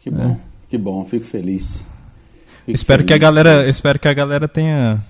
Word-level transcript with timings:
Que 0.00 0.10
bom, 0.10 0.38
que 0.68 0.78
bom, 0.78 1.04
fico 1.04 1.24
feliz. 1.24 1.86
Fico 2.64 2.76
espero 2.76 3.04
que 3.04 3.12
a 3.12 3.16
feliz, 3.16 3.34
galera, 3.34 3.68
espero 3.68 3.98
que 3.98 4.08
a 4.08 4.14
galera 4.14 4.48
tenha 4.48 5.02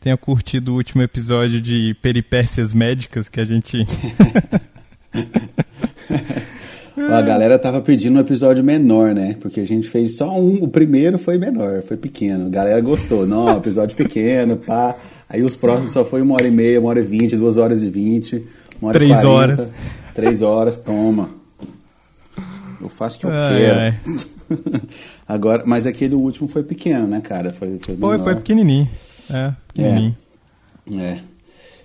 tenha 0.00 0.16
curtido 0.16 0.72
o 0.72 0.76
último 0.76 1.02
episódio 1.02 1.60
de 1.60 1.94
peripécias 2.00 2.72
médicas 2.72 3.28
que 3.28 3.40
a 3.40 3.44
gente 3.44 3.84
A 7.10 7.22
galera 7.22 7.58
tava 7.58 7.80
pedindo 7.80 8.16
um 8.16 8.20
episódio 8.20 8.62
menor, 8.64 9.14
né? 9.14 9.36
Porque 9.40 9.60
a 9.60 9.66
gente 9.66 9.88
fez 9.88 10.16
só 10.16 10.38
um. 10.38 10.64
O 10.64 10.68
primeiro 10.68 11.16
foi 11.16 11.38
menor, 11.38 11.82
foi 11.82 11.96
pequeno. 11.96 12.46
A 12.46 12.48
galera 12.48 12.80
gostou. 12.80 13.24
Não, 13.24 13.48
episódio 13.56 13.96
pequeno, 13.96 14.56
pá. 14.56 14.96
Aí 15.28 15.42
os 15.42 15.54
próximos 15.54 15.92
só 15.92 16.04
foi 16.04 16.20
uma 16.20 16.34
hora 16.34 16.48
e 16.48 16.50
meia, 16.50 16.80
uma 16.80 16.88
hora 16.88 17.00
e 17.00 17.04
vinte, 17.04 17.36
duas 17.36 17.56
horas 17.56 17.82
e 17.82 17.88
vinte, 17.88 18.44
uma 18.80 18.88
hora 18.88 18.98
Três 18.98 19.10
e 19.10 19.22
quarenta, 19.22 19.28
horas. 19.28 19.68
Três 20.14 20.42
horas, 20.42 20.76
toma. 20.76 21.37
Eu 22.80 22.88
faço 22.88 23.16
o 23.16 23.20
que 23.20 23.26
eu 23.26 23.30
quero. 23.30 23.94
Agora, 25.28 25.62
mas 25.66 25.86
aquele 25.86 26.14
último 26.14 26.48
foi 26.48 26.62
pequeno, 26.62 27.06
né, 27.06 27.20
cara? 27.20 27.50
Foi, 27.50 27.78
foi, 27.80 27.96
foi, 27.96 28.18
foi 28.18 28.34
pequenininho. 28.36 28.88
É, 29.30 29.52
pequenininho. 29.72 30.16
É. 30.96 31.20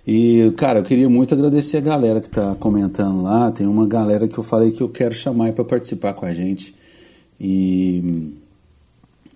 E, 0.05 0.51
cara, 0.57 0.79
eu 0.79 0.83
queria 0.83 1.09
muito 1.09 1.33
agradecer 1.33 1.77
a 1.77 1.81
galera 1.81 2.19
que 2.21 2.29
tá 2.29 2.55
comentando 2.55 3.21
lá. 3.21 3.51
Tem 3.51 3.65
uma 3.65 3.87
galera 3.87 4.27
que 4.27 4.37
eu 4.37 4.43
falei 4.43 4.71
que 4.71 4.81
eu 4.81 4.89
quero 4.89 5.13
chamar 5.13 5.51
pra 5.53 5.63
participar 5.63 6.13
com 6.13 6.25
a 6.25 6.33
gente. 6.33 6.75
E. 7.39 8.33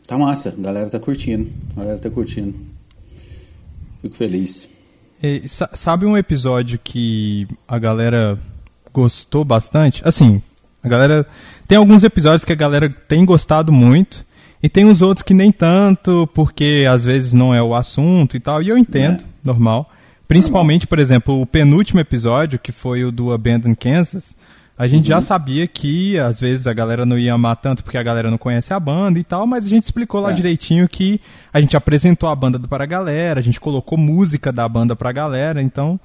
Tá 0.06 0.18
massa, 0.18 0.50
a 0.58 0.62
galera 0.62 0.90
tá 0.90 1.00
curtindo. 1.00 1.50
A 1.76 1.80
galera 1.81 2.00
tá 2.00 2.10
curtindo. 2.10 2.54
Fico 4.02 4.16
feliz. 4.16 4.68
E 5.22 5.48
sa- 5.50 5.70
sabe 5.74 6.06
um 6.06 6.16
episódio 6.18 6.80
que 6.81 7.48
a 7.68 7.78
galera 7.80 8.38
gostou 8.94 9.44
bastante? 9.44 10.02
Assim, 10.06 10.42
a 10.84 10.88
galera. 10.88 11.26
Tem 11.68 11.78
alguns 11.78 12.04
episódios 12.04 12.46
que 12.46 12.54
a 12.54 12.56
galera 12.56 12.90
tem 13.08 13.26
gostado 13.26 13.72
muito. 13.72 14.26
E 14.62 14.68
tem 14.70 14.86
os 14.86 15.02
outros 15.02 15.22
que 15.24 15.34
nem 15.34 15.52
tanto, 15.52 16.28
porque 16.34 16.86
às 16.90 17.04
vezes 17.06 17.34
não 17.34 17.54
é 17.54 17.62
o 17.62 17.76
assunto 17.76 18.36
e 18.36 18.40
tal. 18.40 18.62
E 18.64 18.70
eu 18.70 18.78
entendo, 18.78 19.22
É. 19.24 19.26
normal. 19.44 19.92
Principalmente, 20.28 20.88
por 20.88 20.98
exemplo, 21.00 21.40
o 21.42 21.46
penúltimo 21.46 22.00
episódio, 22.00 22.58
que 22.60 22.72
foi 22.72 23.04
o 23.06 23.12
do 23.12 23.32
Abandon 23.32 23.76
Kansas. 23.76 24.36
A 24.78 24.88
gente 24.88 25.06
Uhum. 25.06 25.18
já 25.18 25.22
sabia 25.22 25.66
que 25.68 26.20
às 26.20 26.40
vezes 26.40 26.68
a 26.68 26.74
galera 26.74 27.06
não 27.06 27.18
ia 27.18 27.34
amar 27.34 27.56
tanto 27.56 27.84
porque 27.84 27.98
a 27.98 28.04
galera 28.04 28.30
não 28.30 28.38
conhece 28.38 28.74
a 28.74 28.80
banda 28.80 29.18
e 29.20 29.24
tal, 29.24 29.48
mas 29.48 29.66
a 29.66 29.70
gente 29.70 29.84
explicou 29.84 30.22
lá 30.22 30.32
É. 30.32 30.34
direitinho 30.34 30.88
que 30.88 31.20
a 31.54 31.60
gente 31.62 31.76
apresentou 31.78 32.30
a 32.30 32.36
banda 32.36 32.60
para 32.60 32.84
a 32.84 32.88
galera, 32.88 33.40
a 33.40 33.44
gente 33.44 33.60
colocou 33.60 33.98
música 33.98 34.52
da 34.52 34.68
banda 34.70 34.96
pra 34.96 35.12
galera, 35.12 35.62
então 35.64 36.00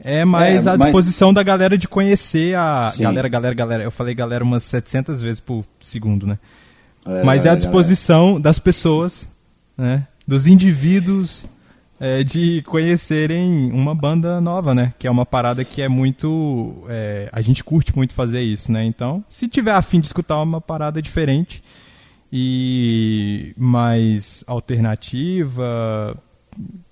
é 0.00 0.24
mais 0.24 0.66
É, 0.66 0.70
a 0.70 0.76
mas- 0.76 0.82
disposição 0.86 1.32
da 1.32 1.42
galera 1.42 1.76
de 1.78 1.88
conhecer 1.88 2.54
a 2.56 2.90
Sim. 2.94 3.02
galera, 3.04 3.28
galera, 3.28 3.54
galera. 3.54 3.82
Eu 3.84 3.90
falei 3.90 4.14
galera 4.14 4.44
umas 4.44 4.62
700 4.64 5.20
vezes 5.20 5.40
por 5.40 5.64
segundo, 5.80 6.26
né? 6.26 6.38
Galera, 7.04 7.24
mas 7.24 7.38
é 7.38 7.40
a 7.40 7.44
galera, 7.54 7.60
disposição 7.60 8.40
das 8.40 8.58
pessoas, 8.58 9.28
né? 9.76 10.06
Dos 10.26 10.46
indivíduos 10.46 11.46
é, 12.00 12.22
de 12.22 12.62
conhecerem 12.62 13.70
uma 13.72 13.94
banda 13.94 14.40
nova, 14.40 14.72
né? 14.74 14.92
Que 14.98 15.06
é 15.06 15.10
uma 15.10 15.26
parada 15.26 15.64
que 15.64 15.82
é 15.82 15.88
muito. 15.88 16.84
é, 16.88 17.28
a 17.32 17.40
gente 17.40 17.64
curte 17.64 17.96
muito 17.96 18.12
fazer 18.14 18.40
isso, 18.40 18.70
né? 18.70 18.84
Então, 18.84 19.24
se 19.28 19.48
tiver 19.48 19.72
afim 19.72 19.98
de 20.00 20.06
escutar 20.06 20.40
uma 20.42 20.60
parada 20.60 21.00
diferente 21.02 21.62
e 22.32 23.52
mais 23.56 24.44
alternativa, 24.46 26.16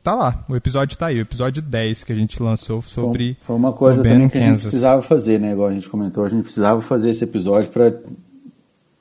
tá 0.02 0.14
lá. 0.14 0.44
O 0.48 0.56
episódio 0.56 0.96
tá 0.96 1.06
aí, 1.06 1.18
o 1.18 1.22
episódio 1.22 1.62
10 1.62 2.04
que 2.04 2.12
a 2.12 2.16
gente 2.16 2.42
lançou 2.42 2.82
sobre. 2.82 3.36
foi 3.40 3.56
uma 3.56 3.72
coisa 3.72 4.02
também 4.02 4.28
que 4.28 4.38
a 4.38 4.40
gente 4.40 4.50
Kansas. 4.50 4.62
precisava 4.62 5.02
fazer, 5.02 5.40
né? 5.40 5.52
Igual 5.52 5.68
a 5.68 5.72
gente 5.72 5.88
comentou, 5.88 6.24
a 6.24 6.28
gente 6.28 6.42
precisava 6.42 6.80
fazer 6.80 7.10
esse 7.10 7.24
episódio 7.24 7.70
pra 7.70 7.92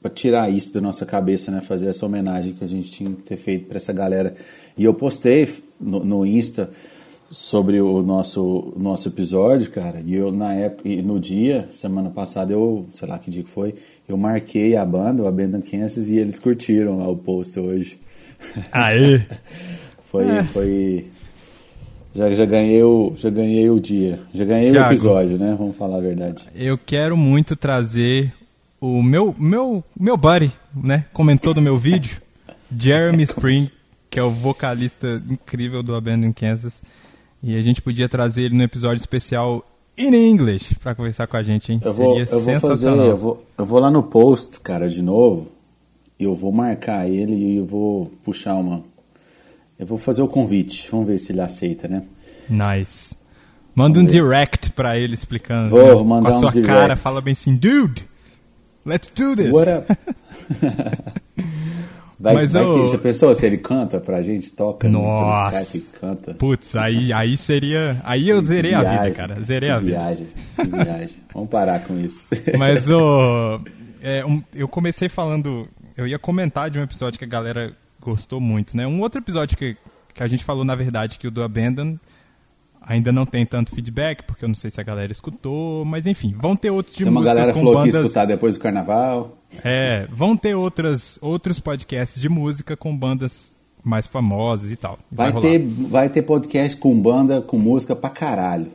pra 0.02 0.14
tirar 0.14 0.52
isso 0.52 0.72
da 0.72 0.80
nossa 0.80 1.04
cabeça, 1.04 1.50
né? 1.50 1.62
Fazer 1.62 1.88
essa 1.88 2.06
homenagem 2.06 2.54
que 2.54 2.64
a 2.64 2.68
gente 2.68 2.92
tinha 2.92 3.10
que 3.10 3.24
ter 3.24 3.38
feito 3.38 3.66
pra 3.66 3.78
essa 3.78 3.92
galera. 3.92 4.36
E 4.78 4.84
eu 4.84 4.94
postei 4.94 5.52
no, 5.82 6.06
no 6.06 6.24
Insta 6.24 6.70
sobre 7.28 7.82
o 7.82 8.04
nosso 8.04 8.72
nosso 8.78 9.08
episódio, 9.08 9.72
cara. 9.72 10.04
E 10.06 10.14
eu 10.14 10.32
na 10.32 10.54
época, 10.54 10.88
e 10.88 11.02
no 11.02 11.20
dia, 11.20 11.68
semana 11.72 12.12
passada, 12.12 12.54
eu, 12.54 12.86
sei 12.94 13.08
lá 13.08 13.18
que 13.18 13.32
dia 13.32 13.42
que 13.42 13.50
foi, 13.50 13.74
eu 14.08 14.16
marquei 14.16 14.76
a 14.76 14.86
banda, 14.86 15.24
o 15.24 15.28
Abandon 15.28 15.62
Kansas, 15.62 16.08
e 16.08 16.18
eles 16.18 16.38
curtiram 16.38 17.00
lá 17.00 17.08
o 17.10 17.18
post 17.18 17.60
hoje. 17.60 18.00
Aê! 18.72 19.22
Foi, 20.24 20.28
É. 20.38 20.44
foi. 20.44 21.06
Já, 22.14 22.34
já, 22.34 22.46
ganhei 22.46 22.82
o, 22.82 23.14
já 23.18 23.30
ganhei 23.30 23.70
o 23.70 23.80
dia. 23.80 24.20
Já 24.34 24.46
ganhei 24.46 24.72
Thiago. 24.72 24.88
o 24.90 24.92
episódio, 24.94 25.38
né? 25.38 25.54
Vamos 25.58 25.76
falar 25.76 25.98
a 25.98 26.02
verdade. 26.02 26.46
Eu 26.56 26.78
quero 26.78 27.18
muito 27.18 27.56
trazer 27.58 28.34
o 28.80 29.04
meu 29.04 29.36
meu 29.38 29.84
meu 30.00 30.16
buddy, 30.16 30.52
né? 30.74 31.06
Comentou 31.12 31.54
no 31.54 31.62
meu 31.62 31.78
vídeo, 31.78 32.22
Jeremy 32.78 33.24
Spring, 33.24 33.70
que 34.10 34.18
é 34.18 34.24
o 34.24 34.32
vocalista 34.32 35.22
incrível 35.30 35.84
do 35.84 35.94
Abandon 35.94 36.32
Kansas. 36.32 36.82
E 37.44 37.58
a 37.58 37.62
gente 37.62 37.82
podia 37.82 38.08
trazer 38.08 38.44
ele 38.44 38.56
no 38.56 38.64
episódio 38.64 38.98
especial 39.02 39.64
in 39.98 40.14
English 40.16 40.74
pra 40.76 40.96
conversar 40.96 41.28
com 41.28 41.36
a 41.38 41.44
gente, 41.44 41.72
hein? 41.74 41.82
Eu 41.84 41.94
vou, 41.94 42.16
Seria 42.16 42.32
eu 42.34 42.40
vou 42.40 42.54
fazer. 42.60 42.60
sensacional. 42.60 43.06
Eu 43.08 43.18
vou, 43.18 43.46
eu 43.58 43.66
vou 43.66 43.80
lá 43.80 43.92
no 43.92 44.02
post, 44.04 44.58
cara, 44.62 44.88
de 44.90 45.02
novo. 45.02 45.48
Eu 46.18 46.34
vou 46.34 46.52
marcar 46.54 47.10
ele 47.10 47.36
e 47.36 47.58
eu 47.58 47.66
vou 47.66 48.10
puxar 48.24 48.56
uma. 48.56 48.82
Eu 49.78 49.86
vou 49.86 49.98
fazer 49.98 50.22
o 50.22 50.28
convite. 50.28 50.88
Vamos 50.92 51.08
ver 51.08 51.18
se 51.18 51.32
ele 51.32 51.42
aceita, 51.42 51.88
né? 51.88 52.04
Nice. 52.50 53.16
Manda 53.74 54.00
um 54.00 54.06
ver. 54.06 54.12
direct 54.12 54.72
pra 54.72 54.98
ele 54.98 55.14
explicando. 55.14 55.70
Vou 55.70 55.98
né? 56.00 56.04
mandar 56.10 56.30
Com 56.30 56.36
a 56.36 56.38
um 56.38 56.42
sua 56.42 56.52
direct. 56.52 56.74
cara, 56.74 56.96
fala 56.96 57.20
bem 57.22 57.34
assim, 57.34 57.56
dude, 57.56 58.06
let's 58.86 59.10
do 59.14 59.36
this. 59.36 59.52
What 59.52 59.70
up? 59.70 59.98
Vai, 62.18 62.34
Mas 62.34 62.54
vai 62.54 62.64
eu- 62.64 62.86
que, 62.86 62.92
já 62.94 62.98
pensou 62.98 63.36
se 63.36 63.46
ele 63.46 63.58
canta 63.58 64.00
pra 64.00 64.24
gente? 64.24 64.50
Toca 64.54 64.88
no- 64.88 65.02
Nossa. 65.02 65.52
pelo 65.52 65.62
Skype 65.64 65.78
e 65.78 66.00
canta. 66.00 66.34
Putz, 66.36 66.76
aí, 66.78 67.12
aí 67.12 67.36
seria. 67.36 68.02
Aí 68.06 68.30
eu 68.30 68.44
zerei 68.44 68.74
a 68.74 68.80
vida, 68.80 68.92
Viagem, 68.92 69.14
cara. 69.14 69.44
Zerei 69.44 69.70
a 69.70 69.80
vida. 69.80 69.92
Viagem, 69.92 70.28
viagem. 70.72 71.16
Vamos 71.34 71.50
parar 71.50 71.82
com 71.84 72.00
isso. 72.00 72.26
Mas 72.58 72.90
o. 72.90 73.60
é, 74.02 74.26
um- 74.26 74.42
eu 74.56 74.68
comecei 74.68 75.10
falando. 75.10 75.68
Eu 75.98 76.08
ia 76.08 76.18
comentar 76.18 76.70
de 76.70 76.80
um 76.80 76.84
episódio 76.84 77.20
que 77.20 77.26
a 77.26 77.28
galera 77.28 77.74
gostou 78.06 78.40
muito, 78.40 78.78
né? 78.78 78.86
Um 78.86 79.02
outro 79.02 79.20
episódio 79.20 79.58
que, 79.58 79.76
que 80.14 80.22
a 80.24 80.28
gente 80.28 80.44
falou, 80.44 80.64
na 80.64 80.76
verdade, 80.76 81.18
que 81.18 81.28
o 81.28 81.32
do 81.32 81.42
Abandon 81.42 81.98
ainda 82.80 83.12
não 83.12 83.26
tem 83.26 83.44
tanto 83.46 83.74
feedback, 83.74 84.22
porque 84.24 84.46
eu 84.46 84.48
não 84.48 84.56
sei 84.56 84.70
se 84.70 84.80
a 84.80 84.84
galera 84.84 85.12
escutou, 85.12 85.84
mas 85.84 86.06
enfim, 86.06 86.36
vão 86.38 86.56
ter 86.56 86.70
outros 86.70 86.96
de 86.96 87.04
Tem 87.04 87.12
uma 87.12 87.24
galera 87.24 87.52
com 87.52 87.60
falou 87.60 87.74
que 87.82 87.88
ia 87.88 87.94
bandas. 87.94 88.06
escutar 88.06 88.26
depois 88.26 88.56
do 88.56 88.62
carnaval. 88.62 89.38
É, 89.64 90.08
vão 90.12 90.38
ter 90.38 90.54
outras, 90.54 91.18
outros 91.20 91.60
podcasts 91.60 92.22
de 92.22 92.30
música 92.30 92.78
com 92.78 92.96
bandas 92.96 93.56
mais 93.84 94.06
famosas 94.06 94.72
e 94.72 94.76
tal. 94.76 95.00
Vai, 95.12 95.32
rolar. 95.32 95.42
ter, 95.42 95.60
vai 95.90 96.10
ter 96.10 96.22
podcast 96.22 96.78
com 96.78 97.00
banda, 97.00 97.42
com 97.42 97.58
música 97.58 97.96
pra 97.96 98.10
caralho. 98.12 98.68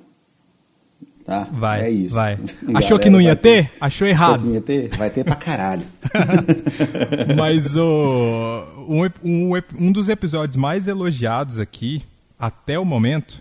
Tá? 1.31 1.47
Vai, 1.53 1.83
é 1.83 1.91
isso. 1.91 2.13
vai. 2.13 2.33
A 2.75 2.79
Achou 2.79 2.99
que 2.99 3.09
galera 3.09 3.11
não 3.11 3.21
ia 3.21 3.29
vai 3.29 3.37
ter? 3.37 3.59
Achou 3.81 3.85
Achou 3.87 4.07
que 4.09 4.11
errado. 4.11 4.45
não 4.47 4.55
ia 4.55 4.61
ter? 4.61 4.89
Vai 4.97 5.11
ter 5.11 5.23
pra 5.23 5.37
caralho. 5.37 5.85
Mas 7.39 7.77
o, 7.77 8.65
um, 8.89 9.05
um, 9.23 9.53
um 9.79 9.93
dos 9.93 10.09
episódios 10.09 10.57
mais 10.57 10.89
elogiados 10.89 11.61
aqui, 11.61 12.03
até 12.37 12.77
o 12.81 12.85
momento, 12.85 13.41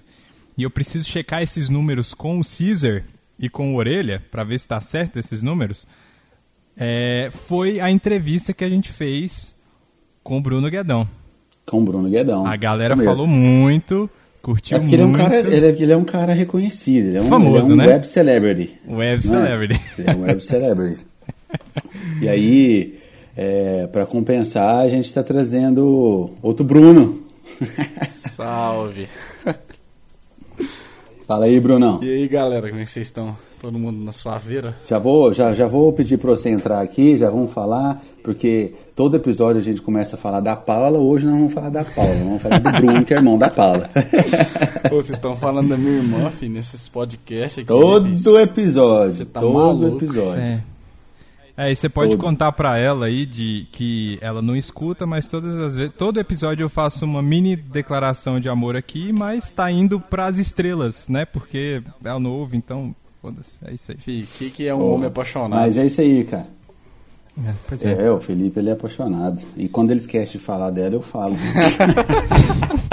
e 0.55 0.61
eu 0.61 0.69
preciso 0.69 1.09
checar 1.09 1.41
esses 1.41 1.67
números 1.67 2.13
com 2.13 2.39
o 2.39 2.43
Caesar 2.43 3.05
e 3.39 3.49
com 3.49 3.73
o 3.73 3.77
Orelha, 3.77 4.23
pra 4.29 4.43
ver 4.43 4.59
se 4.59 4.67
tá 4.67 4.79
certo 4.81 5.17
esses 5.17 5.41
números, 5.41 5.87
é, 6.77 7.31
foi 7.47 7.79
a 7.79 7.89
entrevista 7.89 8.53
que 8.53 8.63
a 8.63 8.69
gente 8.69 8.91
fez 8.91 9.55
com 10.21 10.37
o 10.37 10.41
Bruno 10.41 10.69
Guedão. 10.69 11.09
Com 11.65 11.79
o 11.81 11.85
Bruno 11.85 12.07
Guedão. 12.07 12.45
A 12.45 12.55
galera 12.55 12.95
falou 12.95 13.25
muito, 13.25 14.07
curtiu 14.41 14.77
É 14.77 14.79
porque 14.79 14.95
ele 14.95 15.01
é, 15.01 15.05
um 15.05 15.09
muito. 15.09 15.21
cara, 15.21 15.39
ele, 15.39 15.65
é, 15.65 15.69
ele 15.69 15.91
é 15.91 15.97
um 15.97 16.03
cara 16.03 16.33
reconhecido. 16.33 17.07
Ele 17.07 17.17
é 17.17 17.21
um, 17.21 17.27
Famoso, 17.27 17.73
ele 17.73 17.81
é 17.81 17.83
um 17.83 17.87
né? 17.87 17.93
web 17.93 18.07
celebrity. 18.07 18.75
Web 18.87 19.17
é? 19.17 19.21
Celebrity. 19.21 19.81
Ele 19.97 20.09
é 20.09 20.15
um 20.15 20.21
web 20.21 20.43
celebrity. 20.43 21.05
e 22.21 22.29
aí, 22.29 22.99
é, 23.35 23.87
para 23.87 24.05
compensar, 24.05 24.85
a 24.85 24.89
gente 24.89 25.05
está 25.05 25.23
trazendo 25.23 26.31
outro 26.41 26.65
Bruno. 26.65 27.23
Salve. 28.05 29.07
Fala 31.27 31.45
aí, 31.45 31.59
Brunão. 31.59 31.99
E 32.01 32.09
aí, 32.09 32.27
galera, 32.27 32.69
como 32.69 32.81
é 32.81 32.85
que 32.85 32.91
vocês 32.91 33.07
estão? 33.07 33.37
Todo 33.61 33.77
mundo 33.77 34.01
na 34.03 34.11
sua 34.13 34.37
veira? 34.37 34.77
Já 34.87 34.97
vou, 34.97 35.33
já, 35.33 35.53
já 35.53 35.67
vou 35.67 35.91
pedir 35.91 36.17
para 36.17 36.29
você 36.29 36.49
entrar 36.49 36.81
aqui, 36.81 37.17
já 37.17 37.29
vamos 37.29 37.53
falar, 37.53 38.01
porque 38.23 38.73
todo 38.95 39.17
episódio 39.17 39.59
a 39.61 39.63
gente 39.63 39.81
começa 39.81 40.15
a 40.15 40.19
falar 40.19 40.39
da 40.39 40.55
Paula, 40.55 40.97
hoje 40.97 41.25
nós 41.25 41.35
vamos 41.35 41.53
falar 41.53 41.69
da 41.69 41.83
Paula, 41.83 42.15
vamos 42.15 42.41
falar 42.41 42.59
do 42.59 42.71
Bruno, 42.71 43.03
que 43.05 43.13
é 43.13 43.17
irmão 43.17 43.37
da 43.37 43.49
Paula. 43.49 43.89
Ô, 44.89 44.95
vocês 44.95 45.17
estão 45.17 45.35
falando 45.35 45.69
da 45.69 45.77
minha 45.77 45.97
irmã, 45.97 46.29
filho, 46.29 46.53
nesses 46.53 46.87
podcasts 46.87 47.57
aqui. 47.59 47.67
todo 47.67 48.15
filho. 48.15 48.39
episódio, 48.39 49.11
Você 49.11 49.25
tá 49.25 49.41
todo 49.41 49.53
maluco? 49.53 49.97
episódio. 49.97 50.41
É. 50.41 50.63
É, 51.57 51.69
e 51.69 51.75
você 51.75 51.89
pode 51.89 52.11
Todo. 52.11 52.21
contar 52.21 52.53
pra 52.53 52.77
ela 52.77 53.07
aí 53.07 53.25
de 53.25 53.67
que 53.73 54.17
ela 54.21 54.41
não 54.41 54.55
escuta, 54.55 55.05
mas 55.05 55.27
todas 55.27 55.59
as 55.59 55.75
vezes, 55.75 55.91
todo 55.97 56.17
episódio 56.17 56.63
eu 56.63 56.69
faço 56.69 57.03
uma 57.03 57.21
mini 57.21 57.57
declaração 57.57 58.39
de 58.39 58.47
amor 58.47 58.77
aqui, 58.77 59.11
mas 59.11 59.49
tá 59.49 59.69
indo 59.69 59.99
pras 59.99 60.39
estrelas, 60.39 61.09
né? 61.09 61.25
Porque 61.25 61.83
é 62.01 62.13
o 62.13 62.19
novo, 62.21 62.55
então, 62.55 62.95
foda-se, 63.21 63.59
é 63.65 63.73
isso 63.73 63.91
aí. 63.91 63.97
Filho, 63.97 64.23
o 64.23 64.27
que, 64.27 64.49
que 64.49 64.67
é 64.67 64.73
um 64.73 64.93
homem 64.93 65.07
apaixonado? 65.07 65.59
Mas 65.59 65.77
é 65.77 65.85
isso 65.85 66.01
aí, 66.01 66.23
cara. 66.23 66.47
É, 67.45 67.53
pois 67.67 67.85
é. 67.85 68.05
É, 68.05 68.11
o 68.11 68.19
Felipe 68.19 68.59
ele 68.59 68.69
é 68.69 68.73
apaixonado. 68.73 69.41
E 69.55 69.67
quando 69.69 69.91
ele 69.91 69.99
esquece 69.99 70.33
de 70.33 70.39
falar 70.39 70.71
dela, 70.71 70.95
eu 70.95 71.01
falo. 71.01 71.35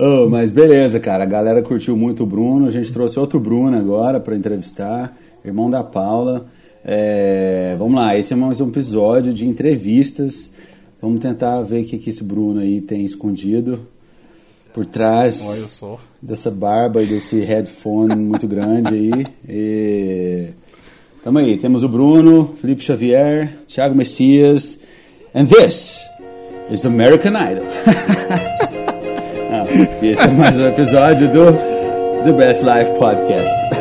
Oh, 0.00 0.28
mas 0.28 0.52
beleza, 0.52 1.00
cara. 1.00 1.24
A 1.24 1.26
galera 1.26 1.60
curtiu 1.60 1.96
muito 1.96 2.22
o 2.22 2.26
Bruno. 2.26 2.66
A 2.66 2.70
gente 2.70 2.92
trouxe 2.92 3.18
outro 3.18 3.40
Bruno 3.40 3.76
agora 3.76 4.20
para 4.20 4.36
entrevistar, 4.36 5.12
irmão 5.44 5.68
da 5.68 5.82
Paula. 5.82 6.46
É, 6.84 7.74
vamos 7.76 7.96
lá, 7.96 8.16
esse 8.16 8.32
é 8.32 8.36
mais 8.36 8.60
um 8.60 8.68
episódio 8.68 9.34
de 9.34 9.44
entrevistas. 9.44 10.52
Vamos 11.02 11.18
tentar 11.18 11.62
ver 11.62 11.82
o 11.82 11.84
que, 11.84 11.98
que 11.98 12.10
esse 12.10 12.22
Bruno 12.22 12.60
aí 12.60 12.80
tem 12.80 13.04
escondido 13.04 13.88
por 14.78 14.86
trás 14.86 15.82
dessa 16.22 16.52
barba 16.52 17.02
e 17.02 17.06
desse 17.06 17.40
headphone 17.40 18.14
muito 18.22 18.46
grande 18.46 18.94
aí. 18.94 19.26
E... 19.48 20.48
Tamo 21.24 21.38
aí, 21.40 21.56
temos 21.56 21.82
o 21.82 21.88
Bruno, 21.88 22.54
Felipe 22.60 22.84
Xavier, 22.84 23.58
Thiago 23.66 23.96
Messias. 23.96 24.78
And 25.34 25.46
this 25.46 26.00
is 26.70 26.86
American 26.86 27.32
Idol. 27.32 27.66
Ah, 29.50 29.64
e 30.02 30.08
esse 30.08 30.20
é 30.20 30.26
mais 30.26 30.58
um 30.58 30.66
episódio 30.66 31.26
do 31.32 31.46
The 32.22 32.32
Best 32.32 32.62
Life 32.66 32.98
Podcast. 32.98 33.77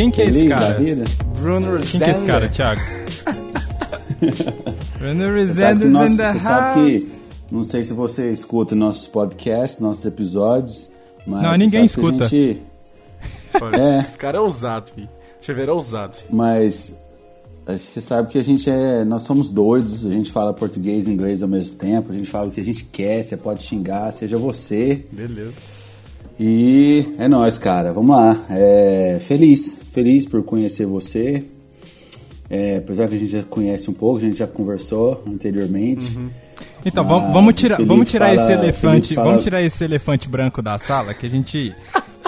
Quem, 0.00 0.10
quem 0.10 0.10
que 0.10 0.22
é 0.22 0.24
Feliz 0.24 0.36
esse 0.36 0.48
cara? 0.48 0.78
Bruno 1.40 1.78
Quem 1.78 2.00
que 2.00 2.04
é 2.04 2.10
esse 2.10 2.24
cara. 2.24 2.48
Thiago? 2.48 2.80
Bruno 4.98 5.24
nós- 5.90 6.12
in 6.12 6.16
the 6.16 6.32
você 6.32 6.38
sabe 6.40 6.90
house. 6.90 7.02
que 7.02 7.12
não 7.52 7.64
sei 7.64 7.84
se 7.84 7.92
você 7.92 8.32
escuta 8.32 8.74
nossos 8.74 9.06
podcasts, 9.06 9.78
nossos 9.80 10.04
episódios, 10.06 10.90
mas 11.26 11.42
Não, 11.42 11.52
ninguém 11.52 11.84
escuta. 11.84 12.24
gente- 12.28 12.62
Olha, 13.60 13.76
É. 13.76 14.00
Esse 14.00 14.16
cara 14.16 14.38
é 14.38 14.40
ousado, 14.40 14.90
filho. 14.94 15.08
Xavier 15.40 15.68
é 15.68 15.72
ousado. 15.72 16.16
filho. 16.16 16.34
mas 16.34 16.94
você 17.66 18.00
sabe 18.00 18.28
que 18.28 18.38
a 18.38 18.42
gente 18.44 18.68
é, 18.70 19.04
nós 19.04 19.22
somos 19.22 19.50
doidos, 19.50 20.06
a 20.06 20.10
gente 20.10 20.30
fala 20.32 20.52
português 20.54 21.06
e 21.06 21.10
inglês 21.10 21.42
ao 21.42 21.48
mesmo 21.48 21.76
tempo, 21.76 22.10
a 22.10 22.14
gente 22.14 22.28
fala 22.28 22.48
o 22.48 22.50
que 22.50 22.60
a 22.60 22.64
gente 22.64 22.84
quer, 22.84 23.22
você 23.22 23.36
pode 23.36 23.62
xingar, 23.64 24.10
seja 24.12 24.38
você. 24.38 25.04
Beleza. 25.12 25.52
E 26.42 27.06
é 27.18 27.28
nóis, 27.28 27.58
cara. 27.58 27.92
Vamos 27.92 28.16
lá. 28.16 28.46
É, 28.48 29.18
feliz, 29.20 29.78
feliz 29.92 30.24
por 30.24 30.42
conhecer 30.42 30.86
você. 30.86 31.44
É, 32.48 32.78
apesar 32.78 33.08
que 33.08 33.14
a 33.14 33.18
gente 33.18 33.30
já 33.30 33.42
conhece 33.42 33.90
um 33.90 33.92
pouco, 33.92 34.16
a 34.16 34.20
gente 34.20 34.38
já 34.38 34.46
conversou 34.46 35.22
anteriormente. 35.26 36.16
Então, 36.84 37.04
Mas 37.04 37.12
vamos, 37.12 37.32
vamos 37.34 37.54
tirar, 37.54 37.76
Felipe 37.76 37.88
vamos 37.94 38.10
tirar 38.10 38.28
fala- 38.30 38.40
esse 38.40 38.52
elefante, 38.52 39.14
fala- 39.14 39.28
vamos 39.28 39.44
tirar 39.44 39.62
esse 39.62 39.84
elefante 39.84 40.28
branco 40.30 40.62
da 40.62 40.78
sala 40.78 41.12
que 41.12 41.26
a 41.26 41.28
gente 41.28 41.74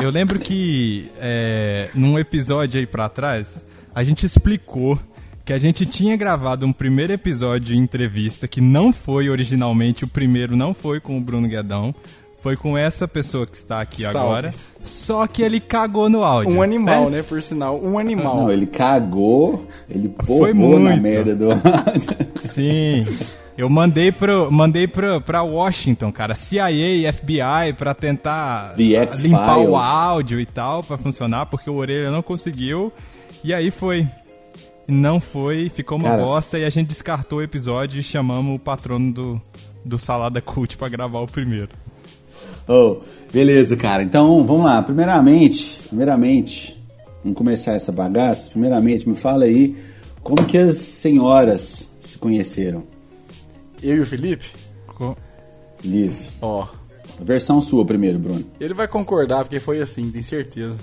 eu 0.01 0.11
lembro 0.11 0.39
que 0.39 1.09
é, 1.19 1.89
num 1.95 2.19
episódio 2.19 2.79
aí 2.79 2.87
pra 2.87 3.09
trás, 3.09 3.63
a 3.95 4.05
gente 4.05 4.27
explicou 4.27 4.99
que 5.45 5.53
a 5.55 5.59
gente 5.59 5.87
tinha 5.87 6.17
gravado 6.19 6.67
um 6.67 6.73
primeiro 6.73 7.15
episódio 7.15 7.69
de 7.75 7.77
entrevista 7.79 8.47
que 8.47 8.61
não 8.61 8.93
foi 8.93 9.29
originalmente 9.31 10.05
o 10.05 10.07
primeiro, 10.09 10.55
não 10.55 10.75
foi 10.75 11.01
com 11.01 11.17
o 11.17 11.21
Bruno 11.21 11.49
Guedão, 11.49 11.95
foi 12.43 12.57
com 12.57 12.77
essa 12.77 13.07
pessoa 13.07 13.47
que 13.47 13.57
está 13.57 13.81
aqui 13.81 14.03
Salve. 14.03 14.19
agora. 14.19 14.55
Só 14.85 15.27
que 15.29 15.43
ele 15.43 15.61
cagou 15.61 16.09
no 16.11 16.25
áudio. 16.25 16.53
Um 16.53 16.61
animal, 16.61 17.05
certo? 17.05 17.11
né? 17.13 17.23
Por 17.23 17.41
sinal, 17.41 17.81
um 17.81 17.99
animal. 17.99 18.37
Não, 18.39 18.51
ele 18.51 18.67
cagou, 18.67 19.65
ele 19.89 20.13
Foi 20.27 20.53
porrou 20.53 20.81
na 20.81 20.91
muito. 20.91 21.03
merda 21.03 21.37
do 21.37 21.51
Sim. 22.41 23.05
Eu 23.57 23.69
mandei 23.69 24.11
pro, 24.11 24.51
mandei 24.51 24.89
pro, 24.89 25.21
pra 25.21 25.43
Washington, 25.43 26.11
cara, 26.11 26.35
CIA, 26.35 27.13
FBI, 27.13 27.75
pra 27.79 27.95
tentar 27.95 28.75
limpar 28.77 29.59
o 29.59 29.77
áudio 29.77 30.41
e 30.41 30.47
tal, 30.47 30.83
pra 30.83 30.97
funcionar, 30.97 31.47
porque 31.47 31.71
o 31.71 31.75
Orelha 31.75 32.11
não 32.11 32.23
conseguiu. 32.23 32.93
E 33.45 33.55
aí 33.55 33.71
foi. 33.71 34.07
Não 34.89 35.21
foi, 35.21 35.69
ficou 35.69 35.97
uma 35.97 36.09
Cara, 36.11 36.23
bosta 36.23 36.59
e 36.59 36.65
a 36.65 36.71
gente 36.71 36.89
descartou 36.89 37.39
o 37.39 37.43
episódio 37.43 38.01
e 38.01 38.03
chamamos 38.03 38.57
o 38.57 38.59
patrono 38.59 39.13
do, 39.13 39.43
do 39.85 39.97
Salada 39.97 40.41
Cult 40.41 40.77
pra 40.77 40.89
gravar 40.89 41.21
o 41.21 41.27
primeiro. 41.29 41.71
Oh, 42.69 42.97
beleza, 43.33 43.77
cara. 43.77 44.03
Então, 44.03 44.45
vamos 44.47 44.65
lá. 44.65 44.83
Primeiramente, 44.83 45.81
primeiramente, 45.89 46.77
vamos 47.23 47.37
começar 47.37 47.73
essa 47.73 47.91
bagaça. 47.93 48.51
Primeiramente, 48.51 49.09
me 49.09 49.15
fala 49.17 49.45
aí 49.45 49.77
como 50.23 50.45
que 50.45 50.57
as 50.59 50.77
senhoras 50.77 51.89
se 52.01 52.19
conheceram. 52.19 52.85
Eu 53.83 53.97
e 53.97 54.01
o 54.01 54.07
Felipe? 54.07 54.47
Co- 54.87 55.17
Isso. 55.83 56.31
Ó, 56.41 56.63
A 57.21 57.25
versão 57.25 57.61
sua 57.61 57.85
primeiro, 57.85 58.19
Bruno. 58.19 58.45
ele 58.61 58.75
vai 58.75 58.87
concordar, 58.87 59.41
porque 59.45 59.59
foi 59.61 59.81
assim, 59.83 60.11
tem 60.11 60.23
certeza. 60.23 60.77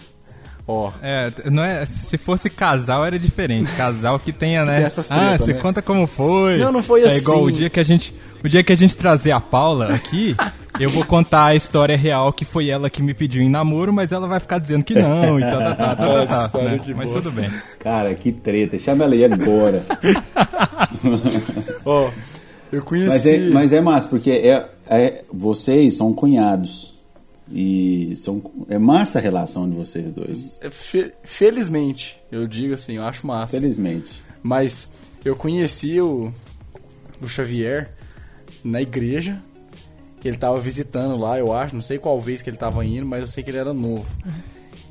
Ó, 0.67 0.91
É, 1.01 1.31
não 1.49 1.63
é, 1.63 1.85
se 1.87 2.15
fosse 2.17 2.47
casal 2.49 3.03
era 3.05 3.17
diferente. 3.17 3.71
Casal 3.75 4.19
que 4.19 4.31
tenha, 4.31 4.63
né? 4.65 4.75
tem 4.77 4.85
essas 4.85 5.09
ah, 5.11 5.35
você 5.37 5.53
né? 5.53 5.59
conta 5.59 5.81
como 5.81 6.05
foi. 6.05 6.57
Não, 6.59 6.71
não 6.71 6.83
foi 6.83 7.01
É 7.03 7.17
igual 7.17 7.41
o 7.43 7.47
assim. 7.47 7.55
dia 7.57 7.69
que 7.71 7.79
a 7.79 7.83
gente, 7.83 8.13
o 8.43 8.49
dia 8.49 8.63
que 8.63 8.71
a 8.73 8.75
gente 8.75 8.95
trazer 8.95 9.31
a 9.31 9.39
Paula 9.39 9.93
aqui, 9.93 10.35
eu 10.79 10.89
vou 10.89 11.03
contar 11.05 11.45
a 11.45 11.55
história 11.55 11.95
real 11.97 12.31
que 12.33 12.45
foi 12.45 12.69
ela 12.69 12.89
que 12.89 13.01
me 13.01 13.13
pediu 13.13 13.41
em 13.41 13.49
namoro, 13.49 13.91
mas 13.93 14.11
ela 14.11 14.27
vai 14.27 14.39
ficar 14.39 14.59
dizendo 14.59 14.83
que 14.83 14.93
não 14.95 15.39
e 15.39 15.43
tal, 15.43 15.59
tal, 15.59 15.75
tal, 15.75 15.75
tal, 15.75 15.95
tal, 15.95 16.25
Nossa, 16.27 16.57
né? 16.57 16.69
olha 16.71 16.79
que 16.79 16.93
Mas 16.93 17.11
tudo 17.11 17.31
bem. 17.31 17.49
Cara, 17.79 18.13
que 18.15 18.31
treta. 18.31 18.77
Chama 18.79 19.03
ela 19.05 19.13
aí 19.13 19.25
agora. 19.25 19.85
ó, 21.85 22.09
eu 22.71 22.81
conheci... 22.83 23.09
mas, 23.09 23.25
é, 23.27 23.49
mas 23.49 23.73
é 23.73 23.81
massa, 23.81 24.07
porque 24.09 24.31
é, 24.31 24.69
é- 24.87 25.23
vocês 25.31 25.95
são 25.95 26.13
cunhados. 26.13 26.97
E 27.51 28.13
são, 28.15 28.39
é 28.69 28.77
massa 28.77 29.17
a 29.17 29.21
relação 29.21 29.67
de 29.67 29.75
vocês 29.75 30.11
dois. 30.13 30.59
É, 30.61 30.69
fe- 30.69 31.11
Felizmente, 31.23 32.21
eu 32.31 32.45
digo 32.47 32.75
assim, 32.75 32.97
eu 32.97 33.03
acho 33.03 33.25
massa. 33.25 33.59
Felizmente. 33.59 34.21
Mas 34.43 34.87
Eu 35.25 35.35
conheci 35.35 35.99
o, 35.99 36.31
o 37.19 37.27
Xavier 37.27 37.89
na 38.63 38.81
igreja. 38.81 39.37
Ele 40.23 40.37
tava 40.37 40.59
visitando 40.59 41.17
lá, 41.17 41.39
eu 41.39 41.53
acho. 41.53 41.73
Não 41.75 41.81
sei 41.81 41.97
qual 41.97 42.19
vez 42.19 42.41
que 42.41 42.49
ele 42.49 42.57
tava 42.57 42.83
indo, 42.85 43.05
mas 43.05 43.21
eu 43.21 43.27
sei 43.27 43.43
que 43.43 43.49
ele 43.51 43.57
era 43.57 43.73
novo. 43.73 44.05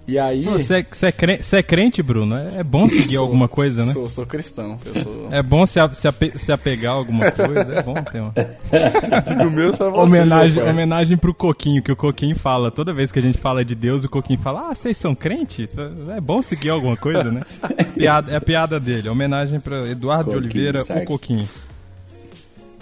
E 0.07 0.19
aí. 0.19 0.45
Você 0.45 0.77
é, 0.79 0.87
você 0.91 1.07
é 1.09 1.13
crente, 1.13 1.55
é 1.57 1.63
crente, 1.63 2.03
Bruno? 2.03 2.35
É 2.35 2.61
é 2.61 2.65
bom 2.65 2.89
seguir 2.89 3.17
Sou- 3.17 3.25
alguma 3.25 3.47
coisa, 3.47 3.85
né? 3.85 3.93
Sou, 3.93 4.09
sou 4.09 4.25
cristão. 4.25 4.79
Eu 4.87 5.03
sou. 5.03 5.29
É 5.31 5.43
bom 5.43 5.67
se, 5.67 5.79
a- 5.79 5.93
se, 5.93 6.09
ape- 6.09 6.33
se 6.39 6.51
apegar 6.51 6.95
a 6.95 6.97
alguma 6.97 7.31
coisa, 7.31 7.75
é 7.75 7.83
bom 7.83 7.93
ter 7.93 8.21
uma 8.21 8.33
Digo 9.29 9.51
meu 9.51 9.71
pra 9.75 9.91
você, 9.91 10.01
homenagem, 10.01 10.63
meu 10.63 10.73
homenagem 10.73 11.19
pro 11.19 11.35
Coquinho, 11.35 11.83
que 11.83 11.93
o 11.93 11.97
Coquinho 11.97 12.35
fala, 12.35 12.71
toda 12.71 12.95
vez 12.95 13.13
que 13.13 13.19
a 13.19 13.23
gente 13.23 13.37
fala 13.37 13.63
de 13.63 13.75
Deus, 13.75 14.03
o 14.05 14.09
Coquinho 14.09 14.39
fala, 14.41 14.71
ah, 14.71 14.75
vocês 14.75 14.97
são 14.97 15.15
crentes? 15.15 15.69
É 16.17 16.21
bom 16.23 16.41
seguir 16.41 16.71
alguma 16.71 16.97
coisa, 16.97 17.25
né? 17.25 17.43
Piada, 17.95 18.33
é 18.33 18.37
a 18.37 18.41
piada 18.41 18.81
dele, 18.81 19.11
homenagem 19.11 19.61
pra 19.61 19.87
Eduardo 19.91 20.31
de 20.31 20.37
Coquinho, 20.37 20.55
Oliveira, 20.55 20.85
certo. 20.85 21.03
o 21.03 21.07
Coquinho. 21.07 21.47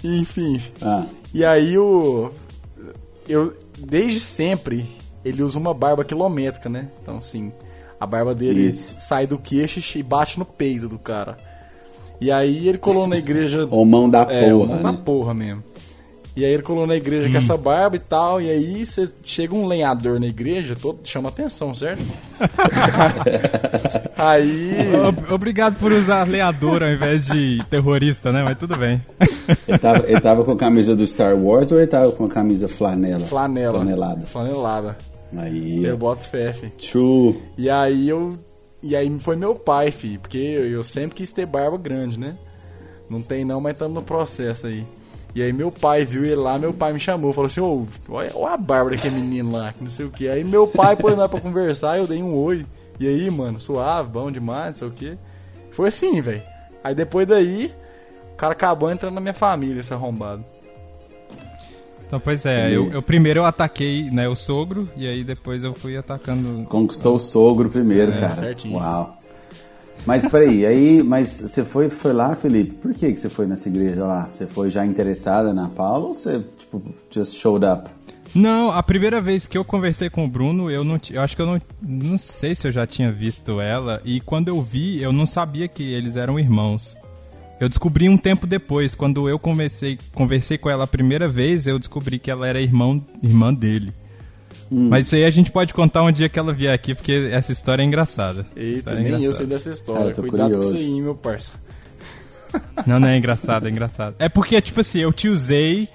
Enfim. 0.03 0.61
Ah, 0.81 1.05
E 1.33 1.43
aí 1.45 1.77
o. 1.77 2.29
Eu. 3.27 3.53
Desde 3.77 4.19
sempre 4.19 4.85
ele 5.23 5.43
usa 5.43 5.59
uma 5.59 5.73
barba 5.73 6.03
quilométrica, 6.03 6.69
né? 6.69 6.89
Então 7.01 7.17
assim. 7.17 7.51
A 7.99 8.05
barba 8.05 8.35
dele 8.35 8.67
Isso. 8.69 8.95
sai 8.99 9.25
do 9.25 9.39
queixo 9.39 9.97
e 9.97 10.03
bate 10.03 10.37
no 10.37 10.45
peito 10.45 10.87
do 10.87 10.99
cara. 10.99 11.37
E 12.21 12.31
aí 12.31 12.67
ele 12.67 12.77
colou 12.77 13.07
na 13.07 13.17
igreja. 13.17 13.67
ou 13.71 13.83
mão 13.85 14.07
da 14.09 14.21
É, 14.29 14.49
porra. 14.49 14.75
uma 14.75 14.91
né? 14.91 14.99
porra 15.03 15.33
mesmo. 15.33 15.63
E 16.37 16.45
aí 16.45 16.51
ele 16.53 16.61
colou 16.61 16.85
na 16.85 16.95
igreja 16.95 17.27
Hum. 17.27 17.31
com 17.31 17.37
essa 17.39 17.57
barba 17.57 17.95
e 17.95 17.99
tal, 17.99 18.39
e 18.39 18.47
aí 18.47 18.85
você 18.85 19.09
chega 19.23 19.55
um 19.55 19.65
lenhador 19.65 20.19
na 20.19 20.27
igreja, 20.27 20.75
todo 20.79 20.99
chama 21.03 21.29
atenção, 21.29 21.73
certo? 21.73 22.03
aí. 24.15 24.71
Ob- 25.07 25.33
Obrigado 25.33 25.75
por 25.79 25.91
usar 25.91 26.27
leador 26.27 26.83
ao 26.83 26.89
invés 26.89 27.25
de 27.25 27.63
terrorista, 27.69 28.31
né? 28.31 28.43
Mas 28.43 28.57
tudo 28.57 28.75
bem. 28.75 29.01
Ele 29.67 29.77
tava, 29.77 30.05
ele 30.07 30.21
tava 30.21 30.43
com 30.43 30.51
a 30.51 30.57
camisa 30.57 30.95
do 30.95 31.05
Star 31.05 31.35
Wars 31.35 31.71
ou 31.71 31.77
ele 31.79 31.87
tava 31.87 32.11
com 32.11 32.25
a 32.25 32.29
camisa 32.29 32.67
flanela? 32.67 33.25
Flanela. 33.25 33.73
Flanelada. 33.79 34.25
Flanelada. 34.27 34.97
Aí, 35.35 35.83
Eu 35.83 35.97
boto 35.97 36.27
fé, 36.29 36.53
fi. 36.53 36.67
True. 36.69 37.37
E 37.57 37.69
aí 37.69 38.07
eu. 38.07 38.37
E 38.81 38.95
aí 38.95 39.09
foi 39.19 39.35
meu 39.35 39.55
pai, 39.55 39.89
fi, 39.91 40.17
porque 40.17 40.37
eu, 40.37 40.65
eu 40.69 40.83
sempre 40.83 41.15
quis 41.15 41.33
ter 41.33 41.45
barba 41.45 41.77
grande, 41.77 42.19
né? 42.19 42.35
Não 43.09 43.21
tem 43.21 43.43
não, 43.43 43.59
mas 43.59 43.73
estamos 43.73 43.95
no 43.95 44.03
processo 44.03 44.67
aí. 44.67 44.85
E 45.37 45.41
aí 45.43 45.53
meu 45.53 45.71
pai 45.71 46.03
viu 46.03 46.25
ele 46.25 46.33
lá, 46.33 46.57
meu 46.57 46.73
pai 46.73 46.91
me 46.93 46.99
chamou, 46.99 47.31
falou 47.31 47.45
assim, 47.45 47.61
ô, 47.61 47.85
olha, 48.09 48.31
olha 48.33 48.55
a 48.55 48.57
barba 48.57 48.89
daquele 48.89 49.17
menino 49.17 49.51
lá, 49.51 49.71
que 49.71 49.83
não 49.83 49.91
sei 49.91 50.03
o 50.03 50.09
que. 50.09 50.27
Aí 50.27 50.43
meu 50.43 50.65
pai 50.65 50.95
pôs 50.95 51.15
nós 51.15 51.29
pra 51.29 51.39
conversar, 51.39 51.99
eu 51.99 52.07
dei 52.07 52.23
um 52.23 52.35
oi. 52.35 52.65
E 52.99 53.07
aí, 53.07 53.29
mano, 53.29 53.59
suave, 53.59 54.09
bom 54.09 54.31
demais, 54.31 54.65
não 54.65 54.73
sei 54.73 54.87
o 54.87 54.91
que. 54.91 55.15
Foi 55.69 55.89
assim, 55.89 56.19
velho. 56.21 56.41
Aí 56.83 56.95
depois 56.95 57.27
daí, 57.27 57.71
o 58.33 58.35
cara 58.35 58.53
acabou 58.53 58.89
entrando 58.89 59.13
na 59.13 59.21
minha 59.21 59.33
família, 59.35 59.79
esse 59.79 59.93
arrombado. 59.93 60.43
Então, 62.07 62.19
pois 62.19 62.43
é, 62.43 62.71
eu, 62.75 62.89
eu 62.91 63.03
primeiro 63.03 63.41
eu 63.41 63.45
ataquei 63.45 64.09
né, 64.09 64.27
o 64.27 64.35
sogro, 64.35 64.89
e 64.95 65.07
aí 65.07 65.23
depois 65.23 65.63
eu 65.63 65.71
fui 65.71 65.95
atacando. 65.95 66.65
Conquistou 66.65 67.17
o 67.17 67.19
sogro 67.19 67.69
primeiro, 67.69 68.11
É, 68.11 68.19
cara. 68.21 68.35
certinho. 68.35 68.77
Uau. 68.79 69.16
Mas 70.07 70.23
peraí, 70.25 70.65
aí, 70.65 71.03
mas 71.03 71.37
você 71.37 71.65
foi, 71.65 71.89
foi 71.89 72.13
lá, 72.13 72.33
Felipe? 72.33 72.75
Por 72.75 72.93
que, 72.93 73.11
que 73.11 73.19
você 73.19 73.27
foi 73.27 73.45
nessa 73.45 73.67
igreja 73.67 74.05
lá? 74.05 74.29
Você 74.31 74.47
foi 74.47 74.71
já 74.71 74.85
interessada 74.85 75.53
na 75.53 75.67
Paula 75.67 76.07
ou 76.07 76.13
você, 76.13 76.41
tipo, 76.57 76.81
just 77.11 77.35
showed 77.35 77.65
up? 77.65 77.89
Não, 78.33 78.71
a 78.71 78.81
primeira 78.81 79.19
vez 79.19 79.47
que 79.47 79.57
eu 79.57 79.65
conversei 79.65 80.09
com 80.09 80.23
o 80.23 80.27
Bruno, 80.27 80.71
eu 80.71 80.85
não, 80.85 80.97
eu 81.11 81.21
acho 81.21 81.35
que 81.35 81.41
eu 81.41 81.45
não, 81.45 81.61
não 81.81 82.17
sei 82.17 82.55
se 82.55 82.65
eu 82.65 82.71
já 82.71 82.87
tinha 82.87 83.11
visto 83.11 83.59
ela 83.59 84.01
e 84.05 84.21
quando 84.21 84.47
eu 84.47 84.61
vi, 84.61 85.01
eu 85.01 85.11
não 85.11 85.25
sabia 85.25 85.67
que 85.67 85.91
eles 85.91 86.15
eram 86.15 86.39
irmãos. 86.39 86.95
Eu 87.59 87.67
descobri 87.67 88.07
um 88.07 88.17
tempo 88.17 88.47
depois, 88.47 88.95
quando 88.95 89.27
eu 89.27 89.37
conversei, 89.37 89.99
conversei 90.13 90.57
com 90.57 90.69
ela 90.69 90.85
a 90.85 90.87
primeira 90.87 91.27
vez, 91.27 91.67
eu 91.67 91.77
descobri 91.77 92.17
que 92.17 92.31
ela 92.31 92.47
era 92.47 92.61
irmão, 92.61 93.05
irmã 93.21 93.53
dele. 93.53 93.91
Hum. 94.71 94.89
Mas 94.89 95.05
isso 95.05 95.15
aí 95.15 95.23
a 95.23 95.29
gente 95.29 95.49
pode 95.51 95.73
contar 95.73 96.03
um 96.03 96.11
dia 96.11 96.27
que 96.27 96.37
ela 96.37 96.53
vier 96.53 96.73
aqui, 96.73 96.93
porque 96.93 97.29
essa 97.31 97.51
história 97.51 97.81
é 97.81 97.85
engraçada. 97.85 98.45
Eita, 98.55 98.77
História 98.79 98.99
é 98.99 99.01
nem 99.03 99.11
eu 99.13 99.17
engraçada. 99.19 99.37
sei 99.37 99.45
dessa 99.47 99.69
história. 99.71 100.01
Cara, 100.13 100.17
eu 100.17 100.23
Cuidado 100.29 100.49
curioso. 100.51 100.69
com 100.71 100.75
isso 100.77 100.87
aí, 100.87 101.01
meu 101.01 101.15
parça. 101.15 101.51
Não, 102.87 102.99
não 102.99 103.07
é 103.09 103.17
engraçado, 103.17 103.67
é 103.67 103.69
engraçado. 103.69 104.15
É 104.19 104.29
porque, 104.29 104.59
tipo 104.61 104.79
assim, 104.79 104.99
eu 104.99 105.11
te 105.11 105.27
usei 105.27 105.87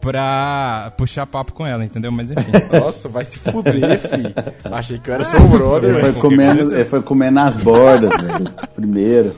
pra 0.00 0.92
puxar 0.96 1.26
papo 1.26 1.52
com 1.52 1.66
ela, 1.66 1.84
entendeu? 1.84 2.10
Mas 2.10 2.30
enfim. 2.30 2.50
Nossa, 2.78 3.08
vai 3.08 3.24
se 3.24 3.38
fuder, 3.38 3.98
fi. 3.98 4.34
Achei 4.64 4.98
que 4.98 5.10
eu 5.10 5.14
era 5.14 5.24
seu 5.24 5.40
brother, 5.48 5.90
Ele 5.90 6.00
velho. 6.00 6.12
foi, 6.12 6.22
comendo, 6.22 6.74
ele 6.74 6.84
foi 6.84 7.02
comendo 7.02 7.38
as 7.40 7.56
bordas, 7.56 8.10
velho, 8.10 8.44
primeiro. 8.74 9.36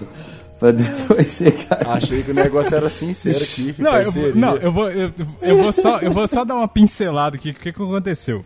Pra 0.58 0.70
depois 0.70 1.32
chegar. 1.34 1.86
Achei 1.88 2.22
que 2.22 2.30
o 2.30 2.34
negócio 2.34 2.74
era 2.76 2.88
sincero 2.88 3.36
aqui, 3.42 3.72
fi, 3.72 3.82
Não, 3.82 3.96
eu, 3.96 4.36
não 4.36 4.56
eu, 4.56 4.72
vou, 4.72 4.90
eu, 4.90 5.12
eu 5.42 5.56
vou 5.62 5.72
só, 5.72 5.98
eu 5.98 6.12
vou 6.12 6.26
só 6.28 6.44
dar 6.44 6.54
uma 6.54 6.68
pincelada 6.68 7.36
aqui. 7.36 7.50
O 7.50 7.54
que, 7.54 7.72
que 7.72 7.82
aconteceu? 7.82 8.44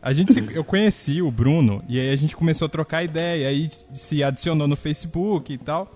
A 0.00 0.12
gente 0.12 0.32
se- 0.32 0.48
eu 0.54 0.62
conheci 0.64 1.20
o 1.20 1.30
Bruno 1.30 1.82
e 1.88 1.98
aí 1.98 2.10
a 2.10 2.16
gente 2.16 2.36
começou 2.36 2.66
a 2.66 2.68
trocar 2.68 3.02
ideia, 3.02 3.48
aí 3.48 3.68
se 3.94 4.22
adicionou 4.22 4.68
no 4.68 4.76
Facebook 4.76 5.52
e 5.52 5.58
tal. 5.58 5.92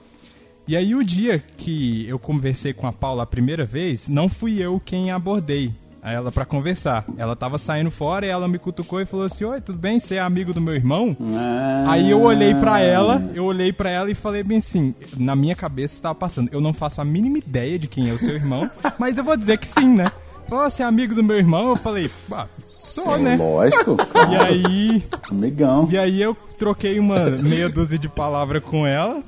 E 0.67 0.77
aí 0.77 0.95
o 0.95 1.03
dia 1.05 1.43
que 1.57 2.07
eu 2.09 2.19
conversei 2.19 2.73
com 2.73 2.87
a 2.87 2.93
Paula 2.93 3.23
a 3.25 3.27
primeira 3.27 3.65
vez, 3.65 4.09
não 4.09 4.29
fui 4.29 4.61
eu 4.61 4.81
quem 4.85 5.11
abordei 5.11 5.73
ela 6.05 6.33
pra 6.33 6.45
conversar. 6.45 7.05
Ela 7.17 7.37
tava 7.37 7.59
saindo 7.59 7.89
fora 7.91 8.27
e 8.27 8.29
ela 8.29 8.49
me 8.49 8.59
cutucou 8.59 9.01
e 9.01 9.05
falou 9.07 9.27
assim: 9.27 9.45
"Oi, 9.45 9.61
tudo 9.61 9.79
bem? 9.79 10.01
Você 10.01 10.17
é 10.17 10.21
amigo 10.21 10.53
do 10.53 10.61
meu 10.61 10.75
irmão?" 10.75 11.17
Ah. 11.37 11.93
Aí 11.93 12.11
eu 12.11 12.21
olhei 12.23 12.55
pra 12.57 12.81
ela, 12.81 13.23
eu 13.35 13.45
olhei 13.45 13.73
pra 13.73 13.89
ela 13.89 14.11
e 14.11 14.15
falei 14.15 14.43
bem 14.43 14.59
assim, 14.59 14.95
na 15.17 15.37
minha 15.37 15.55
cabeça 15.55 15.95
estava 15.95 16.15
passando, 16.15 16.49
eu 16.53 16.61
não 16.61 16.73
faço 16.73 17.01
a 17.01 17.05
mínima 17.05 17.39
ideia 17.39 17.79
de 17.79 17.87
quem 17.87 18.09
é 18.09 18.13
o 18.13 18.19
seu 18.19 18.35
irmão, 18.35 18.69
mas 18.99 19.17
eu 19.17 19.23
vou 19.23 19.37
dizer 19.37 19.59
que 19.59 19.67
sim, 19.69 19.87
né? 19.95 20.07
Falou, 20.49 20.71
você 20.71 20.83
é 20.83 20.87
amigo 20.87 21.15
do 21.15 21.23
meu 21.23 21.37
irmão? 21.39 21.71
Eu 21.71 21.77
falei, 21.77 22.11
ah, 22.31 22.47
sou, 22.59 23.17
né? 23.19 23.37
Lógico, 23.37 23.93
E 23.93 24.07
claro, 24.07 24.43
aí, 24.45 25.03
amigão. 25.31 25.89
e 25.91 25.97
aí 25.97 26.21
eu 26.21 26.35
troquei 26.59 26.99
uma 26.99 27.31
meia 27.31 27.69
dúzia 27.69 27.99
de 27.99 28.09
palavras 28.09 28.63
com 28.63 28.87
ela, 28.87 29.23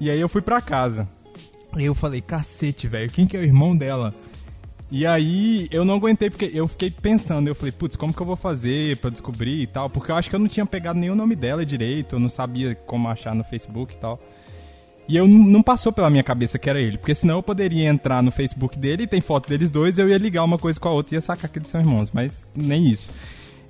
e 0.00 0.10
aí 0.10 0.20
eu 0.20 0.28
fui 0.28 0.42
pra 0.42 0.60
casa. 0.60 1.08
E 1.76 1.84
eu 1.84 1.94
falei, 1.94 2.20
cacete, 2.20 2.88
velho, 2.88 3.10
quem 3.10 3.26
que 3.26 3.36
é 3.36 3.40
o 3.40 3.44
irmão 3.44 3.76
dela? 3.76 4.12
E 4.90 5.06
aí 5.06 5.68
eu 5.70 5.84
não 5.84 5.94
aguentei, 5.94 6.30
porque 6.30 6.50
eu 6.52 6.66
fiquei 6.66 6.90
pensando, 6.90 7.46
eu 7.46 7.54
falei, 7.54 7.70
putz, 7.70 7.94
como 7.94 8.12
que 8.12 8.20
eu 8.20 8.26
vou 8.26 8.36
fazer 8.36 8.96
pra 8.96 9.10
descobrir 9.10 9.60
e 9.62 9.66
tal? 9.66 9.88
Porque 9.90 10.10
eu 10.10 10.16
acho 10.16 10.30
que 10.30 10.34
eu 10.34 10.40
não 10.40 10.48
tinha 10.48 10.64
pegado 10.64 10.98
nenhum 10.98 11.14
nome 11.14 11.36
dela 11.36 11.64
direito, 11.64 12.16
eu 12.16 12.20
não 12.20 12.30
sabia 12.30 12.74
como 12.74 13.06
achar 13.06 13.34
no 13.34 13.44
Facebook 13.44 13.94
e 13.94 13.98
tal. 13.98 14.18
E 15.08 15.16
eu 15.16 15.26
não 15.26 15.62
passou 15.62 15.90
pela 15.90 16.10
minha 16.10 16.22
cabeça 16.22 16.58
que 16.58 16.68
era 16.68 16.80
ele, 16.80 16.98
porque 16.98 17.14
senão 17.14 17.36
eu 17.36 17.42
poderia 17.42 17.88
entrar 17.88 18.22
no 18.22 18.30
Facebook 18.30 18.78
dele, 18.78 19.06
tem 19.06 19.20
foto 19.22 19.48
deles 19.48 19.70
dois, 19.70 19.98
eu 19.98 20.08
ia 20.08 20.18
ligar 20.18 20.44
uma 20.44 20.58
coisa 20.58 20.78
com 20.78 20.88
a 20.88 20.92
outra 20.92 21.14
e 21.14 21.16
ia 21.16 21.20
sacar 21.22 21.50
que 21.50 21.58
eles 21.58 21.68
são 21.68 21.80
irmãos, 21.80 22.10
mas 22.12 22.46
nem 22.54 22.86
isso. 22.86 23.10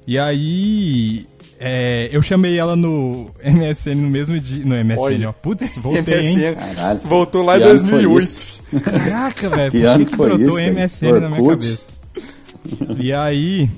E 0.05 0.19
aí 0.19 1.27
é, 1.61 2.09
eu 2.11 2.23
chamei 2.23 2.59
ela 2.59 2.75
no 2.75 3.31
MSN 3.45 3.95
no 3.95 4.09
mesmo 4.09 4.39
dia, 4.41 4.65
no 4.65 4.75
MSN, 4.85 4.99
Olha. 5.01 5.29
ó, 5.29 5.33
putz, 5.33 5.77
voltei, 5.77 6.21
hein? 6.21 6.37
MSN. 6.39 6.55
Caralho. 6.55 7.01
Voltou 7.05 7.43
lá 7.43 7.57
em 7.57 7.61
Que 7.63 7.67
ano 7.69 7.79
foi 7.81 7.89
2008. 8.03 8.25
isso? 8.25 8.59
Caraca, 8.83 9.49
velho, 9.49 9.71
Que 9.71 9.81
por 9.81 9.89
ano 9.89 10.05
que, 10.05 10.11
que 10.11 10.17
foi 10.17 10.29
brotou 10.29 10.61
isso? 10.61 10.73
MSN 10.73 11.21
na 11.21 11.29
minha 11.31 11.49
cabeça? 11.51 11.93
E 12.99 13.13
aí, 13.13 13.71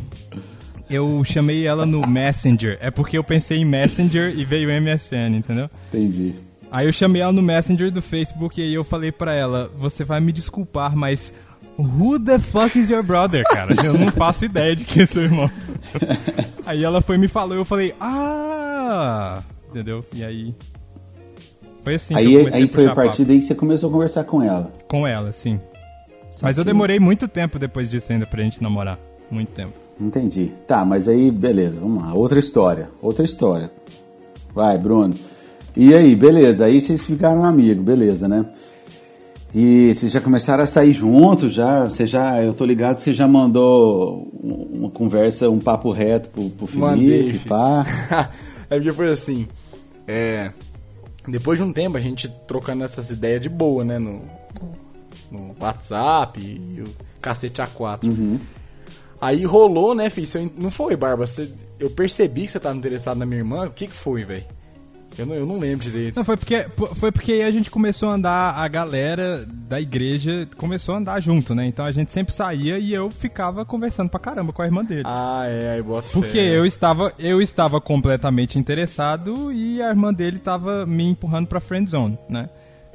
eu 0.89 1.23
chamei 1.25 1.67
ela 1.67 1.87
no 1.87 2.07
Messenger. 2.07 2.79
É 2.81 2.91
porque 2.91 3.17
eu 3.17 3.23
pensei 3.25 3.59
em 3.59 3.65
Messenger 3.65 4.33
e 4.37 4.45
veio 4.45 4.69
MSN, 4.81 5.37
entendeu? 5.37 5.71
Entendi. 5.93 6.35
Aí 6.71 6.87
eu 6.87 6.93
chamei 6.93 7.21
ela 7.23 7.33
no 7.33 7.43
Messenger 7.43 7.91
do 7.91 8.01
Facebook 8.01 8.61
e 8.61 8.65
aí 8.65 8.75
eu 8.75 8.85
falei 8.85 9.11
pra 9.11 9.33
ela, 9.33 9.71
você 9.77 10.05
vai 10.05 10.21
me 10.21 10.31
desculpar, 10.33 10.95
mas 10.97 11.33
who 11.79 12.19
the 12.21 12.39
fuck 12.39 12.79
is 12.79 12.89
your 12.91 13.03
brother, 13.03 13.45
cara? 13.45 13.75
Eu 13.85 13.95
não 13.95 14.09
faço 14.09 14.45
ideia 14.45 14.77
de 14.77 14.85
quem 14.85 15.03
é 15.03 15.07
seu 15.07 15.23
irmão. 15.23 15.51
aí 16.65 16.85
ela 16.85 17.01
foi 17.01 17.17
e 17.17 17.19
me 17.19 17.27
falou 17.29 17.57
e 17.57 17.61
eu 17.61 17.65
falei, 17.65 17.93
ah, 18.01 19.43
entendeu? 19.69 20.05
E 20.13 20.23
aí 20.25 20.55
foi 21.83 21.95
assim 21.95 22.15
que 22.15 22.21
eu 22.21 22.27
Aí, 22.29 22.37
comecei 22.39 22.59
aí 22.61 22.65
a 22.65 22.69
foi 22.69 22.77
puxar 22.85 22.93
a 22.93 22.95
partir 22.95 23.25
daí 23.25 23.39
que 23.39 23.45
você 23.45 23.55
começou 23.55 23.89
a 23.89 23.93
conversar 23.93 24.25
com 24.25 24.43
ela. 24.43 24.73
com 24.89 25.07
ela, 25.07 25.33
sim. 25.33 25.59
Mas 26.43 26.57
eu 26.57 26.63
Saquei. 26.63 26.65
demorei 26.65 27.01
muito 27.01 27.27
tempo 27.27 27.59
depois 27.59 27.91
disso 27.91 28.13
ainda 28.13 28.27
pra 28.27 28.43
gente 28.43 28.63
namorar, 28.63 28.97
muito 29.31 29.49
tempo. 29.53 29.73
Entendi. 30.01 30.53
Tá, 30.69 30.85
mas 30.85 31.09
aí, 31.09 31.31
beleza, 31.31 31.81
vamos 31.81 32.03
lá. 32.03 32.15
Outra 32.15 32.39
história. 32.39 32.89
Outra 33.03 33.25
história. 33.25 33.71
Vai, 34.55 34.79
Bruno. 34.79 35.15
E 35.77 35.95
aí, 35.95 36.15
beleza. 36.17 36.65
Aí 36.67 36.81
vocês 36.81 37.05
ficaram 37.05 37.45
amigos, 37.45 37.85
beleza, 37.85 38.29
né? 38.29 38.45
E 39.55 39.93
vocês 39.95 40.13
já 40.13 40.21
começaram 40.21 40.63
a 40.63 40.67
sair 40.67 40.93
juntos, 40.93 41.53
já, 41.53 41.85
você 41.85 42.07
já, 42.07 42.41
eu 42.43 42.55
tô 42.55 42.65
ligado 42.65 42.99
você 42.99 43.13
já 43.13 43.27
mandou 43.27 44.31
um- 44.41 44.79
uma 44.81 44.91
conversa, 44.91 45.51
um 45.51 45.59
papo 45.59 45.91
reto 45.91 46.31
pro, 46.31 46.51
pro 46.51 46.79
Mandei, 46.79 47.09
Felipe, 47.19 47.39
filho. 47.39 47.49
pá. 47.49 47.85
é 48.71 48.77
porque 48.77 48.93
foi 48.93 49.09
assim. 49.11 49.49
É, 50.07 50.53
depois 51.27 51.59
de 51.59 51.65
um 51.65 51.73
tempo, 51.73 51.97
a 51.97 52.01
gente 52.01 52.29
trocando 52.47 52.85
essas 52.85 53.11
ideias 53.11 53.41
de 53.41 53.49
boa, 53.49 53.85
né? 53.85 53.99
No, 53.99 54.23
no 55.33 55.55
WhatsApp 55.61 56.41
e 56.41 56.83
o 56.83 56.87
cacete 57.21 57.61
A4. 57.61 58.05
Uhum. 58.07 58.39
Aí 59.21 59.45
rolou, 59.45 59.95
né, 59.97 60.09
filho? 60.11 60.51
Não 60.57 60.71
foi, 60.71 60.95
Barba? 60.97 61.27
Você- 61.27 61.51
eu 61.79 61.91
percebi 61.91 62.43
que 62.43 62.49
você 62.53 62.61
tava 62.61 62.77
interessado 62.79 63.19
na 63.19 63.27
minha 63.27 63.41
irmã. 63.41 63.67
O 63.67 63.71
que 63.71 63.87
que 63.89 63.93
foi, 63.95 64.25
velho? 64.25 64.45
Eu 65.19 65.27
não, 65.27 65.35
eu 65.35 65.45
não 65.45 65.59
lembro 65.59 65.85
direito. 65.85 66.17
Não, 66.17 66.25
foi 66.25 66.37
porque, 66.37 66.63
foi 66.95 67.13
porque 67.13 67.33
aí 67.33 67.43
a 67.43 67.51
gente 67.51 67.71
começou 67.71 68.09
a 68.09 68.15
andar, 68.15 68.55
a 68.55 68.67
galera 68.69 69.45
da 69.47 69.81
igreja 69.81 70.49
começou 70.57 70.95
a 70.95 70.99
andar 70.99 71.21
junto, 71.21 71.55
né? 71.55 71.67
Então 71.67 71.85
a 71.85 71.93
gente 71.93 72.13
sempre 72.13 72.33
saía 72.35 72.79
e 72.79 72.93
eu 72.95 73.11
ficava 73.11 73.65
conversando 73.65 74.09
pra 74.09 74.19
caramba 74.21 74.53
com 74.53 74.63
a 74.63 74.65
irmã 74.67 74.85
dele. 74.85 75.03
Ah, 75.05 75.45
é, 75.47 75.73
aí 75.75 75.83
bota 75.83 76.11
Porque 76.13 76.39
eu 76.39 76.65
estava, 76.65 77.13
eu 77.19 77.43
estava 77.43 77.81
completamente 77.81 78.59
interessado 78.59 79.53
e 79.53 79.83
a 79.83 79.89
irmã 79.89 80.13
dele 80.15 80.37
estava 80.39 80.87
me 80.87 81.05
empurrando 81.09 81.47
pra 81.49 81.61
friend 81.61 81.91
zone, 81.91 82.19
né? 82.29 82.49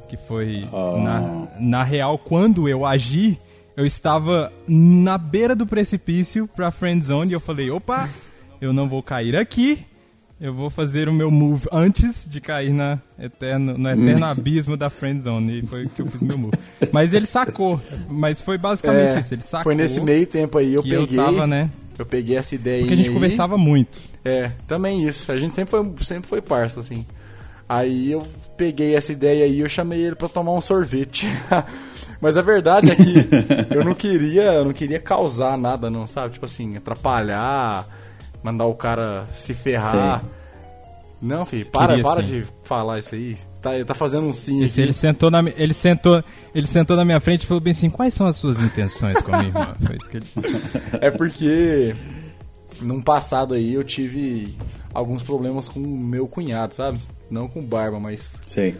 Que 0.07 0.17
foi 0.17 0.67
Oh. 0.71 0.97
na, 0.97 1.47
na 1.59 1.83
real 1.83 2.17
quando 2.17 2.67
eu 2.69 2.85
agi, 2.85 3.37
eu 3.75 3.85
estava 3.85 4.51
na 4.67 5.17
beira 5.17 5.55
do 5.55 5.65
precipício 5.65 6.47
pra 6.47 6.71
friend 6.71 7.05
zone 7.05 7.31
e 7.31 7.33
eu 7.33 7.39
falei, 7.39 7.69
opa, 7.69 8.09
eu 8.61 8.71
não 8.71 8.87
vou 8.87 9.03
cair 9.03 9.35
aqui. 9.35 9.85
Eu 10.39 10.53
vou 10.53 10.69
fazer 10.69 11.07
o 11.07 11.13
meu 11.13 11.31
move 11.31 11.65
antes 11.71 12.25
de 12.27 12.41
cair 12.41 12.73
na 12.73 12.99
eterno, 13.17 13.77
no 13.77 13.89
eterno 13.89 14.25
abismo 14.27 14.75
da 14.75 14.89
friend 14.89 15.21
zone. 15.23 15.59
E 15.59 15.65
foi 15.67 15.87
que 15.87 16.01
eu 16.01 16.05
fiz 16.07 16.21
meu 16.21 16.37
move. 16.37 16.57
Mas 16.91 17.13
ele 17.13 17.25
sacou. 17.25 17.79
Mas 18.09 18.41
foi 18.41 18.57
basicamente 18.57 19.15
É, 19.15 19.19
isso. 19.21 19.33
Ele 19.33 19.41
sacou. 19.41 19.63
foi 19.63 19.75
nesse 19.75 20.01
meio 20.01 20.27
tempo 20.27 20.57
aí, 20.57 20.73
eu 20.73 20.83
que 20.83 20.89
peguei. 20.89 21.17
eu 21.19 21.23
tava, 21.23 21.47
né? 21.47 21.69
Eu 21.97 22.05
peguei 22.05 22.35
essa 22.35 22.53
ideia 22.53 22.79
Porque 22.81 22.93
a 22.93 22.97
gente 22.97 23.07
aí. 23.07 23.13
conversava 23.13 23.57
muito. 23.57 23.97
É, 24.25 24.51
também 24.67 25.07
isso. 25.07 25.31
A 25.31 25.37
gente 25.39 25.55
sempre 25.55 25.71
foi, 25.71 25.93
sempre 26.03 26.27
foi 26.27 26.41
parça, 26.41 26.81
assim. 26.81 27.05
Aí 27.67 28.11
eu 28.11 28.21
peguei 28.57 28.93
essa 28.93 29.13
ideia 29.13 29.45
aí 29.45 29.55
e 29.55 29.59
eu 29.61 29.69
chamei 29.69 30.01
ele 30.01 30.15
pra 30.15 30.27
tomar 30.27 30.51
um 30.51 30.59
sorvete. 30.61 31.25
Mas 32.19 32.35
a 32.35 32.41
verdade 32.41 32.91
é 32.91 32.95
que 32.95 33.25
eu 33.73 33.85
não 33.85 33.93
queria, 33.95 34.43
eu 34.53 34.65
não 34.65 34.73
queria 34.73 34.99
causar 34.99 35.57
nada 35.57 35.89
não, 35.89 36.05
sabe? 36.05 36.33
Tipo 36.33 36.45
assim, 36.45 36.75
atrapalhar, 36.75 37.87
mandar 38.45 38.65
o 38.65 38.75
cara 38.75 39.27
se 39.33 39.55
ferrar. 39.55 40.23
Não, 41.19 41.43
filho, 41.47 41.65
para, 41.65 41.87
Queria 41.87 42.03
para 42.03 42.23
sim. 42.23 42.41
de 42.41 42.47
falar 42.63 42.99
isso 42.99 43.15
aí. 43.15 43.35
Tá, 43.59 43.71
tá 43.83 43.95
fazendo 43.95 44.27
um 44.27 44.31
sim 44.31 44.63
Esse, 44.63 44.79
ele 44.79 44.93
sentou 44.93 45.31
na 45.31 45.39
ele 45.39 45.73
sentou 45.73 46.23
ele 46.53 46.67
sentou 46.67 46.95
na 46.95 47.03
minha 47.03 47.19
frente 47.19 47.45
e 47.45 47.47
falou 47.47 47.59
bem 47.59 47.71
assim 47.71 47.89
quais 47.89 48.13
são 48.13 48.27
as 48.27 48.35
suas 48.35 48.61
intenções 48.61 49.19
com 49.23 49.33
a 49.33 49.39
minha 49.39 49.49
irmã 49.49 49.75
ele 49.89 50.25
É 51.01 51.09
porque 51.09 51.95
num 52.79 53.01
passado 53.01 53.55
aí 53.55 53.73
eu 53.73 53.83
tive 53.83 54.55
alguns 54.93 55.23
problemas 55.23 55.67
com 55.67 55.79
o 55.79 55.97
meu 55.97 56.27
cunhado, 56.27 56.75
sabe? 56.75 56.99
Não 57.27 57.47
com 57.47 57.63
barba, 57.63 57.99
mas 57.99 58.39
Sei. 58.47 58.75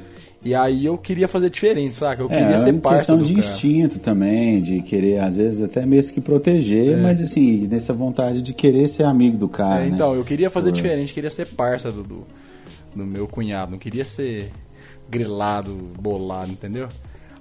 E 0.45 0.53
aí 0.53 0.85
eu 0.85 0.95
queria 0.95 1.27
fazer 1.27 1.49
diferente, 1.49 1.95
saca? 1.95 2.21
Eu 2.21 2.27
É, 2.29 2.37
queria 2.37 2.55
é 2.55 2.57
ser 2.59 2.71
uma 2.71 2.79
parça 2.79 2.99
questão 2.99 3.17
de 3.17 3.33
cara. 3.33 3.47
instinto 3.47 3.97
também, 3.97 4.61
de 4.61 4.79
querer, 4.83 5.19
às 5.19 5.35
vezes, 5.37 5.59
até 5.63 5.83
mesmo 5.87 6.13
que 6.13 6.21
proteger, 6.21 6.97
mas 6.99 7.19
assim, 7.19 7.67
nessa 7.67 7.91
vontade 7.93 8.43
de 8.43 8.53
querer 8.53 8.87
ser 8.87 9.03
amigo 9.05 9.37
do 9.37 9.49
cara. 9.49 9.81
É, 9.81 9.85
né? 9.85 9.91
então, 9.91 10.13
eu 10.13 10.23
queria 10.23 10.51
fazer 10.51 10.69
Pô. 10.69 10.75
diferente, 10.75 11.15
queria 11.15 11.31
ser 11.31 11.47
parça 11.47 11.91
do, 11.91 12.03
do, 12.03 12.27
do 12.95 13.05
meu 13.05 13.27
cunhado, 13.27 13.71
não 13.71 13.79
queria 13.79 14.05
ser 14.05 14.51
grilado, 15.09 15.73
bolado, 15.99 16.51
entendeu? 16.51 16.89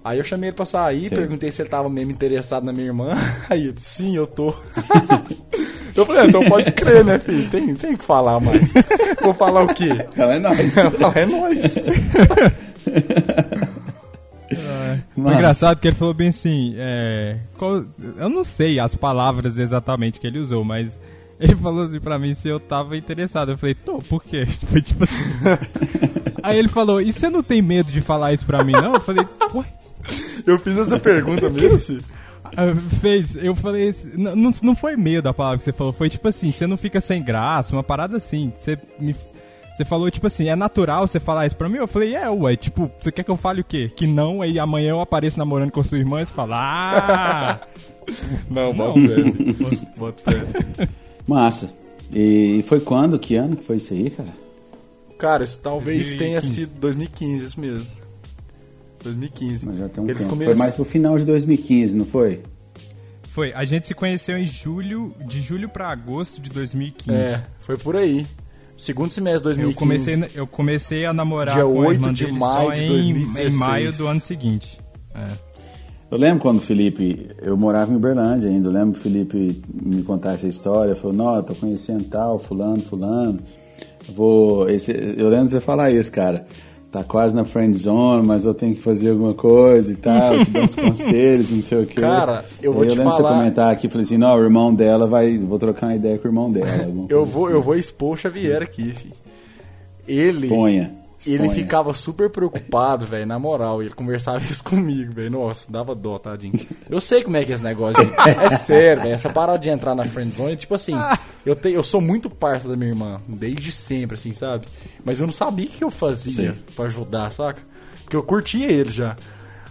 Aí 0.02 0.18
eu 0.18 0.24
chamei 0.24 0.48
ele 0.50 0.56
pra 0.56 0.64
sair, 0.64 1.08
Sei. 1.08 1.16
perguntei 1.18 1.50
se 1.50 1.60
ele 1.60 1.68
tava 1.68 1.88
mesmo 1.90 2.10
interessado 2.10 2.64
na 2.64 2.72
minha 2.72 2.86
irmã. 2.86 3.08
Aí 3.50 3.64
ele 3.64 3.72
disse, 3.72 4.02
sim, 4.02 4.16
eu 4.16 4.26
tô. 4.26 4.54
eu 5.96 6.04
falei, 6.06 6.22
ah, 6.22 6.26
então 6.26 6.42
pode 6.44 6.72
crer, 6.72 7.04
né, 7.04 7.18
filho? 7.18 7.48
Tem, 7.50 7.74
tem 7.74 7.96
que 7.96 8.04
falar 8.04 8.40
mais. 8.40 8.72
Vou 9.22 9.32
falar 9.34 9.62
o 9.62 9.68
quê? 9.74 9.88
Ela 10.16 10.34
é 10.34 10.38
nóis. 10.38 10.76
Eu 10.76 10.90
falei, 10.90 12.52
é. 12.86 13.84
Foi 15.14 15.34
engraçado 15.34 15.80
que 15.80 15.88
ele 15.88 15.96
falou 15.96 16.14
bem 16.14 16.28
assim, 16.28 16.74
é, 16.76 17.38
qual- 17.56 17.84
eu 18.18 18.28
não 18.28 18.44
sei 18.44 18.78
as 18.78 18.94
palavras 18.94 19.58
exatamente 19.58 20.20
que 20.20 20.26
ele 20.26 20.38
usou, 20.38 20.64
mas 20.64 20.98
ele 21.40 21.54
falou 21.56 21.84
assim 21.84 22.00
pra 22.00 22.18
mim 22.18 22.34
se 22.34 22.48
eu 22.48 22.60
tava 22.60 22.96
interessado. 22.96 23.52
Eu 23.52 23.58
falei, 23.58 23.74
tô, 23.74 23.98
por 23.98 24.22
quê? 24.22 24.46
Foi 24.70 24.82
tipo 24.82 25.04
assim. 25.04 25.22
Aí 26.42 26.58
ele 26.58 26.68
falou, 26.68 27.00
e 27.00 27.12
você 27.12 27.28
não 27.30 27.42
tem 27.42 27.62
medo 27.62 27.90
de 27.90 28.00
falar 28.00 28.32
isso 28.34 28.44
pra 28.44 28.62
mim, 28.62 28.72
não? 28.72 28.94
Eu 28.94 29.00
falei, 29.00 29.26
ué. 29.54 29.64
Eu 30.46 30.58
fiz 30.58 30.76
essa 30.76 31.00
pergunta 31.00 31.48
mesmo, 31.48 31.78
filho. 31.78 32.04
Ah, 32.44 32.74
Fez, 33.00 33.34
eu 33.36 33.54
falei, 33.54 33.94
não, 34.14 34.36
não- 34.36 34.50
não 34.62 34.76
foi 34.76 34.94
medo 34.96 35.26
a 35.28 35.34
palavra 35.34 35.58
que 35.58 35.64
você 35.64 35.72
falou, 35.72 35.92
foi 35.94 36.10
tipo 36.10 36.28
assim, 36.28 36.52
você 36.52 36.66
não 36.66 36.76
fica 36.76 37.00
sem 37.00 37.22
graça, 37.22 37.74
uma 37.74 37.82
parada 37.82 38.18
assim. 38.18 38.52
Você 38.56 38.78
me. 39.00 39.16
Você 39.76 39.84
falou, 39.84 40.08
tipo 40.10 40.26
assim, 40.26 40.48
é 40.48 40.54
natural 40.54 41.06
você 41.06 41.18
falar 41.18 41.46
isso 41.46 41.56
pra 41.56 41.68
mim? 41.68 41.78
Eu 41.78 41.88
falei, 41.88 42.14
é, 42.14 42.28
ué, 42.30 42.54
tipo, 42.56 42.90
você 43.00 43.10
quer 43.10 43.24
que 43.24 43.30
eu 43.30 43.36
fale 43.36 43.60
o 43.60 43.64
quê? 43.64 43.90
Que 43.94 44.06
não, 44.06 44.40
aí 44.40 44.56
amanhã 44.58 44.90
eu 44.90 45.00
apareço 45.00 45.36
namorando 45.38 45.72
com 45.72 45.82
sua 45.82 45.98
irmã 45.98 46.22
e 46.22 46.26
você 46.26 46.32
fala, 46.32 46.56
ah! 46.60 47.60
Não, 48.50 48.72
Não. 48.72 48.94
bota 48.94 49.00
fé. 49.00 49.86
Bota 49.96 50.30
fé. 50.30 50.88
Massa. 51.26 51.72
E 52.12 52.62
foi 52.68 52.78
quando? 52.80 53.18
Que 53.18 53.34
ano 53.34 53.56
que 53.56 53.64
foi 53.64 53.76
isso 53.78 53.94
aí, 53.94 54.10
cara? 54.10 54.28
Cara, 55.18 55.42
isso 55.42 55.58
talvez 55.62 56.14
2015. 56.14 56.18
tenha 56.18 56.40
sido 56.42 56.78
2015, 56.80 57.44
isso 57.46 57.58
mesmo. 57.60 58.02
2015. 59.02 59.66
Mas 59.66 59.78
já 59.78 59.88
tem 59.88 60.04
um 60.04 60.06
Eles 60.08 60.18
tempo. 60.22 60.30
come- 60.30 60.44
Foi 60.44 60.54
mais 60.54 60.76
pro 60.76 60.84
final 60.84 61.18
de 61.18 61.24
2015, 61.24 61.96
não 61.96 62.04
foi? 62.04 62.42
Foi, 63.30 63.52
a 63.52 63.64
gente 63.64 63.86
se 63.86 63.94
conheceu 63.94 64.38
em 64.38 64.46
julho, 64.46 65.14
de 65.26 65.40
julho 65.40 65.68
pra 65.68 65.88
agosto 65.88 66.40
de 66.40 66.50
2015. 66.50 67.18
É, 67.18 67.42
foi 67.60 67.76
por 67.76 67.96
aí. 67.96 68.26
Segundo 68.84 69.10
semestre 69.10 69.54
de 69.54 69.60
Eu 69.60 69.72
2015. 69.72 69.78
comecei, 69.78 70.40
eu 70.40 70.46
comecei 70.46 71.06
a 71.06 71.12
namorar 71.14 71.54
Dia 71.54 71.64
com 71.64 71.82
a 71.82 71.86
8 71.86 71.92
irmã 71.94 72.12
de 72.12 72.24
dele 72.26 72.38
maio 72.38 72.68
só 72.68 72.74
de 72.74 72.84
em, 72.84 72.88
2016. 72.88 73.54
em 73.54 73.58
maio 73.58 73.92
do 73.94 74.06
ano 74.06 74.20
seguinte. 74.20 74.78
É. 75.14 75.26
Eu 76.10 76.18
lembro 76.18 76.40
quando 76.40 76.58
o 76.58 76.60
Felipe, 76.60 77.30
eu 77.40 77.56
morava 77.56 77.90
em 77.90 77.96
Uberlândia 77.96 78.50
ainda, 78.50 78.68
eu 78.68 78.72
lembro 78.72 78.92
que 78.92 78.98
o 78.98 79.02
Felipe 79.02 79.62
me 79.72 80.02
contar 80.02 80.34
essa 80.34 80.46
história, 80.46 80.94
falou, 80.94 81.16
não, 81.16 81.42
tô 81.42 81.54
conhecendo 81.54 82.04
tal, 82.04 82.38
fulano, 82.38 82.82
fulano, 82.82 83.40
vou, 84.14 84.68
esse, 84.68 84.92
eu 84.92 85.30
lembro 85.30 85.46
de 85.46 85.52
você 85.52 85.60
falar 85.62 85.90
isso, 85.90 86.12
cara, 86.12 86.46
tá 86.98 87.04
quase 87.04 87.34
na 87.34 87.44
friend 87.44 87.76
zone, 87.76 88.26
mas 88.26 88.44
eu 88.44 88.54
tenho 88.54 88.74
que 88.74 88.80
fazer 88.80 89.10
alguma 89.10 89.34
coisa 89.34 89.90
e 89.92 89.96
tal, 89.96 90.38
te 90.44 90.50
dar 90.50 90.62
uns 90.62 90.74
conselhos, 90.76 91.50
não 91.50 91.62
sei 91.62 91.82
o 91.82 91.86
que. 91.86 91.94
Cara, 92.00 92.44
eu 92.62 92.72
vou 92.72 92.84
te 92.86 92.90
lembro 92.96 93.04
de 93.12 93.16
falar- 93.16 93.30
você 93.30 93.34
comentar 93.38 93.72
aqui, 93.72 93.88
falei 93.88 94.04
assim, 94.04 94.16
não, 94.16 94.34
o 94.36 94.42
irmão 94.42 94.72
dela 94.74 95.06
vai, 95.06 95.36
vou 95.38 95.58
trocar 95.58 95.86
uma 95.88 95.94
ideia 95.96 96.16
com 96.18 96.28
o 96.28 96.30
irmão 96.30 96.50
dela. 96.50 96.88
Eu 97.08 97.24
vou, 97.26 97.46
assim. 97.46 97.54
eu 97.54 97.62
vou 97.62 97.74
expor 97.76 98.14
o 98.14 98.16
Xavier 98.16 98.62
aqui, 98.62 98.90
filho. 98.90 99.12
Ele. 100.06 100.46
Exponha, 100.46 100.92
Ele 101.26 101.44
exponha. 101.44 101.54
ficava 101.54 101.94
super 101.94 102.30
preocupado, 102.30 103.06
velho, 103.06 103.26
na 103.26 103.38
moral. 103.38 103.82
Ele 103.82 103.90
conversava 103.90 104.38
isso 104.44 104.62
comigo, 104.64 105.12
velho. 105.12 105.30
Nossa, 105.30 105.70
dava 105.70 105.94
dó, 105.94 106.18
tadinho. 106.18 106.54
Eu 106.88 107.00
sei 107.00 107.22
como 107.22 107.36
é 107.36 107.44
que 107.44 107.52
é 107.52 107.54
esse 107.54 107.64
negócio. 107.64 108.02
É 108.40 108.50
sério, 108.50 109.02
velho. 109.02 109.14
Essa 109.14 109.30
parada 109.30 109.58
de 109.58 109.68
entrar 109.68 109.94
na 109.94 110.04
friendzone, 110.04 110.56
tipo 110.56 110.74
assim, 110.74 110.94
eu, 111.44 111.54
te, 111.54 111.70
eu 111.70 111.82
sou 111.82 112.00
muito 112.00 112.28
parça 112.30 112.68
da 112.68 112.76
minha 112.76 112.90
irmã, 112.90 113.20
desde 113.28 113.70
sempre, 113.72 114.14
assim, 114.14 114.32
sabe? 114.32 114.66
Mas 115.04 115.20
eu 115.20 115.26
não 115.26 115.32
sabia 115.32 115.66
o 115.66 115.68
que 115.68 115.84
eu 115.84 115.90
fazia 115.90 116.54
pra 116.74 116.86
ajudar, 116.86 117.30
saca? 117.30 117.60
Porque 118.02 118.16
eu 118.16 118.22
curtia 118.22 118.70
ele 118.70 118.92
já. 118.92 119.16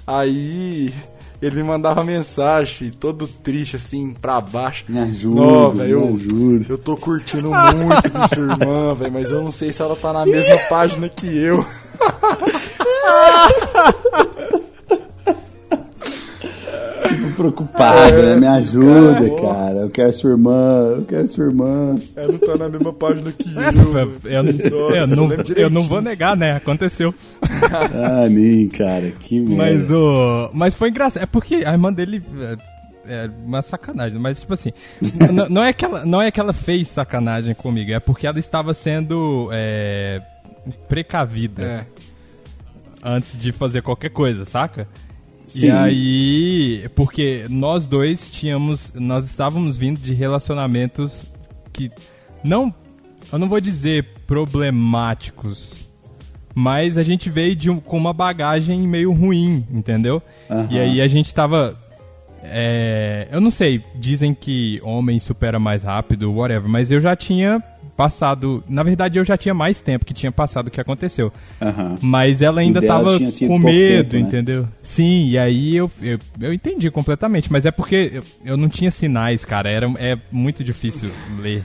Aí 0.05 0.93
ele 1.45 1.57
me 1.57 1.63
mandava 1.63 2.03
mensagem, 2.03 2.89
todo 2.91 3.27
triste, 3.27 3.75
assim, 3.75 4.11
pra 4.11 4.39
baixo. 4.41 4.85
Me 4.87 4.99
ajuda, 4.99 5.83
me 5.83 5.89
eu- 5.91 6.15
ajuda. 6.15 6.65
eu 6.69 6.77
tô 6.77 6.95
curtindo 6.97 7.49
muito 7.49 8.11
com 8.11 8.27
sua 8.27 8.43
irmã, 8.43 8.93
velho, 8.99 9.11
mas 9.13 9.31
eu 9.31 9.41
não 9.41 9.51
sei 9.51 9.71
se 9.73 9.81
ela 9.81 9.95
tá 9.95 10.13
na 10.13 10.25
mesma 10.25 10.57
página 10.69 11.09
que 11.09 11.27
eu. 11.27 11.65
Fico 17.33 17.35
preocupado, 17.35 18.15
né? 18.15 18.35
me 18.35 18.47
ajuda, 18.47 19.13
cara. 19.13 19.53
cara, 19.53 19.79
eu 19.79 19.89
quero 19.89 20.13
sua 20.13 20.31
irmã, 20.31 20.93
eu 20.97 21.05
quero 21.05 21.27
sua 21.27 21.45
irmã. 21.45 21.95
Ela 22.15 22.31
não 22.31 22.39
tá 22.39 22.57
na 22.57 22.69
mesma 22.69 22.93
página 22.93 23.31
que 23.31 23.49
eu. 23.49 23.63
É, 24.25 24.37
eu, 24.37 24.43
Nossa, 24.43 24.97
eu 24.97 25.07
não, 25.07 25.29
eu 25.55 25.69
não 25.69 25.81
vou 25.81 26.01
negar, 26.01 26.35
né? 26.37 26.53
Aconteceu. 26.55 27.13
Ah, 27.41 28.27
nem, 28.29 28.67
cara, 28.67 29.11
que 29.11 29.39
merda. 29.39 29.55
Mas 29.55 29.91
o. 29.91 30.49
Mas 30.53 30.73
foi 30.75 30.89
engraçado. 30.89 31.23
É 31.23 31.25
porque 31.25 31.63
a 31.65 31.71
irmã 31.71 31.91
dele. 31.91 32.23
É, 32.39 33.25
é 33.25 33.29
uma 33.45 33.61
sacanagem, 33.61 34.17
mas 34.19 34.39
tipo 34.41 34.53
assim. 34.53 34.71
não, 35.49 35.61
é 35.63 35.73
que 35.73 35.83
ela, 35.83 36.05
não 36.05 36.21
é 36.21 36.31
que 36.31 36.39
ela 36.39 36.53
fez 36.53 36.87
sacanagem 36.87 37.53
comigo, 37.53 37.91
é 37.91 37.99
porque 37.99 38.25
ela 38.25 38.39
estava 38.39 38.73
sendo 38.73 39.49
é, 39.51 40.21
precavida 40.87 41.63
É. 41.63 41.85
antes 43.03 43.37
de 43.37 43.51
fazer 43.51 43.81
qualquer 43.81 44.09
coisa, 44.09 44.45
saca? 44.45 44.87
Sim. 45.53 45.67
E 45.67 45.71
aí, 45.71 46.89
porque 46.95 47.45
nós 47.49 47.85
dois 47.85 48.29
tínhamos, 48.31 48.91
nós 48.95 49.25
estávamos 49.25 49.77
vindo 49.77 49.99
de 49.99 50.13
relacionamentos 50.13 51.27
que 51.71 51.91
não, 52.43 52.73
eu 53.31 53.37
não 53.39 53.47
vou 53.47 53.61
dizer 53.61 54.05
problemáticos, 54.27 55.73
mas 56.55 56.97
a 56.97 57.03
gente 57.03 57.29
veio 57.29 57.55
de 57.55 57.69
um- 57.69 57.79
com 57.79 57.97
uma 57.97 58.13
bagagem 58.13 58.79
meio 58.81 59.11
ruim, 59.11 59.65
entendeu? 59.71 60.21
Aham. 60.49 60.67
E 60.71 60.79
aí 60.79 61.01
a 61.01 61.07
gente 61.07 61.33
tava, 61.33 61.77
é, 62.43 63.27
eu 63.31 63.39
não 63.41 63.51
sei, 63.51 63.83
dizem 63.95 64.33
que 64.33 64.79
homem 64.83 65.19
supera 65.19 65.59
mais 65.59 65.83
rápido, 65.83 66.31
whatever, 66.33 66.69
mas 66.69 66.91
eu 66.91 66.99
já 66.99 67.15
tinha 67.15 67.61
passado, 67.95 68.63
na 68.67 68.83
verdade 68.83 69.19
eu 69.19 69.23
já 69.25 69.37
tinha 69.37 69.53
mais 69.53 69.79
tempo 69.81 70.05
que 70.05 70.13
tinha 70.13 70.31
passado 70.31 70.67
o 70.67 70.71
que 70.71 70.81
aconteceu. 70.81 71.31
Aham. 71.61 71.97
Mas 72.01 72.41
ela 72.41 72.61
ainda 72.61 72.79
O 72.79 72.81
dela 72.81 73.03
tava 73.03 73.17
tinha 73.17 73.31
sido 73.31 73.47
com 73.47 73.59
medo, 73.59 74.09
tempo, 74.09 74.23
né? 74.23 74.27
entendeu? 74.29 74.67
Sim, 74.81 75.27
e 75.27 75.37
aí 75.37 75.75
eu, 75.75 75.91
eu, 76.01 76.19
eu 76.41 76.53
entendi 76.53 76.89
completamente, 76.91 77.51
mas 77.51 77.65
é 77.65 77.71
porque 77.71 78.11
eu, 78.13 78.23
eu 78.43 78.57
não 78.57 78.67
tinha 78.67 78.91
sinais, 78.91 79.45
cara, 79.45 79.69
era, 79.69 79.91
é 79.97 80.17
muito 80.31 80.63
difícil 80.63 81.09
ler. 81.39 81.63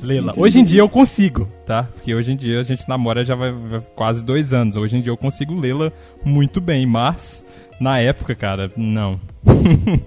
Lê-la. 0.00 0.32
Entendi. 0.32 0.40
Hoje 0.40 0.58
em 0.60 0.64
dia 0.64 0.80
eu 0.80 0.88
consigo, 0.90 1.48
tá? 1.66 1.84
Porque 1.84 2.14
hoje 2.14 2.30
em 2.30 2.36
dia 2.36 2.60
a 2.60 2.62
gente 2.62 2.86
namora 2.86 3.24
já 3.24 3.34
vai, 3.34 3.50
vai 3.50 3.80
quase 3.94 4.22
dois 4.22 4.52
anos. 4.52 4.76
Hoje 4.76 4.96
em 4.96 5.00
dia 5.00 5.10
eu 5.10 5.16
consigo 5.16 5.58
lê-la 5.58 5.90
muito 6.22 6.60
bem, 6.60 6.84
mas 6.84 7.42
na 7.80 7.98
época, 7.98 8.34
cara, 8.34 8.70
não. 8.76 9.18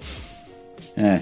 É. 0.97 1.21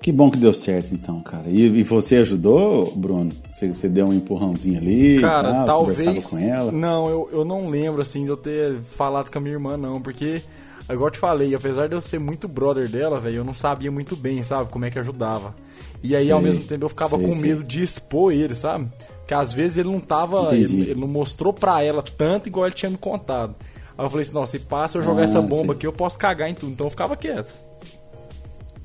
Que 0.00 0.12
bom 0.12 0.30
que 0.30 0.38
deu 0.38 0.52
certo, 0.52 0.94
então, 0.94 1.20
cara. 1.20 1.48
E, 1.48 1.62
e 1.66 1.82
você 1.82 2.16
ajudou, 2.16 2.92
Bruno? 2.94 3.32
Você, 3.52 3.68
você 3.68 3.88
deu 3.88 4.06
um 4.06 4.12
empurrãozinho 4.12 4.78
ali? 4.78 5.20
Cara, 5.20 5.52
tal, 5.52 5.66
talvez. 5.66 6.30
Com 6.30 6.38
ela? 6.38 6.70
Não, 6.72 7.08
eu, 7.08 7.28
eu 7.32 7.44
não 7.44 7.68
lembro 7.68 8.00
assim 8.00 8.22
de 8.22 8.30
eu 8.30 8.36
ter 8.36 8.78
falado 8.80 9.30
com 9.30 9.38
a 9.38 9.40
minha 9.40 9.54
irmã, 9.54 9.76
não, 9.76 10.00
porque, 10.00 10.40
igual 10.88 11.08
eu 11.08 11.10
te 11.10 11.18
falei, 11.18 11.52
apesar 11.54 11.88
de 11.88 11.94
eu 11.94 12.00
ser 12.00 12.20
muito 12.20 12.46
brother 12.46 12.88
dela, 12.88 13.18
velho, 13.18 13.38
eu 13.38 13.44
não 13.44 13.52
sabia 13.52 13.90
muito 13.90 14.14
bem, 14.14 14.42
sabe, 14.44 14.70
como 14.70 14.84
é 14.84 14.90
que 14.90 14.98
ajudava. 15.00 15.54
E 16.02 16.14
aí, 16.14 16.30
ao 16.30 16.40
Sei, 16.40 16.48
mesmo 16.48 16.64
tempo, 16.64 16.84
eu 16.84 16.88
ficava 16.88 17.16
sei, 17.16 17.26
com 17.26 17.32
sei. 17.32 17.42
medo 17.42 17.64
de 17.64 17.82
expor 17.82 18.32
ele, 18.32 18.54
sabe? 18.54 18.88
Porque 19.18 19.34
às 19.34 19.52
vezes 19.52 19.78
ele 19.78 19.90
não 19.90 20.00
tava. 20.00 20.54
Ele, 20.54 20.90
ele 20.92 21.00
não 21.00 21.08
mostrou 21.08 21.52
pra 21.52 21.82
ela 21.82 22.02
tanto 22.02 22.48
igual 22.48 22.66
ele 22.66 22.74
tinha 22.74 22.88
me 22.88 22.96
contado. 22.96 23.56
Aí 23.98 24.06
eu 24.06 24.08
falei 24.08 24.22
assim, 24.22 24.32
nossa, 24.32 24.52
se 24.52 24.60
passa 24.60 24.96
eu 24.96 25.02
jogar 25.02 25.22
Ah, 25.22 25.24
essa 25.24 25.42
bomba 25.42 25.64
sei. 25.64 25.72
aqui, 25.72 25.86
eu 25.88 25.92
posso 25.92 26.16
cagar 26.16 26.48
em 26.48 26.54
tudo. 26.54 26.70
Então 26.70 26.86
eu 26.86 26.90
ficava 26.90 27.16
quieto. 27.16 27.52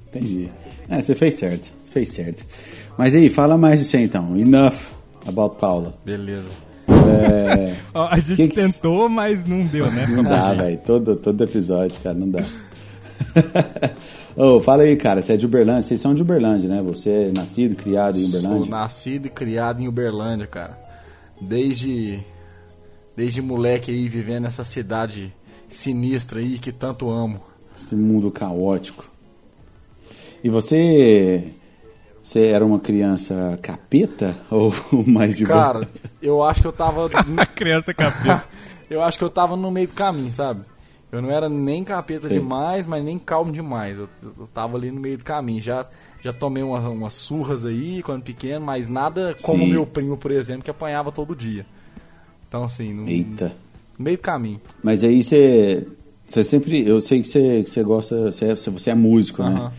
Entendi. 0.07 0.49
É, 0.89 1.01
você 1.01 1.15
fez 1.15 1.35
certo. 1.35 1.71
Fez 1.91 2.09
certo. 2.09 2.45
Mas 2.97 3.15
aí, 3.15 3.29
fala 3.29 3.57
mais 3.57 3.79
disso 3.79 3.97
aí, 3.97 4.03
então. 4.03 4.37
Enough 4.37 4.73
about 5.27 5.57
Paula. 5.57 5.93
Beleza. 6.05 6.49
É, 6.87 7.75
A 7.93 8.19
gente 8.19 8.35
Que 8.35 8.47
que- 8.49 8.55
tentou, 8.55 9.07
mas 9.09 9.43
não 9.45 9.65
deu, 9.65 9.89
né? 9.91 10.05
não 10.07 10.23
dá, 10.23 10.53
velho. 10.53 10.79
Todo, 10.85 11.15
todo 11.15 11.43
episódio, 11.43 11.99
cara, 12.01 12.15
não 12.15 12.29
dá. 12.29 12.43
Ô, 14.35 14.59
fala 14.61 14.83
aí, 14.83 14.95
cara. 14.95 15.21
Você 15.21 15.33
é 15.33 15.37
de 15.37 15.45
Uberlândia. 15.45 15.83
Vocês 15.83 16.01
são 16.01 16.13
de 16.13 16.21
Uberlândia, 16.21 16.67
né? 16.69 16.81
Você 16.81 17.09
é 17.09 17.31
nascido, 17.31 17.75
criado 17.75 18.17
em 18.17 18.21
Sou 18.25 18.39
Uberlândia. 18.39 18.69
nascido 18.71 19.25
e 19.27 19.29
criado 19.29 19.81
em 19.81 19.87
Uberlândia, 19.87 20.47
cara. 20.47 20.77
Desde 21.41 22.19
desde 23.15 23.41
moleque 23.43 23.91
aí 23.91 24.09
vivendo 24.09 24.43
nessa 24.43 24.63
cidade 24.63 25.31
sinistra 25.69 26.39
aí 26.39 26.57
que 26.57 26.71
tanto 26.71 27.09
amo. 27.09 27.39
Esse 27.77 27.95
mundo 27.95 28.31
caótico. 28.31 29.05
E 30.43 30.49
você. 30.49 31.43
Você 32.21 32.47
era 32.47 32.65
uma 32.65 32.79
criança 32.79 33.59
capeta 33.61 34.37
ou 34.49 34.73
mais 35.05 35.35
de 35.35 35.45
boa? 35.45 35.57
Cara, 35.57 35.87
eu 36.21 36.43
acho 36.43 36.61
que 36.61 36.67
eu 36.67 36.71
tava 36.71 37.09
criança 37.55 37.93
capeta. 37.93 38.47
eu 38.89 39.01
acho 39.01 39.17
que 39.17 39.23
eu 39.23 39.29
tava 39.29 39.55
no 39.55 39.71
meio 39.71 39.87
do 39.87 39.93
caminho, 39.93 40.31
sabe? 40.31 40.61
Eu 41.11 41.21
não 41.21 41.29
era 41.29 41.47
nem 41.47 41.83
capeta 41.83 42.27
Sei. 42.27 42.39
demais, 42.39 42.87
mas 42.87 43.03
nem 43.03 43.19
calmo 43.19 43.51
demais. 43.51 43.99
Eu, 43.99 44.09
eu 44.39 44.47
tava 44.47 44.77
ali 44.77 44.89
no 44.89 44.99
meio 44.99 45.17
do 45.17 45.23
caminho. 45.23 45.61
Já, 45.61 45.87
já 46.21 46.33
tomei 46.33 46.63
umas, 46.63 46.83
umas 46.85 47.13
surras 47.13 47.65
aí 47.65 48.01
quando 48.01 48.23
pequeno, 48.23 48.65
mas 48.65 48.89
nada 48.89 49.35
como 49.41 49.63
Sim. 49.63 49.69
meu 49.69 49.85
primo, 49.85 50.17
por 50.17 50.31
exemplo, 50.31 50.63
que 50.63 50.71
apanhava 50.71 51.11
todo 51.11 51.35
dia. 51.35 51.67
Então, 52.47 52.63
assim, 52.63 52.93
no, 52.93 53.07
Eita. 53.07 53.51
no 53.97 54.05
meio 54.05 54.17
do 54.17 54.23
caminho. 54.23 54.61
Mas 54.81 55.03
aí 55.03 55.23
você. 55.23 55.85
Você 56.25 56.43
sempre. 56.43 56.87
Eu 56.87 56.99
sei 56.99 57.21
que 57.21 57.27
você, 57.27 57.63
que 57.63 57.69
você 57.69 57.83
gosta. 57.83 58.31
Você 58.31 58.45
é, 58.45 58.55
você 58.55 58.89
é 58.89 58.95
músico, 58.95 59.43
né? 59.43 59.71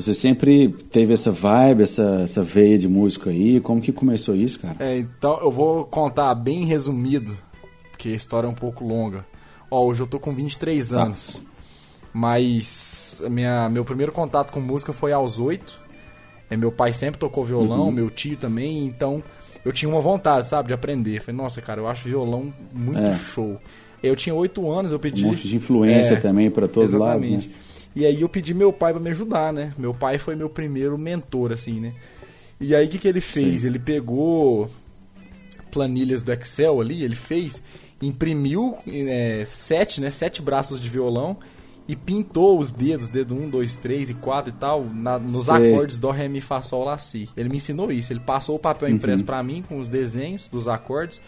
Você 0.00 0.14
sempre 0.14 0.68
teve 0.90 1.12
essa 1.12 1.30
vibe, 1.30 1.82
essa, 1.82 2.20
essa 2.24 2.42
veia 2.42 2.78
de 2.78 2.88
músico 2.88 3.28
aí. 3.28 3.60
Como 3.60 3.80
que 3.80 3.92
começou 3.92 4.34
isso, 4.34 4.58
cara? 4.60 4.76
É, 4.80 4.96
então 4.98 5.38
eu 5.42 5.50
vou 5.50 5.84
contar 5.84 6.34
bem 6.34 6.64
resumido, 6.64 7.36
porque 7.90 8.08
a 8.08 8.14
história 8.14 8.46
é 8.46 8.50
um 8.50 8.54
pouco 8.54 8.84
longa. 8.84 9.26
Ó, 9.70 9.84
hoje 9.84 10.02
eu 10.02 10.06
tô 10.06 10.18
com 10.18 10.32
23 10.34 10.88
Tá. 10.90 11.02
anos, 11.02 11.42
mas 12.12 13.22
minha, 13.30 13.68
meu 13.68 13.84
primeiro 13.84 14.12
contato 14.12 14.52
com 14.52 14.60
música 14.60 14.92
foi 14.92 15.12
aos 15.12 15.38
8. 15.38 15.80
É, 16.50 16.56
meu 16.56 16.72
pai 16.72 16.92
sempre 16.92 17.20
tocou 17.20 17.44
violão, 17.44 17.86
Uhum. 17.86 17.92
meu 17.92 18.10
tio 18.10 18.36
também, 18.36 18.84
então 18.84 19.22
eu 19.64 19.72
tinha 19.72 19.88
uma 19.88 20.00
vontade, 20.00 20.48
sabe, 20.48 20.68
de 20.68 20.74
aprender. 20.74 21.20
Falei, 21.20 21.40
nossa, 21.40 21.60
cara, 21.62 21.80
eu 21.80 21.86
acho 21.86 22.02
violão 22.04 22.52
muito 22.72 22.98
É. 23.00 23.12
show. 23.12 23.58
Eu 24.02 24.16
tinha 24.16 24.34
8 24.34 24.68
anos, 24.70 24.90
eu 24.92 24.98
pedi. 24.98 25.24
Um 25.24 25.28
monte 25.28 25.46
de 25.46 25.56
influência 25.56 26.14
É, 26.14 26.16
também 26.20 26.50
pra 26.50 26.66
todos 26.66 26.92
lados, 26.92 27.22
Exatamente. 27.24 27.48
né? 27.48 27.54
E 27.94 28.06
aí 28.06 28.20
eu 28.20 28.28
pedi 28.28 28.54
meu 28.54 28.72
pai 28.72 28.92
pra 28.92 29.00
me 29.02 29.10
ajudar, 29.10 29.52
né? 29.52 29.74
Meu 29.76 29.92
pai 29.92 30.16
foi 30.18 30.36
meu 30.36 30.48
primeiro 30.48 30.96
mentor, 30.96 31.52
assim, 31.52 31.80
né? 31.80 31.92
E 32.60 32.74
aí 32.74 32.86
o 32.86 32.88
que, 32.88 32.98
que 32.98 33.08
ele 33.08 33.20
fez? 33.20 33.62
Sim. 33.62 33.66
Ele 33.68 33.78
pegou 33.78 34.70
planilhas 35.70 36.22
do 36.22 36.32
Excel 36.32 36.80
ali, 36.80 37.02
ele 37.02 37.16
fez, 37.16 37.62
imprimiu 38.02 38.76
é, 38.86 39.44
sete, 39.46 40.00
né? 40.00 40.10
Sete 40.10 40.42
braços 40.42 40.80
de 40.80 40.88
violão 40.88 41.36
e 41.88 41.96
pintou 41.96 42.58
os 42.60 42.70
dedos, 42.70 43.08
dedo 43.08 43.34
1, 43.34 43.48
2, 43.50 43.76
3 43.76 44.10
e 44.10 44.14
4 44.14 44.50
e 44.50 44.56
tal, 44.56 44.84
na- 44.84 45.18
nos 45.18 45.46
Sei. 45.46 45.54
acordes 45.72 45.98
Dó, 45.98 46.10
Ré, 46.12 46.28
Mi, 46.28 46.40
Fá, 46.40 46.62
Sol, 46.62 46.84
Lá, 46.84 46.98
Si. 46.98 47.28
Ele 47.36 47.48
me 47.48 47.56
ensinou 47.56 47.90
isso. 47.90 48.12
Ele 48.12 48.20
passou 48.20 48.54
o 48.56 48.58
papel 48.58 48.88
Uhum. 48.88 48.94
impresso 48.94 49.24
pra 49.24 49.42
mim 49.42 49.62
com 49.66 49.78
os 49.78 49.88
desenhos 49.88 50.46
dos 50.46 50.68
acordes 50.68 51.20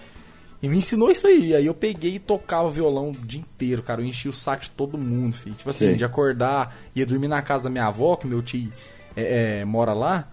e 0.62 0.68
me 0.68 0.76
ensinou 0.78 1.10
isso 1.10 1.26
aí. 1.26 1.54
Aí 1.54 1.66
eu 1.66 1.74
peguei 1.74 2.14
e 2.14 2.18
tocava 2.18 2.70
violão 2.70 3.10
o 3.10 3.26
dia 3.26 3.40
inteiro, 3.40 3.82
cara. 3.82 4.00
Eu 4.00 4.04
enchi 4.06 4.28
o 4.28 4.32
saco 4.32 4.62
de 4.62 4.70
todo 4.70 4.96
mundo, 4.96 5.34
filho. 5.36 5.56
Tipo 5.56 5.70
assim, 5.70 5.86
Sei. 5.86 5.96
de 5.96 6.04
acordar, 6.04 6.74
ia 6.94 7.04
dormir 7.04 7.28
na 7.28 7.42
casa 7.42 7.64
da 7.64 7.70
minha 7.70 7.86
avó, 7.86 8.14
que 8.16 8.26
meu 8.26 8.40
tio 8.42 8.72
é, 9.16 9.60
é, 9.60 9.64
mora 9.64 9.92
lá. 9.92 10.28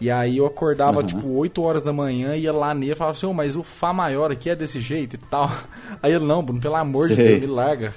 E 0.00 0.08
aí 0.12 0.36
eu 0.36 0.46
acordava, 0.46 1.00
Aham. 1.00 1.06
tipo, 1.08 1.26
8 1.28 1.60
horas 1.60 1.82
da 1.82 1.92
manhã, 1.92 2.36
ia 2.36 2.52
lá 2.52 2.72
nele 2.72 2.92
e 2.92 2.94
falava 2.94 3.16
assim, 3.16 3.26
"Ô, 3.26 3.34
mas 3.34 3.56
o 3.56 3.64
Fá 3.64 3.92
maior 3.92 4.30
aqui 4.30 4.48
é 4.48 4.54
desse 4.54 4.80
jeito 4.80 5.14
e 5.14 5.18
tal. 5.18 5.50
Aí 6.00 6.12
ele, 6.12 6.24
não, 6.24 6.40
Bruno, 6.40 6.60
pelo 6.60 6.76
amor 6.76 7.08
de. 7.08 7.16
Deus, 7.16 7.40
me 7.40 7.46
larga. 7.48 7.92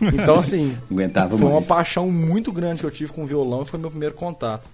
Então, 0.00 0.36
assim, 0.36 0.78
Aguentava 0.88 1.36
foi 1.36 1.48
uma 1.48 1.60
paixão 1.62 2.08
muito 2.08 2.52
grande 2.52 2.78
que 2.80 2.86
eu 2.86 2.90
tive 2.90 3.12
com 3.12 3.24
o 3.24 3.26
violão 3.26 3.62
e 3.62 3.66
foi 3.66 3.80
meu 3.80 3.90
primeiro 3.90 4.14
contato. 4.14 4.70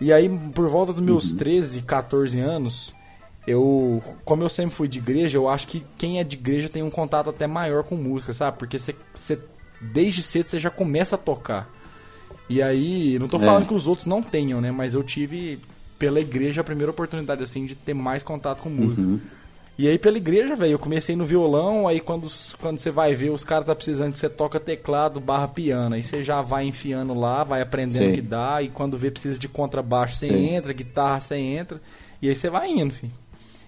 E 0.00 0.10
aí, 0.10 0.26
por 0.54 0.70
volta 0.70 0.92
dos 0.94 1.00
Uhum. 1.00 1.06
meus 1.08 1.34
13, 1.34 1.82
14 1.82 2.40
anos, 2.40 2.94
eu, 3.50 4.02
como 4.24 4.42
eu 4.42 4.48
sempre 4.48 4.74
fui 4.74 4.88
de 4.88 4.98
igreja, 4.98 5.36
eu 5.38 5.48
acho 5.48 5.66
que 5.66 5.84
quem 5.98 6.18
é 6.20 6.24
de 6.24 6.36
igreja 6.36 6.68
tem 6.68 6.82
um 6.82 6.90
contato 6.90 7.30
até 7.30 7.46
maior 7.46 7.82
com 7.84 7.96
música, 7.96 8.32
sabe? 8.32 8.58
Porque 8.58 8.78
você, 8.78 8.94
você 9.12 9.38
desde 9.80 10.22
cedo 10.22 10.46
você 10.48 10.60
já 10.60 10.70
começa 10.70 11.14
a 11.14 11.18
tocar. 11.18 11.68
E 12.48 12.60
aí, 12.62 13.18
não 13.18 13.28
tô 13.28 13.36
É. 13.36 13.40
falando 13.40 13.66
que 13.66 13.74
os 13.74 13.86
outros 13.86 14.06
não 14.06 14.22
tenham, 14.22 14.60
né? 14.60 14.70
Mas 14.70 14.94
eu 14.94 15.02
tive 15.02 15.60
pela 15.98 16.20
igreja 16.20 16.62
a 16.62 16.64
primeira 16.64 16.90
oportunidade 16.90 17.42
assim 17.42 17.64
de 17.66 17.74
ter 17.74 17.94
mais 17.94 18.24
contato 18.24 18.62
com 18.62 18.68
música. 18.70 19.02
Uhum. 19.02 19.20
E 19.78 19.88
aí 19.88 19.98
pela 19.98 20.18
igreja, 20.18 20.54
velho, 20.56 20.72
eu 20.72 20.78
comecei 20.78 21.16
no 21.16 21.24
violão, 21.24 21.88
aí 21.88 22.00
quando, 22.00 22.28
quando 22.60 22.78
você 22.78 22.90
vai 22.90 23.14
ver, 23.14 23.30
os 23.30 23.44
caras 23.44 23.66
tá 23.66 23.74
precisando 23.74 24.12
que 24.12 24.20
você 24.20 24.28
toca 24.28 24.60
teclado 24.60 25.20
barra 25.20 25.48
piano. 25.48 25.94
Aí 25.94 26.02
você 26.02 26.22
já 26.22 26.42
vai 26.42 26.66
enfiando 26.66 27.14
lá, 27.14 27.44
vai 27.44 27.62
aprendendo 27.62 27.98
Sei. 28.02 28.10
o 28.10 28.14
que 28.14 28.20
dá, 28.20 28.60
e 28.62 28.68
quando 28.68 28.98
vê 28.98 29.10
precisa 29.10 29.38
de 29.38 29.48
contrabaixo, 29.48 30.16
você 30.16 30.26
Sei. 30.28 30.48
entra, 30.54 30.72
guitarra, 30.74 31.20
você 31.20 31.36
entra. 31.36 31.80
E 32.20 32.28
aí 32.28 32.34
você 32.34 32.50
vai 32.50 32.68
indo, 32.70 32.92
filho. 32.92 33.12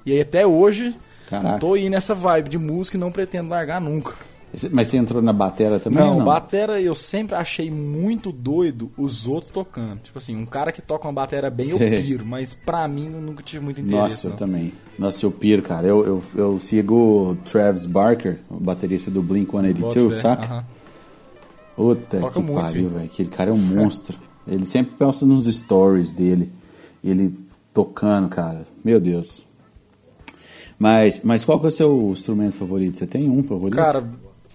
E 0.05 0.13
aí 0.13 0.21
até 0.21 0.47
hoje, 0.47 0.95
Caraca. 1.29 1.59
tô 1.59 1.75
aí 1.75 1.89
nessa 1.89 2.15
vibe 2.15 2.49
de 2.49 2.59
música 2.59 2.97
e 2.97 3.01
não 3.01 3.13
pretendo 3.13 3.51
largar 3.51 3.81
nunca. 3.81 4.15
Mas 4.71 4.89
você 4.89 4.99
entrou 4.99 5.23
na 5.23 5.33
batera 5.33 5.81
também? 5.81 5.99
Não, 6.05 6.19
não? 6.19 6.27
batera 6.27 6.79
eu 6.79 6.95
sempre 6.95 7.35
achei 7.35 7.71
muito 7.71 8.31
doido 8.31 8.93
os 8.99 9.27
outros 9.27 9.51
tocando. 9.51 10.01
Tipo 10.01 10.19
assim, 10.19 10.37
um 10.37 10.45
cara 10.45 10.71
que 10.71 10.83
toca 10.83 11.09
uma 11.09 11.13
batera 11.13 11.49
bem, 11.49 11.71
eu 11.71 11.79
Sei. 11.79 12.03
piro, 12.03 12.27
mas 12.27 12.53
pra 12.53 12.87
mim 12.87 13.11
eu 13.15 13.21
nunca 13.21 13.43
tive 13.43 13.65
muito 13.65 13.81
interesse. 13.81 13.99
Nossa, 13.99 14.27
eu 14.27 14.31
não. 14.31 14.37
também. 14.37 14.73
Nossa, 14.99 15.25
eu 15.25 15.31
piro, 15.31 15.63
cara. 15.63 15.87
Eu, 15.87 16.05
eu, 16.05 16.23
eu 16.35 16.61
sigo 16.61 16.95
o 17.31 17.35
Travis 17.37 17.87
Barker, 17.87 18.41
o 18.51 18.61
baterista 18.61 19.11
do 19.11 19.23
Boto 19.23 19.33
Blink-182, 19.33 20.11
fé, 20.11 20.21
saca? 20.21 20.43
aham. 20.43 20.65
Puta 21.75 22.21
Toca 22.21 22.41
que 22.41 22.47
muito, 22.47 22.61
pariu, 22.61 22.91
velho. 22.91 23.07
Aquele 23.07 23.29
cara 23.31 23.51
é 23.51 23.53
um 23.53 23.59
monstro. 23.59 24.19
ele 24.47 24.65
sempre 24.67 24.95
pensa 24.95 25.25
nos 25.25 25.47
stories 25.47 26.13
dele. 26.13 26.53
Ele 27.03 27.35
tocando, 27.73 28.29
cara. 28.29 28.67
Meu 28.85 29.01
Deus. 29.01 29.47
Mas, 30.83 31.21
mas 31.23 31.45
qual 31.45 31.61
que 31.61 31.67
é 31.67 31.69
o 31.69 31.71
seu 31.71 32.11
instrumento 32.11 32.55
favorito? 32.55 32.99
Você 32.99 33.07
tem 33.07 33.31
um 33.31 33.41
favorito? 33.45 33.77
Cara, 33.77 34.03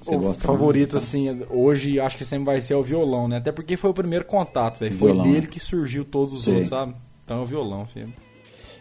Você 0.02 0.14
o 0.14 0.20
gosta 0.20 0.44
favorito, 0.44 0.92
muito, 0.92 0.98
assim, 0.98 1.42
hoje 1.50 2.02
acho 2.02 2.18
que 2.18 2.26
sempre 2.26 2.44
vai 2.44 2.62
ser 2.62 2.76
o 2.76 2.84
violão, 2.84 3.30
né? 3.30 3.38
Até 3.38 3.50
porque 3.50 3.78
foi 3.78 3.92
o 3.92 3.94
primeiro 3.94 4.26
contato, 4.26 4.78
velho. 4.82 4.94
Foi 4.94 5.14
dele 5.14 5.42
né? 5.42 5.48
que 5.50 5.58
surgiu 5.58 6.04
todos 6.04 6.34
os 6.34 6.44
Sei. 6.44 6.52
outros, 6.56 6.68
sabe? 6.70 6.94
Então 7.24 7.40
é 7.40 7.42
o 7.44 7.46
violão, 7.46 7.86
filho. 7.86 8.12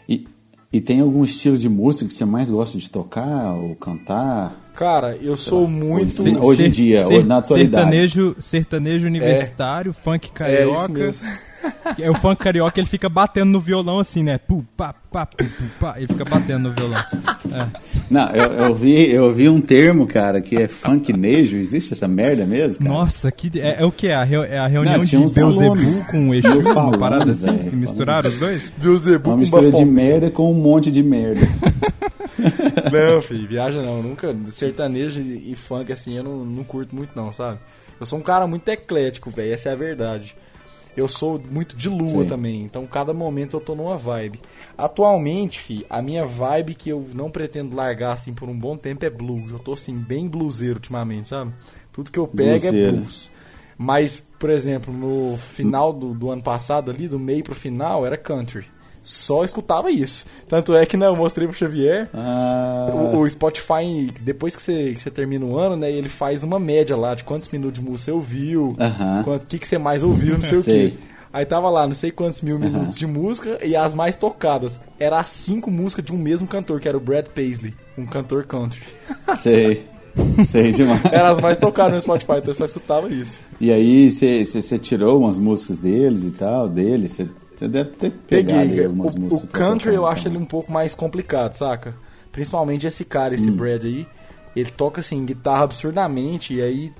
E, 0.08 0.26
e 0.72 0.80
tem 0.80 0.98
algum 0.98 1.22
estilo 1.22 1.56
de 1.56 1.68
música 1.68 2.08
que 2.08 2.14
você 2.14 2.24
mais 2.24 2.50
gosta 2.50 2.76
de 2.78 2.90
tocar 2.90 3.54
ou 3.54 3.76
cantar? 3.76 4.72
Cara, 4.74 5.16
eu 5.22 5.36
sou 5.36 5.68
muito. 5.68 6.20
Hoje- 6.22 6.36
hoje 6.36 6.66
em 6.66 6.70
dia, 6.70 7.06
hoje 7.06 7.22
na 7.28 7.36
atualidade. 7.38 7.84
Sertanejo, 7.84 8.36
sertanejo 8.40 9.06
universitário, 9.06 9.92
funk 9.92 10.26
É 10.40 10.64
isso 10.64 10.74
carioca. 10.74 10.88
mesmo. 10.88 11.26
É, 11.98 12.10
o 12.10 12.14
funk 12.14 12.42
carioca 12.42 12.78
ele 12.80 12.86
fica 12.88 13.08
batendo 13.08 13.50
no 13.52 13.60
violão 13.60 13.98
assim, 14.00 14.22
né? 14.22 14.36
Pu, 14.38 14.64
pá, 14.76 14.92
pá, 14.92 15.24
pu, 15.24 15.44
pu, 15.44 15.62
pá. 15.80 15.94
Ele 15.96 16.08
fica 16.08 16.24
batendo 16.24 16.68
no 16.68 16.72
violão. 16.74 16.98
É. 16.98 17.66
Não, 18.10 18.28
eu, 18.34 18.52
eu, 18.52 18.74
vi, 18.74 19.10
eu 19.10 19.32
vi 19.32 19.48
um 19.48 19.60
termo, 19.60 20.06
cara, 20.06 20.40
que 20.42 20.56
é 20.56 20.66
funknejo. 20.68 21.56
Existe 21.56 21.92
essa 21.92 22.06
merda 22.08 22.44
mesmo, 22.44 22.80
cara? 22.84 22.90
Nossa, 22.98 23.30
que 23.32 23.50
é, 23.60 23.80
é 23.80 23.84
o 23.86 23.92
que? 23.92 24.08
É 24.08 24.14
a, 24.14 24.24
reu- 24.24 24.42
é 24.44 24.58
a 24.58 24.66
reunião 24.66 24.96
Não, 24.96 25.02
de 25.04 25.16
Beuzebu 25.16 26.04
com 26.10 26.28
o 26.28 26.34
Exu, 26.34 26.58
uma 26.60 26.98
parada 26.98 27.32
assim? 27.32 27.46
velho, 27.46 27.70
que 27.70 27.76
misturaram 27.76 28.28
os 28.28 28.36
dois? 28.38 28.70
Beuzebu 28.76 29.30
Uma 29.30 29.34
com 29.36 29.40
mistura 29.40 29.66
de 29.66 29.70
bafão. 29.70 29.86
merda 29.86 30.30
com 30.30 30.50
um 30.50 30.54
monte 30.54 30.90
de 30.90 31.02
merda. 31.02 31.40
Não, 32.92 33.22
filho, 33.22 33.48
viaja 33.48 33.80
não. 33.82 34.02
Nunca. 34.02 34.34
Sertanejo 34.48 35.20
e 35.20 35.52
e 35.52 35.56
funk, 35.56 35.92
assim, 35.92 36.16
eu 36.16 36.24
não, 36.24 36.44
não 36.44 36.64
curto 36.64 36.94
muito, 36.94 37.10
não, 37.16 37.32
sabe? 37.32 37.58
Eu 37.98 38.04
sou 38.06 38.18
um 38.18 38.22
cara 38.22 38.46
muito 38.46 38.68
eclético, 38.68 39.30
velho. 39.30 39.52
Essa 39.54 39.70
é 39.70 39.72
a 39.72 39.76
verdade. 39.76 40.36
Eu 40.96 41.06
sou 41.06 41.40
muito 41.50 41.76
de 41.76 41.88
lua 41.88 42.22
Sim. 42.22 42.28
também, 42.28 42.62
então 42.62 42.86
cada 42.86 43.12
momento 43.12 43.56
eu 43.56 43.60
tô 43.60 43.74
numa 43.74 43.96
vibe. 43.98 44.40
Atualmente, 44.78 45.60
fi, 45.60 45.84
a 45.90 46.00
minha 46.00 46.24
vibe 46.24 46.74
que 46.74 46.90
eu 46.90 47.06
não 47.14 47.30
pretendo 47.30 47.76
largar 47.76 48.12
assim 48.12 48.32
por 48.32 48.48
um 48.48 48.58
bom 48.58 48.76
tempo 48.76 49.04
é 49.04 49.10
blues. 49.10 49.50
Eu 49.50 49.58
tô 49.58 49.74
assim 49.74 49.96
bem 49.98 50.28
bluseiro 50.28 50.76
ultimamente, 50.76 51.28
sabe? 51.28 51.52
Tudo 51.92 52.10
que 52.10 52.18
eu 52.18 52.26
pego 52.26 52.66
é 52.66 52.70
Bluseiro. 52.72 52.92
blues. 52.92 53.30
Mas, 53.78 54.18
por 54.38 54.48
exemplo, 54.50 54.92
no 54.92 55.36
final 55.36 55.92
do, 55.92 56.14
do 56.14 56.30
ano 56.30 56.42
passado 56.42 56.90
ali, 56.90 57.06
do 57.06 57.18
meio 57.18 57.44
pro 57.44 57.54
final, 57.54 58.06
era 58.06 58.16
country. 58.16 58.66
Só 59.06 59.44
escutava 59.44 59.88
isso. 59.88 60.26
Tanto 60.48 60.74
é 60.74 60.84
que 60.84 60.96
né, 60.96 61.06
eu 61.06 61.14
mostrei 61.14 61.46
pro 61.46 61.56
Xavier, 61.56 62.08
Ah, 62.12 62.88
o, 62.92 63.20
o 63.20 63.30
Spotify, 63.30 64.10
depois 64.20 64.56
que 64.56 64.60
você, 64.60 64.92
que 64.94 65.00
você 65.00 65.12
termina 65.12 65.46
o 65.46 65.56
ano, 65.56 65.76
né, 65.76 65.92
ele 65.92 66.08
faz 66.08 66.42
uma 66.42 66.58
média 66.58 66.96
lá 66.96 67.14
de 67.14 67.22
quantos 67.22 67.48
minutos 67.48 67.78
de 67.78 67.88
música 67.88 68.06
você 68.06 68.10
ouviu, 68.10 68.76
o 69.24 69.38
que, 69.46 69.60
que 69.60 69.68
você 69.68 69.78
mais 69.78 70.02
ouviu, 70.02 70.34
não 70.34 70.42
sei 70.42 70.58
o 70.58 70.62
Sei. 70.62 70.90
quê. 70.90 70.98
Aí 71.32 71.44
tava 71.46 71.70
lá, 71.70 71.86
não 71.86 71.94
sei 71.94 72.10
quantos 72.10 72.40
mil 72.42 72.58
minutos 72.58 72.96
de 72.96 73.06
música 73.06 73.64
e 73.64 73.76
as 73.76 73.94
mais 73.94 74.16
tocadas. 74.16 74.80
Era 74.98 75.20
as 75.20 75.30
cinco 75.30 75.70
músicas 75.70 76.04
de 76.04 76.12
um 76.12 76.18
mesmo 76.18 76.48
cantor, 76.48 76.80
que 76.80 76.88
era 76.88 76.96
o 76.96 77.00
Brad 77.00 77.26
Paisley, 77.26 77.74
um 77.96 78.06
cantor 78.06 78.44
country. 78.44 78.82
sei. 79.38 79.86
Sei 80.44 80.72
demais. 80.72 81.04
Era 81.12 81.30
as 81.30 81.40
mais 81.40 81.58
tocadas 81.58 81.92
no 81.94 82.00
Spotify, 82.00 82.38
então 82.38 82.50
eu 82.50 82.54
só 82.54 82.64
escutava 82.64 83.08
isso. 83.08 83.38
E 83.60 83.70
aí, 83.70 84.10
você 84.10 84.78
tirou 84.80 85.20
umas 85.20 85.38
músicas 85.38 85.76
deles 85.78 86.24
e 86.24 86.30
tal, 86.30 86.68
dele? 86.68 87.08
Você 87.08 87.28
deve 87.56 87.90
ter 87.90 88.10
pegado 88.10 88.68
Peguei. 88.68 88.84
algumas 88.84 89.14
O, 89.14 89.20
músicas. 89.20 89.44
o 89.44 89.52
country 89.52 89.94
eu 89.94 90.06
acho 90.06 90.28
ele 90.28 90.36
um 90.38 90.44
pouco 90.44 90.70
mais 90.72 90.94
complicado, 90.94 91.54
saca? 91.54 91.94
Principalmente 92.32 92.86
esse 92.86 93.04
cara, 93.04 93.34
esse 93.34 93.50
Hum. 93.50 93.56
Brad 93.56 93.84
aí. 93.84 94.06
Ele 94.54 94.70
toca 94.70 95.00
assim, 95.00 95.24
guitarra 95.26 95.64
absurdamente, 95.64 96.54
e 96.54 96.62
aí 96.62 96.92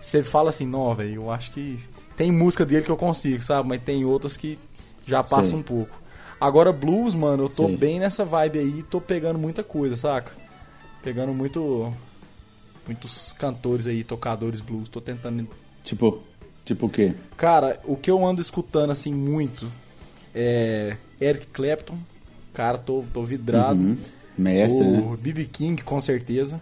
você 0.00 0.22
fala 0.22 0.50
assim, 0.50 0.66
não, 0.66 0.94
velho, 0.94 1.14
eu 1.14 1.30
acho 1.30 1.50
que. 1.50 1.78
Tem 2.16 2.30
música 2.30 2.66
dele 2.66 2.84
que 2.84 2.90
eu 2.90 2.96
consigo, 2.96 3.42
sabe? 3.42 3.68
Mas 3.68 3.80
tem 3.82 4.04
outras 4.04 4.36
que 4.36 4.58
já 5.06 5.22
passam 5.22 5.46
Sei. 5.46 5.58
um 5.58 5.62
pouco. 5.62 5.98
Agora, 6.38 6.72
blues, 6.72 7.14
mano, 7.14 7.44
eu 7.44 7.48
tô 7.48 7.66
Sei. 7.66 7.76
bem 7.76 7.98
nessa 7.98 8.24
vibe 8.24 8.58
aí, 8.58 8.82
tô 8.90 9.00
pegando 9.00 9.38
muita 9.38 9.62
coisa, 9.62 9.96
saca? 9.96 10.32
Pegando 11.02 11.32
muito. 11.32 11.92
Muitos 12.86 13.32
cantores 13.32 13.86
aí, 13.86 14.02
tocadores 14.02 14.60
blues, 14.60 14.88
tô 14.88 15.00
tentando 15.00 15.46
Tipo, 15.84 16.18
tipo 16.64 16.86
o 16.86 16.88
quê? 16.90 17.14
Cara, 17.36 17.78
o 17.84 17.96
que 17.96 18.10
eu 18.10 18.24
ando 18.26 18.40
escutando 18.40 18.90
assim 18.90 19.14
muito 19.14 19.70
é 20.34 20.96
Eric 21.20 21.46
Clapton. 21.48 21.96
Cara, 22.54 22.78
tô, 22.78 23.04
tô 23.12 23.22
vidrado. 23.22 23.78
Uhum. 23.80 23.96
Mestre, 24.36 24.84
né? 24.84 24.98
o 24.98 25.16
B.B. 25.16 25.44
King, 25.44 25.82
com 25.82 26.00
certeza. 26.00 26.60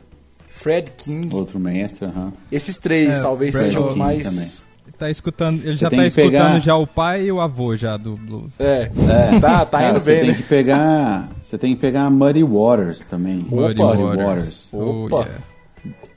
Fred 0.50 0.90
King. 0.96 1.35
Outro 1.35 1.59
mestre, 1.61 2.07
aham. 2.07 2.33
Esses 2.50 2.76
três 2.78 3.18
É, 3.18 3.22
talvez 3.22 3.54
Fred 3.54 3.68
sejam 3.72 3.87
os 3.88 3.94
mais. 3.94 4.24
também. 4.24 4.48
Ele 4.88 4.96
tá 4.98 5.11
escutando, 5.11 5.61
ele 5.62 5.76
Você 5.76 5.81
já 5.83 5.90
tá 5.90 6.07
escutando 6.07 6.31
pegar- 6.33 6.59
já 6.61 6.76
o 6.76 6.87
pai 6.87 7.26
e 7.26 7.33
o 7.33 7.40
avô 7.40 7.76
já 7.76 7.96
do 7.96 8.16
blues. 8.16 8.54
É, 8.59 8.90
É. 9.09 9.38
tá, 9.40 9.64
tá 9.64 9.78
Cara, 9.78 9.90
indo 9.90 10.00
você 10.00 10.11
bem, 10.12 10.20
tem 10.22 10.31
né? 10.31 10.37
que 10.37 10.42
pegar. 10.42 11.28
Você 11.44 11.57
tem 11.59 11.74
que 11.76 11.81
pegar 11.81 12.11
Muddy 12.11 12.42
Waters 12.42 13.00
também. 13.00 13.37
Muddy 13.48 13.81
Waters. 13.81 14.68
Oh, 14.72 15.04
Opa. 15.07 15.16
yeah. 15.18 15.35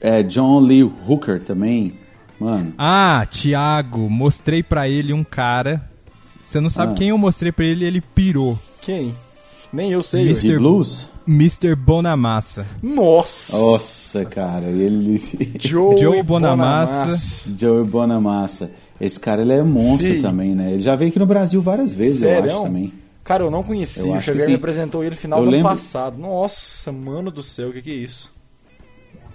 É, 0.00 0.22
John 0.24 0.58
Lee 0.58 0.82
Hooker 0.82 1.40
também. 1.40 1.94
Mano, 2.40 2.74
Ah, 2.76 3.24
Thiago, 3.30 4.10
mostrei 4.10 4.64
pra 4.64 4.88
ele 4.88 5.12
um 5.12 5.22
cara. 5.22 5.88
Você 6.52 6.60
não 6.60 6.68
sabe 6.68 6.92
Ah. 6.92 6.94
quem 6.96 7.08
eu 7.08 7.16
mostrei 7.16 7.50
pra 7.50 7.64
ele, 7.64 7.82
ele 7.86 8.00
pirou. 8.02 8.58
Quem? 8.82 9.14
Nem 9.72 9.90
eu 9.90 10.02
sei. 10.02 10.26
Mr. 10.28 10.58
blues? 10.58 11.08
Mr. 11.26 11.74
Bonamassa. 11.74 12.66
Nossa! 12.82 13.56
Nossa, 13.56 14.24
cara, 14.26 14.66
ele. 14.66 15.18
Joey, 15.58 15.98
Joey 15.98 16.22
Bonamassa. 16.22 16.92
Bonamassa. 16.92 17.50
Joey 17.58 17.84
Bonamassa. 17.84 18.70
Esse 19.00 19.18
cara, 19.18 19.40
ele 19.40 19.52
é 19.54 19.62
monstro 19.62 20.12
Fih. 20.14 20.20
também, 20.20 20.54
né? 20.54 20.72
Ele 20.72 20.82
já 20.82 20.94
veio 20.94 21.08
aqui 21.10 21.18
no 21.18 21.24
Brasil 21.24 21.62
várias 21.62 21.90
vezes, 21.90 22.20
eu 22.20 22.28
Sério? 22.28 22.50
acho 22.50 22.62
também. 22.64 22.92
Cara, 23.24 23.44
eu 23.44 23.50
não 23.50 23.62
conhecia. 23.62 24.12
Eu 24.12 24.16
O 24.16 24.20
Xavier 24.20 24.48
me 24.48 24.54
apresentou 24.56 25.02
ele 25.02 25.10
no 25.14 25.16
final 25.16 25.38
Eu 25.38 25.44
do 25.44 25.48
ano 25.48 25.56
lembro- 25.56 25.70
passado. 25.72 26.18
Nossa, 26.18 26.92
mano 26.92 27.30
do 27.30 27.42
céu, 27.42 27.70
o 27.70 27.72
que, 27.72 27.80
que 27.80 27.90
é 27.90 27.94
isso? 27.94 28.30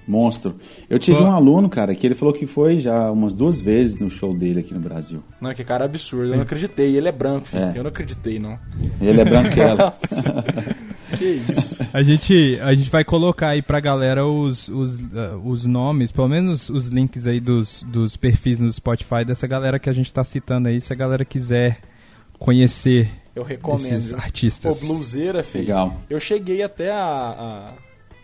Monstro. 0.08 0.56
Eu 0.89 0.98
tive 0.98 1.17
Pô. 1.17 1.26
um 1.26 1.32
aluno, 1.32 1.67
cara, 1.67 1.93
que 1.93 2.08
ele 2.08 2.15
falou 2.15 2.34
que 2.34 2.48
foi 2.48 2.80
já 2.80 3.12
umas 3.12 3.34
duas 3.34 3.60
vezes 3.60 4.00
no 4.00 4.10
show 4.10 4.34
dele 4.34 4.62
aqui 4.62 4.74
no 4.74 4.80
Brasil. 4.80 5.22
Não, 5.41 5.54
que 5.54 5.63
cara 5.63 5.86
absurdo. 5.86 6.32
Eu 6.32 6.36
não 6.38 6.43
acreditei. 6.43 6.96
Ele 6.96 7.08
é 7.08 7.12
branco, 7.12 7.48
filho. 7.48 7.63
É. 7.63 7.74
Eu 7.76 7.84
não 7.84 7.89
acreditei, 7.89 8.39
não. 8.39 8.58
Ele 9.02 9.20
é 9.20 9.26
branquela. 9.26 9.93
Que 11.15 11.41
isso? 11.52 11.78
A 11.93 12.04
gente, 12.04 12.60
a 12.62 12.76
gente 12.76 12.89
vai 12.89 13.04
colocar 13.04 13.50
aí 13.50 13.62
pra 13.62 13.80
galera 13.80 14.26
os, 14.26 14.67
os, 14.67 15.00
ah, 15.15 15.38
os 15.41 15.65
nomes, 15.65 16.12
pelo 16.12 16.28
menos 16.28 16.70
os 16.70 16.88
links 16.88 17.26
aí 17.26 17.39
dos, 17.39 17.82
dos 17.88 18.17
perfis 18.17 18.60
no 18.60 18.72
Spotify 18.72 19.24
dessa 19.26 19.48
galera 19.48 19.80
que 19.80 19.89
a 19.89 19.93
gente 19.93 20.13
tá 20.13 20.24
citando 20.26 20.67
aí, 20.67 20.82
se 20.82 20.91
a 20.91 20.96
galera 20.98 21.24
quiser 21.24 21.80
conhecer 22.38 23.10
Eu 23.36 23.43
recomendo. 23.43 23.93
esses 23.93 24.13
artistas. 24.13 24.80
Pô, 24.80 24.86
bluseira, 24.86 25.43
filho. 25.43 25.63
Legal. 25.63 26.02
Eu 26.10 26.20
cheguei 26.20 26.62
até 26.62 26.91
a, 26.91 26.98
a, 27.00 27.74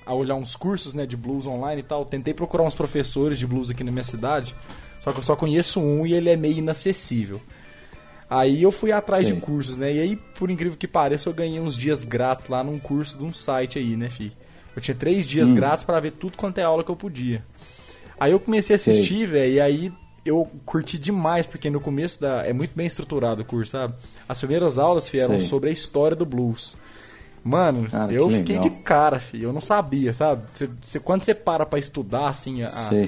a 0.06 0.14
olhar 0.14 0.36
uns 0.36 0.56
cursos 0.56 0.94
né, 0.94 1.06
de 1.06 1.16
blues 1.18 1.46
online 1.48 1.82
e 1.82 1.84
tal. 1.84 2.06
Tentei 2.06 2.34
procurar 2.34 2.64
uns 2.64 2.76
professores 2.76 3.38
de 3.40 3.48
blues 3.48 3.70
aqui 3.70 3.84
na 3.84 3.92
minha 3.92 4.04
cidade. 4.04 4.56
Só 5.00 5.12
que 5.12 5.20
eu 5.20 5.24
só 5.24 5.36
conheço 5.36 5.80
um 5.80 6.06
e 6.06 6.14
ele 6.14 6.30
é 6.30 6.36
meio 6.38 6.58
inacessível. 6.58 7.42
Aí 8.30 8.64
eu 8.64 8.72
fui 8.72 8.92
atrás 8.92 9.28
Sei. 9.28 9.36
de 9.36 9.42
cursos, 9.42 9.78
né? 9.78 9.94
E 9.94 10.00
aí, 10.00 10.16
por 10.16 10.50
incrível 10.50 10.78
que 10.78 10.88
pareça, 10.88 11.30
eu 11.30 11.34
ganhei 11.34 11.60
uns 11.60 11.76
dias 11.78 12.04
grátis 12.04 12.48
lá 12.48 12.64
num 12.64 12.80
curso 12.80 13.18
de 13.18 13.24
um 13.24 13.32
site 13.34 13.78
aí, 13.78 13.96
né, 13.96 14.10
fi? 14.10 14.32
Eu 14.76 14.82
tinha 14.82 14.96
três 14.96 15.28
dias 15.28 15.52
Hum. 15.52 15.56
grátis 15.56 15.84
pra 15.84 16.00
ver 16.00 16.12
tudo 16.12 16.38
quanto 16.38 16.58
é 16.58 16.64
aula 16.64 16.84
que 16.84 16.90
eu 16.90 16.96
podia. 16.96 17.46
Aí 18.20 18.32
eu 18.32 18.40
comecei 18.40 18.74
a 18.74 18.78
assistir, 18.78 19.28
velho, 19.28 19.54
e 19.54 19.62
aí 19.62 19.94
eu 20.26 20.50
curti 20.66 20.98
demais, 20.98 21.46
porque 21.46 21.70
no 21.70 21.80
começo 21.80 22.22
da. 22.22 22.44
É 22.46 22.54
muito 22.54 22.72
bem 22.76 22.88
estruturado 22.88 23.42
o 23.42 23.46
curso, 23.46 23.72
sabe? 23.74 23.94
As 24.28 24.40
primeiras 24.40 24.80
aulas 24.80 25.08
fi, 25.10 25.20
eram 25.20 25.38
Sei. 25.38 25.48
sobre 25.48 25.70
a 25.70 25.74
história 25.74 26.16
do 26.16 26.26
blues. 26.26 26.76
Mano, 27.44 27.90
Cara, 27.90 28.12
eu 28.14 28.28
que 28.30 28.38
fiquei 28.38 28.56
legal. 28.58 28.70
de 28.72 28.76
cara, 28.84 29.20
filho. 29.20 29.50
Eu 29.50 29.54
não 29.54 29.60
sabia, 29.62 30.14
sabe? 30.14 30.44
Você, 30.50 30.70
você- 30.82 31.00
quando 31.00 31.22
você 31.22 31.36
para 31.36 31.66
pra 31.66 31.78
estudar, 31.78 32.28
assim, 32.30 32.64
a- 32.64 32.70
a- 32.70 33.08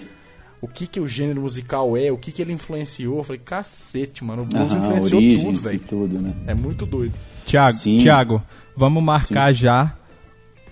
o 0.61 0.67
que 0.67 0.87
que 0.87 0.99
o 0.99 1.07
gênero 1.07 1.41
musical 1.41 1.95
é, 1.95 2.11
o 2.11 2.17
que 2.17 2.31
que 2.31 2.41
ele 2.41 2.51
influenciou, 2.51 3.19
eu 3.19 3.23
falei, 3.23 3.41
cacete, 3.43 4.23
mano, 4.25 4.41
o 4.43 4.45
blues 4.45 4.71
Aham, 4.73 4.79
influenciou 4.81 5.21
tudo, 5.21 5.29
origens 5.31 5.63
velho. 5.63 5.79
tudo, 5.87 6.19
né? 6.21 6.33
É 6.47 6.53
muito 6.53 6.85
doido. 6.85 7.13
Tiago, 7.45 7.77
Sim. 7.77 7.97
Tiago, 7.99 8.41
vamos 8.75 9.01
marcar 9.03 9.53
já 9.53 9.95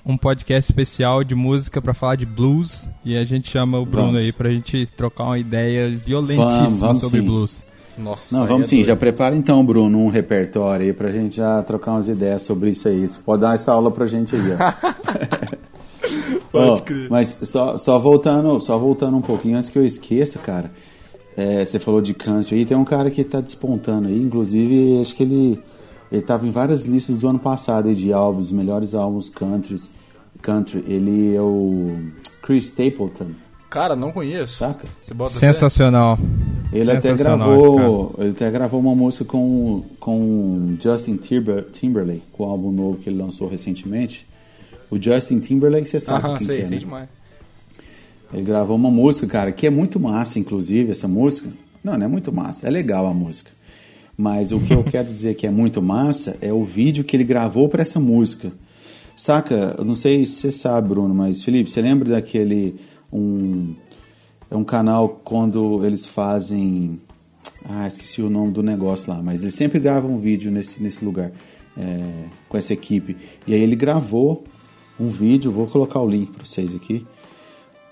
um 0.06 0.18
podcast 0.18 0.70
especial 0.70 1.24
de 1.24 1.34
música 1.36 1.82
pra 1.82 1.94
falar 1.94 2.16
de 2.18 2.26
blues 2.26 2.90
e 3.06 3.16
a 3.16 3.24
gente 3.24 3.50
chama 3.50 3.80
o 3.80 3.86
Bruno 3.86 4.08
Vamos. 4.08 4.22
aí 4.24 4.32
pra 4.34 4.50
gente 4.50 4.86
trocar 4.98 5.24
uma 5.26 5.40
ideia 5.40 5.96
violentíssima 5.96 6.60
Vamos, 6.64 6.80
vamos 6.80 7.00
sobre 7.00 7.22
sim. 7.22 7.26
blues. 7.26 7.64
Nossa, 7.98 8.36
Não, 8.38 8.46
vamos 8.48 8.68
é 8.68 8.70
sim, 8.70 8.76
doido. 8.78 8.88
já 8.88 8.96
prepara 8.96 9.36
então, 9.36 9.64
Bruno, 9.66 10.00
um 10.00 10.10
repertório 10.10 10.86
aí 10.88 10.94
pra 10.94 11.12
gente 11.12 11.36
já 11.38 11.62
trocar 11.64 11.92
umas 11.92 12.08
ideias 12.10 12.42
sobre 12.42 12.72
isso 12.72 12.88
aí. 12.88 13.08
Você 13.08 13.20
pode 13.24 13.42
dar 13.42 13.54
essa 13.56 13.72
aula 13.72 13.92
pra 13.92 14.06
gente 14.08 14.36
aí, 14.36 14.42
ó. 14.54 15.54
Pode 16.52 16.82
Ó, 16.82 16.84
crer. 16.84 17.08
Mas 17.10 17.38
só, 17.44 17.78
só 17.78 17.98
voltando, 17.98 18.60
só 18.60 18.78
voltando 18.78 19.18
um 19.18 19.22
pouquinho 19.22 19.58
antes 19.58 19.70
que 19.70 19.78
eu 19.80 19.86
esqueça, 19.86 20.38
cara. 20.40 20.72
é, 21.36 21.66
você 21.66 21.80
falou 21.80 22.02
de 22.02 22.14
country 22.14 22.58
aí, 22.60 22.66
tem 22.66 22.78
um 22.78 22.84
cara 22.86 23.10
que 23.10 23.24
tá 23.24 23.42
despontando 23.42 24.08
aí, 24.08 24.22
inclusive 24.22 25.00
acho 25.02 25.16
que 25.16 25.24
ele 25.24 25.60
ele 26.12 26.22
tava 26.22 26.46
em 26.46 26.52
várias 26.52 26.84
listas 26.86 27.18
do 27.18 27.28
ano 27.28 27.40
passado 27.40 27.90
aí 27.90 27.96
de 27.96 28.14
álbuns, 28.14 28.52
melhores 28.52 28.94
álbuns 28.94 29.30
countries, 29.30 29.90
country. 30.44 30.84
Ele 30.88 31.34
é 31.34 31.42
o 31.42 31.90
Chris 32.44 32.66
Stapleton, 32.66 33.32
Cara, 33.74 33.96
não 33.96 34.12
conheço. 34.12 34.58
saca? 34.58 34.88
Você 35.02 35.16
bota 35.16 35.34
Sensacional. 35.34 36.20
Ele 36.72 36.92
até 36.92 37.10
Sensacional 37.10 37.40
gravou, 37.40 38.16
ele 38.20 38.30
até 38.30 38.52
gravou 38.52 38.80
uma 38.80 38.94
música 38.94 39.26
com 39.26 39.84
com 40.00 40.78
Justin 40.80 41.18
Timber, 41.18 41.66
Timberlake, 41.72 42.22
com 42.32 42.44
o 42.44 42.50
álbum 42.50 42.72
novo 42.72 43.00
que 43.00 43.10
ele 43.10 43.18
lançou 43.18 43.48
recentemente. 43.48 44.28
O 44.92 45.02
Justin 45.02 45.40
Timberlake, 45.40 45.90
você 45.90 46.00
sabe 46.00 46.24
Aham, 46.24 46.38
quem 46.38 46.46
sei, 46.46 46.58
que 46.58 46.62
é, 46.62 46.66
sei 46.68 46.76
né? 46.76 46.80
demais. 46.82 47.10
Ele 48.32 48.44
gravou 48.44 48.76
uma 48.76 48.92
música, 48.92 49.26
cara, 49.26 49.52
que 49.52 49.66
é 49.66 49.72
muito 49.72 50.00
massa, 50.00 50.38
inclusive, 50.38 50.92
essa 50.92 51.08
música. 51.08 51.50
Não, 51.84 51.98
não 51.98 52.06
é 52.06 52.08
muito 52.08 52.32
massa, 52.32 52.68
é 52.68 52.70
legal 52.70 53.08
a 53.08 53.14
música. 53.14 53.50
Mas 54.16 54.52
o 54.52 54.60
que 54.60 54.72
eu 54.72 54.84
quero 54.86 55.08
dizer 55.08 55.34
que 55.34 55.48
é 55.48 55.50
muito 55.50 55.82
massa 55.82 56.38
é 56.42 56.54
o 56.54 56.64
vídeo 56.64 57.04
que 57.04 57.18
ele 57.18 57.24
gravou 57.24 57.68
para 57.68 57.82
essa 57.82 58.00
música. 58.00 58.52
Saca? 59.16 59.76
Eu 59.80 59.84
não 59.84 59.96
sei 59.96 60.28
se 60.28 60.34
você 60.34 60.52
sabe, 60.52 60.90
Bruno, 60.90 61.16
mas 61.16 61.44
Felipe, 61.44 61.72
você 61.72 61.82
lembra 61.82 62.10
daquele 62.10 62.76
um 63.14 63.76
é 64.50 64.56
um 64.56 64.64
canal 64.64 65.10
quando 65.24 65.84
eles 65.86 66.06
fazem 66.06 67.02
ah, 67.68 67.88
esqueci 67.88 68.22
o 68.22 68.30
nome 68.30 68.52
do 68.52 68.62
negócio 68.62 69.12
lá, 69.12 69.22
mas 69.22 69.42
eles 69.42 69.56
sempre 69.56 69.80
gravam 69.80 70.12
um 70.12 70.20
vídeo 70.20 70.52
nesse, 70.52 70.82
nesse 70.82 71.04
lugar 71.04 71.32
é, 71.78 72.26
com 72.50 72.58
essa 72.58 72.74
equipe. 72.74 73.18
E 73.48 73.54
aí 73.54 73.62
ele 73.62 73.76
gravou 73.76 74.44
um 75.00 75.10
vídeo, 75.10 75.52
vou 75.52 75.68
colocar 75.68 76.00
o 76.00 76.08
link 76.08 76.32
para 76.32 76.46
vocês 76.46 76.76
aqui. 76.76 77.06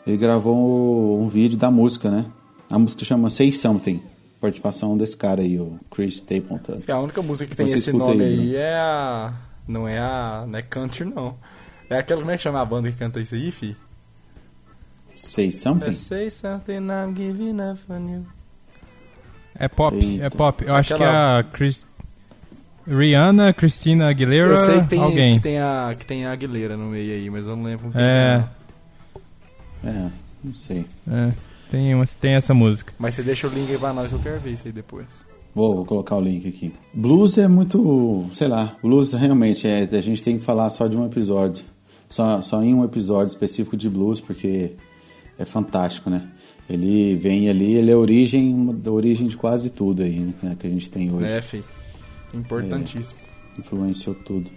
Ele 0.05 0.17
gravou 0.17 1.21
um 1.21 1.27
vídeo 1.27 1.57
da 1.57 1.71
música, 1.71 2.09
né? 2.09 2.25
A 2.69 2.77
música 2.77 3.05
chama 3.05 3.29
Say 3.29 3.51
Something. 3.51 4.01
Participação 4.39 4.97
desse 4.97 5.15
cara 5.15 5.41
aí, 5.41 5.59
o 5.59 5.79
Chris 5.91 6.15
Stapleton. 6.15 6.79
A 6.87 6.99
única 6.99 7.21
música 7.21 7.47
que 7.49 7.55
tem 7.55 7.67
Você 7.67 7.75
esse 7.75 7.93
nome 7.93 8.23
aí, 8.23 8.35
Bruno. 8.37 8.55
é 8.55 8.75
a. 8.75 9.33
Não 9.67 9.87
é 9.87 9.99
a. 9.99 10.45
Não 10.47 10.57
é 10.57 10.61
country, 10.63 11.05
não. 11.05 11.37
É 11.87 11.97
aquela. 11.99 12.21
Como 12.21 12.31
é 12.31 12.37
que 12.37 12.43
chama 12.43 12.59
a 12.59 12.65
banda 12.65 12.91
que 12.91 12.97
canta 12.97 13.19
isso 13.19 13.35
aí, 13.35 13.51
fi? 13.51 13.77
Say 15.15 15.49
É 15.49 15.51
Something? 15.51 15.93
Say 15.93 16.29
something 16.29 16.73
I'm 16.89 17.13
giving 17.15 17.57
up 17.61 17.79
on 17.89 18.07
you. 18.09 18.25
É 19.55 19.67
pop, 19.67 19.95
Eita. 19.95 20.25
é 20.25 20.29
pop. 20.29 20.63
Eu 20.65 20.73
acho 20.75 20.95
que 20.95 21.03
é 21.03 21.05
Aquela- 21.07 21.39
a 21.39 21.43
Chris... 21.43 21.85
Rihanna, 22.87 23.53
Christina 23.53 24.09
Aguilera, 24.09 24.49
Eu 24.53 24.57
sei 24.57 24.81
que 24.81 24.87
tem, 24.87 24.99
alguém. 24.99 25.33
que 25.35 25.39
tem 25.39 25.59
a 25.59 25.95
que 25.97 26.05
tem 26.05 26.25
a 26.25 26.31
Aguilera 26.31 26.75
no 26.75 26.85
meio 26.87 27.13
aí, 27.13 27.29
mas 27.29 27.45
eu 27.45 27.55
não 27.55 27.63
lembro 27.63 27.91
quem 27.91 28.01
É, 28.01 28.43
que 29.81 29.87
É, 29.87 30.07
não 30.43 30.53
sei. 30.53 30.85
é, 31.07 31.31
tem, 31.69 31.93
uma, 31.93 32.05
tem 32.07 32.33
essa 32.33 32.55
música. 32.55 32.91
Mas 32.97 33.13
você 33.13 33.21
deixa 33.21 33.47
o 33.47 33.51
link 33.51 33.69
aí 33.71 33.77
pra 33.77 33.93
nós, 33.93 34.11
eu 34.11 34.17
quero 34.19 34.39
ver 34.39 34.53
isso 34.53 34.65
aí 34.65 34.73
depois. 34.73 35.05
Vou, 35.53 35.75
vou 35.75 35.85
colocar 35.85 36.15
o 36.15 36.21
link 36.21 36.47
aqui. 36.47 36.73
Blues 36.91 37.37
é 37.37 37.47
muito, 37.47 38.27
sei 38.33 38.47
lá, 38.47 38.75
blues 38.81 39.13
realmente 39.13 39.67
é, 39.67 39.83
a 39.83 40.01
gente 40.01 40.23
tem 40.23 40.39
que 40.39 40.43
falar 40.43 40.69
só 40.71 40.87
de 40.87 40.97
um 40.97 41.05
episódio. 41.05 41.63
Só, 42.09 42.41
só 42.41 42.63
em 42.63 42.73
um 42.73 42.83
episódio 42.83 43.27
específico 43.27 43.77
de 43.77 43.89
blues, 43.89 44.19
porque 44.19 44.73
é 45.41 45.45
fantástico, 45.45 46.09
né? 46.09 46.27
Ele 46.69 47.15
vem 47.15 47.49
ali, 47.49 47.73
ele 47.73 47.91
é 47.91 47.93
a 47.93 47.97
origem, 47.97 48.73
da 48.75 48.91
origem 48.91 49.27
de 49.27 49.35
quase 49.35 49.69
tudo 49.69 50.03
aí, 50.03 50.33
né, 50.41 50.55
que 50.57 50.67
a 50.67 50.69
gente 50.69 50.89
tem 50.89 51.11
hoje. 51.11 51.25
É, 51.25 51.41
fi. 51.41 51.63
Importantíssimo. 52.33 53.19
Influenciou 53.59 54.15
tudo. 54.15 54.49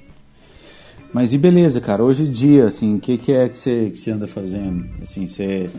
Mas 1.12 1.33
e 1.33 1.38
beleza, 1.38 1.81
cara, 1.81 2.05
hoje 2.05 2.25
em 2.25 2.31
dia, 2.31 2.66
assim, 2.66 2.97
o 2.97 3.01
que, 3.01 3.18
que 3.18 3.33
é 3.33 3.49
que 3.49 3.59
você, 3.59 3.90
que 3.90 3.99
você 3.99 4.11
anda 4.11 4.27
fazendo? 4.27 4.88
Assim, 5.01 5.27
você, 5.27 5.70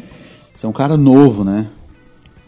você 0.54 0.66
é 0.66 0.70
um 0.70 0.74
cara 0.74 0.98
novo, 0.98 1.44
né? 1.44 1.70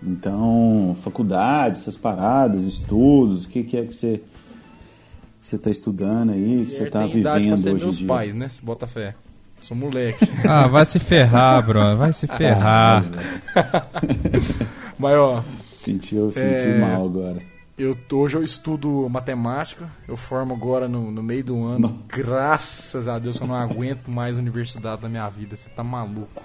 Então, 0.03 0.95
faculdade, 1.01 1.77
essas 1.77 1.97
paradas, 1.97 2.63
estudos, 2.63 3.45
o 3.45 3.49
que, 3.49 3.63
que 3.63 3.77
é 3.77 3.83
que 3.83 3.93
você 3.93 4.21
você 5.39 5.55
está 5.55 5.69
estudando 5.69 6.31
aí, 6.31 6.65
que 6.65 6.73
você 6.73 6.83
está 6.83 7.05
vivendo 7.05 7.53
hoje 7.53 7.69
em 7.69 7.73
meus 7.75 7.97
dia? 7.97 8.07
pais, 8.07 8.35
né? 8.35 8.49
Bota 8.63 8.85
fé. 8.85 9.15
Sou 9.67 9.75
moleque. 9.75 10.25
Ah, 10.47 10.65
vai 10.67 10.85
se 10.85 10.97
ferrar, 10.97 11.61
bro. 11.65 11.97
Vai 11.97 12.13
se 12.13 12.25
ferrar. 12.25 13.03
Mas 14.97 15.13
ó, 15.17 15.43
Sentiu, 15.77 16.31
senti 16.31 16.45
É. 16.69 16.77
mal 16.79 17.05
agora. 17.05 17.41
eu, 17.77 17.95
hoje 18.13 18.37
eu 18.37 18.43
estudo 18.43 19.07
matemática. 19.09 19.89
Eu 20.07 20.15
formo 20.15 20.53
agora 20.53 20.87
no, 20.87 21.11
no 21.11 21.21
meio 21.21 21.43
do 21.43 21.65
ano. 21.65 21.89
Bom. 21.89 21.99
Graças 22.07 23.09
a 23.09 23.19
Deus 23.19 23.39
eu 23.41 23.47
não 23.47 23.55
aguento 23.55 24.07
mais 24.09 24.37
universidade 24.37 25.01
na 25.01 25.09
minha 25.09 25.29
vida. 25.29 25.57
Você 25.57 25.67
tá 25.69 25.83
maluco. 25.83 26.43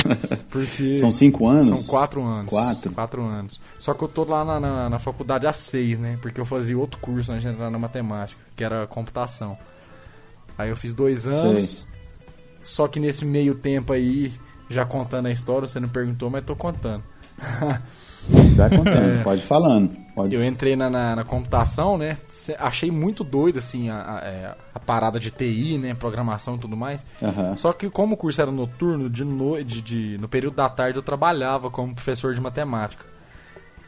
Porque. 0.50 0.96
São 0.96 1.10
cinco 1.10 1.48
anos? 1.48 1.68
São 1.68 1.82
quatro 1.84 2.22
anos. 2.22 2.50
Quatro? 2.50 2.92
Quatro 2.92 3.22
anos. 3.22 3.58
Só 3.78 3.94
que 3.94 4.02
eu 4.04 4.08
tô 4.08 4.24
lá 4.24 4.44
na, 4.44 4.60
na, 4.60 4.90
na 4.90 4.98
faculdade 4.98 5.46
há 5.46 5.52
seis, 5.54 5.98
né? 5.98 6.18
Porque 6.20 6.38
eu 6.40 6.44
fazia 6.46 6.76
outro 6.78 7.00
curso 7.00 7.32
antes 7.32 7.44
de 7.44 7.48
entrar 7.48 7.70
na 7.70 7.78
matemática, 7.78 8.40
que 8.54 8.62
era 8.62 8.86
computação. 8.86 9.56
Aí 10.58 10.68
eu 10.68 10.76
fiz 10.76 10.92
dois 10.92 11.26
anos. 11.26 11.86
Só 12.68 12.86
que 12.86 13.00
nesse 13.00 13.24
meio 13.24 13.54
tempo 13.54 13.92
aí, 13.94 14.30
já 14.68 14.84
contando 14.84 15.26
a 15.26 15.30
história, 15.32 15.66
você 15.66 15.80
não 15.80 15.88
perguntou, 15.88 16.28
mas 16.28 16.44
tô 16.44 16.54
contando. 16.54 17.02
Vai 18.56 18.68
contando, 18.68 19.22
pode 19.24 19.40
ir 19.40 19.44
falando. 19.44 19.96
Pode... 20.14 20.36
É. 20.36 20.38
Eu 20.38 20.44
entrei 20.44 20.76
na, 20.76 20.90
na, 20.90 21.16
na 21.16 21.24
computação, 21.24 21.96
né? 21.96 22.18
Achei 22.58 22.90
muito 22.90 23.24
doido, 23.24 23.58
assim, 23.58 23.88
a, 23.88 24.18
a, 24.18 24.20
é, 24.26 24.54
a 24.74 24.78
parada 24.78 25.18
de 25.18 25.30
TI, 25.30 25.78
né? 25.78 25.94
Programação 25.94 26.56
e 26.56 26.58
tudo 26.58 26.76
mais. 26.76 27.06
Aham. 27.22 27.56
Só 27.56 27.72
que 27.72 27.88
como 27.88 28.14
o 28.14 28.16
curso 28.18 28.42
era 28.42 28.50
noturno, 28.50 29.08
de 29.08 29.24
no, 29.24 29.64
de, 29.64 29.80
de- 29.80 30.18
no 30.18 30.28
período 30.28 30.56
da 30.56 30.68
tarde 30.68 30.98
eu 30.98 31.02
trabalhava 31.02 31.70
como 31.70 31.94
professor 31.94 32.34
de 32.34 32.40
matemática. 32.40 33.04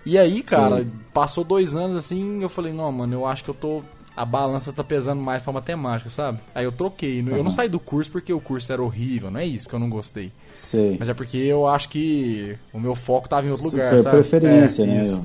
E 0.07 0.17
aí, 0.17 0.43
cara, 0.43 0.79
Sim. 0.81 0.91
passou 1.13 1.45
dois 1.45 1.77
anos 1.77 1.97
assim, 1.97 2.41
eu 2.43 2.49
falei, 2.49 2.73
não, 2.73 2.91
mano, 2.91 3.13
eu 3.13 3.27
acho 3.27 3.45
que 3.45 3.51
eu 3.51 3.55
tô. 3.55 3.83
A 4.21 4.25
balança 4.27 4.71
tá 4.73 4.85
pesando 4.85 5.23
mais 5.23 5.43
pra 5.43 5.51
matemática, 5.53 6.11
sabe? 6.11 6.41
Aí 6.55 6.65
eu 6.65 6.73
troquei. 6.73 7.21
Eu 7.21 7.43
não 7.43 7.51
saí 7.51 7.69
do 7.71 7.81
curso 7.81 8.11
porque 8.13 8.33
o 8.33 8.41
curso 8.41 8.71
era 8.73 8.83
horrível, 8.83 9.31
não 9.31 9.41
é 9.41 9.47
isso, 9.47 9.65
porque 9.65 9.77
eu 9.77 9.81
não 9.81 9.89
gostei. 9.89 10.31
Sei. 10.55 10.97
Mas 10.99 11.09
é 11.09 11.15
porque 11.15 11.39
eu 11.39 11.67
acho 11.67 11.89
que 11.89 12.57
o 12.73 12.79
meu 12.79 12.95
foco 12.95 13.29
tava 13.29 13.47
em 13.47 13.51
outro 13.51 13.67
Isso 13.67 13.77
lugar, 13.77 13.91
foi 13.91 13.99
sabe? 14.03 14.17
preferência, 14.19 14.83
É, 14.83 14.87
né? 14.87 15.03
isso. 15.03 15.25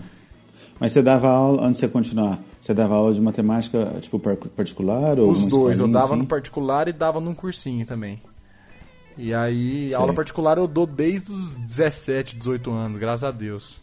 Mas 0.79 0.91
você 0.93 1.01
dava 1.01 1.27
aula, 1.29 1.63
antes 1.65 1.79
de 1.79 1.85
você 1.85 1.91
continuar, 1.91 2.39
você 2.59 2.73
dava 2.73 2.95
aula 2.95 3.13
de 3.13 3.19
matemática, 3.21 3.97
tipo, 4.01 4.17
par- 4.19 4.35
particular 4.37 5.19
ou 5.19 5.29
Os 5.29 5.45
dois, 5.45 5.79
eu 5.79 5.87
dava 5.89 6.07
assim? 6.13 6.15
no 6.17 6.25
particular 6.25 6.87
e 6.87 6.93
dava 6.93 7.19
num 7.19 7.35
cursinho 7.35 7.85
também. 7.85 8.21
E 9.17 9.33
aí, 9.33 9.87
Sei. 9.87 9.95
aula 9.95 10.13
particular 10.13 10.57
eu 10.57 10.67
dou 10.67 10.85
desde 10.85 11.31
os 11.31 11.49
17, 11.55 12.35
18 12.35 12.71
anos, 12.71 12.97
graças 12.97 13.23
a 13.23 13.31
Deus. 13.31 13.81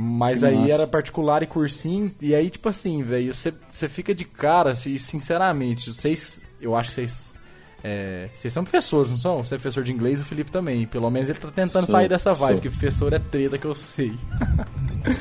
Mas 0.00 0.40
Que 0.40 0.46
aí 0.46 0.56
massa. 0.56 0.72
era 0.72 0.86
particular 0.86 1.42
e 1.42 1.46
cursinho, 1.46 2.14
e 2.20 2.32
aí, 2.32 2.48
tipo 2.48 2.68
assim, 2.68 3.02
velho, 3.02 3.34
você 3.34 3.52
você 3.68 3.88
fica 3.88 4.14
de 4.14 4.24
cara, 4.24 4.70
assim, 4.70 4.96
sinceramente, 4.96 5.92
vocês, 5.92 6.40
eu 6.60 6.76
acho 6.76 6.90
que 6.90 6.94
vocês. 6.94 7.37
É, 7.84 8.28
vocês 8.34 8.52
são 8.52 8.64
professores, 8.64 9.10
não 9.12 9.18
são? 9.18 9.44
Você 9.44 9.54
é 9.54 9.58
professor 9.58 9.84
de 9.84 9.92
inglês, 9.92 10.20
o 10.20 10.24
Felipe 10.24 10.50
também. 10.50 10.86
Pelo 10.86 11.08
menos 11.10 11.28
ele 11.28 11.38
tá 11.38 11.48
tentando 11.54 11.86
Sou, 11.86 11.94
sair 11.94 12.08
dessa 12.08 12.34
vibe, 12.34 12.52
sou. 12.54 12.56
porque 12.62 12.70
professor 12.70 13.12
é 13.12 13.18
treta 13.18 13.56
que 13.58 13.66
eu 13.66 13.74
sei. 13.74 14.12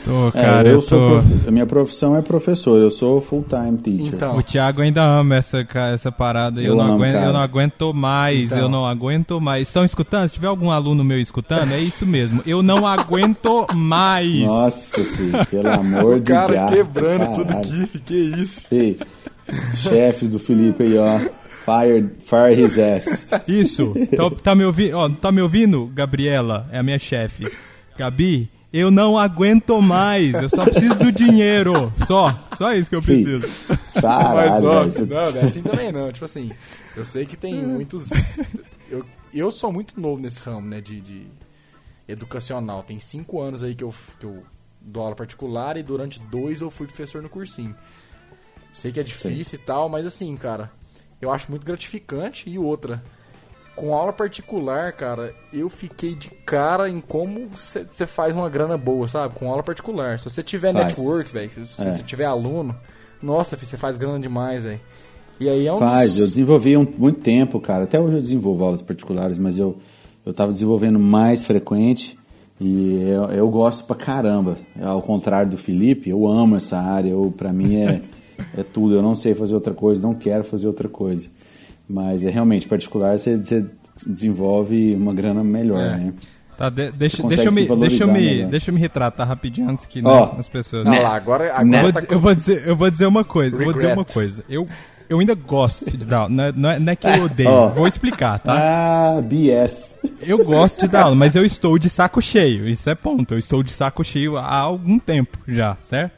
Tô, 0.04 0.28
É, 0.30 0.32
cara, 0.44 0.68
eu, 0.68 0.74
eu, 0.76 0.82
sou 0.82 1.00
tô... 1.00 1.10
prof- 1.22 1.48
a 1.48 1.52
minha 1.52 1.66
profissão 1.68 2.16
é 2.16 2.22
professor, 2.22 2.82
eu 2.82 2.90
sou 2.90 3.22
full-time 3.22 3.78
teacher. 3.78 4.08
Então, 4.16 4.38
O 4.38 4.42
Thiago 4.44 4.82
ainda 4.82 5.04
ama 5.04 5.36
essa, 5.36 5.66
essa 5.94 6.12
parada. 6.12 6.60
Eu, 6.60 6.70
Eu 6.70 6.76
não 6.76 6.84
amo, 6.86 6.94
aguento, 6.96 7.14
cara. 7.14 7.26
eu 7.28 7.34
não 7.34 7.40
aguento 7.42 7.94
mais. 7.94 8.44
Então. 8.46 8.58
Eu 8.58 8.70
não 8.70 8.86
aguento 8.88 9.40
mais. 9.40 9.68
Estão 9.68 9.86
escutando? 9.86 10.28
Se 10.28 10.34
tiver 10.36 10.48
algum 10.48 10.72
aluno 10.72 11.04
meu 11.04 11.20
escutando, 11.22 11.72
é 11.74 11.80
isso 11.80 12.06
mesmo. 12.08 12.42
Eu 12.46 12.64
não 12.64 12.88
aguento 12.88 13.68
mais. 13.76 14.42
Nossa, 14.42 15.00
filho, 15.04 15.46
pelo 15.46 15.70
amor 15.70 16.16
o 16.16 16.20
de 16.20 16.32
cara 16.32 16.66
Deus. 16.66 16.72
quebrando 16.72 17.36
tudo 17.36 17.48
caralho. 17.48 17.84
aqui, 17.84 18.00
que 18.00 18.14
isso. 18.16 18.62
Ei, 18.72 19.00
chefe 19.76 20.28
do 20.28 20.40
Felipe 20.40 20.84
aí, 20.84 20.98
ó. 20.98 21.20
Fire, 21.68 22.10
fire 22.22 22.54
his 22.64 22.78
ass. 22.78 23.28
Isso. 23.46 23.94
Tá, 24.16 24.30
tá 24.42 24.56
me 24.56 24.64
ouvindo? 24.64 24.96
Ó, 24.98 25.10
tá 25.10 25.34
me 25.34 25.42
ouvindo, 25.42 25.88
Gabriela? 25.88 26.66
É 26.72 26.78
a 26.78 26.84
minha 26.84 26.98
chefe. 26.98 27.46
Gabi, 27.98 28.50
eu 28.72 28.90
não 28.90 29.20
aguento 29.20 29.82
mais. 29.82 30.34
Eu 30.42 30.50
só 30.50 30.64
preciso 30.64 30.96
do 30.96 31.12
dinheiro. 31.12 31.92
Só. 32.08 32.34
Só 32.58 32.74
isso 32.74 32.90
que 32.90 32.96
eu 32.96 33.02
Fih, 33.02 33.22
preciso. 33.22 33.54
Mas 33.68 34.02
Caralho, 34.02 34.66
ó, 34.66 34.80
velho, 34.80 34.94
você- 34.94 35.02
não, 35.06 35.32
não 35.32 35.42
é 35.42 35.44
assim 35.44 35.62
também 35.62 35.92
não. 35.92 36.10
Tipo 36.10 36.24
assim, 36.24 36.52
eu 36.96 37.04
sei 37.04 37.26
que 37.26 37.36
tem 37.36 37.54
muitos. 37.66 38.10
Eu, 38.90 39.04
eu 39.34 39.52
sou 39.52 39.70
muito 39.70 40.00
novo 40.00 40.22
nesse 40.22 40.42
ramo, 40.42 40.66
né? 40.70 40.80
De, 40.80 41.02
de 41.02 41.28
educacional. 42.08 42.82
Tem 42.84 42.98
cinco 43.02 43.42
anos 43.42 43.62
aí 43.62 43.76
que 43.76 43.84
eu, 43.84 43.94
que 44.18 44.26
eu 44.26 44.42
dou 44.80 45.04
aula 45.04 45.16
particular 45.18 45.76
e 45.76 45.84
durante 45.84 46.18
dois 46.32 46.62
eu 46.62 46.72
fui 46.72 46.88
professor 46.88 47.22
no 47.22 47.28
cursinho. 47.28 47.76
Sei 48.72 48.92
que 48.92 49.00
é 49.00 49.04
difícil 49.04 49.60
e 49.60 49.62
tal, 49.62 49.90
mas 49.90 50.06
assim, 50.06 50.36
cara, 50.38 50.72
eu 51.22 51.32
acho 51.32 51.50
muito 51.50 51.66
gratificante. 51.66 52.50
E 52.50 52.58
outra, 52.60 53.02
com 53.76 53.94
aula 53.94 54.12
particular, 54.14 54.92
cara, 54.94 55.34
eu 55.54 55.70
fiquei 55.70 56.16
de 56.16 56.30
cara 56.46 56.90
em 56.90 57.00
como 57.00 57.48
você 57.56 58.08
faz 58.08 58.36
uma 58.36 58.50
grana 58.50 58.78
boa, 58.78 59.08
sabe? 59.08 59.36
Com 59.36 59.50
aula 59.50 59.64
particular. 59.64 60.18
Se 60.20 60.30
você 60.30 60.42
tiver 60.44 60.74
Faz. 60.74 60.86
network, 60.86 61.32
velho, 61.32 61.66
se 61.66 61.82
É. 61.88 61.92
você 61.92 62.04
tiver 62.04 62.26
aluno, 62.26 62.76
nossa, 63.22 63.56
você 63.56 63.78
faz 63.78 63.98
grana 63.98 64.20
demais, 64.20 64.64
velho. 64.64 64.80
E 65.40 65.48
aí 65.48 65.68
é 65.68 65.74
um 65.74 65.78
Faz, 65.78 66.12
dos- 66.14 66.20
eu 66.22 66.28
desenvolvi 66.28 66.76
um, 66.76 66.88
muito 66.98 67.20
tempo, 67.20 67.60
cara. 67.60 67.84
Até 67.84 68.00
hoje 68.00 68.16
eu 68.16 68.22
desenvolvo 68.22 68.64
aulas 68.64 68.82
particulares, 68.82 69.38
mas 69.38 69.60
eu, 69.60 69.78
eu 70.26 70.34
tava 70.34 70.52
desenvolvendo 70.52 70.98
mais 70.98 71.44
frequente 71.44 72.18
e 72.60 73.04
eu, 73.08 73.26
eu 73.26 73.48
gosto 73.50 73.86
pra 73.86 73.96
caramba. 73.96 74.58
Ao 74.82 75.00
contrário 75.00 75.52
do 75.52 75.58
Felipe, 75.58 76.10
eu 76.10 76.28
amo 76.28 76.56
essa 76.56 76.80
área. 76.80 77.10
Eu, 77.12 77.32
pra 77.38 77.54
mim 77.54 77.76
é, 77.76 78.02
é 78.58 78.64
tudo. 78.64 78.96
Eu 78.96 79.02
não 79.02 79.16
sei 79.16 79.34
fazer 79.36 79.54
outra 79.56 79.74
coisa, 79.74 80.02
não 80.02 80.14
quero 80.14 80.44
fazer 80.44 80.68
outra 80.68 80.88
coisa. 80.90 81.28
Mas 81.90 82.24
é 82.24 82.30
realmente 82.30 82.68
particular, 82.68 83.18
você, 83.18 83.38
você 83.38 83.66
desenvolve 84.06 84.94
uma 84.96 85.14
grana 85.14 85.44
melhor, 85.44 85.80
É. 85.80 85.98
né? 85.98 86.14
Tá, 86.58 86.70
de- 86.70 86.92
deixa, 86.92 87.22
deixa, 87.22 87.44
eu 87.44 87.52
me, 87.52 87.68
deixa, 87.78 88.04
eu 88.04 88.08
me, 88.08 88.14
melhor. 88.20 88.50
deixa 88.50 88.72
eu 88.72 88.74
me 88.74 88.80
retratar 88.82 89.28
rapidinho 89.28 89.70
antes 89.70 89.86
que 89.86 90.02
né, 90.02 90.10
Ó, 90.10 90.36
as 90.40 90.48
pessoas. 90.48 90.84
Não, 90.86 91.02
lá, 91.02 91.16
agora, 91.16 91.54
agora 91.54 91.78
Eu 91.78 91.82
vou, 91.84 91.92
tá 91.94 92.00
dizer, 92.02 92.12
eu, 92.12 92.20
vou 92.20 92.36
dizer, 92.36 92.68
eu 92.68 92.76
vou 92.76 92.90
dizer 92.90 93.06
uma 93.06 93.24
coisa. 93.24 93.56
eu 93.56 93.64
Vou 93.64 93.74
dizer 93.74 93.88
Regret. 93.90 94.00
uma 94.00 94.06
coisa. 94.06 94.44
Eu, 94.50 94.68
eu 95.08 95.20
ainda 95.20 95.36
gosto 95.36 95.96
de 95.96 96.04
dar 96.04 96.22
aula. 96.22 96.30
Não 96.30 96.44
é, 96.44 96.52
não 96.52 96.70
é- 96.72 96.80
não 96.80 96.92
é 96.94 96.96
que 96.96 97.06
eu 97.08 97.24
odeio. 97.26 97.50
Ó. 97.50 97.68
Vou 97.70 97.88
explicar, 97.88 98.40
tá? 98.40 98.54
Ah, 99.18 99.22
BS. 99.22 99.96
Eu 100.20 100.44
gosto 100.44 100.80
de 100.82 100.88
dar 100.88 101.04
aula, 101.04 101.16
mas 101.16 101.36
eu 101.36 101.46
estou 101.46 101.78
de 101.78 101.92
saco 101.92 102.20
cheio. 102.24 102.68
Isso 102.68 102.90
é 102.90 102.96
ponto. 102.96 103.36
Eu 103.36 103.38
estou 103.38 103.62
de 103.62 103.72
saco 103.72 104.04
cheio 104.04 104.36
há 104.36 104.58
algum 104.58 104.98
tempo 104.98 105.38
já, 105.48 105.78
certo? 105.84 106.12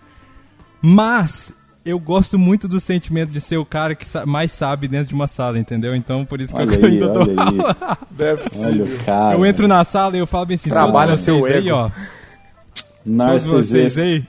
Mas 0.81 1.51
eu 1.89 1.99
gosto 1.99 2.37
muito 2.39 2.67
do 2.67 2.79
sentimento 2.79 3.31
de 3.31 3.41
ser 3.41 3.57
o 3.57 3.65
cara 3.65 3.93
que 3.95 4.05
mais 4.25 4.51
sabe 4.51 4.87
dentro 4.87 5.09
de 5.09 5.13
uma 5.13 5.27
sala, 5.27 5.57
entendeu? 5.59 5.95
Então 5.95 6.25
por 6.25 6.39
isso 6.41 6.55
que 6.55 6.61
Olha 6.61 6.75
eu 6.75 6.85
aí, 6.85 6.91
ainda 6.93 7.07
dou 7.09 7.21
aula. 7.39 7.77
aí. 7.81 7.97
deve 8.11 8.49
ser. 8.49 8.65
Olha 8.67 8.83
o 8.85 8.97
cara. 9.03 9.35
Eu 9.35 9.45
entro 9.45 9.67
na 9.67 9.83
sala 9.83 10.15
e 10.15 10.19
eu 10.19 10.27
falo 10.27 10.45
bem 10.45 10.55
assim, 10.55 10.69
Trabalha 10.69 11.15
seu 11.17 11.39
vocês 11.39 11.55
aí, 11.57 11.67
ego. 11.67 11.77
ó. 11.77 11.85
Aí? 11.85 11.91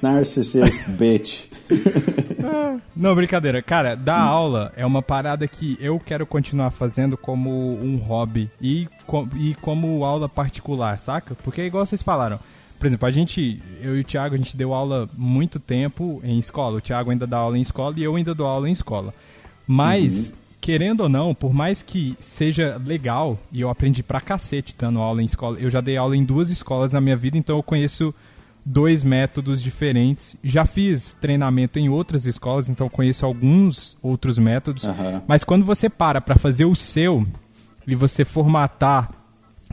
narcissist 0.03 0.89
bitch. 0.91 1.47
Não, 2.97 3.15
brincadeira. 3.15 3.63
Cara, 3.63 3.95
dar 3.95 4.21
aula 4.21 4.73
é 4.77 4.85
uma 4.85 5.03
parada 5.03 5.47
que 5.47 5.77
eu 5.81 5.99
quero 6.01 6.27
continuar 6.27 6.71
fazendo 6.71 7.17
como 7.17 7.51
um 7.83 7.97
hobby 7.97 8.51
e, 8.61 8.89
co- 9.07 9.29
e 9.37 9.55
como 9.63 10.05
aula 10.05 10.29
particular, 10.29 10.99
saca? 10.99 11.35
Porque 11.43 11.63
igual 11.63 11.87
vocês 11.87 12.03
falaram. 12.03 12.39
Por 12.81 12.87
exemplo, 12.87 13.07
a 13.07 13.11
gente, 13.11 13.63
eu 13.83 13.95
e 13.95 14.01
o 14.01 14.05
Thiago, 14.05 14.35
a 14.35 14.39
gente 14.39 14.57
deu 14.57 14.73
aula 14.73 15.07
muito 15.15 15.61
tempo 15.61 16.19
em 16.25 16.39
escola. 16.39 16.79
O 16.79 16.81
Thiago 16.81 17.11
ainda 17.11 17.27
dá 17.27 17.37
aula 17.37 17.59
em 17.59 17.61
escola 17.61 17.95
e 17.99 18.03
eu 18.03 18.17
ainda 18.17 18.35
dou 18.35 18.47
aula 18.47 18.71
em 18.71 18.73
escola. 18.73 19.13
Mas, 19.67 20.33
querendo 20.63 21.03
ou 21.03 21.09
não, 21.11 21.35
por 21.35 21.53
mais 21.53 21.83
que 21.83 22.17
seja 22.21 22.81
legal, 22.83 23.39
e 23.53 23.61
eu 23.61 23.69
aprendi 23.69 24.03
pra 24.03 24.19
cacete 24.19 24.75
dando 24.79 24.99
aula 24.99 25.21
em 25.21 25.27
escola, 25.27 25.59
eu 25.61 25.69
já 25.69 25.83
dei 25.83 25.99
aula 25.99 26.17
em 26.17 26.25
duas 26.25 26.49
escolas 26.49 26.95
na 26.95 27.03
minha 27.03 27.19
vida, 27.19 27.37
então 27.37 27.57
eu 27.57 27.63
conheço 27.63 28.15
dois 28.65 29.05
métodos 29.05 29.63
diferentes. 29.63 30.35
Já 30.43 30.65
fiz 30.65 31.13
treinamento 31.13 31.79
em 31.79 31.91
outras 31.91 32.25
escolas, 32.25 32.71
então 32.71 32.89
conheço 32.89 33.27
alguns 33.27 33.99
outros 34.03 34.39
métodos. 34.39 34.87
Aham. 34.87 35.23
Mas 35.29 35.45
quando 35.45 35.67
você 35.67 35.91
para 35.91 36.19
para 36.23 36.37
fazer 36.37 36.65
o 36.65 36.75
seu 36.75 37.27
e 37.87 37.95
você 37.95 38.25
formatar 38.25 39.11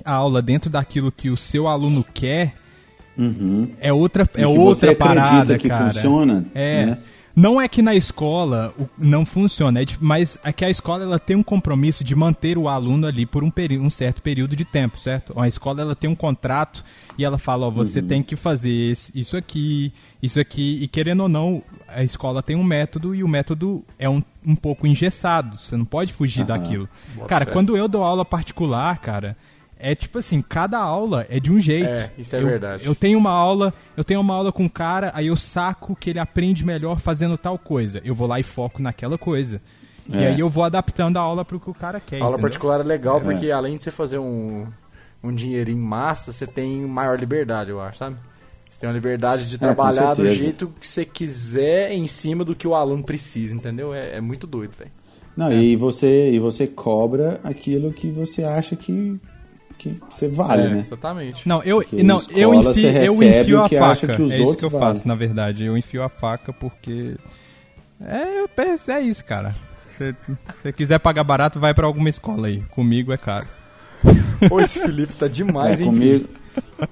a 0.04 0.12
aula 0.12 0.42
dentro 0.42 0.70
daquilo 0.70 1.10
que 1.10 1.30
o 1.30 1.38
seu 1.38 1.70
aluno 1.70 2.04
quer, 2.14 2.67
Uhum. 3.18 3.70
é 3.80 3.92
outra, 3.92 4.28
é 4.36 4.46
outra 4.48 4.96
parada, 4.96 5.58
que 5.58 5.68
cara. 5.68 5.90
funciona, 5.92 6.46
É. 6.54 6.86
né? 6.86 6.98
Não 7.40 7.62
é 7.62 7.68
que 7.68 7.84
na 7.84 7.94
escola 7.94 8.74
não 8.98 9.24
funciona, 9.24 9.84
é 9.84 9.86
de- 9.86 9.96
mas 10.02 10.40
é 10.44 10.52
que 10.52 10.66
a 10.66 10.72
escola 10.72 11.04
ela 11.04 11.20
tem 11.20 11.36
um 11.36 11.44
compromisso 11.44 12.04
de 12.04 12.16
manter 12.16 12.58
o 12.58 12.68
aluno 12.68 13.06
ali 13.06 13.28
por 13.28 13.44
um, 13.44 13.52
peri- 13.52 13.78
um 13.78 13.92
certo 13.92 14.24
período 14.24 14.56
de 14.56 14.66
tempo, 14.66 15.00
certo? 15.00 15.40
A 15.40 15.48
escola 15.48 15.82
ela 15.82 15.96
tem 15.96 16.10
um 16.10 16.16
contrato 16.16 16.84
e 17.16 17.24
ela 17.24 17.38
fala, 17.38 17.68
ó, 17.68 17.70
você 17.70 18.00
Uhum. 18.00 18.08
tem 18.08 18.24
que 18.24 18.36
fazer 18.36 18.72
esse- 18.74 19.12
isso 19.14 19.38
aqui, 19.38 19.94
isso 20.20 20.40
aqui, 20.40 20.80
e 20.82 20.88
querendo 20.88 21.22
ou 21.22 21.30
não, 21.30 21.62
a 21.88 22.02
escola 22.04 22.42
tem 22.42 22.56
um 22.56 22.64
método 22.64 23.14
e 23.14 23.24
o 23.24 23.28
método 23.28 23.86
é 24.00 24.10
um, 24.10 24.24
um 24.44 24.56
pouco 24.56 24.88
engessado, 24.88 25.60
você 25.60 25.78
não 25.78 25.86
pode 25.86 26.14
fugir 26.14 26.42
Aham. 26.42 26.48
daquilo. 26.48 26.90
Bota 27.14 27.28
Cara, 27.28 27.46
fé. 27.46 27.52
quando 27.52 27.78
eu 27.78 27.88
dou 27.88 28.04
aula 28.04 28.26
particular, 28.26 28.98
cara, 28.98 29.38
é 29.80 29.94
tipo 29.96 30.18
assim, 30.20 30.42
cada 30.42 30.78
aula 30.80 31.26
é 31.30 31.40
de 31.40 31.52
um 31.52 31.60
jeito. 31.60 31.88
É, 31.90 32.12
isso 32.18 32.36
é 32.36 32.40
Eu- 32.42 32.46
verdade. 32.48 32.86
Eu 32.86 32.96
tenho 32.96 33.18
uma 33.18 33.32
aula, 33.32 33.74
eu 33.96 34.04
tenho 34.04 34.20
uma 34.22 34.34
aula 34.34 34.52
com 34.52 34.64
um 34.64 34.70
cara, 34.70 35.12
aí 35.14 35.28
eu 35.28 35.36
saco 35.36 35.96
que 35.96 36.10
ele 36.10 36.20
aprende 36.20 36.66
melhor 36.66 37.00
fazendo 37.00 37.38
tal 37.38 37.58
coisa. 37.58 38.02
Eu 38.04 38.14
vou 38.16 38.28
lá 38.28 38.40
e 38.40 38.44
foco 38.44 38.82
naquela 38.82 39.18
coisa. 39.18 39.62
E 40.10 40.18
É. 40.18 40.28
aí 40.30 40.40
eu 40.40 40.50
vou 40.50 40.64
adaptando 40.64 41.18
a 41.18 41.22
aula 41.22 41.44
pro 41.44 41.60
que 41.60 41.70
o 41.70 41.74
cara 41.74 42.00
quer. 42.00 42.18
A 42.18 42.20
aula 42.24 42.36
entendeu? 42.36 42.42
particular 42.50 42.80
é 42.80 42.84
legal 42.84 43.20
porque 43.20 43.52
além 43.52 43.76
de 43.78 43.84
você 43.84 43.92
fazer 43.92 44.18
um, 44.20 44.66
um 45.24 45.34
dinheirinho 45.34 45.82
massa, 45.84 46.32
você 46.32 46.48
tem 46.48 46.82
maior 46.88 47.20
liberdade, 47.20 47.72
eu 47.72 47.82
acho, 47.82 47.98
sabe? 47.98 48.16
Você 48.70 48.80
tem 48.80 48.90
uma 48.90 48.94
liberdade 48.96 49.50
de 49.50 49.56
É, 49.56 49.60
trabalhar 49.60 50.14
do 50.14 50.28
jeito 50.30 50.72
que 50.80 50.88
você 50.88 51.04
quiser 51.04 51.92
em 51.92 52.08
cima 52.08 52.46
do 52.46 52.56
que 52.56 52.68
o 52.68 52.74
aluno 52.76 53.04
precisa, 53.04 53.54
entendeu? 53.56 53.94
É, 53.94 54.16
é 54.18 54.22
muito 54.22 54.46
doido, 54.48 54.76
velho. 54.78 54.92
Não, 55.36 55.52
e 55.52 55.76
você 55.76 56.32
e 56.32 56.40
você 56.40 56.66
cobra 56.68 57.40
aquilo 57.44 57.92
que 57.94 58.10
você 58.10 58.44
acha 58.44 58.76
que 58.76 59.20
que 59.78 60.00
você 60.10 60.28
vale, 60.28 60.64
É, 60.64 60.70
né? 60.70 60.84
Exatamente. 60.86 61.48
Não, 61.48 61.62
eu, 61.64 61.78
Porque 61.78 62.02
não, 62.04 62.20
eu, 62.32 62.54
enfio, 62.54 62.90
eu 62.90 63.24
enfio 63.24 63.60
o 63.60 63.64
a 63.64 63.70
faca. 63.70 64.16
que 64.16 64.22
os 64.22 64.32
é 64.32 64.40
isso 64.40 64.58
que 64.58 64.66
eu 64.66 64.70
valem. 64.70 64.88
faço, 64.96 65.08
na 65.08 65.16
verdade. 65.16 65.64
Eu 65.64 65.78
enfio 65.78 66.04
a 66.04 66.10
faca 66.10 66.52
porque. 66.52 67.16
É, 68.02 68.40
eu 68.42 68.48
penso- 68.48 68.92
é 68.92 69.00
isso, 69.02 69.24
cara. 69.26 69.56
Se 69.98 70.14
você 70.62 70.72
quiser 70.72 71.00
pagar 71.00 71.24
barato, 71.24 71.60
vai 71.60 71.74
pra 71.74 71.88
alguma 71.88 72.10
escola 72.10 72.48
aí. 72.48 72.62
Comigo 72.72 73.12
é 73.12 73.18
caro. 73.18 73.48
Ô, 74.52 74.60
esse 74.60 74.80
Felipe 74.80 75.16
tá 75.16 75.28
demais, 75.28 75.80
é, 75.80 75.84
hein, 75.84 75.90
comigo. 75.90 76.28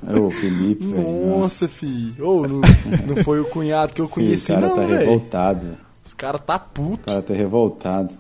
É 0.08 0.16
o 0.20 0.32
Felipe, 0.32 0.84
filho? 0.84 0.96
velho. 0.96 1.38
Nossa, 1.40 1.68
fi. 1.68 2.16
Ô, 2.20 2.48
não, 2.48 2.62
não 3.08 3.24
foi 3.24 3.40
o 3.40 3.46
cunhado 3.46 3.94
que 3.94 4.02
eu 4.02 4.06
o 4.06 4.10
conheci, 4.10 4.48
cara 4.54 4.68
não, 4.68 4.76
tá 4.76 4.82
velho. 4.86 5.00
revoltado. 5.00 5.66
Os 6.04 6.14
caras 6.16 6.42
tá 6.46 6.56
O 6.56 6.60
puto. 6.60 7.06
cara 7.08 7.22
tá 7.22 7.34
revoltado. 7.34 8.14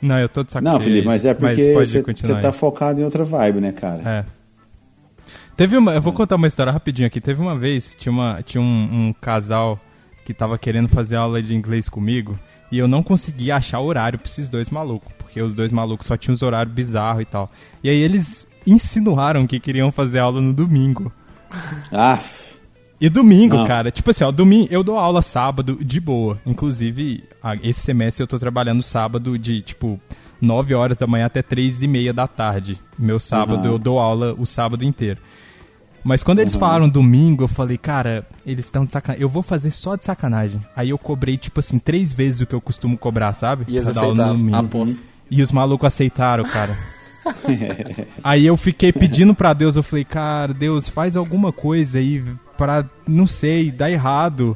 Não, 0.00 0.18
eu 0.18 0.28
tô 0.28 0.42
de 0.42 0.52
saco 0.52 0.64
Não, 0.64 0.80
Felipe, 0.80 1.06
mas 1.06 1.24
é 1.24 1.34
porque 1.34 1.74
você 1.74 2.34
tá 2.40 2.52
focado 2.52 3.00
em 3.00 3.04
outra 3.04 3.24
vibe, 3.24 3.60
né, 3.60 3.72
cara? 3.72 4.02
É. 4.08 4.40
Teve 5.56 5.76
uma, 5.76 5.92
eu 5.92 6.00
vou 6.00 6.12
contar 6.12 6.36
uma 6.36 6.46
história 6.46 6.72
rapidinho 6.72 7.06
aqui. 7.06 7.20
Teve 7.20 7.40
uma 7.40 7.54
vez, 7.54 7.94
tinha, 7.94 8.10
uma, 8.10 8.42
tinha 8.42 8.62
um, 8.62 9.08
um 9.08 9.12
casal 9.12 9.78
que 10.24 10.32
tava 10.32 10.56
querendo 10.56 10.88
fazer 10.88 11.16
aula 11.16 11.42
de 11.42 11.54
inglês 11.54 11.88
comigo 11.88 12.38
e 12.72 12.78
eu 12.78 12.88
não 12.88 13.02
conseguia 13.02 13.56
achar 13.56 13.80
horário 13.80 14.18
pra 14.18 14.26
esses 14.26 14.48
dois 14.48 14.70
malucos, 14.70 15.12
porque 15.18 15.42
os 15.42 15.52
dois 15.52 15.72
malucos 15.72 16.06
só 16.06 16.16
tinham 16.16 16.34
os 16.34 16.42
horários 16.42 16.74
bizarros 16.74 17.22
e 17.22 17.24
tal. 17.24 17.50
E 17.82 17.90
aí 17.90 17.98
eles 17.98 18.46
insinuaram 18.66 19.46
que 19.46 19.58
queriam 19.58 19.90
fazer 19.90 20.20
aula 20.20 20.40
no 20.40 20.52
domingo. 20.52 21.12
Ah, 21.92 22.16
E 23.00 23.08
domingo, 23.08 23.66
cara, 23.66 23.90
tipo 23.90 24.10
assim, 24.10 24.24
ó, 24.24 24.30
domingo 24.30 24.68
eu 24.70 24.82
dou 24.84 24.98
aula 24.98 25.22
sábado 25.22 25.78
de 25.82 25.98
boa. 25.98 26.38
Inclusive, 26.44 27.24
esse 27.62 27.80
semestre 27.80 28.22
eu 28.22 28.26
tô 28.26 28.38
trabalhando 28.38 28.82
sábado 28.82 29.38
de, 29.38 29.62
tipo, 29.62 29.98
9 30.40 30.74
horas 30.74 30.96
da 30.98 31.06
manhã 31.06 31.24
até 31.26 31.40
3 31.42 31.82
e 31.82 31.86
meia 31.88 32.12
da 32.12 32.26
tarde. 32.26 32.78
Meu 32.98 33.18
sábado 33.18 33.66
Uhum. 33.66 33.72
eu 33.74 33.78
dou 33.78 33.98
aula 33.98 34.34
o 34.38 34.44
sábado 34.44 34.84
inteiro. 34.84 35.18
Mas 36.04 36.22
quando 36.22 36.38
eles 36.40 36.54
Uhum. 36.54 36.60
falaram 36.60 36.88
domingo, 36.88 37.44
eu 37.44 37.48
falei, 37.48 37.76
cara, 37.78 38.26
eles 38.46 38.64
estão 38.66 38.84
de 38.84 38.92
sacanagem. 38.92 39.22
Eu 39.22 39.28
vou 39.28 39.42
fazer 39.42 39.70
só 39.70 39.96
de 39.96 40.04
sacanagem. 40.04 40.62
Aí 40.76 40.90
eu 40.90 40.98
cobrei, 40.98 41.36
tipo 41.38 41.60
assim, 41.60 41.78
três 41.78 42.12
vezes 42.12 42.40
o 42.42 42.46
que 42.46 42.54
eu 42.54 42.60
costumo 42.60 42.96
cobrar, 42.98 43.32
sabe? 43.34 43.64
E 43.68 43.76
eles 43.76 43.88
aceitaram. 43.88 44.54
Aposto. 44.54 45.02
E 45.30 45.42
os 45.42 45.52
malucos 45.52 45.86
aceitaram, 45.86 46.44
cara. 46.44 46.76
aí 48.24 48.46
eu 48.46 48.56
fiquei 48.56 48.92
pedindo 48.92 49.34
pra 49.34 49.52
Deus, 49.52 49.76
eu 49.76 49.82
falei, 49.82 50.04
cara, 50.04 50.52
Deus, 50.54 50.88
faz 50.88 51.16
alguma 51.16 51.52
coisa 51.52 51.98
aí 51.98 52.22
pra, 52.60 52.84
não 53.08 53.26
sei, 53.26 53.70
dar 53.70 53.90
errado. 53.90 54.54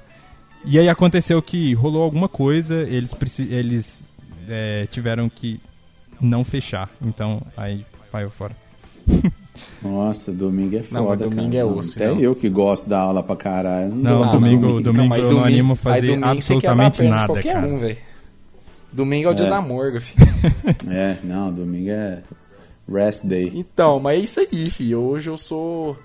E 0.63 0.79
aí 0.79 0.91
aconteceu 0.91 1.41
que 1.41 1.73
rolou 1.73 2.03
alguma 2.03 2.29
coisa, 2.29 2.83
eles, 2.83 3.15
eles 3.51 4.05
é, 4.47 4.87
tiveram 4.91 5.27
que 5.31 5.59
não 6.21 6.45
fechar. 6.45 6.91
Então, 7.01 7.41
aí 7.57 7.83
vai 8.13 8.29
fora. 8.29 8.55
nossa, 9.83 10.33
domingo 10.33 10.77
é 10.77 10.83
foda, 10.83 11.01
Não, 11.01 11.09
mas 11.09 11.19
domingo 11.21 11.43
cara. 11.53 11.57
é 11.57 11.65
Não, 11.65 11.79
osso, 11.79 11.95
Até 11.97 12.09
não. 12.09 12.21
eu 12.21 12.35
que 12.35 12.49
gosto 12.51 12.89
da 12.89 13.01
aula 13.01 13.23
pra 13.23 13.37
caralho. 13.37 13.95
Não, 13.95 14.19
gosto, 14.19 14.33
domingo- 14.33 14.81
domingo 14.83 15.15
eu 15.17 15.31
não 15.33 15.45
animo 15.45 15.73
a 15.73 15.77
fazer 15.77 16.07
domingo 16.09 16.27
absolutamente 16.27 17.03
nada, 17.05 17.27
qualquer 17.27 17.55
cara. 17.55 17.67
um. 17.67 17.95
Domingo 18.93 19.29
é 19.29 19.33
o 19.33 19.35
dia 19.35 19.47
É. 19.47 19.51
da 19.51 19.61
morga, 19.63 20.01
filho. 20.01 20.27
É, 20.91 21.17
não, 21.25 21.51
domingo 21.53 21.89
é 21.91 22.23
rest 22.91 23.25
day. 23.25 23.51
Então, 23.55 23.99
mas 23.99 24.19
é 24.19 24.21
isso 24.25 24.41
aí, 24.41 24.71
filho. 24.71 25.01
Hoje 25.01 25.31
eu 25.31 25.37
sou 25.39 25.97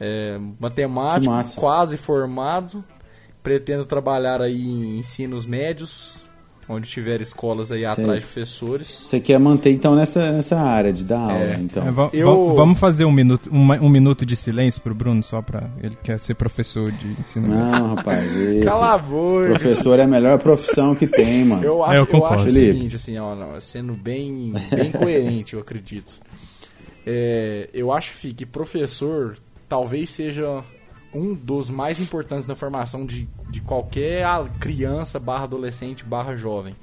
é, 0.00 0.38
matemático, 0.58 1.30
quase 1.60 1.96
formado. 1.96 2.82
Pretendo 3.42 3.84
trabalhar 3.84 4.42
aí 4.42 4.60
em 4.68 4.98
ensinos 4.98 5.46
médios, 5.46 6.20
onde 6.68 6.86
tiver 6.88 7.22
escolas 7.22 7.72
aí 7.72 7.78
Sei. 7.80 7.86
atrás 7.86 8.20
de 8.20 8.26
professores. 8.26 8.86
Você 8.88 9.18
quer 9.18 9.38
manter 9.40 9.70
então 9.72 9.94
nessa, 9.96 10.30
nessa 10.30 10.60
área 10.60 10.92
de 10.92 11.04
dar 11.04 11.20
aula, 11.20 11.54
então. 11.58 11.82
É, 11.82 11.88
Eu- 12.12 12.48
va- 12.48 12.54
Vamos 12.54 12.78
fazer 12.78 13.06
um 13.06 13.10
minuto, 13.12 13.48
uma- 13.50 13.76
um 13.76 13.88
minuto 13.88 14.26
de 14.26 14.36
silêncio 14.36 14.80
pro 14.82 14.94
Bruno, 14.94 15.22
só 15.24 15.40
pra. 15.40 15.70
Ele 15.82 15.96
quer 16.04 16.20
ser 16.20 16.34
professor 16.34 16.92
de 16.92 17.06
ensino. 17.18 17.48
Não, 17.48 17.94
rapaz. 17.94 18.22
Cala 18.62 18.92
a 18.94 18.98
boca. 18.98 19.48
Professor 19.48 19.98
é 19.98 20.02
a 20.02 20.06
melhor 20.08 20.38
profissão 20.38 20.94
que 20.94 21.06
tem, 21.06 21.42
mano. 21.46 21.64
Eu 21.64 21.82
acho, 21.82 21.94
É, 21.94 21.98
eu 21.98 22.08
eu 22.18 22.26
acho 22.26 22.46
o 22.46 22.50
seguinte, 22.52 22.96
assim, 22.96 23.18
ó, 23.18 23.34
não, 23.34 23.58
sendo 23.58 23.94
bem, 23.94 24.52
bem 24.70 24.92
coerente, 24.92 25.54
eu 25.54 25.60
acredito. 25.60 26.20
É, 27.06 27.70
eu 27.72 27.90
acho, 27.90 28.12
Fih, 28.12 28.34
que 28.34 28.44
professor 28.44 29.38
talvez 29.70 30.10
seja 30.10 30.64
um 31.14 31.32
dos 31.32 31.70
mais 31.70 32.00
importantes 32.00 32.46
na 32.46 32.56
formação 32.56 33.06
de, 33.06 33.28
de 33.48 33.60
qualquer 33.60 34.26
criança, 34.58 35.18
barra 35.18 35.44
adolescente, 35.44 36.04
barra 36.04 36.34
jovem. 36.34 36.74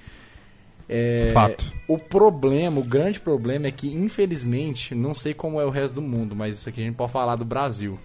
É, 0.90 1.32
Fato. 1.34 1.70
O 1.86 1.98
problema, 1.98 2.80
o 2.80 2.84
grande 2.84 3.20
problema 3.20 3.68
é 3.68 3.72
que, 3.72 3.94
infelizmente, 3.94 4.96
não 4.96 5.14
sei 5.14 5.34
como 5.34 5.60
é 5.60 5.66
o 5.66 5.70
resto 5.70 5.96
do 5.96 6.02
mundo, 6.02 6.34
mas 6.34 6.60
isso 6.60 6.70
aqui 6.70 6.82
a 6.82 6.86
gente 6.86 6.96
pode 6.96 7.12
falar 7.12 7.36
do 7.36 7.44
Brasil. 7.44 8.00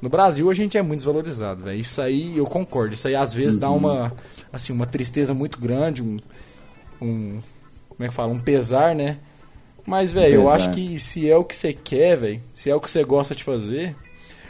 No 0.00 0.08
Brasil 0.08 0.50
a 0.50 0.54
gente 0.54 0.78
é 0.78 0.82
muito 0.82 1.00
desvalorizado, 1.00 1.64
velho. 1.64 1.78
Isso 1.78 2.00
aí 2.00 2.38
eu 2.38 2.46
concordo. 2.46 2.94
Isso 2.94 3.06
aí 3.08 3.14
às 3.14 3.34
vezes 3.34 3.58
dá 3.58 3.70
uma 3.70 4.12
assim, 4.50 4.72
uma 4.72 4.86
tristeza 4.86 5.34
muito 5.34 5.58
grande, 5.58 6.02
um, 6.02 6.18
um 7.00 7.38
como 7.88 8.04
é 8.04 8.08
que 8.08 8.14
fala, 8.14 8.32
um 8.32 8.38
pesar, 8.38 8.94
né? 8.94 9.18
Mas 9.86 10.12
velho, 10.12 10.34
eu 10.34 10.42
pesar. 10.42 10.54
acho 10.54 10.70
que 10.70 11.00
se 11.00 11.30
é 11.30 11.36
o 11.36 11.44
que 11.44 11.54
você 11.54 11.72
quer, 11.72 12.16
velho, 12.16 12.42
se 12.52 12.68
é 12.68 12.74
o 12.74 12.80
que 12.80 12.90
você 12.90 13.04
gosta 13.04 13.34
de 13.34 13.42
fazer, 13.42 13.96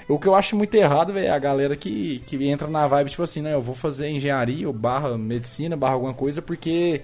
o 0.09 0.19
que 0.19 0.27
eu 0.29 0.35
acho 0.35 0.57
muito 0.57 0.75
errado, 0.75 1.13
velho, 1.13 1.27
é 1.27 1.31
a 1.31 1.39
galera 1.39 1.77
que, 1.77 2.23
que 2.27 2.37
entra 2.49 2.69
na 2.69 2.87
vibe 2.87 3.11
tipo 3.11 3.23
assim, 3.23 3.43
né, 3.43 3.55
eu 3.55 3.63
vou 3.63 3.75
fazer 3.75 4.09
engenharia 4.09 4.67
ou 4.67 4.73
barra 4.73 5.17
medicina, 5.19 5.77
barra 5.77 5.95
alguma 5.95 6.15
coisa 6.15 6.41
porque 6.41 7.03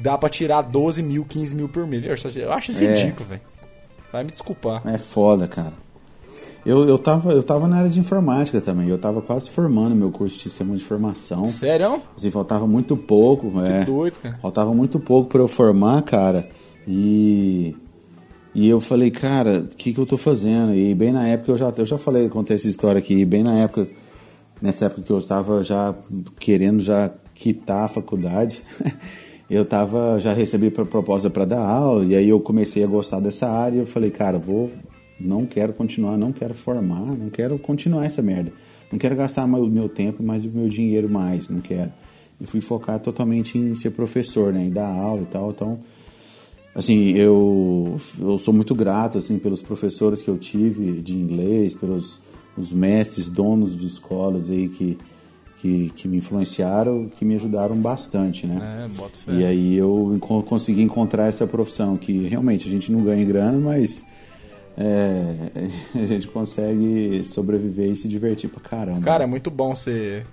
dá 0.00 0.16
pra 0.18 0.28
tirar 0.28 0.62
12 0.62 1.02
mil, 1.02 1.24
15 1.24 1.54
mil 1.54 1.68
por 1.68 1.86
mês. 1.86 2.04
Eu 2.36 2.52
acho 2.52 2.70
isso 2.70 2.84
É. 2.84 2.94
ridículo, 2.94 3.28
velho. 3.28 3.40
Vai 4.12 4.24
me 4.24 4.30
desculpar. 4.30 4.82
É 4.86 4.98
foda, 4.98 5.48
cara. 5.48 5.72
Eu, 6.64 6.88
eu, 6.88 6.98
tava, 6.98 7.32
eu 7.32 7.42
tava 7.42 7.68
na 7.68 7.76
área 7.76 7.90
de 7.90 8.00
informática 8.00 8.58
também. 8.60 8.88
Eu 8.88 8.96
tava 8.96 9.20
quase 9.20 9.50
formando 9.50 9.94
meu 9.94 10.10
curso 10.10 10.36
de 10.36 10.44
sistema 10.44 10.74
de 10.74 10.82
informação. 10.82 11.46
Sério? 11.46 12.00
Assim, 12.16 12.30
faltava 12.30 12.66
muito 12.66 12.96
pouco. 12.96 13.52
é. 13.62 13.84
doido, 13.84 14.18
cara. 14.22 14.38
Faltava 14.40 14.72
muito 14.72 14.98
pouco 14.98 15.28
pra 15.28 15.40
eu 15.40 15.48
formar, 15.48 16.00
cara. 16.02 16.48
E. 16.88 17.76
E 18.54 18.68
eu 18.68 18.80
falei, 18.80 19.10
cara, 19.10 19.60
o 19.60 19.76
que, 19.76 19.92
que 19.92 19.98
eu 19.98 20.06
tô 20.06 20.16
fazendo? 20.16 20.74
E 20.74 20.94
bem 20.94 21.12
na 21.12 21.26
época 21.26 21.50
eu 21.52 21.56
já, 21.56 21.72
eu 21.76 21.86
já 21.86 21.98
falei, 21.98 22.28
contei 22.28 22.54
essa 22.54 22.68
história 22.68 23.00
aqui, 23.00 23.24
bem 23.24 23.42
na 23.42 23.58
época, 23.58 23.88
nessa 24.62 24.86
época 24.86 25.02
que 25.02 25.10
eu 25.10 25.18
estava 25.18 25.64
já 25.64 25.92
querendo 26.38 26.80
já 26.80 27.10
quitar 27.34 27.84
a 27.84 27.88
faculdade, 27.88 28.62
eu 29.50 29.64
tava, 29.64 30.20
já 30.20 30.32
recebi 30.32 30.70
pro- 30.70 30.86
proposta 30.86 31.28
para 31.28 31.44
dar 31.44 31.66
aula, 31.66 32.04
e 32.04 32.14
aí 32.14 32.28
eu 32.28 32.38
comecei 32.38 32.84
a 32.84 32.86
gostar 32.86 33.18
dessa 33.18 33.48
área, 33.50 33.76
e 33.76 33.80
eu 33.80 33.86
falei, 33.86 34.10
cara, 34.10 34.38
vou, 34.38 34.70
não 35.18 35.44
quero 35.44 35.72
continuar, 35.72 36.16
não 36.16 36.30
quero 36.30 36.54
formar, 36.54 37.06
não 37.06 37.30
quero 37.30 37.58
continuar 37.58 38.04
essa 38.04 38.22
merda. 38.22 38.52
Não 38.92 38.98
quero 38.98 39.16
gastar 39.16 39.44
o 39.46 39.66
meu 39.66 39.88
tempo, 39.88 40.22
mas 40.22 40.44
o 40.44 40.48
meu 40.48 40.68
dinheiro 40.68 41.10
mais, 41.10 41.48
não 41.48 41.60
quero. 41.60 41.92
E 42.40 42.46
fui 42.46 42.60
focar 42.60 43.00
totalmente 43.00 43.58
em 43.58 43.74
ser 43.74 43.90
professor, 43.90 44.52
né, 44.52 44.70
dar 44.70 44.86
aula 44.86 45.22
e 45.22 45.26
tal, 45.26 45.50
então 45.50 45.80
assim, 46.74 47.10
eu, 47.12 48.00
eu 48.18 48.38
sou 48.38 48.52
muito 48.52 48.74
grato 48.74 49.18
assim 49.18 49.38
pelos 49.38 49.62
professores 49.62 50.20
que 50.20 50.28
eu 50.28 50.36
tive 50.36 51.00
de 51.00 51.14
inglês, 51.14 51.74
pelos 51.74 52.20
os 52.56 52.72
mestres, 52.72 53.28
donos 53.28 53.76
de 53.76 53.86
escolas 53.86 54.48
aí 54.48 54.68
que, 54.68 54.98
que, 55.58 55.90
que 55.90 56.08
me 56.08 56.18
influenciaram, 56.18 57.08
que 57.08 57.24
me 57.24 57.34
ajudaram 57.34 57.76
bastante, 57.76 58.46
né? 58.46 58.84
É, 58.84 58.88
bota 58.96 59.18
fé. 59.18 59.32
E 59.32 59.44
aí 59.44 59.74
eu 59.74 60.16
consegui 60.46 60.82
encontrar 60.82 61.26
essa 61.26 61.46
profissão 61.46 61.96
que 61.96 62.28
realmente 62.28 62.68
a 62.68 62.70
gente 62.70 62.92
não 62.92 63.02
ganha 63.02 63.24
grana, 63.24 63.58
mas 63.58 64.04
é, 64.76 65.70
a 65.94 66.06
gente 66.06 66.28
consegue 66.28 67.22
sobreviver 67.24 67.90
e 67.90 67.96
se 67.96 68.08
divertir 68.08 68.48
pra 68.48 68.60
caramba. 68.60 69.00
Cara, 69.00 69.24
é 69.24 69.26
muito 69.26 69.50
bom 69.50 69.74
você 69.74 70.24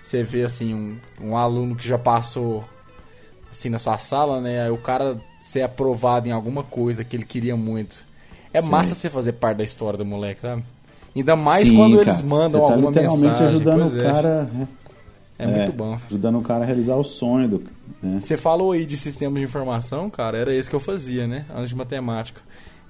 você 0.00 0.22
ver 0.22 0.44
assim 0.46 0.74
um, 0.74 0.96
um 1.20 1.36
aluno 1.36 1.76
que 1.76 1.86
já 1.86 1.98
passou 1.98 2.64
assim 3.50 3.68
na 3.68 3.78
sua 3.78 3.98
sala, 3.98 4.40
né? 4.40 4.64
Aí 4.64 4.70
o 4.70 4.78
cara 4.78 5.20
ser 5.38 5.62
aprovado 5.62 6.28
em 6.28 6.32
alguma 6.32 6.62
coisa 6.62 7.04
que 7.04 7.16
ele 7.16 7.24
queria 7.24 7.56
muito. 7.56 8.06
É 8.52 8.62
Sim. 8.62 8.68
massa 8.68 8.94
você 8.94 9.10
fazer 9.10 9.32
parte 9.32 9.58
da 9.58 9.64
história 9.64 9.96
do 9.98 10.04
moleque, 10.04 10.40
sabe? 10.40 10.62
Ainda 11.14 11.36
mais 11.36 11.68
Sim, 11.68 11.76
quando 11.76 11.96
cara. 11.98 12.08
eles 12.08 12.20
mandam 12.22 12.60
Você 12.60 12.66
tá 12.66 12.72
alguma 12.74 12.90
mensagem. 12.90 13.46
ajudando 13.46 13.78
pois 13.78 13.94
o 13.94 14.00
é. 14.00 14.02
cara. 14.12 14.44
né? 14.44 14.68
É, 15.38 15.46
muito 15.46 15.72
bom. 15.72 15.98
Ajudando 16.08 16.38
o 16.38 16.42
cara 16.42 16.64
a 16.64 16.66
realizar 16.66 16.96
o 16.96 17.04
sonho 17.04 17.48
do. 17.48 17.64
Né? 18.02 18.20
Você 18.20 18.36
falou 18.36 18.72
aí 18.72 18.84
de 18.84 18.96
sistema 18.96 19.38
de 19.38 19.44
informação, 19.44 20.10
cara, 20.10 20.36
era 20.36 20.54
esse 20.54 20.68
que 20.68 20.74
eu 20.74 20.80
fazia, 20.80 21.26
né? 21.26 21.44
Antes 21.54 21.70
de 21.70 21.76
matemática. 21.76 22.40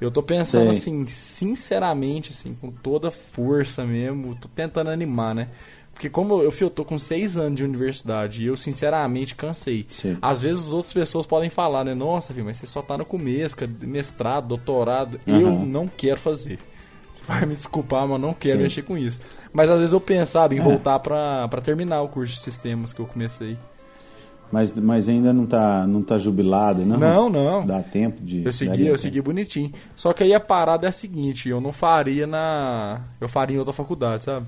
Eu 0.01 0.11
tô 0.11 0.23
pensando 0.23 0.71
Sei. 0.73 0.79
assim, 0.79 1.07
sinceramente, 1.07 2.31
assim, 2.31 2.55
com 2.61 2.71
toda 2.71 3.11
força 3.11 3.85
mesmo, 3.85 4.37
tô 4.37 4.49
tentando 4.49 4.91
animar, 4.91 5.35
né? 5.35 5.49
Porque 5.99 6.09
como 6.09 6.41
eu, 6.41 6.55
eu 6.61 6.71
tô 6.71 6.85
com 6.85 6.97
seis 6.97 7.37
anos 7.37 7.57
de 7.57 7.65
universidade 7.65 8.45
e 8.45 8.47
eu 8.47 8.57
sinceramente 8.57 9.35
cansei. 9.35 9.85
Sim. 9.91 10.17
Às 10.23 10.43
vezes 10.43 10.69
as 10.69 10.73
outras 10.73 10.93
pessoas 10.93 11.27
podem 11.27 11.51
falar, 11.51 11.83
né? 11.85 11.93
Nossa, 11.93 12.33
filho, 12.33 12.45
mas 12.47 12.57
você 12.57 12.67
só 12.67 12.81
tá 12.81 12.97
no 12.97 13.05
começo, 13.05 13.57
mestrado, 13.81 14.47
doutorado. 14.47 15.19
Eu 15.27 15.49
Aham. 15.49 15.67
não 15.67 15.89
quero 15.89 16.21
fazer. 16.21 16.61
Vai 17.27 17.45
me 17.47 17.57
desculpar, 17.57 18.07
mas 18.07 18.21
não 18.21 18.33
quero 18.33 18.59
Sim. 18.59 18.63
mexer 18.63 18.83
com 18.83 18.97
isso. 18.97 19.19
Mas 19.53 19.69
às 19.69 19.77
vezes 19.79 19.93
eu 19.93 20.01
pensava 20.01 20.55
em 20.55 20.61
É. 20.61 20.63
voltar 20.63 21.01
pra 21.01 21.49
terminar 21.65 22.01
o 22.03 22.09
curso 22.09 22.33
de 22.33 22.39
sistemas 22.39 22.93
que 22.93 23.01
eu 23.01 23.07
comecei. 23.07 23.59
Mas, 24.51 24.75
mas 24.77 25.09
ainda 25.09 25.31
não 25.33 25.45
tá, 25.45 25.87
não 25.87 26.03
tá 26.03 26.19
jubilado, 26.19 26.87
não? 26.87 26.97
Não, 26.97 27.29
não. 27.29 27.67
Dá 27.67 27.83
tempo 27.83 28.23
de. 28.23 28.45
Eu 28.45 28.53
segui, 28.53 28.87
eu 28.87 28.97
segui 28.97 29.21
bonitinho. 29.21 29.71
Só 29.95 30.13
que 30.15 30.23
aí 30.25 30.33
a 30.33 30.41
parada 30.41 30.87
é 30.87 30.89
a 30.89 30.93
seguinte, 30.93 31.49
eu 31.51 31.61
não 31.61 31.73
faria 31.73 32.27
na. 32.27 33.03
Eu 33.21 33.29
faria 33.29 33.57
em 33.57 33.59
outra 33.59 33.75
faculdade, 33.75 34.25
sabe? 34.25 34.47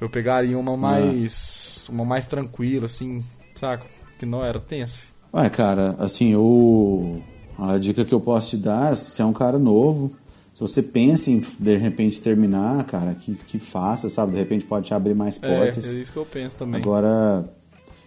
Eu 0.00 0.08
pegaria 0.08 0.58
uma 0.58 0.76
mais. 0.76 1.86
uma 1.88 2.04
mais 2.04 2.26
tranquila, 2.26 2.86
assim, 2.86 3.24
saca? 3.54 3.86
Que 4.18 4.26
não 4.26 4.44
era 4.44 4.60
tenso. 4.60 5.00
Ué, 5.34 5.48
cara, 5.50 5.96
assim, 5.98 6.34
o... 6.34 7.20
a 7.58 7.78
dica 7.78 8.04
que 8.04 8.14
eu 8.14 8.20
posso 8.20 8.50
te 8.50 8.56
dar, 8.56 8.96
se 8.96 9.10
você 9.10 9.22
é 9.22 9.24
um 9.24 9.32
cara 9.32 9.58
novo, 9.58 10.12
se 10.54 10.60
você 10.60 10.82
pensa 10.82 11.30
em 11.30 11.42
de 11.58 11.76
repente 11.76 12.20
terminar, 12.20 12.84
cara, 12.84 13.14
que, 13.14 13.34
que 13.34 13.58
faça, 13.58 14.08
sabe? 14.08 14.32
De 14.32 14.38
repente 14.38 14.64
pode 14.64 14.86
te 14.86 14.94
abrir 14.94 15.14
mais 15.14 15.36
portas. 15.38 15.86
É, 15.86 15.90
é 15.90 16.00
isso 16.00 16.12
que 16.12 16.18
eu 16.18 16.26
penso 16.26 16.58
também. 16.58 16.80
Agora, 16.80 17.48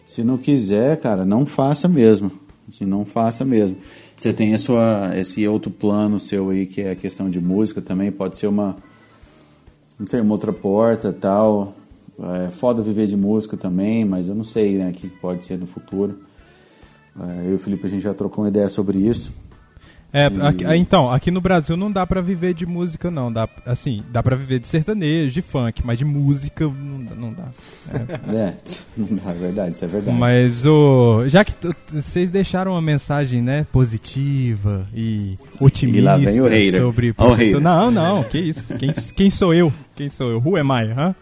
se 0.05 0.23
não 0.23 0.37
quiser, 0.37 0.97
cara, 0.97 1.23
não 1.23 1.45
faça 1.45 1.87
mesmo. 1.87 2.31
Assim, 2.67 2.85
não 2.85 3.05
faça 3.05 3.43
mesmo. 3.45 3.77
Você 4.15 4.33
tem 4.33 4.53
a 4.53 4.57
sua, 4.57 5.11
esse 5.15 5.47
outro 5.47 5.71
plano 5.71 6.19
seu 6.19 6.49
aí, 6.49 6.65
que 6.65 6.81
é 6.81 6.91
a 6.91 6.95
questão 6.95 7.29
de 7.29 7.39
música 7.39 7.81
também, 7.81 8.11
pode 8.11 8.37
ser 8.37 8.47
uma, 8.47 8.77
não 9.99 10.07
sei, 10.07 10.19
uma 10.21 10.33
outra 10.33 10.51
porta 10.51 11.13
tal. 11.13 11.75
É 12.19 12.49
foda 12.49 12.81
viver 12.81 13.07
de 13.07 13.15
música 13.17 13.57
também, 13.57 14.05
mas 14.05 14.27
eu 14.29 14.35
não 14.35 14.43
sei, 14.43 14.77
né, 14.77 14.89
o 14.89 14.93
que 14.93 15.07
pode 15.07 15.43
ser 15.45 15.57
no 15.57 15.65
futuro. 15.67 16.19
É, 17.19 17.47
eu 17.47 17.51
e 17.51 17.55
o 17.55 17.59
Felipe, 17.59 17.85
a 17.87 17.89
gente 17.89 18.01
já 18.03 18.13
trocou 18.13 18.43
uma 18.43 18.49
ideia 18.49 18.69
sobre 18.69 18.97
isso. 18.99 19.31
É, 20.13 20.25
aqui- 20.25 20.65
então, 20.75 21.09
aqui 21.09 21.31
no 21.31 21.39
Brasil 21.39 21.77
não 21.77 21.89
dá 21.89 22.05
pra 22.05 22.19
viver 22.19 22.53
de 22.53 22.65
música, 22.65 23.09
não. 23.09 23.31
Dá, 23.31 23.47
assim, 23.65 24.03
dá 24.11 24.21
pra 24.21 24.35
viver 24.35 24.59
de 24.59 24.67
sertanejo, 24.67 25.33
de 25.33 25.41
funk, 25.41 25.81
mas 25.85 25.97
de 25.97 26.03
música 26.03 26.65
não 26.67 27.01
dá. 27.05 27.15
Não 27.15 27.33
dá. 27.33 27.45
É, 28.37 28.53
não 28.97 29.07
dá, 29.15 29.31
é 29.31 29.33
verdade, 29.33 29.71
isso 29.75 29.85
é 29.85 29.87
verdade. 29.87 30.17
Mas 30.17 30.65
o. 30.65 31.23
Já 31.29 31.45
que 31.45 31.53
vocês 31.93 32.29
deixaram 32.29 32.71
uma 32.73 32.81
mensagem, 32.81 33.41
né, 33.41 33.65
positiva 33.71 34.85
e 34.93 35.37
otimista 35.61 35.99
E 35.99 36.01
lá 36.01 36.17
vem 36.17 36.41
o 36.41 36.45
hater. 36.45 36.81
sobre 36.81 37.15
hater. 37.17 37.59
Não, 37.61 37.89
não, 37.89 38.21
que 38.23 38.37
isso. 38.37 38.73
Quem, 38.75 38.91
quem 39.15 39.29
sou 39.29 39.53
eu? 39.53 39.71
Quem 39.95 40.09
sou 40.09 40.29
eu? 40.29 40.39
Who 40.45 40.57
am 40.57 40.71
I? 40.73 40.91
hã? 40.91 41.15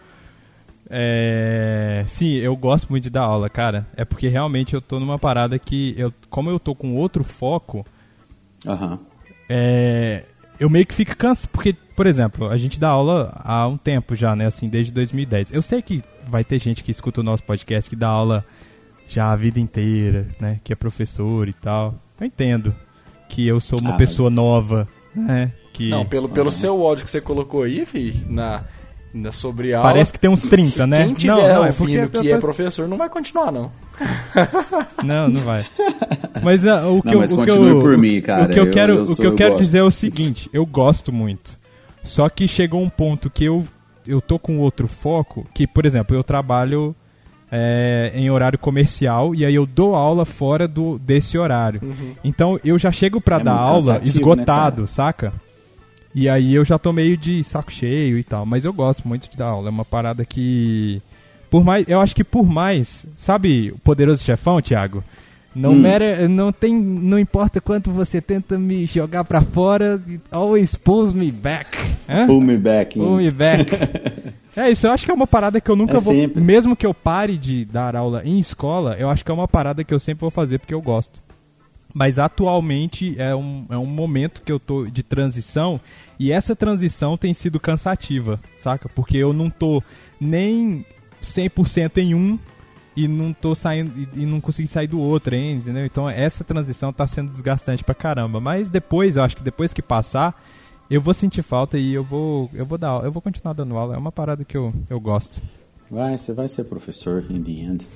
É, 0.90 2.04
sim, 2.08 2.34
eu 2.38 2.56
gosto 2.56 2.88
muito 2.90 3.04
de 3.04 3.10
dar 3.10 3.22
aula, 3.22 3.48
cara. 3.48 3.86
É 3.96 4.04
porque 4.04 4.26
realmente 4.28 4.74
eu 4.74 4.80
tô 4.80 4.98
numa 4.98 5.18
parada 5.18 5.58
que 5.58 5.94
eu, 5.96 6.12
como 6.28 6.50
eu 6.50 6.58
tô 6.58 6.74
com 6.74 6.96
outro 6.96 7.22
foco, 7.22 7.86
Aham. 8.66 8.98
é, 9.48 10.24
eu 10.58 10.68
meio 10.68 10.84
que 10.84 10.92
fico 10.94 11.16
cansado, 11.16 11.48
porque, 11.52 11.72
por 11.94 12.06
exemplo, 12.06 12.48
a 12.48 12.58
gente 12.58 12.78
dá 12.78 12.88
aula 12.88 13.32
há 13.44 13.66
um 13.68 13.76
tempo 13.76 14.14
já, 14.16 14.34
né, 14.34 14.46
assim, 14.46 14.68
desde 14.68 14.92
2010. 14.92 15.52
Eu 15.52 15.62
sei 15.62 15.80
que 15.80 16.02
vai 16.26 16.42
ter 16.44 16.58
gente 16.58 16.82
que 16.82 16.90
escuta 16.90 17.20
o 17.20 17.24
nosso 17.24 17.44
podcast 17.44 17.88
que 17.88 17.96
dá 17.96 18.08
aula 18.08 18.44
já 19.08 19.30
a 19.32 19.36
vida 19.36 19.58
inteira, 19.60 20.26
né, 20.40 20.60
que 20.64 20.72
é 20.72 20.76
professor 20.76 21.48
e 21.48 21.52
tal. 21.52 21.94
Eu 22.20 22.26
entendo 22.26 22.74
que 23.28 23.46
eu 23.46 23.60
sou 23.60 23.78
uma 23.80 23.94
Ah, 23.94 23.96
pessoa 23.96 24.28
nova, 24.28 24.88
né, 25.14 25.52
que 25.72 25.88
Não, 25.88 26.04
pelo, 26.04 26.28
pelo 26.28 26.50
seu 26.50 26.80
ódio 26.82 27.04
que 27.04 27.10
você 27.10 27.20
colocou 27.20 27.62
aí, 27.62 27.86
fi, 27.86 28.12
na, 28.28 28.64
na 29.12 29.32
sobre 29.32 29.74
aula. 29.74 29.88
parece 29.88 30.12
que 30.12 30.18
tem 30.20 30.30
uns 30.30 30.42
30, 30.42 30.86
né? 30.86 31.04
Quem 31.04 31.14
tiver 31.14 31.32
não, 31.34 31.42
não, 31.42 31.64
é 31.64 31.72
porque 31.72 31.82
ouvindo 31.98 32.08
que 32.22 32.28
eu 32.28 32.36
é 32.36 32.38
professor 32.40 32.86
não 32.88 32.96
vai 32.96 33.08
continuar, 33.08 33.50
não. 33.50 33.70
Não, 35.04 35.28
não 35.28 35.40
vai. 35.42 35.64
Mas 36.42 36.62
o 36.62 37.02
que 37.02 37.14
Não, 37.14 37.22
eu, 37.22 37.38
o 37.38 37.44
que 37.44 37.50
eu, 37.50 37.80
por 37.80 37.98
mim, 37.98 38.20
cara. 38.20 38.44
O 38.44 38.48
que 38.48 38.58
eu 38.58 38.66
Eu- 38.66 38.70
quero, 38.70 38.92
eu 38.94 39.02
o 39.02 39.06
sou- 39.08 39.16
que 39.16 39.22
eu 39.26 39.30
eu 39.30 39.36
quero 39.36 39.50
gosto. 39.52 39.64
dizer 39.64 39.78
é 39.78 39.82
o 39.82 39.90
seguinte, 39.90 40.48
eu 40.52 40.64
gosto 40.64 41.12
muito. 41.12 41.58
Só 42.02 42.28
que 42.28 42.46
chegou 42.48 42.80
um 42.82 42.88
ponto 42.88 43.28
que 43.30 43.44
eu 43.44 43.64
eu 44.06 44.20
tô 44.20 44.38
com 44.38 44.58
outro 44.58 44.88
foco, 44.88 45.46
que 45.54 45.66
por 45.66 45.84
exemplo, 45.84 46.16
eu 46.16 46.22
trabalho 46.24 46.94
é, 47.52 48.10
em 48.14 48.30
horário 48.30 48.58
comercial 48.58 49.34
e 49.34 49.44
aí 49.44 49.54
eu 49.54 49.66
dou 49.66 49.94
aula 49.94 50.24
fora 50.24 50.66
do 50.68 50.98
desse 50.98 51.36
horário. 51.36 51.80
Então 52.24 52.58
eu 52.64 52.78
já 52.78 52.90
chego 52.92 53.20
pra 53.20 53.36
É 53.36 53.44
dar 53.44 53.52
aula 53.56 53.94
cansativo, 53.94 54.16
esgotado, 54.18 54.82
né, 54.82 54.88
saca? 54.88 55.32
E 56.14 56.28
aí 56.28 56.54
eu 56.54 56.64
já 56.64 56.78
tô 56.78 56.92
meio 56.92 57.16
de 57.16 57.42
saco 57.44 57.70
cheio 57.72 58.18
e 58.18 58.24
tal, 58.24 58.44
mas 58.44 58.64
eu 58.64 58.72
gosto 58.72 59.06
muito 59.06 59.28
de 59.30 59.36
dar 59.36 59.46
aula, 59.46 59.68
é 59.68 59.70
uma 59.70 59.84
parada 59.84 60.24
que 60.24 61.00
por 61.50 61.64
mais, 61.64 61.86
eu 61.88 62.00
acho 62.00 62.14
que 62.14 62.24
por 62.24 62.44
mais, 62.46 63.04
sabe, 63.16 63.70
o 63.72 63.78
poderoso 63.78 64.22
chefão, 64.24 64.60
Thiago? 64.62 65.02
Não 65.54 65.72
Hum. 65.72 65.80
matter, 65.82 66.28
não 66.28 66.52
tem, 66.52 66.72
não 66.72 67.18
importa 67.18 67.60
quanto 67.60 67.90
você 67.90 68.20
tenta 68.20 68.56
me 68.56 68.86
jogar 68.86 69.24
pra 69.24 69.42
fora, 69.42 70.00
always 70.30 70.76
pulls 70.76 71.12
me 71.12 71.32
back. 71.32 71.76
Hã? 72.08 72.26
Pull 72.28 72.40
me 72.40 72.56
back. 72.56 72.96
Pull 72.96 73.16
me 73.16 73.30
back. 73.32 73.66
é 74.56 74.70
isso, 74.70 74.86
eu 74.86 74.92
acho 74.92 75.04
que 75.04 75.10
é 75.10 75.14
uma 75.14 75.26
parada 75.26 75.60
que 75.60 75.68
eu 75.68 75.74
nunca 75.74 75.96
É 75.96 76.00
vou, 76.00 76.14
sempre. 76.14 76.40
mesmo 76.40 76.76
que 76.76 76.86
eu 76.86 76.94
pare 76.94 77.36
de 77.36 77.64
dar 77.64 77.96
aula 77.96 78.22
em 78.24 78.38
escola, 78.38 78.94
eu 78.96 79.10
acho 79.10 79.24
que 79.24 79.30
é 79.30 79.34
uma 79.34 79.48
parada 79.48 79.82
que 79.82 79.92
eu 79.92 79.98
sempre 79.98 80.20
vou 80.20 80.30
fazer 80.30 80.58
porque 80.60 80.74
eu 80.74 80.80
gosto. 80.82 81.20
Mas 81.92 82.18
atualmente 82.18 83.14
é 83.18 83.34
um, 83.34 83.66
é 83.68 83.76
um 83.76 83.86
momento 83.86 84.42
que 84.42 84.52
eu 84.52 84.60
tô 84.60 84.86
de 84.86 85.02
transição 85.02 85.80
e 86.18 86.30
essa 86.30 86.54
transição 86.54 87.16
tem 87.16 87.34
sido 87.34 87.58
cansativa, 87.58 88.40
saca? 88.58 88.88
Porque 88.88 89.16
eu 89.16 89.32
não 89.32 89.50
tô 89.50 89.82
nem 90.20 90.84
100% 91.20 91.98
em 91.98 92.14
um 92.14 92.38
e 92.96 93.08
não 93.08 93.32
tô 93.32 93.54
saindo 93.54 93.92
e, 93.98 94.22
e 94.22 94.26
não 94.26 94.40
consegui 94.40 94.68
sair 94.68 94.86
do 94.86 95.00
outro 95.00 95.34
ainda, 95.34 95.62
entendeu? 95.62 95.84
Então 95.84 96.08
essa 96.08 96.44
transição 96.44 96.92
tá 96.92 97.06
sendo 97.06 97.32
desgastante 97.32 97.82
pra 97.82 97.94
caramba, 97.94 98.40
mas 98.40 98.68
depois, 98.68 99.16
eu 99.16 99.22
acho 99.22 99.36
que 99.36 99.42
depois 99.42 99.72
que 99.72 99.82
passar, 99.82 100.40
eu 100.90 101.00
vou 101.00 101.14
sentir 101.14 101.42
falta 101.42 101.78
e 101.78 101.92
eu 101.92 102.04
vou 102.04 102.50
eu 102.52 102.66
vou 102.66 102.78
dar, 102.78 103.04
eu 103.04 103.12
vou 103.12 103.22
continuar 103.22 103.52
dando 103.52 103.76
aula, 103.76 103.94
é 103.94 103.98
uma 103.98 104.12
parada 104.12 104.44
que 104.44 104.56
eu, 104.56 104.72
eu 104.88 105.00
gosto. 105.00 105.40
Vai, 105.90 106.16
você 106.16 106.32
vai 106.32 106.46
ser 106.46 106.64
professor 106.64 107.24
in 107.28 107.42
the 107.42 107.50
end. 107.50 107.86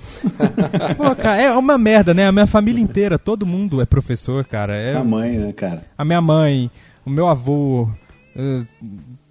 Pô, 0.98 1.14
cara, 1.14 1.40
é 1.40 1.52
uma 1.52 1.78
merda, 1.78 2.12
né? 2.12 2.26
A 2.26 2.32
minha 2.32 2.46
família 2.46 2.82
inteira, 2.82 3.18
todo 3.18 3.46
mundo 3.46 3.80
é 3.80 3.86
professor, 3.86 4.44
cara. 4.44 4.74
É, 4.74 4.92
Sua 4.92 5.04
mãe, 5.04 5.38
né, 5.38 5.52
cara? 5.52 5.84
a 5.96 6.04
minha 6.04 6.20
mãe, 6.20 6.68
o 7.06 7.10
meu 7.10 7.28
avô, 7.28 7.88
eh, 8.34 8.64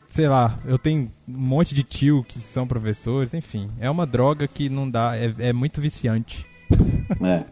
sei 0.07 0.29
lá, 0.29 0.59
eu 0.65 0.77
tenho 0.77 1.11
um 1.27 1.37
monte 1.37 1.75
de 1.75 1.83
tio 1.83 2.23
que 2.25 2.39
são 2.39 2.65
professores, 2.65 3.33
enfim. 3.33 3.69
É 3.81 3.89
uma 3.89 4.05
droga 4.05 4.47
que 4.47 4.69
não 4.69 4.89
dá, 4.89 5.17
é, 5.17 5.49
é 5.49 5.53
muito 5.53 5.81
viciante. 5.81 6.45
É. 7.21 7.43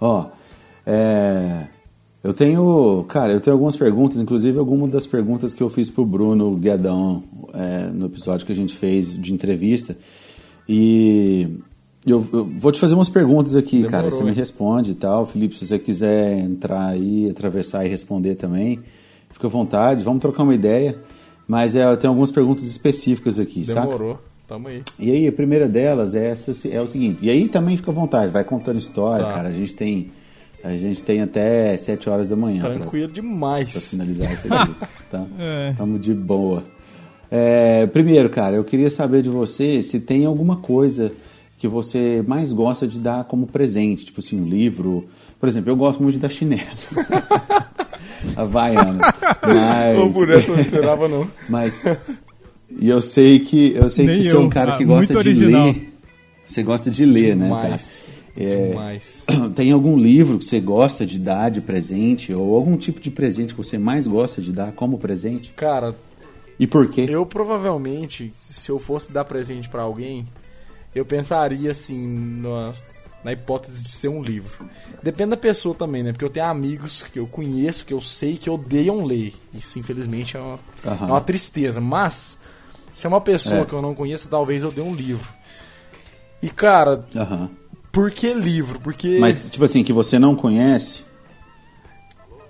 Ó, 0.00 0.26
é, 0.86 1.66
eu 2.22 2.32
tenho, 2.32 3.04
cara, 3.08 3.32
eu 3.32 3.40
tenho 3.40 3.54
algumas 3.54 3.76
perguntas, 3.76 4.18
inclusive 4.18 4.58
algumas 4.58 4.90
das 4.90 5.06
perguntas 5.06 5.54
que 5.54 5.62
eu 5.62 5.70
fiz 5.70 5.90
pro 5.90 6.04
Bruno 6.04 6.56
Guedão 6.56 7.24
é, 7.54 7.86
no 7.86 8.06
episódio 8.06 8.46
que 8.46 8.52
a 8.52 8.56
gente 8.56 8.76
fez 8.76 9.12
de 9.12 9.32
entrevista. 9.32 9.96
E 10.68 11.58
eu, 12.06 12.26
eu 12.32 12.44
vou 12.44 12.72
te 12.72 12.80
fazer 12.80 12.94
umas 12.94 13.08
perguntas 13.08 13.54
aqui, 13.56 13.76
Demorou, 13.82 13.90
cara. 13.90 14.10
Você 14.10 14.22
me 14.24 14.32
responde 14.32 14.92
e 14.92 14.94
tal. 14.94 15.26
Felipe, 15.26 15.56
se 15.56 15.66
você 15.66 15.78
quiser 15.78 16.38
entrar 16.38 16.86
aí, 16.88 17.28
atravessar 17.30 17.84
e 17.84 17.88
responder 17.88 18.34
também, 18.36 18.80
fica 19.30 19.46
à 19.46 19.50
vontade. 19.50 20.02
Vamos 20.04 20.20
trocar 20.20 20.42
uma 20.42 20.54
ideia. 20.54 20.96
Mas 21.46 21.74
é, 21.76 21.84
eu 21.84 21.96
tenho 21.96 22.10
algumas 22.12 22.30
perguntas 22.30 22.64
específicas 22.64 23.38
aqui, 23.40 23.64
saca? 23.66 23.80
Demorou. 23.82 24.18
Tamo 24.46 24.68
aí. 24.68 24.82
E 24.98 25.10
aí, 25.10 25.26
a 25.26 25.32
primeira 25.32 25.68
delas 25.68 26.14
é, 26.14 26.26
essa, 26.30 26.52
é 26.68 26.80
o 26.80 26.86
seguinte. 26.86 27.18
E 27.22 27.30
aí 27.30 27.48
também 27.48 27.76
fica 27.76 27.90
à 27.90 27.94
vontade, 27.94 28.30
vai 28.32 28.44
contando 28.44 28.78
história, 28.78 29.24
Tá. 29.24 29.32
cara. 29.32 29.48
A 29.48 29.52
gente 29.52 29.74
tem. 29.74 30.10
A 30.64 30.76
gente 30.76 31.02
tem 31.02 31.20
até 31.20 31.76
7 31.76 32.08
horas 32.08 32.28
da 32.28 32.36
manhã 32.36 32.60
pra- 32.60 32.70
Tranquilo 32.70 33.08
pra, 33.08 33.20
demais. 33.20 33.90
finalizar 33.90 34.32
isso 34.32 34.46
aqui. 34.54 34.74
tá? 35.10 35.26
É. 35.38 35.72
Tamo 35.76 35.98
de 35.98 36.14
boa. 36.14 36.62
É, 37.34 37.86
primeiro, 37.86 38.28
cara, 38.28 38.56
eu 38.56 38.62
queria 38.64 38.90
saber 38.90 39.22
de 39.22 39.30
você 39.30 39.82
se 39.82 39.98
tem 40.00 40.26
alguma 40.26 40.56
coisa 40.56 41.10
que 41.56 41.66
você 41.66 42.22
mais 42.26 42.52
gosta 42.52 42.86
de 42.86 42.98
dar 42.98 43.24
como 43.24 43.46
presente, 43.46 44.04
tipo 44.04 44.20
assim, 44.20 44.38
um 44.38 44.44
livro. 44.46 45.06
Por 45.40 45.48
exemplo, 45.48 45.70
eu 45.70 45.76
gosto 45.76 46.02
muito 46.02 46.16
de 46.16 46.20
dar 46.20 46.28
chinelo. 46.28 46.60
Havaiana. 48.36 49.00
Mas... 49.42 49.98
Ou 49.98 50.10
por 50.10 50.30
essa 50.30 50.50
eu 50.50 50.56
não 50.56 50.62
esperava, 50.62 51.08
não. 51.08 51.26
Mas. 51.48 51.82
E 52.78 52.88
eu 52.88 53.00
sei 53.00 53.40
que 53.40 53.74
eu 53.74 53.88
sei 53.88 54.06
Nem 54.06 54.16
que 54.18 54.24
você 54.24 54.36
é 54.36 54.38
um 54.38 54.50
cara 54.50 54.76
que 54.76 54.84
Ah, 54.84 54.86
gosta 54.86 55.12
de 55.14 55.18
original. 55.18 55.66
ler. 55.66 55.92
Você 56.44 56.62
gosta 56.62 56.90
de 56.90 57.04
ler, 57.06 57.34
né, 57.36 57.48
cara? 57.48 57.62
Demais. 57.62 58.04
É, 58.36 58.68
Demais. 58.68 59.22
Tem 59.56 59.72
algum 59.72 59.96
livro 59.96 60.38
que 60.38 60.44
você 60.44 60.60
gosta 60.60 61.06
de 61.06 61.18
dar 61.18 61.50
de 61.50 61.60
presente? 61.60 62.32
Ou 62.32 62.54
algum 62.54 62.76
tipo 62.76 63.00
de 63.00 63.10
presente 63.10 63.54
que 63.54 63.62
você 63.62 63.78
mais 63.78 64.06
gosta 64.06 64.40
de 64.42 64.52
dar 64.52 64.72
como 64.72 64.98
presente? 64.98 65.52
Cara, 65.54 65.94
E 66.58 66.66
por 66.66 66.88
quê? 66.88 67.06
eu 67.08 67.24
provavelmente, 67.26 68.32
se 68.40 68.70
eu 68.70 68.78
fosse 68.78 69.12
dar 69.12 69.24
presente 69.24 69.68
pra 69.68 69.82
alguém, 69.82 70.26
eu 70.94 71.04
pensaria 71.04 71.70
assim, 71.70 72.06
na, 72.42 72.72
na 73.24 73.32
hipótese 73.32 73.82
de 73.82 73.90
ser 73.90 74.08
um 74.08 74.22
livro. 74.22 74.64
Depende 75.02 75.30
da 75.30 75.36
pessoa 75.36 75.74
também, 75.74 76.02
né? 76.02 76.12
Porque 76.12 76.24
eu 76.24 76.30
tenho 76.30 76.46
amigos 76.46 77.02
que 77.02 77.18
eu 77.18 77.26
conheço, 77.26 77.84
que 77.84 77.94
eu 77.94 78.00
sei 78.00 78.36
que 78.36 78.48
odeiam 78.50 79.04
ler. 79.04 79.34
Isso, 79.52 79.78
infelizmente, 79.78 80.36
é 80.36 80.40
uma, 80.40 80.58
Aham. 80.86 81.06
é 81.08 81.10
uma 81.12 81.20
tristeza. 81.20 81.80
Mas, 81.80 82.38
se 82.94 83.06
é 83.06 83.08
uma 83.08 83.20
pessoa 83.20 83.62
É. 83.62 83.64
que 83.64 83.72
eu 83.72 83.82
não 83.82 83.94
conheço, 83.94 84.28
talvez 84.28 84.62
eu 84.62 84.70
dê 84.70 84.80
um 84.82 84.94
livro. 84.94 85.28
E, 86.40 86.50
cara, 86.50 87.04
Aham. 87.16 87.50
por 87.90 88.10
que 88.10 88.32
livro? 88.34 88.78
Porque. 88.80 89.16
Mas, 89.18 89.48
tipo 89.50 89.64
assim, 89.64 89.82
que 89.82 89.92
você 89.92 90.18
não 90.18 90.36
conhece. 90.36 91.04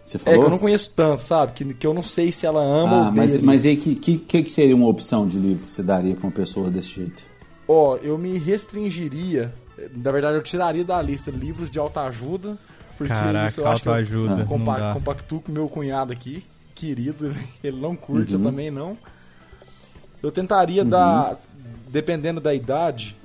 Você 0.05 0.17
É 0.17 0.21
falou? 0.21 0.41
que 0.41 0.47
eu 0.47 0.51
não 0.51 0.59
conheço 0.59 0.93
tanto, 0.95 1.23
sabe? 1.23 1.53
Que, 1.53 1.75
que 1.75 1.87
eu 1.87 1.95
não 1.95 2.03
sei 2.03 2.33
se 2.33 2.45
ela 2.45 2.63
ama 2.63 2.97
ou 2.97 3.03
Ah, 3.05 3.09
odeia. 3.09 3.15
mas, 3.15 3.43
mas 3.43 3.65
aí 3.67 3.77
que, 3.77 3.95
que, 3.95 4.43
que 4.43 4.51
seria 4.51 4.75
uma 4.75 4.89
opção 4.89 5.27
de 5.27 5.39
livro 5.39 5.67
que 5.67 5.71
você 5.71 5.83
daria 5.83 6.15
pra 6.15 6.27
uma 6.27 6.33
pessoa 6.33 6.71
desse 6.71 6.89
jeito? 6.89 7.23
Ó, 7.69 7.97
eu 7.97 8.19
me 8.19 8.37
restringiria. 8.39 9.55
Na 9.97 10.11
verdade, 10.13 10.37
eu 10.37 10.43
tiraria 10.43 10.85
da 10.85 11.01
lista 11.01 11.31
livros 11.31 11.71
de 11.71 11.79
autoajuda. 11.79 12.59
Porque 12.99 13.13
Caraca, 13.13 13.47
isso 13.49 13.61
eu 13.61 13.67
acho 13.69 13.83
que 13.83 13.89
eu 13.89 13.93
autoajuda, 13.95 14.37
não 14.37 14.47
compa 14.47 14.93
compactuo 14.93 15.41
com 15.41 15.51
meu 15.53 15.69
cunhado 15.69 16.13
aqui, 16.13 16.45
querido. 16.75 17.35
Ele 17.65 17.81
não 17.81 17.97
curte, 17.97 18.35
eu 18.35 18.41
também 18.43 18.71
não. 18.71 18.99
Eu 20.23 20.31
tentaria 20.31 20.85
dar, 20.85 21.37
dependendo 21.89 22.41
da 22.41 22.55
idade, 22.55 23.17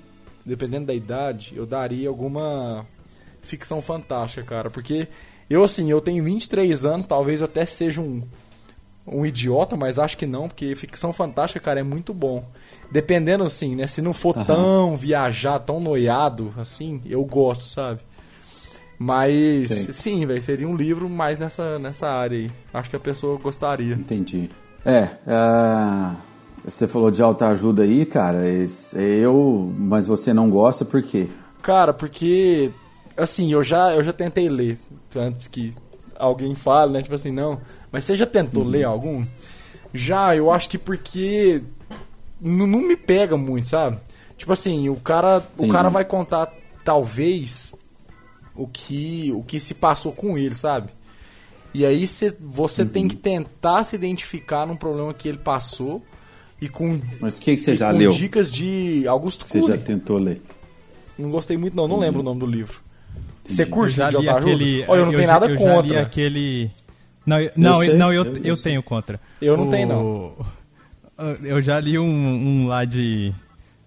dependendo 0.46 0.86
da 0.88 0.94
idade, 0.94 1.54
eu 1.56 1.66
daria 1.66 2.08
alguma 2.10 2.86
ficção 3.42 3.82
fantástica, 3.82 4.44
cara. 4.44 4.70
Porque 4.72 5.08
eu, 5.50 5.64
assim, 5.64 5.90
eu 5.90 6.02
tenho 6.02 6.24
23 6.24 6.86
anos, 6.86 7.08
talvez 7.08 7.42
eu 7.42 7.46
até 7.46 7.66
seja 7.66 8.02
um, 8.02 8.24
um 9.06 9.26
idiota, 9.26 9.76
mas 9.76 9.98
acho 9.98 10.18
que 10.18 10.26
não, 10.26 10.48
porque 10.48 10.76
ficção 10.76 11.14
fantástica, 11.14 11.60
cara, 11.60 11.80
é 11.80 11.84
muito 11.84 12.14
bom. 12.14 12.46
Dependendo, 12.92 13.44
assim, 13.44 13.76
né? 13.76 13.88
Se 13.88 14.02
não 14.02 14.14
for 14.14 14.36
Aham. 14.36 14.46
tão 14.46 14.98
viajar, 14.98 15.60
tão 15.60 15.80
noiado, 15.80 16.54
assim, 16.58 17.02
eu 17.06 17.24
gosto, 17.24 17.68
sabe? 17.68 18.02
Mas, 19.00 19.70
Sei. 19.70 19.94
sim, 19.94 20.26
velho, 20.26 20.42
seria 20.42 20.68
um 20.68 20.76
livro 20.76 21.08
mais 21.08 21.38
nessa, 21.38 21.78
nessa 21.78 22.08
área 22.08 22.38
aí. 22.38 22.52
Acho 22.74 22.90
que 22.90 22.96
a 22.96 23.00
pessoa 23.00 23.38
gostaria. 23.38 23.94
Entendi. 23.94 24.50
É, 24.84 25.10
ah, 25.28 26.16
você 26.66 26.88
falou 26.88 27.12
de 27.12 27.22
autoajuda 27.22 27.84
aí, 27.84 28.06
cara. 28.06 28.42
Eu, 28.96 29.72
mas 29.78 30.08
você 30.08 30.34
não 30.34 30.50
gosta 30.50 30.84
por 30.84 31.04
quê? 31.04 31.28
Cara, 31.62 31.94
porque 31.94 32.72
assim, 33.18 33.52
eu 33.52 33.64
já 33.64 33.94
eu 33.94 34.04
já 34.04 34.14
tentei 34.14 34.48
ler 34.48 34.78
antes 35.16 35.48
que 35.48 35.74
alguém 36.18 36.56
fale, 36.56 36.94
né? 36.94 37.02
Tipo 37.02 37.16
assim, 37.16 37.32
não. 37.32 37.60
Mas 37.92 38.06
você 38.06 38.16
já 38.16 38.26
tentou 38.26 38.64
ler 38.64 38.84
algum? 38.84 39.26
Já, 39.94 40.36
eu 40.36 40.52
acho 40.52 40.70
que 40.70 40.78
porque 40.78 41.62
n- 42.42 42.68
não 42.68 42.82
me 42.82 42.96
pega 42.96 43.36
muito, 43.38 43.68
sabe? 43.68 43.98
Tipo 44.38 44.54
assim, 44.54 44.90
o 44.90 44.96
cara 44.98 45.38
o 45.58 45.62
Entendi. 45.64 45.72
cara 45.72 45.90
vai 45.90 46.06
contar 46.06 46.54
talvez 46.84 47.74
o 48.56 48.68
que 48.68 49.32
o 49.36 49.44
que 49.44 49.60
se 49.60 49.74
passou 49.74 50.12
com 50.12 50.38
ele, 50.38 50.56
sabe? 50.56 50.90
E 51.74 51.86
aí 51.86 52.08
cê, 52.08 52.34
você 52.40 52.86
tem 52.86 53.08
que 53.08 53.16
tentar 53.16 53.84
se 53.84 53.96
identificar 53.96 54.66
num 54.66 54.76
problema 54.76 55.14
que 55.14 55.28
ele 55.28 55.38
passou 55.38 56.02
e 56.60 56.68
com 56.68 57.00
Mas 57.20 57.38
o 57.38 57.42
que, 57.42 57.56
que 57.56 57.62
você 57.62 57.76
já 57.76 57.92
com 57.92 57.98
leu? 58.00 58.10
dicas 58.12 58.52
de 58.52 59.08
Augusto 59.08 59.46
Você 59.48 59.60
Cury. 59.60 59.74
já 59.74 59.78
tentou 59.78 60.18
ler? 60.18 60.42
Não 61.18 61.30
gostei 61.30 61.56
muito, 61.58 61.76
não. 61.76 61.88
Não 61.88 62.00
lembro 62.00 62.22
o 62.22 62.24
nome 62.24 62.40
do 62.40 62.46
livro. 62.48 62.82
Você 63.48 63.64
Eu 63.64 63.68
curte 63.68 63.96
já 63.96 64.10
livro 64.10 64.22
de 64.24 64.30
aquele. 64.30 64.86
Olha, 64.88 65.00
eu 65.00 65.06
não 65.06 65.12
tenho 65.14 65.24
já- 65.24 65.34
nada 65.34 65.46
eu 65.48 65.58
Já 65.58 65.64
li 65.66 65.72
contra. 65.72 66.02
aquele. 66.02 66.72
Não, 67.26 67.40
eu- 67.42 67.52
não, 67.56 67.80
sei, 67.80 67.90
eu, 67.90 67.98
não, 67.98 68.14
eu, 68.14 68.26
eu- 68.26 68.34
eu, 68.38 68.42
eu 68.44 68.58
tenho 68.58 68.84
contra. 68.84 69.20
Eu 69.42 69.56
não 69.58 69.68
O- 69.68 69.70
tenho, 69.70 69.88
não. 69.88 70.46
Eu 71.44 71.60
já 71.64 71.80
li 71.80 71.98
um, 71.98 72.06
um 72.06 72.68
lá 72.68 72.86
de. 72.86 73.34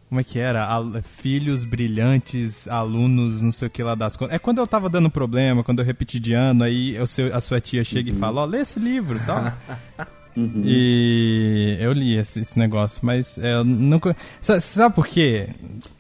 Como 0.09 0.21
é 0.21 0.25
que 0.25 0.41
era? 0.41 0.65
Al- 0.67 0.91
Filhos 1.19 1.65
brilhantes, 1.65 2.67
alunos, 2.67 3.41
não 3.41 3.53
sei 3.53 3.69
o 3.69 3.71
que 3.71 3.81
lá 3.85 3.95
das 3.95 4.17
contas. 4.17 4.35
É 4.35 4.39
quando 4.41 4.59
eu 4.59 4.67
tava 4.67 4.89
dando 4.91 5.09
problema, 5.09 5.63
quando 5.63 5.79
eu 5.79 5.85
repeti 5.85 6.19
de 6.19 6.33
ano, 6.33 6.65
aí 6.65 6.99
o 6.99 7.07
seu- 7.07 7.33
a 7.33 7.41
sua 7.41 7.61
tia 7.61 7.85
chega 7.85 8.11
Uhum. 8.11 8.17
e 8.17 8.19
fala: 8.19 8.41
Ó, 8.41 8.45
lê 8.45 8.59
esse 8.63 8.81
livro 8.81 9.17
e 9.17 9.21
tal. 10.35 10.45
E 10.65 11.77
eu 11.81 11.93
li 11.93 12.17
esse, 12.17 12.41
esse 12.41 12.59
negócio, 12.59 13.01
mas 13.03 13.37
é, 13.39 13.55
eu 13.55 13.65
não. 13.65 13.99
co- 13.99 14.15
Sa- 14.41 14.61
Sabe 14.61 14.95
por 14.95 15.07
quê? 15.07 15.49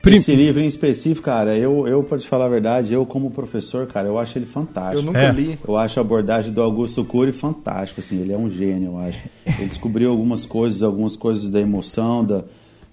Prim- 0.02 0.16
Esse 0.16 0.34
livro 0.34 0.62
em 0.62 0.66
específico, 0.66 1.24
cara, 1.24 1.56
eu, 1.56 1.86
eu 1.86 2.02
para 2.04 2.18
te 2.18 2.26
falar 2.28 2.46
a 2.46 2.48
verdade, 2.48 2.92
eu 2.92 3.04
como 3.06 3.30
professor, 3.30 3.86
cara, 3.86 4.08
eu 4.08 4.18
acho 4.18 4.38
ele 4.38 4.46
fantástico. 4.46 5.00
Eu 5.00 5.06
nunca 5.06 5.18
É. 5.20 5.32
li. 5.32 5.58
Eu 5.66 5.76
acho 5.76 5.98
a 5.98 6.02
abordagem 6.02 6.52
do 6.52 6.62
Augusto 6.62 7.04
Cury 7.04 7.32
fantástico, 7.32 8.00
assim, 8.00 8.20
ele 8.20 8.32
é 8.32 8.38
um 8.38 8.48
gênio, 8.48 8.92
eu 8.92 8.98
acho. 8.98 9.22
Ele 9.46 9.66
descobriu 9.68 10.10
algumas 10.10 10.46
coisas, 10.46 10.82
algumas 10.82 11.16
coisas 11.16 11.50
da 11.50 11.60
emoção, 11.60 12.24
da, 12.24 12.44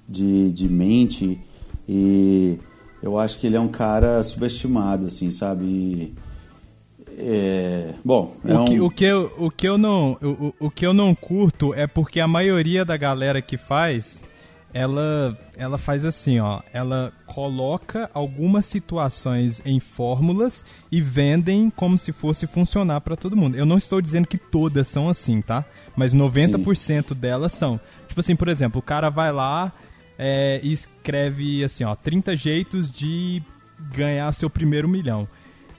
de, 0.08 0.52
de 0.52 0.68
mente, 0.70 1.40
e 1.88 2.58
eu 3.02 3.18
acho 3.18 3.40
que 3.40 3.48
ele 3.48 3.56
é 3.56 3.60
um 3.60 3.68
cara 3.68 4.22
subestimado, 4.24 5.06
assim, 5.06 5.32
sabe? 5.32 5.66
E, 5.66 6.14
é, 7.18 7.94
bom, 8.06 8.36
é 8.46 8.54
O 8.54 8.66
que, 8.66 8.80
um- 8.80 8.86
o, 8.86 8.90
que 8.92 9.06
eu, 9.06 9.34
o, 9.40 9.50
que 9.52 9.68
eu 9.68 9.78
não, 9.78 10.18
o, 10.22 10.54
o- 10.68 10.72
que 10.72 10.86
eu 10.86 10.94
não 10.94 11.16
curto 11.16 11.74
é 11.74 11.88
porque 11.88 12.20
a 12.20 12.28
maioria 12.28 12.86
da 12.86 12.96
galera 12.96 13.42
que 13.42 13.58
faz, 13.58 14.24
ela, 14.74 15.36
ela 15.58 15.78
faz 15.80 16.06
assim, 16.06 16.40
ó. 16.40 16.62
Ela 16.72 17.12
coloca 17.26 18.10
algumas 18.14 18.66
situações 18.68 19.62
em 19.66 19.80
fórmulas 19.80 20.64
e 20.92 21.02
vendem 21.02 21.70
como 21.72 21.98
se 21.98 22.12
fosse 22.12 22.46
funcionar 22.46 23.02
pra 23.02 23.16
todo 23.16 23.36
mundo. 23.36 23.58
Eu 23.58 23.66
não 23.66 23.78
estou 23.78 24.00
dizendo 24.02 24.28
que 24.28 24.38
todas 24.38 24.88
são 24.88 25.10
assim, 25.10 25.42
tá? 25.42 25.66
Mas 25.96 26.14
90% 26.14 27.14
delas 27.16 27.54
são. 27.54 27.80
Tipo 28.08 28.20
assim, 28.20 28.36
por 28.36 28.48
exemplo, 28.48 28.80
o 28.80 28.84
cara 28.84 29.10
vai 29.10 29.32
lá 29.32 29.74
é, 30.20 30.60
e 30.64 30.72
escreve 30.72 31.64
assim, 31.64 31.84
ó, 31.84 31.96
30 31.96 32.36
jeitos 32.36 32.90
de 32.92 33.42
ganhar 33.96 34.32
seu 34.34 34.50
primeiro 34.50 34.88
milhão. 34.88 35.28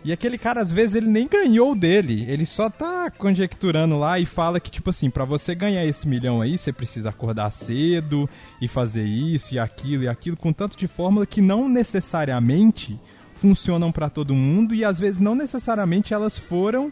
E 0.08 0.12
aquele 0.12 0.38
cara, 0.38 0.62
às 0.62 0.72
vezes, 0.72 0.94
ele 0.94 1.06
nem 1.06 1.28
ganhou 1.28 1.74
dele. 1.74 2.24
Ele 2.30 2.46
só 2.46 2.70
tá 2.70 3.10
conjecturando 3.10 3.98
lá 3.98 4.18
e 4.18 4.24
fala 4.24 4.58
que, 4.58 4.70
tipo 4.70 4.88
assim, 4.88 5.10
pra 5.10 5.26
você 5.26 5.54
ganhar 5.54 5.84
esse 5.84 6.08
milhão 6.08 6.40
aí, 6.40 6.56
você 6.56 6.72
precisa 6.72 7.10
acordar 7.10 7.50
cedo 7.50 8.26
e 8.58 8.66
fazer 8.66 9.04
isso 9.04 9.54
e 9.54 9.58
aquilo 9.58 10.04
e 10.04 10.08
aquilo, 10.08 10.34
com 10.34 10.50
tanto 10.50 10.78
de 10.78 10.86
fórmula 10.86 11.26
que 11.26 11.42
não 11.42 11.68
necessariamente 11.68 12.98
funcionam 13.34 13.92
pra 13.92 14.08
todo 14.08 14.34
mundo 14.34 14.74
e 14.74 14.82
às 14.82 14.98
vezes 14.98 15.20
não 15.20 15.34
necessariamente 15.34 16.14
elas 16.14 16.38
foram 16.38 16.90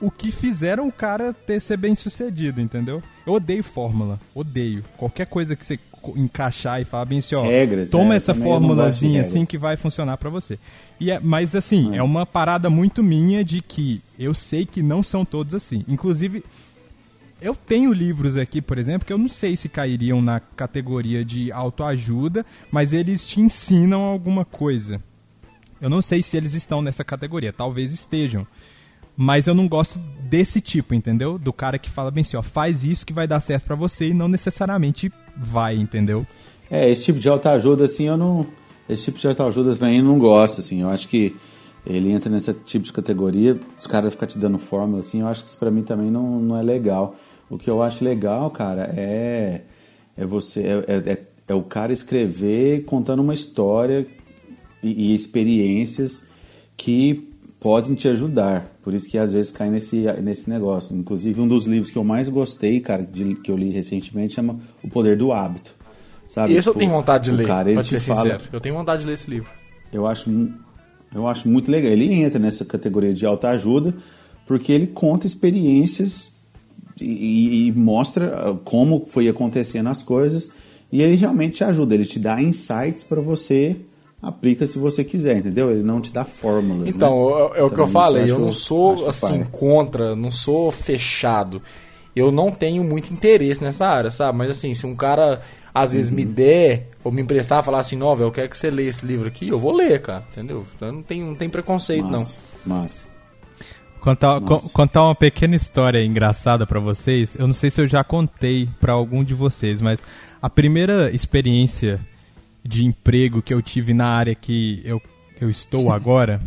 o 0.00 0.10
que 0.10 0.30
fizeram 0.32 0.88
o 0.88 0.92
cara 0.92 1.32
ter 1.32 1.60
ser 1.60 1.76
bem 1.76 1.94
sucedido, 1.94 2.60
entendeu? 2.60 3.02
Eu 3.26 3.34
odeio 3.34 3.62
fórmula, 3.62 4.18
odeio. 4.34 4.82
Qualquer 4.96 5.26
coisa 5.26 5.54
que 5.54 5.64
você 5.64 5.78
encaixar 6.16 6.80
e 6.80 6.84
falar 6.84 7.04
bem 7.04 7.18
assim, 7.18 7.34
ó, 7.34 7.42
Regras, 7.42 7.90
toma 7.90 8.14
é, 8.14 8.16
essa 8.16 8.34
formulazinha 8.34 9.20
assim 9.20 9.32
regras. 9.40 9.48
que 9.50 9.58
vai 9.58 9.76
funcionar 9.76 10.16
pra 10.16 10.30
você. 10.30 10.58
E 10.98 11.10
é, 11.10 11.20
mas 11.20 11.54
assim, 11.54 11.90
Hum. 11.90 11.94
é 11.94 12.02
uma 12.02 12.24
parada 12.24 12.70
muito 12.70 13.02
minha 13.02 13.44
de 13.44 13.60
que 13.60 14.00
eu 14.18 14.32
sei 14.32 14.64
que 14.64 14.82
não 14.82 15.02
são 15.02 15.24
todos 15.26 15.52
assim. 15.54 15.84
Inclusive, 15.86 16.42
eu 17.40 17.54
tenho 17.54 17.92
livros 17.92 18.36
aqui, 18.36 18.62
por 18.62 18.78
exemplo, 18.78 19.06
que 19.06 19.12
eu 19.12 19.18
não 19.18 19.28
sei 19.28 19.56
se 19.56 19.68
cairiam 19.68 20.22
na 20.22 20.40
categoria 20.40 21.22
de 21.22 21.52
autoajuda, 21.52 22.46
mas 22.70 22.92
eles 22.94 23.26
te 23.26 23.40
ensinam 23.40 24.00
alguma 24.02 24.44
coisa. 24.44 25.02
Eu 25.80 25.88
não 25.90 26.00
sei 26.02 26.22
se 26.22 26.36
eles 26.36 26.54
estão 26.54 26.80
nessa 26.82 27.02
categoria, 27.04 27.52
talvez 27.52 27.92
estejam. 27.92 28.46
Mas 29.22 29.46
eu 29.46 29.54
não 29.54 29.68
gosto 29.68 29.98
desse 30.30 30.62
tipo, 30.62 30.94
entendeu? 30.94 31.36
Do 31.38 31.52
cara 31.52 31.78
que 31.78 31.90
fala 31.90 32.10
bem 32.10 32.22
assim, 32.22 32.38
ó, 32.38 32.42
faz 32.42 32.82
isso 32.82 33.04
que 33.04 33.12
vai 33.12 33.28
dar 33.28 33.38
certo 33.40 33.64
pra 33.64 33.76
você 33.76 34.08
e 34.08 34.14
não 34.14 34.28
necessariamente 34.28 35.12
vai, 35.36 35.76
entendeu? 35.76 36.26
É, 36.70 36.88
esse 36.88 37.04
tipo 37.04 37.18
de 37.18 37.28
autoajuda, 37.28 37.84
assim, 37.84 38.04
eu 38.04 38.16
não. 38.16 38.46
Esse 38.88 39.04
tipo 39.04 39.18
de 39.18 39.26
autoajuda 39.26 39.76
também 39.76 39.98
eu 39.98 40.04
não 40.04 40.18
gosto, 40.18 40.62
assim. 40.62 40.80
Eu 40.80 40.88
acho 40.88 41.06
que 41.06 41.36
ele 41.84 42.10
entra 42.10 42.30
nesse 42.30 42.54
tipo 42.64 42.82
de 42.82 42.92
categoria, 42.94 43.60
os 43.78 43.86
caras 43.86 44.14
ficam 44.14 44.26
te 44.26 44.38
dando 44.38 44.58
fórmula, 44.58 45.00
assim, 45.00 45.20
eu 45.20 45.28
acho 45.28 45.42
que 45.42 45.48
isso 45.48 45.58
pra 45.58 45.70
mim 45.70 45.82
também 45.82 46.10
não, 46.10 46.40
não 46.40 46.56
é 46.56 46.62
legal. 46.62 47.14
O 47.50 47.58
que 47.58 47.68
eu 47.68 47.82
acho 47.82 48.02
legal, 48.02 48.50
cara, 48.50 48.90
é. 48.96 49.60
É 50.16 50.24
você. 50.24 50.60
É, 50.62 50.84
é- 50.94 51.12
é- 51.12 51.22
é 51.48 51.54
o 51.54 51.62
cara 51.62 51.92
escrever 51.92 52.84
contando 52.86 53.20
uma 53.20 53.34
história 53.34 54.06
e, 54.82 55.10
e 55.10 55.14
experiências 55.14 56.24
que 56.74 57.29
podem 57.60 57.94
te 57.94 58.08
ajudar. 58.08 58.72
Por 58.82 58.94
isso 58.94 59.08
que 59.08 59.18
às 59.18 59.32
vezes 59.32 59.52
cai 59.52 59.68
nesse, 59.70 60.06
nesse 60.22 60.48
negócio. 60.48 60.96
Inclusive, 60.96 61.40
um 61.40 61.46
dos 61.46 61.66
livros 61.66 61.90
que 61.90 61.98
eu 61.98 62.04
mais 62.04 62.28
gostei, 62.28 62.80
cara, 62.80 63.02
de, 63.02 63.34
que 63.36 63.50
eu 63.50 63.56
li 63.56 63.70
recentemente, 63.70 64.34
chama 64.34 64.58
O 64.82 64.88
Poder 64.88 65.16
do 65.16 65.30
Hábito. 65.32 65.74
Sabe? 66.28 66.54
Esse 66.54 66.68
eu 66.68 66.72
Tipo, 66.72 66.78
tenho 66.80 66.92
vontade 66.92 67.24
de 67.30 67.36
ler, 67.36 67.46
cara, 67.46 67.72
pra 67.72 67.84
ser 67.84 68.00
fala- 68.00 68.22
sincero. 68.22 68.42
Eu 68.52 68.60
tenho 68.60 68.74
vontade 68.74 69.02
de 69.02 69.06
ler 69.08 69.14
esse 69.14 69.28
livro. 69.30 69.50
eu 69.92 70.06
acho, 70.06 70.30
eu 71.14 71.26
acho 71.28 71.48
muito 71.48 71.70
legal. 71.70 71.90
Ele 71.92 72.12
entra 72.14 72.38
nessa 72.38 72.64
categoria 72.64 73.12
de 73.12 73.26
autoajuda 73.26 73.94
porque 74.46 74.72
ele 74.72 74.86
conta 74.86 75.26
experiências 75.26 76.32
e, 77.00 77.66
e 77.68 77.72
mostra 77.72 78.26
ah, 78.50 78.56
como 78.64 79.04
foi 79.06 79.28
acontecendo 79.28 79.88
as 79.88 80.02
coisas 80.02 80.50
e 80.92 81.02
ele 81.02 81.14
realmente 81.16 81.56
te 81.58 81.64
ajuda. 81.64 81.94
Ele 81.94 82.04
te 82.04 82.18
dá 82.18 82.40
insights 82.42 83.02
para 83.02 83.20
você 83.20 83.76
aplica 84.22 84.66
se 84.66 84.78
você 84.78 85.02
quiser, 85.04 85.38
entendeu? 85.38 85.70
Ele 85.70 85.82
não 85.82 86.00
te 86.00 86.12
dá 86.12 86.24
fórmulas. 86.24 86.88
Então, 86.88 87.30
né? 87.50 87.50
é, 87.56 87.60
é 87.60 87.62
o 87.62 87.70
que 87.70 87.78
eu 87.80 87.86
falei, 87.88 88.30
eu 88.30 88.38
não 88.38 88.52
sou 88.52 89.08
assim 89.08 89.44
contra, 89.44 90.14
não 90.16 90.30
sou 90.30 90.70
fechado. 90.70 91.62
Eu 92.14 92.30
não 92.32 92.50
tenho 92.50 92.82
muito 92.84 93.12
interesse 93.12 93.62
nessa 93.62 93.86
área, 93.86 94.10
sabe? 94.10 94.36
Mas 94.36 94.50
assim, 94.50 94.74
se 94.74 94.84
um 94.86 94.94
cara 94.96 95.40
às 95.72 95.92
vezes 95.92 96.10
Uhum. 96.10 96.16
me 96.16 96.24
der 96.24 96.88
ou 97.04 97.12
me 97.12 97.22
emprestar, 97.22 97.62
falar 97.64 97.78
assim, 97.80 97.94
não, 97.96 98.14
velho, 98.16 98.26
eu 98.26 98.32
quero 98.32 98.48
que 98.50 98.58
você 98.58 98.68
leia 98.70 98.90
esse 98.90 99.06
livro 99.06 99.28
aqui, 99.28 99.48
eu 99.48 99.58
vou 99.58 99.72
ler, 99.72 100.02
cara, 100.02 100.24
entendeu? 100.32 100.66
Então 100.74 100.90
não 100.92 101.02
tem, 101.02 101.22
não 101.22 101.34
tem 101.36 101.48
preconceito, 101.48 102.06
Massa, 102.08 102.36
massa. 102.66 103.10
Contar, 104.00 104.40
co- 104.40 104.58
contar 104.72 105.04
uma 105.04 105.14
pequena 105.14 105.54
história 105.54 106.02
engraçada 106.02 106.66
pra 106.66 106.80
vocês. 106.80 107.36
Eu 107.38 107.46
não 107.46 107.52
sei 107.54 107.70
se 107.70 107.80
eu 107.82 107.86
já 107.86 108.02
contei 108.02 108.66
pra 108.80 108.94
algum 108.94 109.22
de 109.22 109.34
vocês, 109.34 109.80
mas 109.80 110.02
a 110.40 110.48
primeira 110.48 111.10
experiência 111.14 112.00
de 112.64 112.84
emprego 112.84 113.42
que 113.42 113.52
eu 113.52 113.62
tive 113.62 113.94
na 113.94 114.08
área 114.08 114.34
que 114.34 114.82
eu, 114.84 115.00
eu 115.40 115.48
estou 115.50 115.92
agora, 115.92 116.40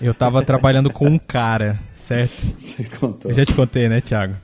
eu 0.00 0.14
tava 0.14 0.44
trabalhando 0.44 0.92
com 0.92 1.06
um 1.06 1.18
cara, 1.18 1.78
certo? 1.94 2.54
Você 2.58 2.84
contou. 2.84 3.30
Eu 3.30 3.34
já 3.36 3.44
te 3.44 3.54
contei, 3.54 3.88
né, 3.88 4.00
Thiago? 4.00 4.34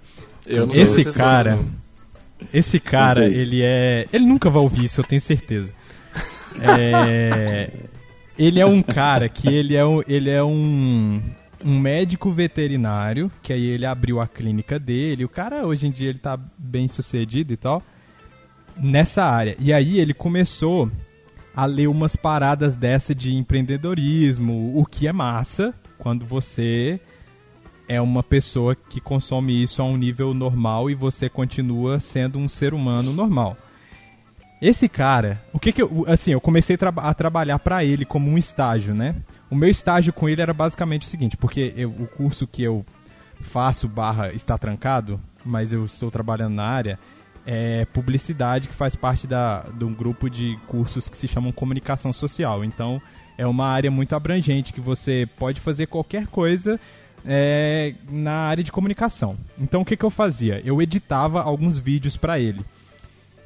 Eu 0.47 0.67
não 0.67 0.75
sei 0.75 0.85
Esse 0.85 0.95
se 0.95 1.03
vocês 1.03 1.17
cara, 1.17 1.59
esse 2.53 2.81
cara, 2.81 3.27
ele 3.27 3.63
é. 3.63 4.07
Ele 4.13 4.27
nunca 4.27 4.51
vai 4.51 4.63
ouvir 4.63 4.85
isso, 4.85 5.01
eu 5.01 5.05
tenho 5.05 5.21
certeza. 5.21 5.73
É, 6.61 7.71
ele 8.39 8.61
é 8.61 8.67
um 8.67 8.83
cara 8.83 9.29
que 9.29 9.49
ele 9.49 9.75
é 9.75 9.85
um, 9.85 10.03
ele 10.07 10.31
é 10.31 10.43
um, 10.43 11.21
um 11.65 11.79
médico 11.79 12.31
veterinário, 12.31 13.31
que 13.43 13.53
aí 13.53 13.67
ele 13.67 13.87
abriu 13.87 14.21
a 14.21 14.27
clínica 14.27 14.79
dele. 14.79 15.25
O 15.25 15.29
cara 15.29 15.67
hoje 15.67 15.87
em 15.87 15.91
dia 15.91 16.09
ele 16.09 16.19
tá 16.19 16.39
bem 16.59 16.89
sucedido 16.89 17.53
e 17.53 17.57
tal. 17.57 17.83
Nessa 18.77 19.25
área. 19.25 19.57
E 19.59 19.73
aí 19.73 19.99
ele 19.99 20.13
começou 20.13 20.91
a 21.57 21.65
ler 21.65 21.87
umas 21.89 22.15
paradas 22.15 22.77
dessa 22.77 23.15
de 23.15 23.35
empreendedorismo, 23.35 24.79
o 24.79 24.85
que 24.85 25.09
é 25.09 25.13
massa 25.13 25.75
quando 25.99 26.25
você 26.25 27.01
é 27.89 28.01
uma 28.01 28.23
pessoa 28.23 28.75
que 28.77 29.01
consome 29.01 29.63
isso 29.63 29.81
a 29.81 29.85
um 29.85 29.97
nível 29.97 30.35
normal 30.35 30.91
e 30.91 30.95
você 30.95 31.29
continua 31.29 31.99
sendo 31.99 32.39
um 32.39 32.49
ser 32.49 32.75
humano 32.75 33.13
normal. 33.13 33.57
Esse 34.61 34.89
cara, 34.89 35.41
o 35.53 35.59
que 35.59 35.71
que 35.73 35.83
eu, 35.83 36.05
assim, 36.09 36.33
eu 36.33 36.41
comecei 36.41 36.75
a, 36.77 36.79
traba- 36.79 37.03
a 37.03 37.15
trabalhar 37.15 37.59
pra 37.59 37.85
ele 37.85 38.05
como 38.05 38.31
um 38.31 38.39
estágio, 38.39 38.95
né? 38.95 39.15
O 39.51 39.55
meu 39.55 39.69
estágio 39.69 40.13
com 40.13 40.29
ele 40.29 40.41
era 40.43 40.53
basicamente 40.55 41.07
o 41.07 41.11
seguinte, 41.11 41.37
porque 41.37 41.73
eu- 41.77 41.91
o 41.91 42.07
curso 42.07 42.47
que 42.47 42.63
eu 42.63 42.85
faço 43.41 43.87
barra 43.87 44.33
está 44.33 44.57
trancado, 44.59 45.21
mas 45.45 45.73
eu 45.73 45.85
estou 45.85 46.11
trabalhando 46.11 46.55
na 46.55 46.65
área, 46.65 46.99
é 47.47 47.85
publicidade 47.87 48.69
que 48.69 48.75
faz 48.75 48.97
parte 48.97 49.27
da, 49.27 49.61
de 49.73 49.85
um 49.85 49.95
grupo 49.95 50.29
de 50.29 50.59
cursos 50.67 51.09
que 51.09 51.17
se 51.17 51.29
chamam 51.29 51.53
comunicação 51.53 52.13
social. 52.13 52.65
Então, 52.65 53.01
é 53.39 53.47
uma 53.47 53.69
área 53.69 53.91
muito 53.91 54.15
abrangente 54.17 54.73
que 54.73 54.81
você 54.81 55.29
pode 55.39 55.61
fazer 55.61 55.87
qualquer 55.87 56.27
coisa 56.27 56.81
é, 57.25 57.95
na 58.11 58.33
área 58.33 58.65
de 58.65 58.73
comunicação. 58.73 59.37
Então, 59.59 59.83
o 59.83 59.85
que, 59.85 59.97
que 59.97 60.05
eu 60.05 60.11
fazia? 60.11 60.61
Eu 60.65 60.83
editava 60.83 61.41
alguns 61.41 61.79
vídeos 61.79 62.17
para 62.17 62.41
ele. 62.41 62.65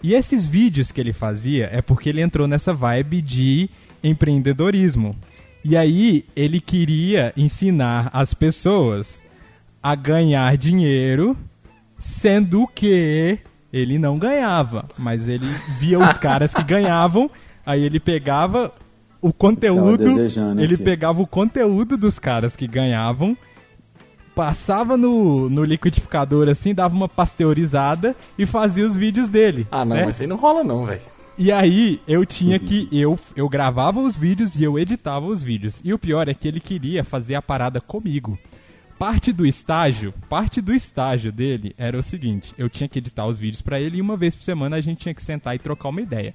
E 0.03 0.15
esses 0.15 0.47
vídeos 0.47 0.91
que 0.91 1.01
ele 1.01 1.13
fazia 1.13 1.69
é 1.71 1.83
porque 1.83 2.09
ele 2.09 2.23
entrou 2.23 2.49
nessa 2.49 2.73
vibe 2.73 3.21
de 3.21 3.69
empreendedorismo. 4.03 5.15
E 5.63 5.77
aí 5.77 6.25
ele 6.35 6.59
queria 6.59 7.35
ensinar 7.37 8.09
as 8.15 8.33
pessoas 8.33 9.23
a 9.83 9.95
ganhar 9.95 10.57
dinheiro, 10.57 11.37
sendo 11.99 12.67
que 12.67 13.39
ele 13.73 13.99
não 13.99 14.19
ganhava, 14.19 14.87
mas 14.99 15.29
ele 15.29 15.47
via 15.79 15.99
os 15.99 16.13
caras 16.19 16.55
que 16.55 16.63
ganhavam, 16.63 17.31
aí 17.65 17.83
ele 17.83 18.01
pegava 18.01 18.73
o 19.21 19.33
conteúdo, 19.33 20.19
ele 20.59 20.75
aqui. 20.75 20.83
pegava 20.83 21.21
o 21.21 21.27
conteúdo 21.27 21.97
dos 21.97 22.19
caras 22.19 22.57
que 22.57 22.67
ganhavam 22.67 23.37
passava 24.35 24.97
no, 24.97 25.51
no 25.51 25.65
liquidificador 25.65 26.49
assim, 26.49 26.73
dava 26.73 26.95
uma 26.95 27.09
pasteurizada 27.09 28.17
e 28.39 28.47
fazia 28.47 28.87
os 28.87 28.97
vídeos 28.97 29.29
dele. 29.29 29.67
Ah, 29.71 29.85
não, 29.85 29.97
certo? 29.97 30.07
mas 30.07 30.17
isso 30.17 30.23
aí 30.23 30.29
não 30.29 30.37
rola 30.37 30.65
não, 30.65 30.87
velho. 30.87 31.01
E 31.37 31.51
aí 31.51 32.01
eu 32.07 32.25
tinha 32.27 32.59
que. 32.59 32.89
Eu, 32.93 33.19
eu 33.35 33.49
gravava 33.49 34.01
os 34.01 34.17
vídeos 34.17 34.57
e 34.57 34.65
eu 34.65 34.79
editava 34.79 35.27
os 35.27 35.43
vídeos. 35.43 35.81
E 35.85 35.93
o 35.93 35.99
pior 35.99 36.29
é 36.29 36.35
que 36.35 36.47
ele 36.47 36.61
queria 36.61 37.03
fazer 37.03 37.35
a 37.35 37.43
parada 37.43 37.81
comigo. 37.81 38.39
Parte 39.01 39.33
do 39.33 39.47
estágio, 39.47 40.13
parte 40.29 40.61
do 40.61 40.75
estágio 40.75 41.33
dele 41.33 41.75
era 41.79 41.99
o 41.99 42.03
seguinte: 42.03 42.53
eu 42.59 42.69
tinha 42.69 42.87
que 42.87 42.99
editar 42.99 43.27
os 43.27 43.39
vídeos 43.39 43.63
pra 43.63 43.81
ele 43.81 43.97
e 43.97 44.01
uma 44.03 44.15
vez 44.15 44.35
por 44.37 44.45
semana 44.45 44.77
a 44.77 44.81
gente 44.83 44.99
tinha 44.99 45.15
que 45.15 45.23
sentar 45.25 45.57
e 45.57 45.59
trocar 45.59 45.89
uma 45.89 46.03
ideia. 46.03 46.35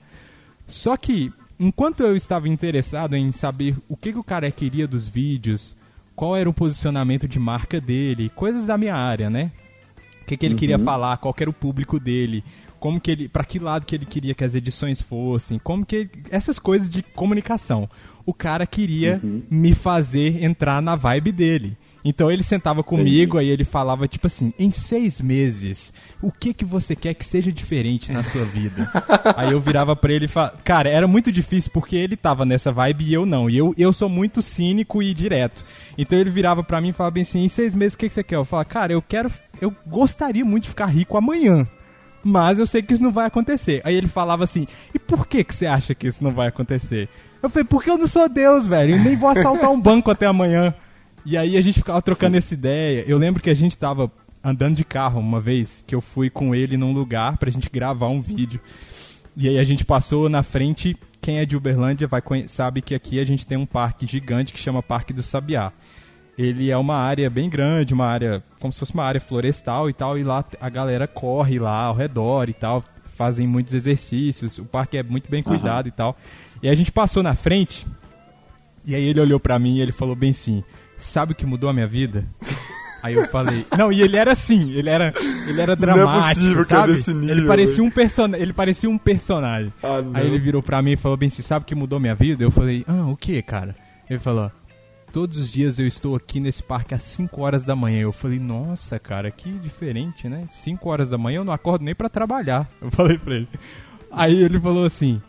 Só 0.66 0.98
que, 0.98 1.32
enquanto 1.60 2.02
eu 2.02 2.16
estava 2.16 2.50
interessado 2.50 3.16
em 3.16 3.32
saber 3.32 3.78
o 3.88 3.96
que, 3.96 4.12
que 4.12 4.18
o 4.18 4.24
cara 4.24 4.50
queria 4.50 4.88
dos 4.88 5.08
vídeos, 5.08 5.78
qual 6.16 6.36
era 6.36 6.50
o 6.50 6.54
posicionamento 6.54 7.28
de 7.28 7.38
marca 7.38 7.80
dele, 7.80 8.32
coisas 8.36 8.66
da 8.66 8.80
minha 8.80 8.96
área, 8.96 9.30
né? 9.30 9.52
O 10.24 10.26
que, 10.26 10.36
que 10.36 10.44
ele 10.48 10.56
queria 10.56 10.80
falar, 10.80 11.18
qual 11.18 11.36
que 11.36 11.44
era 11.44 11.50
o 11.52 11.54
público 11.54 12.00
dele, 12.00 12.44
como 12.80 13.00
que 13.00 13.12
ele, 13.12 13.28
para 13.30 13.46
que 13.46 13.60
lado 13.60 13.86
que 13.86 13.94
ele 13.94 14.08
queria 14.08 14.34
que 14.34 14.44
as 14.44 14.56
edições 14.56 15.04
fossem, 15.04 15.60
como 15.60 15.86
que 15.86 15.96
ele- 15.98 16.12
essas 16.32 16.58
coisas 16.58 16.90
de 16.90 17.04
comunicação. 17.04 17.88
O 18.26 18.34
cara 18.34 18.66
queria 18.66 19.22
me 19.52 19.76
fazer 19.76 20.44
entrar 20.44 20.82
na 20.82 20.96
vibe 20.96 21.32
dele. 21.32 21.78
Então 22.08 22.30
ele 22.30 22.44
sentava 22.44 22.84
comigo, 22.84 23.40
aí 23.40 23.50
ele 23.50 23.64
falava 23.64 24.08
tipo 24.08 24.28
assim: 24.28 24.54
em 24.60 24.70
seis 24.70 25.20
meses, 25.20 25.92
o 26.22 26.32
que 26.32 26.54
que 26.54 26.64
você 26.64 26.96
quer 26.96 27.16
que 27.16 27.26
seja 27.26 27.52
diferente 27.52 28.12
na 28.12 28.22
sua 28.22 28.46
vida? 28.46 28.88
aí 29.36 29.52
eu 29.52 29.60
virava 29.60 29.96
pra 29.96 30.14
ele 30.14 30.26
e 30.26 30.28
falava, 30.28 30.56
cara, 30.64 30.88
era 30.88 31.08
muito 31.08 31.32
difícil 31.32 31.72
porque 31.74 31.96
ele 31.96 32.16
tava 32.16 32.46
nessa 32.46 32.72
vibe 32.72 33.06
e 33.06 33.14
eu 33.14 33.26
não. 33.26 33.50
E 33.50 33.58
eu, 33.58 33.74
eu 33.76 33.92
sou 33.92 34.08
muito 34.08 34.44
cínico 34.44 35.02
e 35.02 35.16
direto. 35.16 35.66
Então 35.98 36.20
ele 36.20 36.30
virava 36.30 36.64
pra 36.64 36.80
mim 36.80 36.90
e 36.90 36.94
falava 36.94 37.16
bem 37.16 37.24
assim: 37.24 37.44
em 37.44 37.50
seis 37.50 37.74
meses, 37.74 37.96
o 37.96 37.98
que 37.98 38.08
que 38.08 38.14
você 38.14 38.24
quer? 38.24 38.36
Eu 38.36 38.46
falava, 38.46 38.70
cara, 38.70 38.94
eu 38.94 39.02
quero, 39.02 39.32
eu 39.60 39.76
gostaria 39.88 40.46
muito 40.46 40.64
de 40.64 40.70
ficar 40.70 40.86
rico 40.86 41.18
amanhã. 41.18 41.68
Mas 42.24 42.60
eu 42.60 42.68
sei 42.68 42.84
que 42.84 42.94
isso 42.94 43.04
não 43.04 43.12
vai 43.12 43.26
acontecer. 43.26 43.82
Aí 43.84 43.96
ele 43.96 44.08
falava 44.08 44.44
assim: 44.44 44.68
E 44.94 45.00
por 45.00 45.28
que, 45.28 45.44
que 45.44 45.56
você 45.56 45.66
acha 45.66 45.96
que 45.96 46.06
isso 46.06 46.24
não 46.24 46.32
vai 46.32 46.50
acontecer? 46.50 47.10
Eu 47.42 47.50
falei: 47.50 47.66
Porque 47.66 47.90
eu 47.90 47.98
não 47.98 48.08
sou 48.08 48.30
Deus, 48.30 48.68
velho. 48.68 48.96
Eu 48.96 49.04
nem 49.04 49.16
vou 49.16 49.30
assaltar 49.30 49.72
um 49.72 49.82
banco 49.82 50.12
até 50.12 50.28
amanhã. 50.28 50.74
E 51.26 51.36
aí 51.36 51.58
a 51.58 51.62
gente 51.62 51.80
ficava 51.80 52.02
trocando 52.02 52.38
essa 52.38 52.54
ideia. 52.54 53.04
Eu 53.08 53.18
lembro 53.18 53.42
que 53.42 53.50
a 53.50 53.54
gente 53.56 53.78
tava 53.78 54.12
andando 54.44 54.76
de 54.76 54.86
carro 54.86 55.20
uma 55.20 55.42
vez, 55.42 55.84
que 55.88 55.96
eu 55.96 56.02
fui 56.02 56.30
com 56.30 56.54
ele 56.54 56.78
num 56.78 56.94
lugar 56.94 57.38
pra 57.38 57.50
gente 57.50 57.70
gravar 57.70 58.08
um 58.10 58.22
vídeo. 58.22 58.62
E 59.36 59.50
aí 59.50 59.58
a 59.58 59.64
gente 59.64 59.84
passou 59.84 60.30
na 60.30 60.44
frente. 60.44 60.96
Quem 61.20 61.40
é 61.40 61.46
de 61.46 61.58
Uberlândia 61.58 62.08
vai 62.08 62.22
sabe 62.48 62.82
que 62.84 62.94
aqui 62.94 63.20
a 63.20 63.26
gente 63.26 63.48
tem 63.48 63.58
um 63.58 63.66
parque 63.66 64.06
gigante 64.06 64.54
que 64.54 64.60
chama 64.60 64.84
Parque 64.84 65.12
do 65.12 65.24
Sabiá. 65.24 65.74
Ele 66.38 66.70
é 66.70 66.78
uma 66.78 66.96
área 66.96 67.30
bem 67.30 67.50
grande, 67.50 67.94
uma 67.94 68.06
área 68.06 68.44
como 68.60 68.72
se 68.72 68.80
fosse 68.80 68.94
uma 68.94 69.04
área 69.04 69.22
florestal 69.22 69.90
e 69.90 69.94
tal, 69.94 70.20
e 70.20 70.24
lá 70.24 70.46
a 70.60 70.70
galera 70.70 71.08
corre 71.08 71.58
lá 71.58 71.86
ao 71.86 71.96
redor 71.96 72.50
e 72.50 72.54
tal, 72.54 72.84
fazem 73.16 73.48
muitos 73.48 73.74
exercícios, 73.74 74.58
o 74.60 74.66
parque 74.66 74.98
é 74.98 75.04
muito 75.04 75.32
bem 75.32 75.42
cuidado 75.42 75.88
e 75.88 75.92
tal. 75.92 76.18
E 76.62 76.68
a 76.68 76.76
gente 76.76 76.92
passou 76.92 77.24
na 77.24 77.34
frente, 77.34 77.88
e 78.86 78.94
aí 78.94 79.06
ele 79.06 79.22
olhou 79.22 79.40
pra 79.40 79.58
mim 79.58 79.78
e 79.78 79.82
ele 79.82 79.94
falou 79.94 80.16
bem 80.16 80.32
assim: 80.32 80.62
"Sabe 80.98 81.34
o 81.34 81.36
que 81.36 81.46
mudou 81.46 81.70
a 81.70 81.74
minha 81.74 81.88
vida?" 81.88 82.26
Aí 83.06 83.14
eu 83.14 83.28
falei, 83.28 83.64
não, 83.78 83.92
e 83.92 84.02
ele 84.02 84.18
era 84.18 84.32
assim, 84.32 84.72
ele 84.72 84.90
era, 84.90 85.14
ele 85.48 85.62
era 85.62 85.74
é 85.74 85.76
dramático, 85.76 86.42
possível 86.42 86.66
que 86.66 86.74
é 86.74 86.78
sabe? 86.78 86.94
desse 86.94 87.14
nível, 87.14 87.38
ele 87.38 87.46
parecia 87.46 87.84
um 87.84 87.92
person... 87.92 88.34
ele 88.34 88.52
parecia 88.52 88.90
um 88.90 88.98
personagem. 88.98 89.72
Ah, 89.84 90.02
não. 90.02 90.16
Aí 90.16 90.26
ele 90.26 90.40
virou 90.40 90.64
pra 90.64 90.82
mim 90.82 90.94
e 90.94 90.98
falou 90.98 91.16
bem 91.16 91.28
assim, 91.28 91.44
sabe 91.44 91.62
o 91.62 91.66
que 91.68 91.76
mudou 91.76 92.00
minha 92.00 92.16
vida? 92.16 92.44
Eu 92.44 92.50
falei, 92.50 92.84
ah, 92.88 93.06
o 93.06 93.16
que, 93.16 93.40
cara? 93.44 93.76
Ele 94.10 94.18
falou, 94.18 94.52
todos 95.12 95.38
os 95.38 95.52
dias 95.52 95.78
eu 95.78 95.86
estou 95.86 96.16
aqui 96.16 96.40
nesse 96.40 96.64
parque 96.64 96.96
às 96.96 97.04
5 97.04 97.40
horas 97.42 97.64
da 97.64 97.76
manhã. 97.76 98.02
Eu 98.02 98.12
falei, 98.12 98.40
nossa, 98.40 98.98
cara, 98.98 99.30
que 99.30 99.52
diferente, 99.52 100.28
né? 100.28 100.46
5 100.50 100.90
horas 100.90 101.08
da 101.08 101.18
manhã 101.18 101.38
eu 101.38 101.46
não 101.46 101.54
acordo 101.54 101.86
nem 101.86 101.94
pra 101.94 102.10
trabalhar. 102.10 102.68
Eu 102.82 102.90
falei 102.90 103.20
pra 103.20 103.36
ele. 103.36 103.48
Aí 104.12 104.44
ele 104.44 104.60
falou 104.60 104.84
assim, 104.84 105.22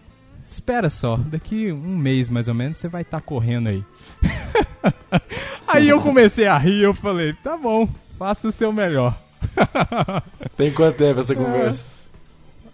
espera 0.49 0.89
só, 0.89 1.17
daqui 1.17 1.71
um 1.71 1.97
mês 1.97 2.31
mais 2.31 2.49
ou 2.49 2.55
menos 2.55 2.79
você 2.79 2.89
vai 2.89 3.03
estar 3.03 3.21
correndo 3.21 3.69
aí. 3.69 3.85
aí 5.77 5.89
eu 5.89 6.01
comecei 6.01 6.47
a 6.47 6.57
rir, 6.59 6.83
eu 6.83 6.95
falei, 6.95 7.33
tá 7.43 7.57
bom, 7.57 7.89
faça 8.19 8.49
o 8.49 8.53
seu 8.53 8.73
melhor. 8.73 9.17
Tem 10.57 10.73
quanto 10.73 10.97
tempo 10.97 11.21
essa 11.21 11.35
conversa? 11.35 11.85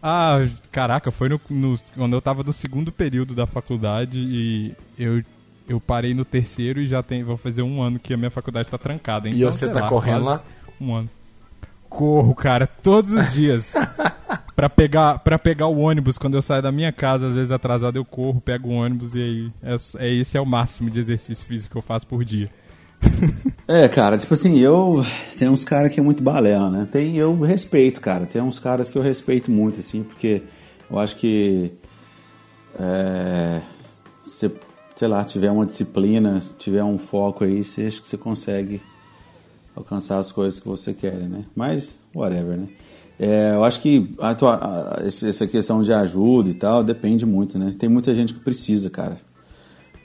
Ah, 0.03 0.39
caraca, 0.71 1.11
foi 1.13 1.29
no, 1.29 1.41
no- 1.49 1.79
quando 1.97 2.15
eu 2.17 2.21
tava 2.21 2.43
no 2.43 2.53
segundo 2.53 2.91
período 2.91 3.35
da 3.35 3.47
faculdade 3.47 4.19
e 4.19 4.75
eu 4.99 5.23
eu 5.69 5.81
parei 5.81 6.13
no 6.13 6.25
terceiro 6.25 6.81
e 6.81 6.87
já 6.87 7.03
tem, 7.05 7.23
vou 7.23 7.37
fazer 7.37 7.63
um 7.63 7.81
ano 7.81 7.99
que 7.99 8.13
a 8.13 8.17
minha 8.17 8.31
faculdade 8.33 8.69
tá 8.69 8.77
trancada. 8.77 9.29
Então, 9.29 9.41
E 9.41 9.45
você 9.45 9.69
tá 9.71 9.83
lá, 9.83 9.89
correndo 9.89 10.25
lá? 10.25 10.43
Um 10.81 10.93
ano. 10.93 11.09
Corro, 11.89 12.35
cara, 12.35 12.67
todos 12.67 13.13
os 13.13 13.33
dias. 13.33 13.73
pra, 14.57 14.69
pegar, 14.69 15.21
pra 15.21 15.39
pegar 15.39 15.69
o 15.69 15.79
ônibus, 15.79 16.19
quando 16.19 16.35
eu 16.35 16.43
saio 16.43 16.63
da 16.63 16.73
minha 16.73 16.91
casa, 16.93 17.29
às 17.29 17.35
vezes 17.37 17.53
atrasado, 17.53 17.97
eu 17.97 18.05
corro, 18.05 18.41
pego 18.41 18.71
o 18.71 18.73
ônibus 18.75 19.15
e 19.15 19.19
aí. 19.23 19.51
É, 19.63 19.77
é, 20.05 20.15
esse 20.15 20.37
é 20.37 20.41
o 20.41 20.45
máximo 20.45 20.91
de 20.91 20.99
exercício 20.99 21.47
físico 21.47 21.71
que 21.71 21.79
eu 21.79 21.83
faço 21.83 22.09
por 22.09 22.25
dia. 22.25 22.51
É, 23.69 23.89
cara, 23.89 24.19
tipo 24.19 24.35
assim, 24.35 24.59
eu. 24.59 25.05
Tem 25.39 25.49
uns 25.49 25.65
caras 25.65 25.93
que 25.95 25.99
é 26.01 26.03
muito 26.03 26.23
balela, 26.23 26.69
né? 26.71 26.87
Tem, 26.91 27.17
eu 27.17 27.39
respeito, 27.41 28.01
cara. 28.01 28.27
Tem 28.27 28.43
uns 28.43 28.59
caras 28.59 28.91
que 28.91 28.99
eu 28.99 29.03
respeito 29.03 29.51
muito, 29.51 29.81
assim, 29.81 30.03
porque 30.03 30.43
eu 30.91 30.99
acho 30.99 31.17
que. 31.17 31.73
É, 32.79 33.63
se, 34.19 34.51
sei 34.97 35.09
lá, 35.09 35.25
tiver 35.25 35.51
uma 35.51 35.65
disciplina, 35.65 36.43
tiver 36.59 36.83
um 36.85 36.99
foco 36.99 37.45
aí, 37.45 37.65
você 37.65 37.83
acha 37.87 38.01
que 38.03 38.09
você 38.09 38.17
consegue 38.17 38.83
alcançar 39.75 40.19
as 40.19 40.31
coisas 40.31 40.61
que 40.61 40.69
você 40.69 40.93
quer, 40.93 41.15
né? 41.15 41.45
Mas, 41.55 41.97
whatever, 42.15 42.59
né? 42.59 42.69
É, 43.19 43.55
eu 43.55 43.65
acho 43.65 43.81
que 43.81 44.15
a 44.19 44.35
tua, 44.35 44.57
a- 44.57 45.03
essa 45.07 45.47
questão 45.47 45.83
de 45.83 45.93
ajuda 45.93 46.51
e 46.51 46.55
tal 46.55 46.83
depende 46.83 47.25
muito, 47.25 47.59
né? 47.59 47.75
Tem 47.79 47.89
muita 47.89 48.15
gente 48.15 48.35
que 48.35 48.41
precisa, 48.41 48.91
cara. 48.91 49.17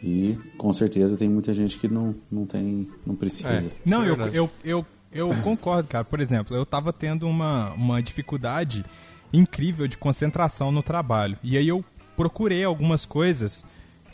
E 0.02 0.38
com 0.58 0.72
certeza 0.72 1.18
tem 1.18 1.28
muita 1.28 1.54
gente 1.54 1.78
que 1.78 1.88
não, 1.88 2.16
não 2.32 2.45
tem, 2.45 2.88
não 3.06 3.16
precisa. 3.16 3.50
É. 3.50 3.64
Não, 3.86 4.04
é 4.04 4.10
eu, 4.10 4.18
eu, 4.34 4.52
eu, 4.64 4.86
eu 5.12 5.30
concordo, 5.41 5.88
cara. 5.88 6.06
Por 6.06 6.20
exemplo, 6.20 6.56
eu 6.56 6.66
tava 6.66 6.93
tendo 6.93 7.28
uma, 7.28 7.74
uma 7.74 8.02
dificuldade 8.02 8.86
incrível 9.34 9.88
de 9.88 9.98
concentração 9.98 10.72
no 10.72 10.84
trabalho. 10.84 11.38
E 11.43 11.58
aí 11.58 11.68
eu 11.68 11.84
procurei 12.16 12.64
algumas 12.64 13.06
coisas 13.06 13.66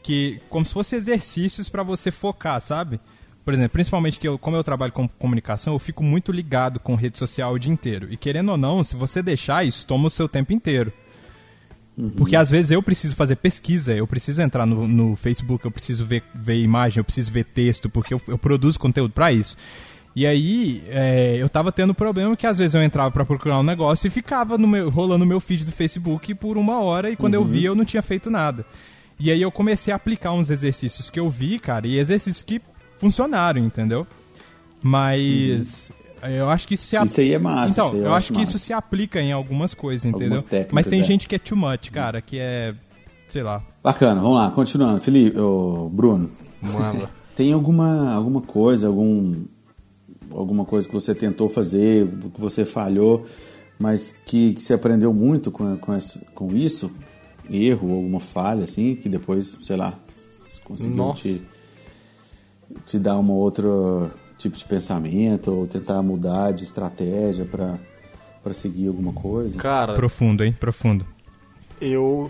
que, 0.02 0.42
como 0.50 0.66
se 0.66 0.74
fossem 0.74 0.98
exercícios 0.98 1.70
pra 1.70 1.84
você 1.84 2.12
focar, 2.12 2.60
sabe? 2.62 3.00
Por 3.44 3.54
exemplo, 3.54 3.72
principalmente 3.72 4.20
que 4.20 4.28
eu, 4.28 4.38
como 4.38 4.56
eu 4.56 4.64
trabalho 4.64 4.94
com 4.94 5.08
comunicação, 5.08 5.74
eu 5.74 5.80
fico 5.80 6.02
muito 6.02 6.32
ligado 6.32 6.80
com 6.80 6.96
rede 6.96 7.18
social 7.18 7.54
o 7.54 7.60
dia 7.60 7.72
inteiro. 7.72 8.08
E 8.12 8.16
querendo 8.16 8.50
ou 8.50 8.58
não, 8.58 8.84
se 8.84 8.96
você 8.96 9.22
deixar 9.22 9.66
isso, 9.66 9.86
toma 9.86 10.08
o 10.08 10.10
seu 10.10 10.30
tempo 10.30 10.54
inteiro. 10.54 10.94
Porque 12.18 12.36
às 12.36 12.50
vezes 12.50 12.72
eu 12.72 12.82
preciso 12.82 13.16
fazer 13.16 13.36
pesquisa, 13.36 13.94
eu 13.94 14.08
preciso 14.08 14.42
entrar 14.42 14.66
no, 14.66 14.88
no 14.88 15.16
Facebook, 15.16 15.64
eu 15.64 15.72
preciso 15.72 16.04
ver, 16.06 16.24
ver 16.34 16.60
imagem, 16.60 17.00
eu 17.00 17.04
preciso 17.04 17.32
ver 17.32 17.46
texto, 17.46 17.88
porque 17.88 18.14
eu, 18.14 18.22
eu 18.28 18.38
produzo 18.38 18.80
conteúdo 18.80 19.14
pra 19.14 19.32
isso. 19.32 19.56
E 20.16 20.26
aí, 20.26 20.84
é, 20.88 21.38
eu 21.38 21.50
tava 21.50 21.72
tendo 21.72 21.94
problema 21.94 22.36
que 22.36 22.46
às 22.46 22.58
vezes 22.58 22.76
eu 22.76 22.84
entrava 22.84 23.12
pra 23.12 23.26
procurar 23.26 23.60
um 23.60 23.64
negócio 23.64 24.08
e 24.08 24.10
ficava 24.10 24.58
no 24.58 24.68
meu, 24.68 24.90
rolando 24.90 25.24
o 25.24 25.28
meu 25.28 25.40
feed 25.40 25.66
do 25.66 25.72
Facebook 25.72 26.34
por 26.36 26.58
uma 26.58 26.82
hora 26.82 27.10
e 27.10 27.16
quando 27.16 27.34
eu 27.34 27.44
via 27.44 27.68
eu 27.68 27.76
não 27.76 27.86
tinha 27.86 28.02
feito 28.02 28.30
nada. 28.30 28.66
E 29.20 29.32
aí 29.32 29.42
eu 29.42 29.52
comecei 29.52 29.92
a 29.92 29.96
aplicar 29.96 30.32
uns 30.34 30.50
exercícios 30.50 31.10
que 31.10 31.20
eu 31.20 31.30
vi, 31.30 31.60
cara, 31.60 31.88
e 31.88 31.98
exercícios 31.98 32.44
que 32.44 32.62
funcionaram, 32.98 33.60
entendeu? 33.60 34.06
Mas 34.82 35.92
eu 36.30 36.50
acho 36.50 36.68
que 36.68 36.74
isso 36.76 36.86
se 36.88 36.96
Isso 37.04 37.22
aí 37.22 37.34
é 37.34 37.40
massa, 37.40 37.72
Então, 37.72 37.88
isso 37.88 37.96
aí 37.96 38.02
eu 38.02 38.08
eu, 38.08 38.14
acho 38.14 38.34
que 38.34 38.42
isso 38.42 38.54
massa. 38.54 38.66
se 38.66 38.74
aplica 38.74 39.22
em 39.22 39.32
algumas 39.32 39.74
coisas, 39.74 40.06
entendeu? 40.06 40.28
Algumas 40.28 40.44
técnicas, 40.44 40.74
Mas 40.74 40.88
tem 40.88 41.02
é. 41.02 41.04
gente 41.04 41.28
que 41.28 41.36
é 41.36 41.40
too 41.40 41.58
much, 41.58 41.90
cara, 41.92 42.22
que 42.22 42.40
é, 42.40 42.74
sei 43.30 43.44
lá. 43.44 43.64
Bacana, 43.84 44.22
vamos 44.22 44.38
lá, 44.38 44.52
continuando. 44.52 45.02
Felipe, 45.02 45.38
ô, 45.40 45.90
Bruno, 45.90 46.30
Manda. 46.62 47.10
tem 47.36 47.52
alguma, 47.54 48.14
alguma 48.14 48.42
coisa, 48.42 48.88
algum, 48.88 49.44
alguma 50.32 50.66
coisa 50.66 50.88
que 50.88 50.94
você 50.94 51.14
tentou 51.14 51.50
fazer, 51.50 52.08
que 52.34 52.40
você 52.42 52.64
falhou, 52.66 53.26
mas 53.78 54.12
que, 54.12 54.54
que 54.54 54.64
você 54.64 54.74
aprendeu 54.74 55.14
muito 55.14 55.52
com, 55.52 55.76
com, 55.78 55.96
esse- 55.96 56.20
com 56.34 56.56
isso? 56.56 56.92
Erro, 57.50 57.92
alguma 57.94 58.22
falha, 58.22 58.64
assim, 58.64 58.96
que 58.96 59.10
depois, 59.10 59.58
sei 59.64 59.76
lá, 59.76 60.00
conseguiu 60.64 60.96
Nossa. 60.96 61.24
te, 61.24 61.42
te 62.86 62.98
dar 62.98 63.18
uma 63.18 63.34
outra 63.34 63.70
tipo 64.44 64.58
de 64.58 64.66
pensamento, 64.66 65.52
ou 65.52 65.66
tentar 65.68 66.02
mudar 66.02 66.52
de 66.52 66.64
estratégia 66.64 67.46
para 67.46 67.78
para 68.44 68.54
seguir 68.54 68.90
alguma 68.90 69.14
coisa? 69.14 69.58
Cara, 69.58 69.94
Profundo, 69.94 70.44
hein? 70.44 70.54
Profundo. 70.60 71.06
eu. 71.80 72.30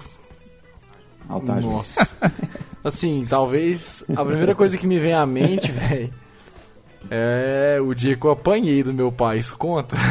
Alta 1.28 1.54
ajuda. 1.54 1.74
Nossa. 1.74 2.16
Assim, 2.84 3.26
talvez 3.28 4.04
a 4.16 4.24
primeira 4.24 4.54
coisa 4.54 4.78
que 4.78 4.86
me 4.86 5.00
vem 5.00 5.14
à 5.14 5.26
mente, 5.26 5.72
velho, 5.74 6.14
é 7.10 7.80
o 7.82 7.94
dia 7.94 8.16
que 8.16 8.26
eu 8.26 8.32
apanhei 8.32 8.84
do 8.84 8.94
meu 8.94 9.12
pai. 9.12 9.40
Isso 9.40 9.58
conta? 9.58 9.96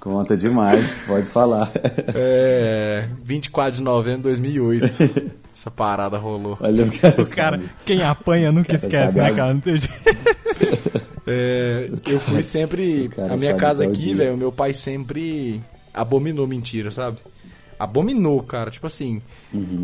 Conta 0.00 0.36
demais, 0.36 0.88
pode 1.04 1.26
falar. 1.26 1.68
É. 2.14 3.08
24 3.24 3.72
de 3.78 3.82
novembro 3.82 4.18
de 4.18 4.40
2008. 4.40 4.86
Essa 5.58 5.70
parada 5.70 6.18
rolou. 6.18 6.58
Olha 6.60 6.84
o 6.84 6.90
cara, 7.00 7.22
O 7.22 7.30
cara, 7.30 7.62
quem 7.84 8.02
apanha 8.02 8.52
nunca 8.52 8.66
Cara, 8.68 8.76
esquece, 8.78 9.14
sabe 9.14 9.30
né, 9.30 9.36
cara? 9.36 9.54
Não 9.54 9.60
tem 9.60 9.78
jeito. 9.78 9.94
É, 11.28 11.90
eu 12.06 12.20
fui 12.20 12.40
sempre. 12.40 13.10
A 13.30 13.36
minha 13.36 13.54
casa 13.56 13.84
aqui, 13.84 14.14
velho, 14.14 14.34
o 14.34 14.36
meu 14.36 14.52
pai 14.52 14.72
sempre 14.72 15.60
abominou 15.92 16.46
mentira, 16.46 16.92
sabe? 16.92 17.18
Abominou, 17.78 18.40
cara. 18.44 18.70
Tipo 18.70 18.86
assim. 18.86 19.20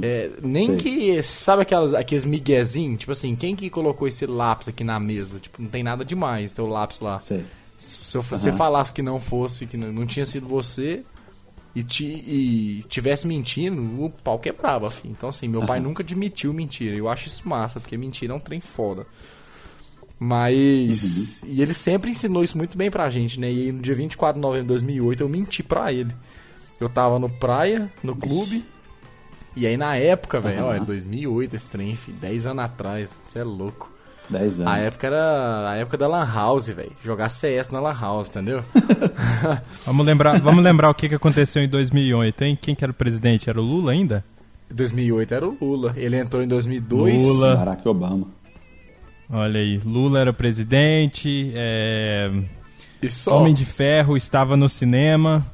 é, 0.02 0.30
nem 0.40 0.68
Sei. 0.68 0.76
que. 0.76 1.22
Sabe 1.24 1.62
aquelas, 1.62 1.94
aqueles 1.94 2.24
miguezinhos? 2.24 3.00
Tipo 3.00 3.10
assim, 3.10 3.34
quem 3.34 3.56
que 3.56 3.68
colocou 3.68 4.06
esse 4.06 4.24
lápis 4.24 4.68
aqui 4.68 4.84
na 4.84 5.00
mesa? 5.00 5.40
Tipo, 5.40 5.60
não 5.60 5.68
tem 5.68 5.82
nada 5.82 6.04
demais, 6.04 6.52
teu 6.52 6.66
lápis 6.68 7.00
lá. 7.00 7.18
Sei. 7.18 7.44
Se 7.76 8.16
eu- 8.16 8.22
você 8.22 8.50
Aham. 8.50 8.56
falasse 8.58 8.92
que 8.92 9.02
não 9.02 9.18
fosse, 9.18 9.66
que 9.66 9.76
não, 9.76 9.92
não 9.92 10.06
tinha 10.06 10.24
sido 10.24 10.46
você 10.46 11.02
e, 11.74 11.82
ti, 11.82 12.04
e 12.04 12.84
tivesse 12.88 13.26
mentindo, 13.26 14.04
o 14.04 14.10
pau 14.10 14.38
quebrava, 14.38 14.90
filho. 14.90 15.12
Então, 15.12 15.28
assim, 15.28 15.48
meu 15.48 15.64
pai 15.64 15.78
nunca 15.80 16.02
admitiu 16.02 16.52
mentira. 16.52 16.96
Eu 16.96 17.08
acho 17.08 17.28
isso 17.28 17.48
massa, 17.48 17.80
porque 17.80 17.96
mentira 17.96 18.32
é 18.32 18.36
um 18.36 18.40
trem 18.40 18.60
foda. 18.60 19.06
Mas. 20.18 21.42
E 21.42 21.60
ele 21.60 21.74
sempre 21.74 22.10
ensinou 22.10 22.44
isso 22.44 22.56
muito 22.56 22.78
bem 22.78 22.90
pra 22.90 23.10
gente, 23.10 23.40
né? 23.40 23.50
E 23.50 23.72
no 23.72 23.82
dia 23.82 23.94
24 23.94 24.36
de 24.36 24.40
novembro 24.40 24.64
de 24.64 24.68
2008 24.68 25.20
eu 25.20 25.28
menti 25.28 25.62
pra 25.62 25.92
ele. 25.92 26.14
Eu 26.78 26.88
tava 26.88 27.18
no 27.18 27.28
praia, 27.28 27.92
no 28.02 28.14
clube. 28.14 28.64
E 29.56 29.66
aí 29.66 29.76
na 29.76 29.96
época, 29.96 30.40
velho, 30.40 30.60
Aham. 30.60 30.68
olha, 30.68 30.80
2008 30.80 31.56
esse 31.56 31.70
trem, 31.70 31.96
filho, 31.96 32.16
10 32.18 32.46
anos 32.46 32.64
atrás, 32.64 33.16
você 33.24 33.40
é 33.40 33.44
louco. 33.44 33.91
10 34.33 34.61
anos. 34.61 34.72
A 34.72 34.78
época 34.78 35.07
era 35.07 35.70
a 35.70 35.76
época 35.76 35.99
da 35.99 36.09
Lan 36.09 36.24
House, 36.24 36.68
velho. 36.68 36.93
Jogar 37.05 37.28
CS 37.28 37.70
na 37.70 37.78
Lan 37.78 37.95
House, 37.99 38.28
entendeu? 38.28 38.64
Vamos 39.87 40.07
lembrar, 40.07 40.41
vamos 40.41 40.62
lembrar 40.62 40.89
o 40.91 40.95
que, 40.95 41.09
que 41.09 41.14
aconteceu 41.14 41.62
em 41.62 41.68
2008, 41.68 42.45
hein? 42.45 42.59
Quem 42.61 42.74
que 42.74 42.85
era 42.85 42.91
o 42.91 42.95
presidente? 42.95 43.51
Era 43.51 43.61
o 43.61 43.64
Lula 43.64 43.93
ainda? 43.93 44.24
2008 44.70 45.35
era 45.35 45.49
o 45.49 45.57
Lula. 45.61 45.93
Ele 45.97 46.16
entrou 46.16 46.43
em 46.43 46.49
2002. 46.49 47.22
Lula. 47.22 47.57
Barack 47.57 47.89
Obama. 47.89 48.26
Olha 49.30 49.61
aí, 49.61 49.80
Lula 49.85 50.20
era 50.20 50.33
presidente, 50.33 51.53
é... 51.55 52.30
E 53.01 53.11
só 53.11 53.41
Homem 53.41 53.53
de 53.53 53.64
Ferro 53.64 54.16
estava 54.16 54.57
no 54.57 54.68
cinema. 54.68 55.45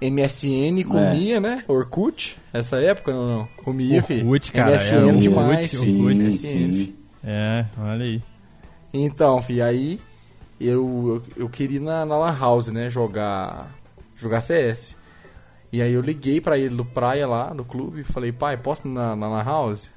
MSN 0.00 0.84
comia, 0.86 1.40
né? 1.40 1.64
Orkut. 1.66 2.38
Essa 2.52 2.80
época 2.80 3.12
não, 3.12 3.38
não. 3.38 3.48
Comia, 3.56 4.02
filho. 4.02 4.26
Orkut, 4.26 4.52
cara, 4.52 4.70
MSN 4.70 4.94
é, 4.94 5.04
Orkut, 5.04 5.20
demais. 5.20 5.74
Orkut. 5.74 5.86
Sim, 5.86 6.14
MSN, 6.14 6.72
sim. 6.72 6.94
É, 7.30 7.66
olha 7.78 8.04
aí. 8.04 8.22
Então, 8.90 9.42
filho, 9.42 9.62
aí 9.62 10.00
eu, 10.58 11.22
eu, 11.36 11.42
eu 11.44 11.48
queria 11.50 11.76
ir 11.76 11.80
na, 11.80 12.06
na 12.06 12.16
Lan 12.16 12.34
House, 12.34 12.68
né? 12.68 12.88
Jogar, 12.88 13.70
jogar 14.16 14.40
CS. 14.40 14.96
E 15.70 15.82
aí 15.82 15.92
eu 15.92 16.00
liguei 16.00 16.40
pra 16.40 16.56
ele 16.56 16.74
do 16.74 16.86
praia 16.86 17.26
lá, 17.26 17.52
no 17.52 17.66
clube, 17.66 18.00
e 18.00 18.04
falei, 18.04 18.32
pai, 18.32 18.56
posso 18.56 18.88
ir 18.88 18.92
na, 18.92 19.14
na 19.14 19.28
Lan 19.28 19.44
House? 19.44 19.90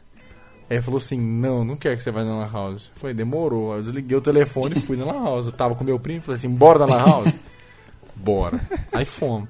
Aí 0.69 0.75
ele 0.75 0.81
falou 0.81 0.97
assim, 0.97 1.17
não, 1.17 1.63
não 1.63 1.77
quero 1.77 1.95
que 1.95 2.03
você 2.03 2.11
vá 2.11 2.21
na 2.21 2.37
Lan 2.37 2.51
House. 2.51 2.91
Eu 2.93 2.99
falei, 2.99 3.13
demorou. 3.13 3.71
Aí 3.71 3.79
eu 3.79 3.83
desliguei 3.83 4.17
o 4.17 4.21
telefone 4.21 4.75
e 4.75 4.81
fui 4.81 4.97
na 4.97 5.05
Lan 5.05 5.23
House. 5.23 5.45
Eu 5.45 5.53
tava 5.53 5.73
com 5.73 5.85
meu 5.85 5.97
primo, 5.97 6.21
falei 6.21 6.37
assim, 6.37 6.49
bora 6.49 6.79
na 6.79 6.85
Lan 6.85 7.05
House? 7.05 7.33
bora. 8.13 8.59
Aí 8.91 9.05
fomos. 9.05 9.47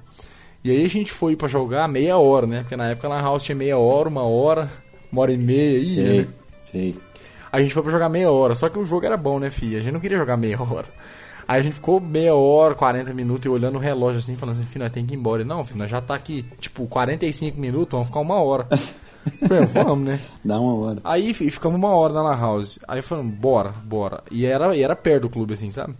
E 0.62 0.70
aí 0.70 0.84
a 0.84 0.88
gente 0.88 1.10
foi 1.10 1.34
pra 1.34 1.48
jogar 1.48 1.88
meia 1.88 2.16
hora, 2.16 2.46
né? 2.46 2.60
Porque 2.60 2.76
na 2.76 2.90
época 2.90 3.08
a 3.08 3.10
Lan 3.10 3.22
House 3.22 3.42
tinha 3.42 3.56
meia 3.56 3.76
hora, 3.76 4.08
uma 4.08 4.22
hora, 4.22 4.70
uma 5.10 5.22
hora 5.22 5.32
e 5.32 5.36
meia. 5.36 5.78
Ia, 5.78 5.84
Sei, 5.84 6.20
né? 6.20 6.28
sei. 6.60 7.11
A 7.52 7.60
gente 7.60 7.74
foi 7.74 7.82
pra 7.82 7.92
jogar 7.92 8.08
meia 8.08 8.30
hora, 8.30 8.54
só 8.54 8.68
que 8.68 8.78
o 8.78 8.84
jogo 8.84 9.04
era 9.04 9.16
bom, 9.16 9.38
né, 9.38 9.50
filha? 9.50 9.78
A 9.78 9.82
gente 9.82 9.92
não 9.92 10.00
queria 10.00 10.16
jogar 10.18 10.36
meia 10.38 10.60
hora. 10.60 10.86
Aí 11.46 11.60
a 11.60 11.62
gente 11.62 11.74
ficou 11.74 12.00
meia 12.00 12.34
hora, 12.34 12.74
40 12.74 13.12
minutos, 13.12 13.44
e 13.44 13.48
olhando 13.48 13.76
o 13.76 13.78
relógio 13.80 14.20
assim, 14.20 14.36
falando 14.36 14.54
assim, 14.56 14.64
filho, 14.64 14.84
nós 14.84 14.92
tem 14.92 15.04
que 15.04 15.12
ir 15.14 15.18
embora. 15.18 15.42
Ele, 15.42 15.48
não, 15.48 15.62
filho, 15.64 15.78
nós 15.78 15.90
já 15.90 16.00
tá 16.00 16.14
aqui, 16.14 16.46
tipo, 16.60 16.86
45 16.86 17.60
minutos, 17.60 17.92
vamos 17.92 18.06
ficar 18.08 18.20
uma 18.20 18.36
hora. 18.36 18.66
Falei, 19.46 19.66
vamos, 19.66 20.04
né? 20.08 20.18
Dá 20.44 20.58
uma 20.58 20.74
hora. 20.74 21.00
Aí 21.04 21.32
fi- 21.34 21.50
ficamos 21.50 21.76
uma 21.78 21.90
hora 21.90 22.12
na 22.14 22.22
Lan 22.22 22.36
House. 22.40 22.78
Aí 22.88 23.02
falamos, 23.02 23.34
bora, 23.34 23.70
bora. 23.84 24.22
E 24.30 24.46
era, 24.46 24.74
e 24.74 24.82
era 24.82 24.96
perto 24.96 25.22
do 25.22 25.30
clube, 25.30 25.54
assim, 25.54 25.70
sabe? 25.70 25.94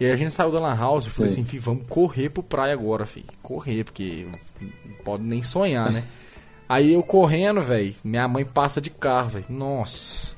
E 0.00 0.04
aí 0.04 0.12
a 0.12 0.16
gente 0.16 0.32
saiu 0.32 0.50
da 0.50 0.58
Lan 0.60 0.74
House 0.76 1.06
e 1.06 1.10
Sei. 1.10 1.24
assim, 1.24 1.44
filho, 1.44 1.62
vamos 1.62 1.84
correr 1.88 2.28
pro 2.30 2.42
praia 2.42 2.72
agora, 2.74 3.06
filho. 3.06 3.26
Correr, 3.42 3.84
porque 3.84 4.26
não 4.60 4.94
pode 5.04 5.22
nem 5.22 5.42
sonhar, 5.42 5.90
né? 5.90 6.02
Aí 6.68 6.92
eu 6.92 7.02
correndo, 7.02 7.62
velho, 7.62 7.94
minha 8.04 8.28
mãe 8.28 8.44
passa 8.44 8.78
de 8.80 8.90
carro, 8.90 9.30
velho. 9.30 9.46
Nossa. 9.48 10.32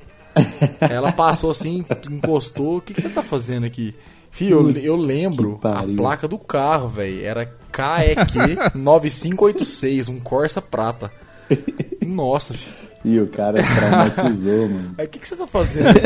Ela 0.79 1.11
passou 1.11 1.51
assim, 1.51 1.85
encostou. 2.09 2.77
O 2.77 2.81
que, 2.81 2.93
que 2.93 3.01
você 3.01 3.09
tá 3.09 3.21
fazendo 3.21 3.65
aqui? 3.65 3.95
Fio, 4.31 4.69
eu, 4.69 4.77
eu 4.77 4.95
lembro 4.95 5.59
a 5.63 5.83
placa 5.95 6.27
do 6.27 6.39
carro, 6.39 6.87
velho. 6.87 7.25
Era 7.25 7.45
KEQ 7.45 8.75
9586, 8.75 10.09
um 10.09 10.19
Corsa 10.19 10.61
prata. 10.61 11.11
Nossa, 12.05 12.53
filho. 12.53 12.91
E 13.03 13.19
o 13.19 13.27
cara 13.27 13.61
traumatizou, 13.63 14.69
mano. 14.69 14.95
Aí 14.97 15.05
o 15.05 15.09
que, 15.09 15.19
que 15.19 15.27
você 15.27 15.35
tá 15.35 15.47
fazendo 15.47 15.89
aqui? 15.89 15.99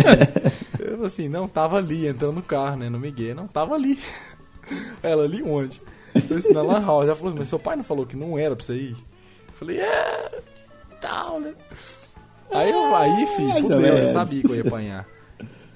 Eu 0.80 1.03
assim, 1.03 1.28
não, 1.28 1.47
tava 1.47 1.78
ali, 1.78 2.07
entrando 2.07 2.36
no 2.36 2.41
carro, 2.41 2.78
né? 2.78 2.89
No 2.89 2.99
Miguel. 2.99 3.36
Não, 3.36 3.47
tava 3.47 3.76
ali. 3.76 3.99
Ela, 5.03 5.26
ali 5.26 5.43
onde? 5.43 5.82
Eu 6.15 6.38
disse, 6.38 6.53
na 6.53 6.61
Lan 6.61 6.86
House. 6.86 7.05
Ela 7.05 7.15
falou 7.15 7.30
assim, 7.30 7.39
mas 7.39 7.47
seu 7.49 7.59
pai 7.59 7.76
não 7.76 7.84
falou 7.84 8.05
que 8.05 8.15
não 8.15 8.38
era 8.38 8.55
pra 8.55 8.63
você 8.63 8.76
ir? 8.76 8.91
Eu 9.47 9.53
falei, 9.53 9.80
é. 9.80 10.30
Tal, 11.01 11.39
né? 11.39 11.53
Aí, 12.52 12.70
eu, 12.72 12.96
aí 12.96 13.28
filho, 13.36 13.54
fudeu, 13.62 13.80
eu 13.80 14.10
sabia 14.10 14.41
que 14.41 14.50
eu 14.52 14.56
ia 14.56 14.62
apanhar. 14.62 15.06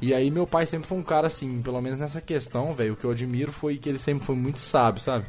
E 0.02 0.14
aí 0.14 0.32
meu 0.32 0.48
pai 0.48 0.66
sempre 0.66 0.88
foi 0.88 0.98
um 0.98 1.04
cara 1.04 1.28
assim, 1.28 1.62
pelo 1.62 1.82
menos 1.82 2.00
nessa 2.00 2.22
questão, 2.22 2.74
velho, 2.74 2.94
o 2.94 2.96
que 2.96 3.04
eu 3.04 3.12
admiro 3.12 3.52
foi 3.52 3.78
que 3.78 3.90
ele 3.90 4.00
sempre 4.00 4.26
foi 4.26 4.36
muito 4.36 4.60
sábio, 4.60 5.02
sabe? 5.02 5.26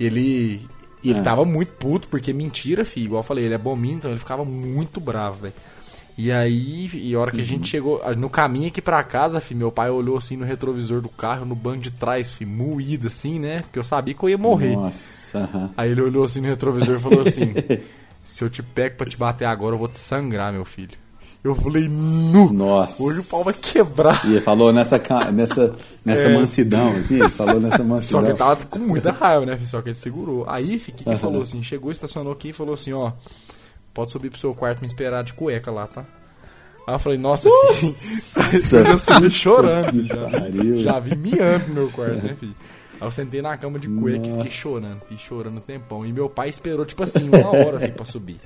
Ele. 0.00 0.66
Ele 1.04 1.18
É. 1.18 1.22
tava 1.22 1.44
muito 1.44 1.72
puto, 1.72 2.06
porque 2.08 2.32
mentira, 2.32 2.84
filho. 2.84 3.06
Igual 3.06 3.20
eu 3.20 3.26
falei, 3.26 3.44
ele 3.44 3.54
é 3.54 3.58
bominho, 3.58 3.96
então 3.96 4.10
ele 4.10 4.20
ficava 4.20 4.44
muito 4.44 5.00
bravo, 5.00 5.40
velho. 5.42 5.54
E 6.16 6.30
aí, 6.30 6.88
e 6.94 7.14
a 7.14 7.18
hora 7.18 7.30
que 7.32 7.40
a 7.40 7.44
gente 7.44 7.68
chegou, 7.68 8.00
no 8.16 8.30
caminho 8.30 8.68
aqui 8.68 8.80
pra 8.80 9.02
casa, 9.02 9.40
filho, 9.40 9.58
meu 9.58 9.72
pai 9.72 9.90
olhou 9.90 10.16
assim 10.16 10.36
no 10.36 10.44
retrovisor 10.44 11.00
do 11.00 11.08
carro, 11.08 11.44
no 11.44 11.54
banco 11.56 11.78
de 11.78 11.90
trás, 11.90 12.32
filho, 12.34 12.50
moído 12.50 13.08
assim, 13.08 13.38
né? 13.40 13.62
Porque 13.62 13.78
eu 13.78 13.84
sabia 13.84 14.14
que 14.14 14.22
eu 14.22 14.28
ia 14.28 14.38
morrer. 14.38 14.76
Nossa. 14.76 15.70
Aí 15.76 15.90
ele 15.90 16.02
olhou 16.02 16.24
assim 16.24 16.40
no 16.40 16.48
retrovisor 16.48 16.96
e 16.96 17.00
falou 17.00 17.22
assim: 17.26 17.52
Se 18.22 18.44
eu 18.44 18.50
te 18.50 18.62
pego 18.62 18.96
pra 18.96 19.06
te 19.06 19.16
bater 19.16 19.44
agora, 19.46 19.74
eu 19.74 19.78
vou 19.78 19.88
te 19.88 19.98
sangrar, 19.98 20.52
meu 20.52 20.64
filho. 20.64 20.96
Eu 21.42 21.56
falei, 21.56 21.88
nu! 21.88 22.52
Nossa. 22.52 23.02
Hoje 23.02 23.18
o 23.18 23.24
pau 23.24 23.42
vai 23.42 23.52
quebrar. 23.52 24.24
E 24.24 24.32
ele 24.34 24.40
falou 24.40 24.72
nessa, 24.72 25.00
nessa, 25.32 25.74
nessa 26.04 26.22
É. 26.22 26.34
mansidão, 26.38 26.94
assim, 26.96 27.16
ele 27.16 27.28
falou 27.28 27.58
nessa 27.60 27.78
Só 27.78 27.84
mansidão. 27.84 28.22
que 28.22 28.28
ele 28.28 28.38
tava 28.38 28.64
com 28.66 28.78
muita 28.78 29.10
raiva, 29.10 29.44
né? 29.44 29.56
filho? 29.56 29.68
Só 29.68 29.82
que 29.82 29.88
ele 29.88 29.98
segurou. 29.98 30.44
Aí, 30.48 30.76
o 30.76 30.80
que, 30.80 31.08
ele 31.08 31.16
falou 31.16 31.42
assim? 31.42 31.60
Chegou, 31.60 31.90
estacionou 31.90 32.32
aqui 32.32 32.50
e 32.50 32.52
falou 32.52 32.74
assim: 32.74 32.92
Ó, 32.92 33.10
pode 33.92 34.12
subir 34.12 34.30
pro 34.30 34.38
seu 34.38 34.54
quarto 34.54 34.80
me 34.82 34.86
esperar 34.86 35.24
de 35.24 35.34
cueca 35.34 35.72
lá, 35.72 35.88
tá? 35.88 36.04
Aí 36.86 36.94
eu 36.94 36.98
falei, 36.98 37.18
nossa, 37.18 37.48
filho. 37.74 37.94
Aí 38.86 38.92
eu 38.92 38.98
subi 38.98 39.30
chorando. 39.30 40.04
Já, 40.06 40.30
pariu. 40.30 40.76
já 40.78 41.00
vi 41.00 41.16
miando 41.16 41.68
no 41.68 41.74
meu 41.74 41.90
quarto, 41.90 42.24
né, 42.24 42.36
filho? 42.38 42.54
Aí 43.02 43.06
eu 43.08 43.10
sentei 43.10 43.42
na 43.42 43.56
cama 43.56 43.80
de 43.80 43.88
cueca 43.88 44.18
e 44.26 44.30
Nossa. 44.30 44.44
fiquei 44.44 44.50
chorando, 44.56 45.00
filho, 45.08 45.18
chorando 45.20 45.56
um 45.56 45.60
tempão. 45.60 46.06
E 46.06 46.12
meu 46.12 46.28
pai 46.30 46.48
esperou, 46.48 46.86
tipo 46.86 47.02
assim, 47.02 47.28
uma 47.28 47.48
hora, 47.48 47.80
filho, 47.80 47.94
pra 47.94 48.04
subir. 48.04 48.38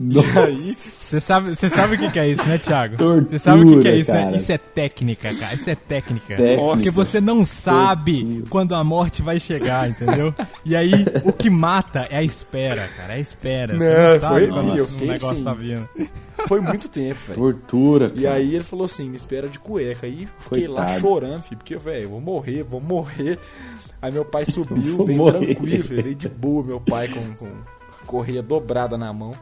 E 0.00 0.18
aí, 0.18 0.76
Você 1.00 1.20
sabe, 1.20 1.54
você 1.54 1.68
sabe 1.68 1.94
o 1.94 1.98
que, 1.98 2.10
que 2.10 2.18
é 2.18 2.28
isso, 2.28 2.44
né, 2.48 2.58
Thiago? 2.58 2.96
Tortura, 2.96 3.28
Você 3.30 3.38
sabe 3.38 3.62
o 3.62 3.68
que, 3.76 3.82
que 3.82 3.88
é 3.88 3.96
isso, 3.96 4.10
né? 4.12 4.24
cara. 4.24 4.36
Isso 4.36 4.50
é 4.50 4.58
técnica, 4.58 5.34
cara. 5.34 5.54
Isso 5.54 5.70
é 5.70 5.74
técnica. 5.76 6.36
Técnica. 6.36 6.62
Porque 6.62 6.90
você 6.90 7.20
não 7.20 7.46
sabe 7.46 8.24
Tortura. 8.24 8.46
quando 8.50 8.74
a 8.74 8.82
morte 8.82 9.22
vai 9.22 9.38
chegar, 9.38 9.88
entendeu? 9.88 10.34
E 10.64 10.74
aí, 10.74 10.90
o 11.24 11.32
que 11.32 11.48
mata 11.48 12.08
é 12.10 12.16
a 12.16 12.22
espera, 12.24 12.88
cara. 12.96 13.12
É 13.12 13.16
a 13.16 13.20
espera. 13.20 13.78
Você 13.78 13.84
Não, 14.14 14.20
sabe 14.20 14.34
foi 14.40 14.48
quando 14.48 14.70
ali, 14.70 14.78
eu 14.78 14.84
o 14.84 14.88
fiquei 14.88 15.08
negócio 15.08 15.34
assim. 15.34 15.44
tá 15.44 15.54
vindo. 15.54 15.88
Foi 16.48 16.60
muito 16.60 16.88
tempo, 16.88 17.20
velho. 17.26 17.38
Tortura, 17.38 18.12
E 18.14 18.22
cara. 18.22 18.34
aí 18.36 18.54
ele 18.54 18.64
falou 18.64 18.86
assim, 18.86 19.08
me 19.08 19.16
espera 19.16 19.48
de 19.48 19.58
cueca. 19.58 20.06
Aí 20.06 20.28
fiquei 20.38 20.66
lá 20.68 20.98
chorando, 20.98 21.42
filho, 21.42 21.56
porque, 21.58 21.76
velho, 21.76 22.04
eu 22.04 22.10
vou 22.10 22.20
morrer, 22.20 22.62
vou 22.62 22.80
morrer. 22.80 23.38
Aí 24.00 24.10
meu 24.12 24.24
pai 24.24 24.44
subiu, 24.46 25.04
veio 25.04 25.18
morrer. 25.18 25.54
tranquilo, 25.54 25.84
veio 25.84 26.14
de 26.14 26.28
boa, 26.28 26.64
meu 26.64 26.80
pai 26.80 27.08
com, 27.08 27.34
com 27.34 27.50
correia 28.06 28.42
dobrada 28.42 28.96
na 28.98 29.12
mão. 29.12 29.32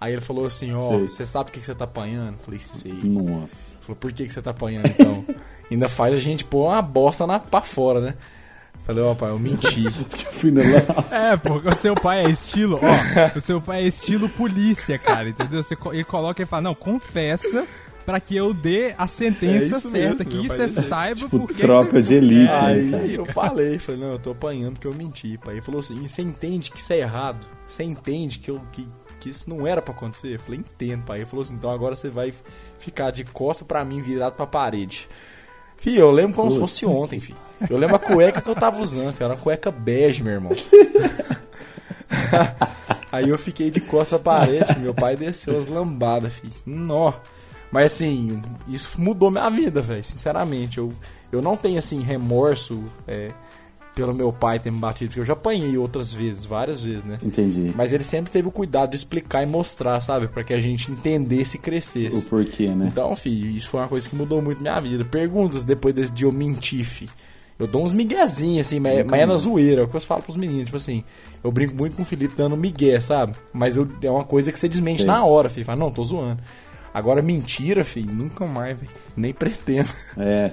Aí 0.00 0.12
ele 0.14 0.20
falou 0.20 0.46
assim, 0.46 0.72
ó, 0.74 0.90
Sei. 0.90 1.08
você 1.08 1.26
sabe 1.26 1.50
o 1.50 1.52
que 1.52 1.60
que 1.60 1.66
você 1.66 1.74
tá 1.74 1.84
apanhando? 1.84 2.32
Eu 2.32 2.44
falei, 2.44 2.58
sei. 2.58 2.92
Nossa. 3.04 3.76
Falou, 3.82 3.96
por 3.96 4.12
que, 4.12 4.26
que 4.26 4.32
você 4.32 4.42
tá 4.42 4.50
apanhando 4.50 4.86
então? 4.88 5.24
Ainda 5.70 5.88
faz 5.88 6.14
a 6.14 6.18
gente 6.18 6.44
pôr 6.44 6.66
uma 6.66 6.82
bosta 6.82 7.24
na, 7.26 7.38
pra 7.38 7.60
fora, 7.62 8.00
né? 8.00 8.14
Falei, 8.84 9.02
ó, 9.02 9.14
pai, 9.14 9.30
eu 9.30 9.38
menti. 9.38 9.88
Fui 10.32 10.50
na. 10.50 10.62
É, 11.10 11.36
porque 11.36 11.68
o 11.68 11.74
seu 11.76 11.94
pai 11.94 12.24
é 12.26 12.30
estilo, 12.30 12.80
ó, 12.82 13.38
o 13.38 13.40
seu 13.40 13.60
pai 13.60 13.84
é 13.84 13.86
estilo 13.86 14.28
polícia, 14.28 14.98
cara, 14.98 15.28
entendeu? 15.28 15.62
Você, 15.62 15.76
co- 15.76 15.92
ele 15.92 16.02
coloca 16.04 16.42
e 16.42 16.46
fala, 16.46 16.62
não, 16.62 16.74
confessa 16.74 17.64
pra 18.04 18.18
que 18.18 18.34
eu 18.36 18.52
dê 18.52 18.92
a 18.98 19.04
É 19.04 19.06
sentença 19.06 19.76
isso 19.76 19.90
certa, 19.90 20.24
mesmo, 20.24 20.42
que 20.42 20.48
você 20.48 20.56
pai 20.56 20.66
disse. 20.66 20.88
saiba 20.88 21.20
Tipo, 21.20 21.38
por 21.38 21.48
que 21.54 21.60
tropa 21.60 21.90
que 21.90 22.02
de 22.02 22.14
elite, 22.14 22.52
É, 22.52 22.60
né, 22.60 22.66
Aí 22.74 22.90
cara? 22.90 23.06
eu 23.06 23.26
falei, 23.26 23.78
falei, 23.78 24.00
não, 24.00 24.08
eu 24.12 24.18
tô 24.18 24.32
apanhando 24.32 24.72
porque 24.72 24.88
eu 24.88 24.94
menti, 24.94 25.38
pai. 25.38 25.54
Ele 25.54 25.62
falou 25.62 25.78
assim, 25.78 26.08
você 26.08 26.20
entende 26.22 26.68
que 26.72 26.78
isso 26.80 26.92
é 26.92 26.98
errado? 26.98 27.46
Você 27.68 27.84
entende 27.84 28.40
que, 28.40 28.50
eu, 28.50 28.60
que, 28.72 28.88
que 29.20 29.28
isso 29.30 29.48
não 29.48 29.64
era 29.64 29.80
pra 29.80 29.94
acontecer? 29.94 30.34
Eu 30.34 30.40
falei, 30.40 30.58
entendo, 30.58 31.04
pai. 31.04 31.18
Ele 31.18 31.26
falou 31.26 31.44
assim, 31.44 31.54
então 31.54 31.70
agora 31.70 31.94
você 31.94 32.10
vai 32.10 32.34
ficar 32.80 33.12
de 33.12 33.22
costa 33.22 33.64
pra 33.64 33.84
mim, 33.84 34.02
virado 34.02 34.32
pra 34.34 34.44
parede. 34.48 35.08
Fih, 35.76 35.96
eu 35.96 36.10
lembro 36.10 36.34
como 36.34 36.50
se 36.50 36.58
fosse 36.58 36.84
ontem, 36.86 37.20
fi. 37.20 37.34
Eu 37.68 37.76
lembro 37.78 37.96
a 37.96 37.98
cueca 37.98 38.40
que 38.40 38.48
eu 38.48 38.54
tava 38.54 38.80
usando, 38.80 39.12
fi. 39.12 39.22
Era 39.22 39.34
uma 39.34 39.40
cueca 39.40 39.70
bege, 39.70 40.22
meu 40.22 40.32
irmão. 40.32 40.52
Aí 43.10 43.28
eu 43.28 43.38
fiquei 43.38 43.70
de 43.70 43.80
costa 43.80 44.18
pra 44.18 44.38
parede, 44.40 44.78
meu 44.78 44.94
pai 44.94 45.16
desceu 45.16 45.58
as 45.58 45.66
lambadas, 45.66 46.32
fi. 46.32 46.48
Nó. 46.64 47.12
Mas 47.70 47.92
assim, 47.92 48.42
isso 48.68 49.00
mudou 49.00 49.30
minha 49.30 49.48
vida, 49.50 49.82
velho. 49.82 50.02
Sinceramente, 50.04 50.78
eu, 50.78 50.92
eu 51.30 51.40
não 51.42 51.56
tenho 51.56 51.78
assim 51.78 52.00
remorso 52.00 52.82
é, 53.06 53.30
pelo 53.94 54.14
meu 54.14 54.32
pai 54.32 54.58
ter 54.58 54.70
me 54.70 54.78
batido, 54.78 55.08
porque 55.10 55.20
eu 55.20 55.24
já 55.24 55.32
apanhei 55.34 55.76
outras 55.76 56.12
vezes, 56.12 56.44
várias 56.44 56.82
vezes, 56.82 57.04
né? 57.04 57.18
Entendi. 57.22 57.72
Mas 57.76 57.92
ele 57.92 58.04
sempre 58.04 58.30
teve 58.30 58.48
o 58.48 58.52
cuidado 58.52 58.90
de 58.90 58.96
explicar 58.96 59.42
e 59.42 59.46
mostrar, 59.46 60.00
sabe? 60.00 60.28
Pra 60.28 60.42
que 60.44 60.52
a 60.54 60.60
gente 60.60 60.90
entendesse 60.90 61.56
e 61.56 61.60
O 61.60 61.62
crescesse. 61.62 62.26
porquê, 62.26 62.68
né? 62.68 62.88
Então, 62.90 63.14
filho, 63.16 63.50
isso 63.50 63.68
foi 63.68 63.80
uma 63.80 63.88
coisa 63.88 64.08
que 64.08 64.16
mudou 64.16 64.40
muito 64.40 64.60
minha 64.62 64.78
vida. 64.80 65.04
Perguntas 65.04 65.64
depois 65.64 65.94
desse 65.94 66.12
dia 66.12 66.26
eu 66.26 66.32
menti, 66.32 66.82
fi. 66.84 67.08
Eu 67.58 67.66
dou 67.66 67.84
uns 67.84 67.92
miguezinhos, 67.92 68.66
assim, 68.66 68.80
mas, 68.80 69.04
mas 69.06 69.20
é 69.20 69.26
na 69.26 69.36
zoeira, 69.36 69.82
é 69.82 69.84
o 69.84 69.88
que 69.88 69.96
eu 69.96 70.00
falo 70.00 70.22
pros 70.22 70.36
meninos, 70.36 70.64
tipo 70.64 70.76
assim, 70.76 71.04
eu 71.44 71.52
brinco 71.52 71.74
muito 71.76 71.94
com 71.94 72.02
o 72.02 72.04
Felipe 72.04 72.34
dando 72.36 72.56
migué, 72.56 72.98
sabe? 73.00 73.34
Mas 73.52 73.76
eu- 73.76 73.86
é 74.02 74.10
uma 74.10 74.24
coisa 74.24 74.50
que 74.50 74.58
você 74.58 74.68
desmente 74.68 75.02
Sei. 75.02 75.06
na 75.06 75.24
hora, 75.24 75.48
filho. 75.48 75.64
Fala, 75.66 75.78
não, 75.78 75.90
tô 75.92 76.02
zoando. 76.02 76.40
Agora, 76.92 77.22
mentira, 77.22 77.84
filho, 77.84 78.12
nunca 78.12 78.44
mais, 78.46 78.76
velho. 78.76 78.90
Nem 79.16 79.32
pretendo. 79.32 79.88
É. 80.18 80.52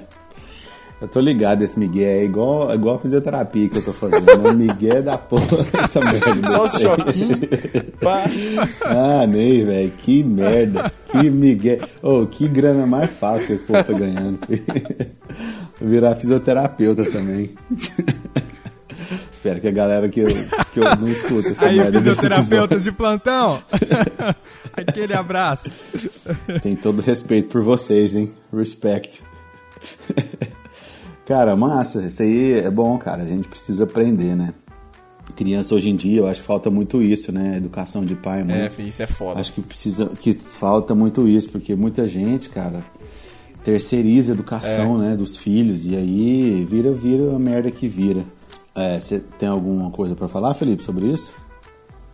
Eu 1.02 1.08
tô 1.08 1.22
ligado, 1.22 1.62
esse 1.64 1.80
Miguel 1.80 2.10
é 2.10 2.24
igual, 2.26 2.70
é 2.72 2.76
igual 2.76 2.95
a 2.97 3.00
fisioterapia 3.00 3.70
que 3.70 3.78
eu 3.78 3.82
tô 3.86 3.93
fazendo. 3.93 4.50
O 4.50 4.54
Miguel 4.54 5.02
da 5.02 5.18
porra, 5.18 5.66
essa 5.82 6.02
merda. 6.02 6.47
Só 6.52 6.66
os 6.66 6.74
choquinhos. 6.74 7.39
pá. 8.02 8.24
Ah, 8.86 9.26
Ney, 9.26 9.64
velho, 9.64 9.91
que 9.97 10.22
merda. 10.26 10.91
Que 11.10 11.30
Miguel. 11.30 11.80
Ô, 12.04 12.26
que 12.28 12.50
grana 12.50 12.86
mais 12.86 13.10
fácil 13.12 13.47
que 13.47 13.54
esse 13.54 13.64
povo 13.64 13.82
tá 13.82 13.93
ganhando. 13.93 14.39
filho. 14.45 14.64
Virar 15.82 16.16
fisioterapeuta 16.16 17.06
também. 17.10 17.52
Espero 19.32 19.62
que 19.62 19.68
a 19.70 19.72
galera 19.72 20.10
que 20.10 20.20
eu, 20.20 20.28
que 20.74 20.80
eu 20.82 20.96
não 20.98 21.08
escuta 21.08 21.50
essa 21.50 21.68
Aí, 21.68 21.80
fisioterapeutas 21.92 22.84
de 22.84 22.92
plantão, 22.92 23.64
aquele 24.76 25.14
abraço. 25.14 25.72
Tem 26.62 26.76
todo 26.76 27.02
respeito 27.02 27.48
por 27.48 27.62
vocês, 27.62 28.14
hein? 28.14 28.34
Respect. 28.54 29.24
Cara, 31.26 31.56
massa, 31.56 32.02
isso 32.02 32.22
aí 32.22 32.54
é 32.54 32.70
bom, 32.70 32.98
cara. 32.98 33.24
A 33.24 33.26
gente 33.26 33.48
precisa 33.48 33.86
aprender, 33.86 34.36
né? 34.36 34.54
Criança 35.36 35.76
hoje 35.76 35.90
em 35.90 35.96
dia, 35.96 36.20
eu 36.20 36.28
acho 36.28 36.42
que 36.42 36.48
falta 36.48 36.70
muito 36.70 37.02
isso, 37.02 37.32
né? 37.32 37.56
Educação 37.56 38.04
de 38.04 38.16
pai, 38.16 38.44
mãe. 38.44 38.64
É, 38.64 38.70
filho, 38.70 38.90
isso 38.90 39.02
é 39.02 39.08
foda. 39.08 39.40
Acho 39.40 39.54
que 39.54 39.62
precisa, 39.62 40.08
que 40.20 40.34
falta 40.34 40.94
muito 40.94 41.28
isso, 41.28 41.50
porque 41.50 41.76
muita 41.76 42.08
gente, 42.08 42.50
cara, 42.50 42.84
terceiriza 43.70 44.32
a 44.32 44.36
educação, 44.36 45.03
É. 45.03 45.09
né, 45.09 45.15
dos 45.15 45.38
filhos 45.38 45.86
e 45.86 45.95
aí 45.95 46.65
vira, 46.67 46.91
vira 46.91 47.36
a 47.36 47.39
merda 47.39 47.70
que 47.70 47.88
vira. 47.88 48.24
É, 48.74 48.99
Você 48.99 49.20
tem 49.38 49.47
alguma 49.47 49.91
coisa 49.91 50.15
pra 50.15 50.28
falar, 50.28 50.53
Felipe, 50.55 50.84
sobre 50.84 51.05
isso? 51.07 51.34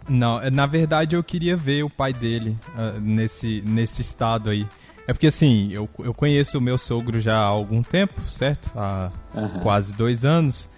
Não, 0.10 0.40
é, 0.40 0.52
na 0.52 0.66
verdade 0.66 1.16
eu 1.16 1.24
queria 1.24 1.56
ver 1.56 1.84
o 1.84 1.90
pai 1.90 2.12
dele 2.14 2.58
ah, 2.76 2.96
nesse, 3.02 3.64
nesse 3.68 4.02
estado 4.02 4.50
aí. 4.50 4.68
É 5.08 5.14
porque 5.14 5.28
assim, 5.28 5.70
eu, 5.72 5.88
eu 6.00 6.14
conheço 6.14 6.58
o 6.58 6.62
meu 6.62 6.78
sogro 6.78 7.22
já 7.22 7.38
há 7.38 7.44
algum 7.46 7.82
tempo, 7.82 8.20
certo? 8.28 8.70
Há 8.76 9.12
Aham. 9.36 9.60
quase 9.62 9.94
dois 9.94 10.26
anos. 10.26 10.70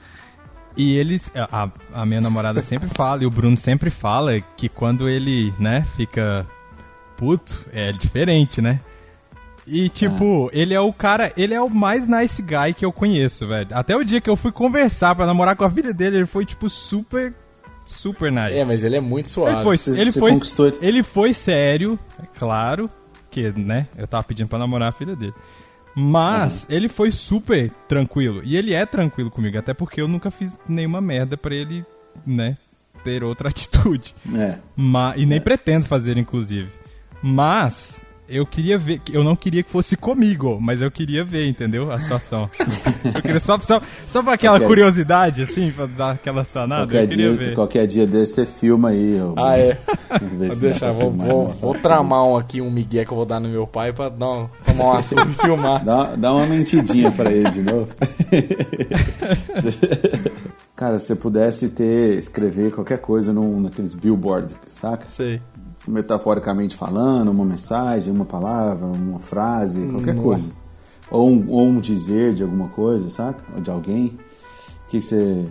E 0.76 0.96
eles. 0.96 1.32
A, 1.36 1.70
a 1.94 2.06
minha 2.06 2.22
namorada 2.22 2.62
sempre 2.62 2.88
fala, 2.94 3.24
e 3.24 3.26
o 3.26 3.32
Bruno 3.32 3.58
sempre 3.58 3.90
fala, 3.90 4.40
que 4.56 4.70
quando 4.70 5.10
ele, 5.10 5.54
né, 5.58 5.86
fica 5.96 6.46
puto, 7.16 7.66
é 7.74 7.92
diferente, 7.92 8.62
né? 8.62 8.80
E 9.68 9.90
tipo, 9.90 10.50
ele 10.54 10.74
é 10.74 10.80
o 10.80 10.94
cara, 10.94 11.34
ele 11.36 11.54
é 11.54 11.62
o 11.62 11.70
mais 11.70 12.08
nice 12.08 12.42
guy 12.42 12.74
que 12.76 12.86
eu 12.86 12.92
conheço, 12.92 13.46
velho. 13.48 13.68
Até 13.72 13.96
o 13.98 14.04
dia 14.04 14.22
que 14.22 14.30
eu 14.30 14.36
fui 14.38 14.52
conversar 14.52 15.14
pra 15.14 15.26
namorar 15.26 15.56
com 15.58 15.66
a 15.66 15.70
filha 15.70 15.94
dele, 15.94 16.18
ele 16.18 16.26
foi 16.26 16.46
tipo 16.46 16.70
super, 16.70 17.34
super 17.86 18.32
nice. 18.32 18.54
É, 18.58 18.64
mas 18.64 18.82
ele 18.84 18.96
é 18.96 19.02
muito 19.02 19.30
suave. 19.30 19.56
Ele 19.58 19.64
foi, 19.64 19.78
Você- 19.78 20.00
ele 20.00 20.12
você 20.12 20.20
foi, 20.20 20.32
conquistou 20.32 20.68
ele. 20.68 20.78
ele 20.82 21.04
foi 21.04 21.34
sério, 21.34 22.00
é 22.22 22.26
claro, 22.38 22.90
que, 23.30 23.52
né, 23.52 23.88
eu 23.98 24.08
tava 24.08 24.24
pedindo 24.24 24.48
pra 24.48 24.58
namorar 24.58 24.90
a 24.90 24.92
filha 24.94 25.16
dele. 25.18 25.34
Mas 25.94 26.66
ele 26.70 26.88
foi 26.88 27.12
super 27.12 27.72
tranquilo. 27.88 28.42
E 28.44 28.56
ele 28.56 28.74
é 28.74 28.86
tranquilo 28.86 29.32
comigo, 29.32 29.58
até 29.58 29.74
porque 29.74 30.00
eu 30.00 30.08
nunca 30.08 30.30
fiz 30.32 30.58
nenhuma 30.70 31.02
merda 31.02 31.36
pra 31.36 31.54
ele, 31.56 31.84
né, 32.26 32.56
ter 33.04 33.24
outra 33.24 33.50
atitude. 33.50 34.16
É. 34.34 34.60
Ma- 34.76 35.14
e 35.18 35.26
nem 35.26 35.42
pretendo 35.42 35.86
fazer, 35.86 36.18
inclusive. 36.18 36.70
Mas 37.22 38.00
eu 38.30 38.46
queria 38.46 38.78
ver, 38.78 39.02
eu 39.12 39.24
não 39.24 39.36
queria 39.36 39.64
que 39.64 39.70
fosse 39.72 39.96
comigo, 39.96 40.58
mas 40.62 40.82
eu 40.82 40.92
queria 40.92 41.24
ver, 41.24 41.48
entendeu? 41.48 41.92
A 41.92 41.98
situação. 42.00 42.50
eu 43.16 43.22
queria 43.22 43.40
só, 43.40 43.60
só, 43.62 43.82
só 44.08 44.22
pra 44.24 44.34
aquela 44.34 44.56
Ok. 44.58 44.68
curiosidade, 44.68 45.42
assim, 45.44 45.72
pra 45.72 45.86
dar 45.86 46.12
aquela 46.12 46.44
sanada, 46.44 46.84
Qualquer 46.86 47.04
eu 47.04 47.08
queria 47.08 47.30
dia, 47.30 47.38
ver. 47.48 47.56
qualquer 47.56 47.88
dia 47.88 48.08
desse 48.08 48.34
você 48.36 48.46
filma 48.46 48.90
aí. 48.90 49.20
ô, 49.22 49.34
Ah, 49.38 49.58
é. 49.58 49.78
Vou 50.38 50.56
deixar, 50.56 50.92
vou, 50.92 51.12
filmar 51.12 51.28
vou, 51.28 51.48
vou 51.54 51.74
tramar 51.76 52.24
um 52.26 52.38
aqui, 52.38 52.62
um 52.62 52.72
migué 52.72 53.06
que 53.06 53.12
eu 53.12 53.18
vou 53.18 53.26
dar 53.26 53.40
no 53.40 53.50
meu 53.50 53.68
pai 53.68 53.92
pra 53.94 54.10
dar 54.10 54.30
um, 54.30 54.48
tomar 54.66 54.84
uma 54.86 55.04
surra 55.04 55.28
e 55.30 55.34
filmar. 55.34 55.84
Dá, 55.84 56.16
dá 56.16 56.34
uma 56.34 56.46
mentidinha 56.46 57.12
pra 57.12 57.32
ele 57.32 57.50
de 57.52 57.62
novo. 57.62 57.88
Cara, 60.76 61.00
se 61.00 61.08
você 61.08 61.16
pudesse 61.16 61.70
ter, 61.70 62.18
escrever 62.18 62.72
qualquer 62.72 63.00
coisa 63.00 63.34
num, 63.34 63.60
naqueles 63.60 63.96
billboard, 63.96 64.54
saca? 64.80 65.08
Sei. 65.08 65.42
Metaforicamente 65.88 66.76
falando, 66.76 67.30
uma 67.32 67.46
mensagem, 67.46 68.12
uma 68.14 68.26
palavra, 68.26 68.86
uma 68.86 69.20
frase, 69.20 69.86
qualquer 69.88 70.14
Nossa. 70.14 70.28
coisa. 70.28 70.52
Ou 71.10 71.30
um, 71.30 71.50
ou 71.50 71.64
um 71.68 71.80
dizer 71.80 72.34
de 72.34 72.44
alguma 72.44 72.68
coisa, 72.70 73.10
saca? 73.10 73.40
Ou 73.56 73.62
de 73.62 73.70
alguém. 73.72 74.08
O 74.08 74.90
que, 74.90 75.00
que 75.00 75.02
você 75.02 75.46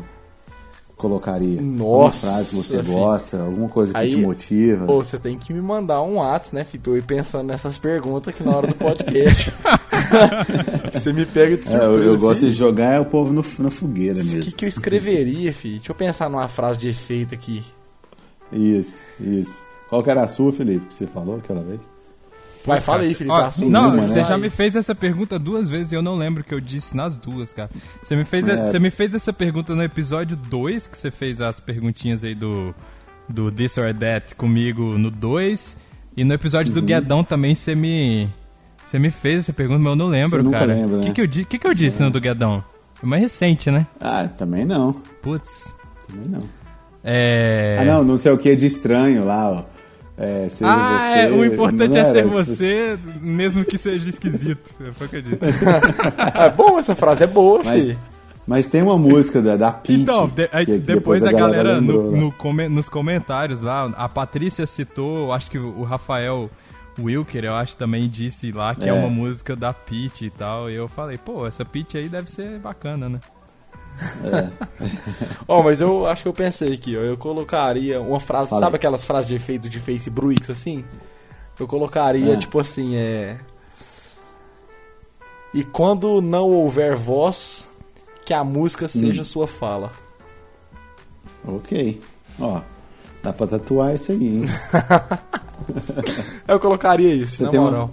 colocaria? 0.96 1.60
Uma 1.60 1.76
Nossa, 2.02 2.26
frase 2.26 2.50
que 2.50 2.56
você 2.56 2.82
filho. 2.82 2.94
gosta, 2.94 3.42
alguma 3.42 3.68
coisa 3.68 3.92
que 3.92 3.98
Aí, 3.98 4.10
te 4.10 4.16
motiva. 4.16 4.84
Pô, 4.86 5.02
você 5.02 5.18
tem 5.18 5.38
que 5.38 5.52
me 5.52 5.60
mandar 5.60 6.02
um 6.02 6.16
Whats, 6.18 6.52
né, 6.52 6.64
Fih? 6.64 6.78
Pra 6.78 6.92
eu 6.92 6.98
ir 6.98 7.02
pensando 7.02 7.46
nessas 7.46 7.78
perguntas 7.78 8.28
aqui 8.34 8.42
na 8.42 8.54
hora 8.56 8.66
do 8.66 8.74
podcast. 8.74 9.52
você 10.92 11.12
me 11.12 11.24
pega 11.26 11.56
de 11.56 11.66
É, 11.66 11.70
surpresa. 11.70 11.84
eu, 11.94 12.02
eu 12.04 12.18
gosto 12.18 12.40
Fih. 12.40 12.46
de 12.50 12.54
jogar 12.54 13.00
o 13.00 13.06
povo 13.06 13.32
no, 13.32 13.44
na 13.58 13.70
fogueira 13.70 14.14
O 14.14 14.18
mesmo. 14.18 14.40
que, 14.40 14.52
que 14.52 14.64
eu 14.64 14.68
escreveria, 14.68 15.52
fi? 15.52 15.72
Deixa 15.76 15.90
eu 15.90 15.94
pensar 15.96 16.28
numa 16.30 16.48
frase 16.48 16.78
de 16.78 16.88
efeito 16.88 17.34
aqui. 17.34 17.62
Isso, 18.52 18.98
isso. 19.20 19.64
Qual 19.88 20.02
que 20.02 20.10
era 20.10 20.22
a 20.22 20.28
sua, 20.28 20.52
Felipe, 20.52 20.86
que 20.86 20.94
você 20.94 21.06
falou 21.06 21.36
aquela 21.36 21.62
vez? 21.62 21.80
Vai, 22.64 22.80
fala 22.80 23.02
aí, 23.02 23.14
Felipe. 23.14 23.32
Ó, 23.32 23.50
sua. 23.52 23.68
não, 23.68 23.94
uma, 23.94 24.06
você 24.06 24.20
né? 24.22 24.26
já 24.26 24.36
me 24.36 24.50
fez 24.50 24.74
essa 24.74 24.92
pergunta 24.94 25.38
duas 25.38 25.68
vezes 25.68 25.92
e 25.92 25.94
eu 25.94 26.02
não 26.02 26.16
lembro 26.16 26.42
o 26.42 26.44
que 26.44 26.52
eu 26.52 26.60
disse 26.60 26.96
nas 26.96 27.16
duas, 27.16 27.52
cara. 27.52 27.70
Você 28.02 28.16
me 28.16 28.24
fez, 28.24 28.48
É. 28.48 28.56
você 28.64 28.78
me 28.80 28.90
fez 28.90 29.14
essa 29.14 29.32
pergunta 29.32 29.74
no 29.76 29.82
episódio 29.84 30.36
2, 30.36 30.88
que 30.88 30.98
você 30.98 31.10
fez 31.12 31.40
as 31.40 31.60
perguntinhas 31.60 32.24
aí 32.24 32.34
do, 32.34 32.74
do 33.28 33.52
This 33.52 33.78
or 33.78 33.94
That 33.94 34.34
comigo 34.34 34.98
no 34.98 35.10
2. 35.12 35.76
E 36.16 36.24
no 36.24 36.34
episódio 36.34 36.74
Uhum. 36.74 36.80
do 36.80 36.86
Guedão 36.86 37.22
também 37.22 37.54
você 37.54 37.74
me. 37.74 38.28
Você 38.84 38.98
me 38.98 39.10
fez 39.10 39.40
essa 39.40 39.52
pergunta, 39.52 39.78
mas 39.80 39.90
eu 39.90 39.96
não 39.96 40.06
lembro, 40.06 40.38
Você 40.38 40.42
nunca 40.42 40.58
cara. 40.60 40.74
lembra, 40.74 40.96
O 40.96 41.00
que, 41.02 41.08
né? 41.08 41.14
que, 41.14 41.20
eu, 41.20 41.28
que, 41.46 41.58
que 41.58 41.66
eu 41.66 41.72
disse 41.74 42.02
no 42.02 42.10
do 42.10 42.20
Guedão? 42.20 42.64
Foi 42.94 43.08
mais 43.08 43.20
recente, 43.22 43.70
né? 43.70 43.86
Ah, 44.00 44.26
também 44.26 44.64
não. 44.64 44.92
Putz. 45.22 45.72
Também 46.08 46.26
não. 46.28 46.40
É. 47.04 47.76
Ah, 47.80 47.84
não, 47.84 48.02
não 48.04 48.18
sei 48.18 48.32
o 48.32 48.38
que 48.38 48.56
de 48.56 48.66
estranho 48.66 49.24
lá, 49.24 49.50
ó. 49.50 49.75
É, 50.18 50.48
seja 50.48 50.70
Ah, 50.70 50.98
você, 51.12 51.18
é, 51.20 51.30
o 51.30 51.44
importante 51.44 51.98
é 51.98 52.04
ser 52.04 52.24
você, 52.24 52.98
mesmo 53.20 53.64
que 53.64 53.76
seja 53.76 54.08
esquisito. 54.08 54.74
Foi 54.94 55.06
o 55.06 55.10
que 55.10 55.16
eu 55.16 55.22
disse. 55.22 55.36
É 56.34 56.48
bom, 56.50 56.78
essa 56.78 56.94
frase 56.94 57.24
é 57.24 57.26
boa, 57.26 57.62
Mas, 57.62 57.96
mas 58.46 58.66
tem 58.66 58.80
uma 58.82 58.96
música 58.96 59.42
da, 59.42 59.56
da 59.56 59.72
Pitty. 59.72 60.00
Então, 60.02 60.26
de- 60.26 60.48
aí 60.52 60.64
que- 60.64 60.72
que 60.72 60.78
depois, 60.78 61.22
a 61.22 61.32
galera, 61.32 61.74
lembrou, 61.78 62.10
no- 62.12 62.16
no 62.16 62.32
come- 62.32 62.68
nos 62.68 62.88
comentários 62.88 63.60
lá, 63.60 63.90
a 63.94 64.08
Patrícia 64.08 64.64
citou, 64.66 65.32
acho 65.34 65.50
que 65.50 65.58
o 65.58 65.82
Rafael 65.82 66.48
Wilker, 66.98 67.44
eu 67.44 67.54
acho, 67.54 67.76
também 67.76 68.08
disse 68.08 68.50
lá 68.52 68.74
que 68.74 68.84
é, 68.84 68.88
É. 68.88 68.92
uma 68.94 69.10
música 69.10 69.54
da 69.54 69.74
Pitty 69.74 70.26
e 70.26 70.30
tal. 70.30 70.70
E 70.70 70.74
eu 70.76 70.88
falei, 70.88 71.18
pô, 71.18 71.46
essa 71.46 71.62
Pitty 71.62 71.98
aí 71.98 72.08
deve 72.08 72.30
ser 72.30 72.58
bacana, 72.58 73.06
né? 73.06 73.20
Ó, 75.48 75.62
mas 75.62 75.80
eu 75.80 76.06
acho 76.06 76.22
que 76.22 76.28
eu 76.28 76.32
pensei 76.32 76.74
aqui, 76.74 76.96
ó. 76.96 77.00
Eu 77.00 77.16
colocaria 77.16 78.00
uma 78.00 78.20
frase, 78.20 78.50
Fala 78.50 78.60
sabe 78.62 78.76
aquelas 78.76 79.04
frases 79.04 79.26
de 79.28 79.34
efeito 79.34 79.68
de 79.68 79.80
Facebook 79.80 80.50
assim? 80.50 80.84
Eu 81.58 81.66
colocaria, 81.66 82.34
É. 82.34 82.36
tipo 82.36 82.58
assim, 82.60 82.96
é. 82.96 83.38
E 85.54 85.64
quando 85.64 86.20
não 86.20 86.50
houver 86.50 86.96
voz, 86.96 87.66
que 88.24 88.34
a 88.34 88.44
música 88.44 88.86
seja 88.88 89.22
Hum. 89.22 89.24
sua 89.24 89.46
fala. 89.46 89.90
Ok. 91.46 92.00
Ó, 92.38 92.60
dá 93.22 93.32
pra 93.32 93.46
tatuar 93.46 93.94
isso 93.94 94.12
aí, 94.12 94.18
hein? 94.22 94.44
Eu 96.46 96.60
colocaria 96.60 97.12
isso, 97.14 97.38
Você 97.38 97.44
na 97.56 97.60
moral. 97.62 97.90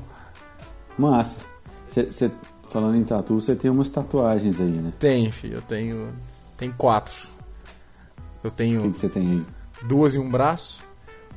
Massa. 0.97 1.41
Cê, 1.89 2.11
cê- 2.11 2.31
falando 2.73 2.97
em 2.97 3.03
tatu, 3.03 3.35
você 3.39 3.55
tem 3.55 3.69
umas 3.69 3.91
tatuagens 3.91 4.59
aí, 4.59 4.65
né? 4.65 4.91
Tenho, 4.99 5.31
filho, 5.31 5.57
eu 5.57 5.61
tenho. 5.61 6.07
Tenho 6.57 6.73
quatro. 6.75 7.13
Eu 8.43 8.49
O 8.49 8.51
que 8.51 8.57
tenho 8.57 8.91
que 8.91 8.97
você 8.99 9.07
tem 9.07 9.29
aí? 9.29 9.43
duas 9.87 10.15
em 10.15 10.19
um 10.19 10.29
braço, 10.29 10.83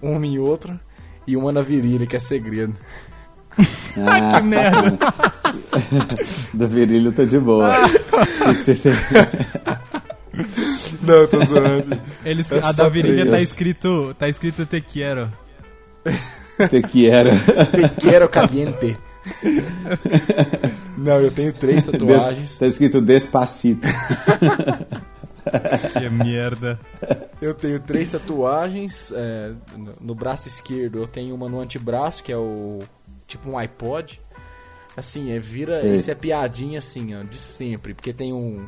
uma 0.03 0.26
em 0.26 0.39
outro 0.39 0.80
e 1.26 1.37
uma 1.37 1.53
na 1.53 1.61
virilha, 1.61 2.07
que 2.07 2.16
é 2.16 2.18
segredo. 2.18 2.74
Ah, 3.59 4.41
Que 4.41 4.43
merda! 4.43 4.99
da 6.55 6.66
virilha 6.66 7.09
eu 7.09 7.12
tô 7.12 7.26
de 7.26 7.39
boa. 7.39 7.70
Ah. 7.70 7.87
O 7.87 7.89
que 8.47 8.55
que 8.55 8.62
você 8.62 8.74
tem? 8.74 8.93
Não, 11.03 11.14
eu 11.14 11.28
tô 11.28 11.45
zoando. 11.45 12.01
Eles, 12.24 12.51
É 12.51 12.59
a 12.62 12.72
da 12.72 12.89
virilha 12.89 13.30
tá 13.30 13.41
escrito, 13.41 14.14
tá 14.18 14.28
escrito 14.28 14.64
te 14.66 14.80
quero. 14.80 15.30
Te 16.70 16.82
quiero. 16.82 17.30
Te 17.30 18.01
quero 18.01 18.28
caliente. 18.28 18.97
Não, 20.97 21.20
eu 21.20 21.31
tenho 21.31 21.53
três 21.53 21.85
tatuagens. 21.85 22.51
Des, 22.51 22.59
tá 22.59 22.66
escrito 22.66 23.01
Despacito. 23.01 23.87
Que 25.93 26.09
merda. 26.09 26.81
Eu 27.41 27.55
tenho 27.55 27.79
três 27.81 28.11
tatuagens. 28.11 29.12
é, 29.14 29.53
no, 29.77 29.95
no 30.01 30.14
braço 30.14 30.49
esquerdo 30.49 30.99
eu 30.99 31.07
tenho 31.07 31.35
uma 31.35 31.49
no 31.49 31.61
antebraço, 31.61 32.22
que 32.22 32.33
é 32.33 32.37
o. 32.37 32.81
Tipo 33.27 33.51
um 33.51 33.59
iPod. 33.59 34.20
Assim, 34.97 35.31
é 35.31 35.39
vira. 35.39 35.81
Sei. 35.81 35.95
Esse 35.95 36.11
é 36.11 36.14
piadinha 36.14 36.79
assim, 36.79 37.14
ó, 37.14 37.22
de 37.22 37.37
sempre. 37.39 37.95
Porque 37.95 38.12
tem 38.12 38.33
um. 38.33 38.66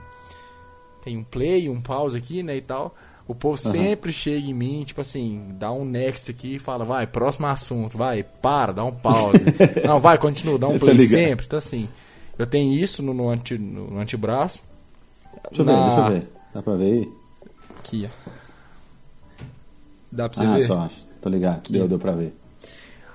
Tem 1.02 1.16
um 1.16 1.24
play, 1.24 1.68
um 1.68 1.80
pause 1.80 2.16
aqui, 2.16 2.42
né? 2.42 2.56
E 2.56 2.60
tal. 2.60 2.94
O 3.28 3.34
povo 3.34 3.58
sempre 3.58 4.10
chega 4.10 4.48
em 4.48 4.54
mim, 4.54 4.82
tipo 4.86 5.02
assim, 5.02 5.48
dá 5.58 5.70
um 5.70 5.84
next 5.84 6.30
aqui 6.30 6.54
e 6.54 6.58
fala, 6.58 6.82
vai, 6.82 7.06
próximo 7.06 7.46
assunto, 7.46 7.98
vai, 7.98 8.22
para, 8.22 8.72
dá 8.72 8.82
um 8.82 8.90
pause. 8.90 9.44
Não, 9.86 10.00
vai, 10.00 10.16
continua, 10.16 10.58
dá 10.58 10.66
um 10.66 10.78
play 10.78 11.06
sempre. 11.06 11.44
Então 11.44 11.58
assim, 11.58 11.90
eu 12.38 12.46
tenho 12.46 12.72
isso 12.72 13.02
no, 13.02 13.12
no, 13.12 13.28
anti, 13.28 13.58
no, 13.58 13.90
no 13.90 14.00
antebraço. 14.00 14.62
Deixa 15.50 15.60
eu 15.60 15.66
ver, 15.66 15.72
Na- 15.72 15.86
deixa 15.86 16.00
eu 16.00 16.10
ver. 16.14 16.28
Dá 16.54 16.62
pra 16.62 16.74
ver 16.74 16.84
aí? 16.84 17.12
Aqui, 17.78 18.08
ó. 18.08 18.30
Dá 20.10 20.26
pra 20.26 20.38
você 20.38 20.48
ah, 20.48 20.54
ver? 20.54 20.62
só 20.62 20.78
acho. 20.78 21.06
Tô 21.20 21.28
ligado. 21.28 21.70
Deu, 21.70 21.86
deu 21.86 21.98
pra 21.98 22.12
ver. 22.12 22.34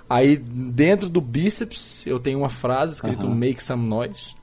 Aí 0.08 0.38
dentro 0.38 1.10
do 1.10 1.20
bíceps 1.20 2.06
eu 2.06 2.20
tenho 2.20 2.38
uma 2.38 2.50
frase 2.50 2.96
escrito 2.96 3.26
Aham. 3.26 3.36
make 3.36 3.64
some 3.64 3.88
noise. 3.88 4.36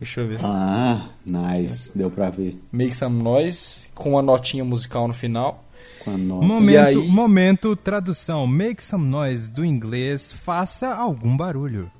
Deixa 0.00 0.22
eu 0.22 0.28
ver. 0.28 0.38
Ah, 0.42 1.08
nice. 1.26 1.90
Deu 1.94 2.10
pra 2.10 2.30
ver. 2.30 2.56
Make 2.72 2.94
some 2.94 3.22
noise 3.22 3.87
com 3.98 4.10
uma 4.12 4.22
notinha 4.22 4.64
musical 4.64 5.06
no 5.08 5.14
final. 5.14 5.64
Com 6.04 6.12
a 6.14 6.16
nota. 6.18 6.46
Momento, 6.46 6.78
aí- 6.86 7.08
momento, 7.08 7.76
tradução. 7.76 8.46
Make 8.46 8.82
some 8.82 9.06
noise 9.06 9.50
do 9.50 9.64
inglês, 9.64 10.32
faça 10.32 10.94
algum 10.94 11.36
barulho. 11.36 11.90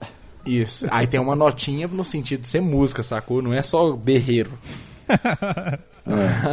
Isso. 0.47 0.87
Aí 0.91 1.07
tem 1.07 1.21
uma 1.21 1.37
notinha 1.37 1.87
no 1.89 2.05
sentido 2.05 2.41
de 2.41 2.47
ser 2.47 2.63
música, 2.63 3.03
sacou? 3.03 3.43
Não 3.43 3.53
é 3.53 3.61
só 3.63 3.93
berreiro. 3.93 4.57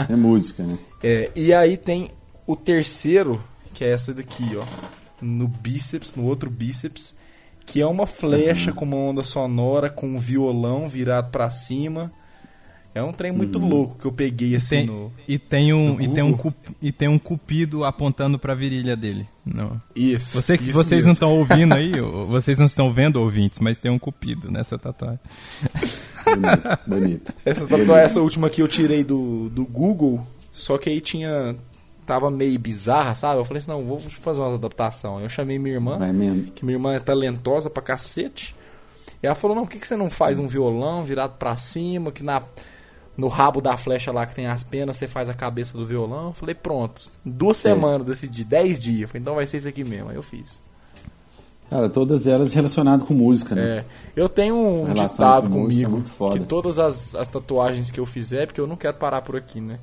É, 0.10 0.12
é 0.12 0.16
música, 0.18 0.64
né? 0.64 0.78
É, 1.02 1.32
e 1.34 1.54
aí 1.54 1.78
tem 1.78 2.12
o 2.46 2.58
terceiro, 2.58 3.41
que 3.74 3.86
é 3.86 3.89
essa 3.91 4.14
daqui, 4.14 4.43
ó. 4.58 4.66
No 5.22 5.48
bíceps, 5.48 6.14
no 6.14 6.26
outro 6.26 6.50
bíceps, 6.50 7.16
que 7.66 7.80
é 7.82 7.88
uma 7.88 8.06
flecha 8.06 8.74
com 8.74 8.84
uma 8.84 8.98
onda 8.98 9.24
sonora, 9.24 9.89
com 9.89 10.08
um 10.08 10.20
violão 10.20 10.89
virado 10.89 11.32
pra 11.32 11.50
cima. 11.50 12.12
É 12.96 13.04
um 13.04 13.12
trem 13.12 13.30
muito 13.30 13.59
louco 13.59 13.97
que 14.00 14.05
eu 14.05 14.12
peguei 14.12 14.55
assim 14.55 14.78
Tem- 14.78 14.86
no. 14.86 15.12
e, 15.28 15.38
tem 15.38 15.74
um, 15.74 16.00
e, 16.00 16.08
tem 16.08 16.24
um 16.24 16.38
e 16.82 16.92
tem 16.93 17.08
um 17.09 17.20
cupido 17.20 17.84
apontando 17.84 18.39
pra 18.39 18.55
virilha 18.55 18.96
dele. 18.96 19.28
Não. 19.46 19.82
Isso. 19.93 20.42
Você, 20.42 20.55
isso 20.55 20.72
vocês 20.72 21.00
mesmo. 21.00 21.08
não 21.08 21.13
estão 21.13 21.34
ouvindo 21.34 21.74
aí, 21.74 21.92
vocês 22.30 22.58
não 22.58 22.67
estão 22.67 22.89
vendo 22.93 23.17
ouvintes, 23.17 23.59
mas 23.59 23.78
tem 23.80 23.92
um 23.92 24.00
cupido 24.00 24.50
nessa 24.50 24.78
tatuagem. 24.78 25.20
Bonito, 26.24 26.80
bonito. 26.88 27.34
Essa 27.46 27.67
tatuagem, 27.67 28.05
essa 28.05 28.22
última 28.22 28.50
que 28.50 28.62
eu 28.62 28.67
tirei 28.67 29.04
do, 29.04 29.50
do 29.50 29.66
Google, 29.66 30.26
só 30.51 30.78
que 30.78 30.89
aí 30.89 31.01
tinha. 31.01 31.55
Tava 32.05 32.32
meio 32.32 32.58
bizarra, 32.59 33.13
sabe? 33.13 33.42
Eu 33.42 33.46
falei 33.46 33.58
assim, 33.58 33.72
não, 33.72 33.84
vou 33.84 34.00
fazer 34.00 34.39
uma 34.39 34.54
adaptação. 34.54 35.20
Eu 35.20 35.28
chamei 35.28 35.59
minha 35.59 35.74
irmã, 35.76 35.97
que 36.54 36.63
minha 36.63 36.76
irmã 36.76 36.93
é 36.93 37.00
talentosa 37.00 37.70
pra 37.70 37.82
cacete. 37.84 38.55
E 39.22 39.26
ela 39.26 39.34
falou, 39.36 39.55
não, 39.55 39.63
por 39.63 39.72
que, 39.72 39.80
que 39.80 39.88
você 39.88 39.97
não 39.97 40.09
faz 40.09 40.38
um 40.39 40.47
violão 40.47 41.04
virado 41.04 41.36
pra 41.38 41.58
cima, 41.58 42.12
que 42.12 42.24
na, 42.24 42.43
no 43.17 43.28
rabo 43.28 43.62
da 43.62 43.78
flecha 43.78 44.12
lá 44.12 44.25
que 44.25 44.36
tem 44.36 44.47
as 44.47 44.63
penas, 44.63 44.97
você 44.97 45.08
faz 45.08 45.29
a 45.29 45.33
cabeça 45.33 45.78
do 45.78 45.86
violão? 45.86 46.28
Eu 46.28 46.33
falei, 46.33 46.54
pronto. 46.55 47.09
Duas 47.24 47.58
Sei. 47.58 47.71
semanas 47.71 48.05
decidi, 48.05 48.43
dez 48.43 48.78
dias. 48.78 49.01
Eu 49.04 49.08
falei, 49.08 49.21
então 49.21 49.36
vai 49.36 49.46
ser 49.46 49.58
isso 49.58 49.67
aqui 49.67 49.83
mesmo. 49.83 50.09
Aí 50.09 50.16
eu 50.16 50.24
fiz. 50.24 50.62
Cara, 51.70 51.89
todas 51.89 52.28
elas 52.28 52.54
relacionadas 52.54 53.08
com 53.08 53.13
música, 53.13 53.55
né? 53.55 53.62
É, 53.79 53.86
eu 54.16 54.29
tenho 54.29 54.55
um 54.55 54.93
ditado 54.93 55.50
com 55.50 55.62
música 55.62 55.82
é 55.82 55.86
comigo 55.86 55.92
muito 55.92 56.09
foda. 56.12 56.37
que 56.39 56.46
todas 56.46 56.78
as, 56.78 57.16
as 57.16 57.28
tatuagens 57.28 57.89
que 57.89 58.00
eu 58.00 58.05
fizer, 58.05 58.46
porque 58.46 58.62
eu 58.62 58.67
não 58.67 58.75
quero 58.75 58.97
parar 58.97 59.21
por 59.24 59.36
aqui, 59.36 59.59
né? 59.59 59.79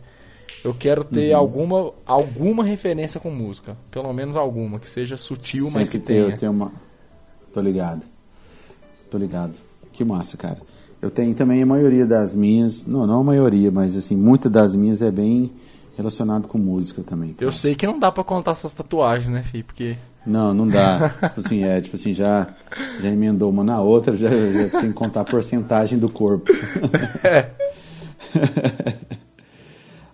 Eu 0.62 0.72
quero 0.72 1.02
Uhum. 1.02 1.08
ter 1.08 1.32
alguma, 1.32 1.92
alguma 2.06 2.62
referência 2.62 3.18
com 3.18 3.30
música. 3.30 3.76
Pelo 3.90 4.12
menos 4.12 4.36
alguma, 4.36 4.78
que 4.78 4.88
seja 4.88 5.16
sutil, 5.16 5.70
mas 5.72 5.88
que 5.88 5.98
Sempre 5.98 6.14
tenha. 6.24 6.36
ter 6.36 6.48
uma, 6.48 6.70
tô 7.52 7.60
ligado. 7.60 8.02
Tô 9.10 9.18
ligado. 9.18 9.54
Que 9.92 10.04
massa, 10.04 10.36
cara. 10.36 10.58
Eu 11.02 11.10
tenho 11.10 11.34
também 11.34 11.60
a 11.62 11.66
maioria 11.66 12.06
das 12.06 12.32
minhas, 12.32 12.86
não, 12.86 13.06
não 13.06 13.20
a 13.20 13.24
maioria, 13.24 13.72
mas 13.72 13.96
assim, 13.96 14.16
muitas 14.16 14.50
das 14.52 14.76
minhas 14.76 15.02
é 15.02 15.10
bem 15.10 15.50
relacionado 15.96 16.46
com 16.46 16.56
música 16.56 17.02
também. 17.02 17.32
cara. 17.32 17.44
Eu 17.44 17.52
sei 17.52 17.74
que 17.74 17.84
não 17.84 17.98
dá 17.98 18.12
pra 18.12 18.22
contar 18.22 18.52
essas 18.52 18.72
tatuagens, 18.72 19.28
né, 19.28 19.42
filho? 19.42 19.64
Porque. 19.64 19.96
Não, 20.24 20.54
não 20.54 20.68
dá. 20.68 21.08
tipo 21.10 21.40
assim, 21.40 21.64
é, 21.64 21.80
tipo 21.80 21.96
assim, 21.96 22.14
já, 22.14 22.54
já 23.00 23.08
emendou 23.08 23.50
uma 23.50 23.64
na 23.64 23.80
outra, 23.80 24.16
já, 24.16 24.28
já 24.30 24.80
tem 24.80 24.90
que 24.90 24.94
contar 24.94 25.22
a 25.22 25.24
porcentagem 25.24 25.98
do 25.98 26.08
corpo. 26.08 26.52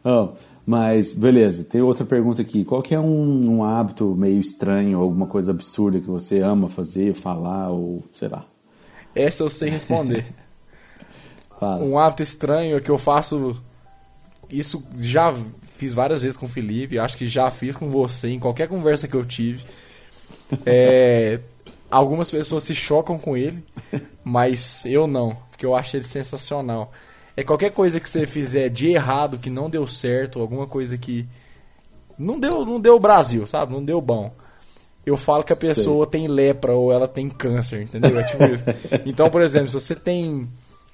Oh, 0.05 0.28
mas, 0.65 1.12
beleza, 1.12 1.65
tem 1.65 1.82
outra 1.82 2.05
pergunta 2.05 2.40
aqui. 2.40 2.65
Qual 2.65 2.81
que 2.81 2.94
é 2.94 3.01
um, 3.01 3.56
um 3.56 3.65
hábito 3.65 4.15
meio 4.15 4.40
estranho, 4.40 4.98
alguma 4.98 5.27
coisa 5.27 5.51
absurda 5.51 5.98
que 5.98 6.06
você 6.06 6.40
ama 6.40 6.70
fazer, 6.70 7.12
falar, 7.12 7.69
ou 7.70 8.02
sei 8.12 8.28
lá? 8.28 8.47
Essa 9.15 9.43
eu 9.43 9.51
sei 9.51 9.69
responder. 9.69 10.24
Fala. 11.59 11.85
um 11.85 11.98
hábito 11.98 12.22
estranho 12.22 12.76
é 12.76 12.80
que 12.80 12.90
eu 12.90 12.98
faço. 12.98 13.60
Isso 14.48 14.82
já 14.97 15.35
fiz 15.76 15.93
várias 15.93 16.22
vezes 16.22 16.36
com 16.36 16.47
o 16.47 16.48
Felipe, 16.48 16.98
acho 16.98 17.16
que 17.16 17.26
já 17.26 17.51
fiz 17.51 17.76
com 17.76 17.90
você 17.90 18.30
em 18.30 18.39
qualquer 18.39 18.68
conversa 18.68 19.06
que 19.06 19.14
eu 19.14 19.24
tive. 19.24 19.64
É, 20.64 21.40
algumas 21.90 22.30
pessoas 22.30 22.64
se 22.64 22.74
chocam 22.74 23.18
com 23.18 23.36
ele, 23.36 23.62
mas 24.24 24.85
eu 24.85 25.06
não, 25.06 25.36
porque 25.51 25.66
eu 25.66 25.74
acho 25.74 25.97
ele 25.97 26.05
sensacional. 26.05 26.93
É 27.36 27.44
qualquer 27.44 27.70
coisa 27.70 28.01
que 28.01 28.09
você 28.09 28.26
fizer 28.26 28.68
de 28.68 28.89
errado, 28.89 29.39
que 29.39 29.51
não 29.51 29.70
deu 29.70 29.86
certo, 29.86 30.40
alguma 30.40 30.66
coisa 30.66 30.98
que 30.98 31.28
não 32.18 32.39
deu, 32.39 32.64
não 32.66 32.80
deu 32.80 32.98
Brasil, 32.98 33.47
sabe? 33.47 33.72
Não 33.72 33.85
deu 33.85 34.01
bom. 34.01 34.32
Eu 35.06 35.16
falo 35.16 35.44
que 35.44 35.52
a 35.52 35.56
pessoa 35.56 36.06
tem 36.06 36.26
lepra 36.26 36.74
ou 36.74 36.93
ela 36.93 37.06
tem 37.06 37.30
câncer, 37.30 37.82
entendeu? 37.82 38.18
É 38.18 38.24
tipo 38.24 38.44
isso. 38.44 38.64
Então, 39.06 39.30
por 39.30 39.40
exemplo, 39.40 39.68
se 39.68 39.74
você 39.74 39.94
tem 39.94 40.48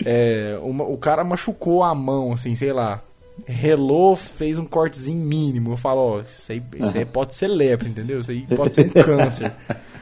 é, 0.05 0.59
uma- 0.63 0.85
o 0.85 0.97
cara 0.97 1.23
machucou 1.23 1.83
a 1.83 1.95
mão, 1.95 2.33
assim, 2.33 2.55
sei 2.55 2.73
lá, 2.73 3.01
relou, 3.47 4.17
fez 4.17 4.57
um 4.59 4.65
cortezinho 4.65 5.25
mínimo. 5.27 5.73
Eu 5.73 5.77
falo, 5.77 6.01
ó, 6.01 6.21
isso 6.21 6.51
aí, 6.53 6.63
isso 6.81 6.97
aí 6.97 7.05
pode 7.05 7.35
ser 7.35 7.49
lepra, 7.49 7.89
entendeu? 7.89 8.21
Isso 8.21 8.31
aí 8.31 8.47
pode 8.57 8.75
ser 8.75 8.87
um 8.87 8.91
câncer. 8.91 9.53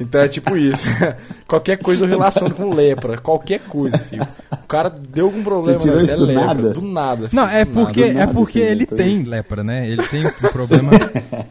Então 0.00 0.20
é 0.20 0.28
tipo 0.28 0.56
isso. 0.56 0.86
qualquer 1.46 1.78
coisa 1.78 2.04
eu 2.04 2.08
relaciono 2.08 2.54
com 2.54 2.74
lepra. 2.74 3.18
Qualquer 3.18 3.60
coisa, 3.60 3.96
filho. 3.98 4.26
O 4.52 4.66
cara 4.66 4.90
deu 4.90 5.26
algum 5.26 5.42
problema, 5.42 5.78
tirou 5.78 5.96
né? 5.96 6.02
isso 6.02 6.12
é 6.12 6.16
do 6.16 6.24
lepra. 6.24 6.44
nada? 6.46 6.70
Do 6.70 6.82
nada. 6.82 7.28
filho, 7.28 7.40
Não, 7.42 7.48
é 7.48 7.64
porque, 7.64 8.00
do 8.04 8.08
é 8.10 8.12
nada, 8.14 8.32
porque 8.34 8.58
assim, 8.60 8.68
ele 8.70 8.86
tô- 8.86 8.96
tem 8.96 9.22
lepra, 9.22 9.62
né? 9.62 9.88
Ele 9.88 10.02
tem 10.08 10.26
um 10.26 10.30
problema. 10.50 10.90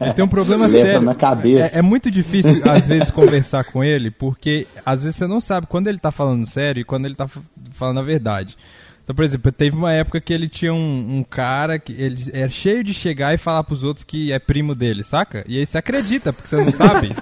ele 0.02 0.14
tem 0.14 0.26
um 0.26 0.28
problema 0.28 0.66
Lepra 0.68 0.82
sério. 0.92 1.02
na 1.02 1.16
cabeça. 1.16 1.76
É, 1.76 1.80
é 1.80 1.82
muito 1.82 2.12
difícil, 2.12 2.62
às 2.70 2.86
vezes, 2.86 3.10
conversar 3.10 3.64
com 3.64 3.84
ele, 3.84 4.12
porque 4.12 4.68
às 4.86 5.04
vezes 5.04 5.16
você 5.18 5.28
não 5.28 5.40
sabe 5.40 5.68
quando 5.68 5.88
ele 5.88 5.98
tá 6.00 6.12
falando 6.12 6.46
sério 6.46 6.82
e 6.82 6.84
quando 6.84 7.06
ele 7.06 7.16
tá 7.16 7.28
falando 7.72 8.00
a 8.00 8.04
verdade. 8.04 8.58
Então, 9.04 9.16
por 9.16 9.24
exemplo, 9.24 9.52
teve 9.52 9.76
uma 9.78 9.94
época 9.94 10.20
que 10.20 10.34
ele 10.34 10.50
tinha 10.50 10.74
um, 10.74 11.18
um 11.20 11.24
cara 11.24 11.78
que 11.78 11.94
ele 11.94 12.18
é 12.34 12.50
cheio 12.50 12.84
de 12.84 12.92
chegar 12.92 13.36
e 13.36 13.38
falar 13.38 13.64
pros 13.64 13.84
outros 13.84 14.04
que 14.04 14.32
é 14.32 14.40
primo 14.40 14.74
dele, 14.74 15.04
saca? 15.04 15.46
E 15.48 15.60
aí 15.60 15.66
você 15.66 15.78
acredita, 15.78 16.34
porque 16.34 16.50
você 16.50 16.56
não 16.58 16.72
sabe. 16.72 17.16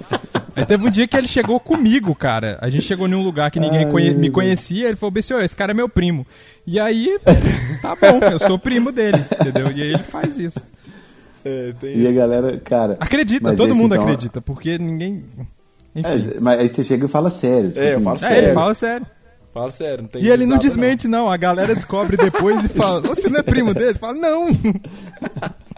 Aí 0.55 0.65
teve 0.65 0.85
um 0.87 0.89
dia 0.91 1.07
que 1.07 1.17
ele 1.17 1.27
chegou 1.27 1.59
comigo, 1.59 2.13
cara. 2.13 2.57
A 2.61 2.69
gente 2.69 2.83
chegou 2.85 3.07
em 3.07 3.13
um 3.15 3.23
lugar 3.23 3.49
que 3.51 3.59
ninguém 3.59 3.85
Ai, 3.85 3.91
conhe- 3.91 4.13
me 4.13 4.29
conhecia. 4.29 4.87
Ele 4.87 4.95
falou, 4.95 5.11
Bessio, 5.11 5.39
esse 5.41 5.55
cara 5.55 5.71
é 5.71 5.73
meu 5.75 5.89
primo. 5.89 6.25
E 6.65 6.79
aí, 6.79 7.17
tá 7.81 7.95
bom, 7.95 8.19
eu 8.31 8.39
sou 8.39 8.57
primo 8.59 8.91
dele, 8.91 9.17
entendeu? 9.39 9.71
E 9.71 9.81
aí 9.81 9.89
ele 9.93 10.03
faz 10.03 10.37
isso. 10.37 10.59
É, 11.45 11.73
tem 11.79 11.97
E 11.97 12.05
a 12.05 12.09
isso. 12.09 12.19
galera, 12.19 12.57
cara. 12.63 12.97
Acredita, 12.99 13.55
todo 13.55 13.69
esse, 13.71 13.77
mundo 13.77 13.95
então, 13.95 14.03
acredita, 14.05 14.39
porque 14.41 14.77
ninguém. 14.77 15.25
Enfim. 15.95 16.29
É, 16.35 16.39
mas 16.39 16.59
aí 16.59 16.67
você 16.69 16.83
chega 16.83 17.05
e 17.05 17.09
fala 17.09 17.29
sério. 17.29 17.69
tipo 17.69 17.81
É, 17.81 17.89
eu 17.93 17.95
assim, 17.95 18.03
falo 18.03 18.15
É, 18.15 18.19
sério. 18.19 18.43
ele 18.45 18.53
fala 18.53 18.73
sério. 18.75 19.05
Fala 19.53 19.69
sério, 19.71 20.01
não 20.01 20.09
tem 20.09 20.23
E 20.23 20.29
ele 20.29 20.47
não 20.47 20.57
desmente, 20.57 21.07
não. 21.07 21.29
A 21.29 21.37
galera 21.37 21.75
descobre 21.75 22.17
depois 22.17 22.63
e 22.63 22.67
fala: 22.69 23.01
Você 23.01 23.29
não 23.29 23.39
é 23.39 23.43
primo 23.43 23.71
dele? 23.73 23.93
Fala: 23.95 24.13
Não. 24.13 24.47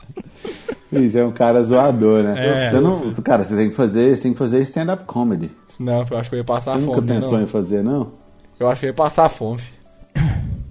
Isso 0.91 1.17
é 1.17 1.25
um 1.25 1.31
cara 1.31 1.61
zoador, 1.63 2.23
né? 2.23 2.47
É. 2.47 2.69
Você 2.69 2.79
não, 2.79 3.13
cara, 3.15 3.43
você 3.43 3.55
tem 3.55 3.69
que 3.69 3.75
fazer, 3.75 4.15
você 4.15 4.23
tem 4.23 4.33
que 4.33 4.37
fazer 4.39 4.59
stand-up 4.61 5.03
comedy. 5.05 5.51
Não, 5.79 6.05
eu 6.09 6.17
acho 6.17 6.29
que 6.29 6.35
eu 6.35 6.39
ia 6.39 6.45
passar 6.45 6.73
Você 6.73 6.85
fome. 6.85 6.87
nunca 6.87 7.01
né, 7.01 7.15
pensou 7.15 7.37
não? 7.37 7.43
em 7.43 7.47
fazer, 7.47 7.83
não? 7.83 8.11
Eu 8.59 8.69
acho 8.69 8.79
que 8.79 8.85
eu 8.85 8.89
ia 8.89 8.93
passar 8.93 9.27
fome. 9.29 9.61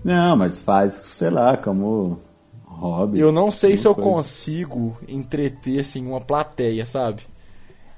Não, 0.02 0.36
mas 0.36 0.59
faz, 0.60 0.92
sei 0.92 1.30
lá, 1.30 1.56
como 1.56 2.18
hobby. 2.64 3.20
Eu 3.20 3.32
não 3.32 3.51
sei 3.51 3.76
se 3.76 3.86
eu 3.86 3.94
coisa. 3.94 4.10
consigo 4.10 4.96
entreter 5.09 5.80
assim 5.80 6.06
uma 6.06 6.20
plateia, 6.20 6.84
sabe? 6.84 7.22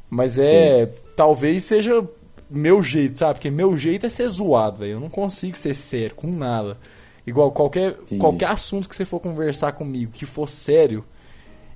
Mas 0.09 0.39
é, 0.39 0.87
talvez 1.17 1.65
seja 1.65 2.05
meu 2.49 2.83
jeito, 2.83 3.19
sabe? 3.19 3.35
Porque 3.35 3.51
meu 3.51 3.77
jeito 3.77 4.07
é 4.07 4.09
ser 4.09 4.29
zoado, 4.29 4.79
velho. 4.79 4.93
Eu 4.93 5.01
não 5.01 5.09
consigo 5.09 5.57
ser 5.57 5.75
sério 5.75 6.15
com 6.15 6.29
nada. 6.29 6.77
Igual 7.27 7.51
qualquer 7.51 7.91
Entendi. 8.03 8.21
qualquer 8.21 8.49
assunto 8.51 8.89
que 8.89 8.95
você 8.95 9.05
for 9.05 9.19
conversar 9.19 9.73
comigo 9.73 10.13
que 10.13 10.25
for 10.25 10.49
sério, 10.49 11.05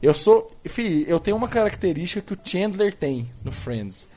eu 0.03 0.15
sou, 0.15 0.51
fi, 0.65 1.05
eu 1.09 1.19
tenho 1.21 1.37
uma 1.37 1.49
característica 1.49 2.21
que 2.23 2.33
o 2.33 2.39
Chandler 2.43 2.95
tem 2.95 3.29
no 3.45 3.51
Friends. 3.53 4.09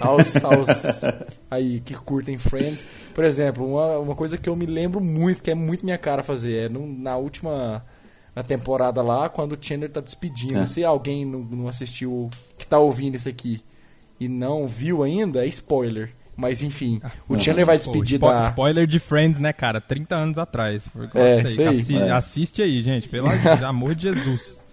Aos, 0.00 0.36
aos 0.44 1.02
aí 1.50 1.80
que 1.80 1.94
curtem 1.94 2.36
Friends, 2.38 2.84
por 3.14 3.24
exemplo, 3.24 3.64
uma, 3.74 3.98
uma 3.98 4.14
coisa 4.16 4.36
que 4.36 4.48
eu 4.48 4.56
me 4.56 4.66
lembro 4.66 5.00
muito, 5.00 5.42
que 5.42 5.50
é 5.50 5.54
muito 5.54 5.84
minha 5.84 5.98
cara 5.98 6.22
fazer, 6.22 6.66
é 6.66 6.68
no- 6.68 6.86
na 6.86 7.16
última 7.16 7.84
na 8.34 8.42
temporada 8.42 9.02
lá, 9.02 9.28
quando 9.28 9.52
o 9.52 9.58
Chandler 9.60 9.90
tá 9.90 10.00
despedindo. 10.00 10.60
É. 10.60 10.66
Se 10.66 10.84
alguém 10.84 11.24
não, 11.24 11.40
não 11.40 11.68
assistiu, 11.68 12.30
que 12.56 12.66
tá 12.66 12.78
ouvindo 12.78 13.16
isso 13.16 13.28
aqui 13.28 13.60
e 14.20 14.28
não 14.28 14.66
viu 14.68 15.02
ainda, 15.02 15.44
é 15.44 15.48
spoiler. 15.48 16.10
Mas 16.36 16.62
enfim, 16.62 17.00
o 17.28 17.38
Chandler 17.38 17.66
vai 17.66 17.76
Pô, 17.78 17.90
despedir 17.90 18.16
spo- 18.18 18.28
da. 18.30 18.48
Spoiler 18.48 18.86
de 18.86 19.00
Friends, 19.00 19.40
né, 19.40 19.52
cara? 19.52 19.80
30 19.80 20.14
anos 20.14 20.38
atrás. 20.38 20.84
Foi 20.88 21.08
É, 21.14 21.40
aí. 21.40 21.66
Assi- 21.66 21.96
É. 21.96 22.10
Assiste 22.12 22.62
aí, 22.62 22.80
gente. 22.80 23.08
Pelo 23.08 23.26
amor 23.66 23.94
de 23.96 24.02
Jesus. 24.02 24.58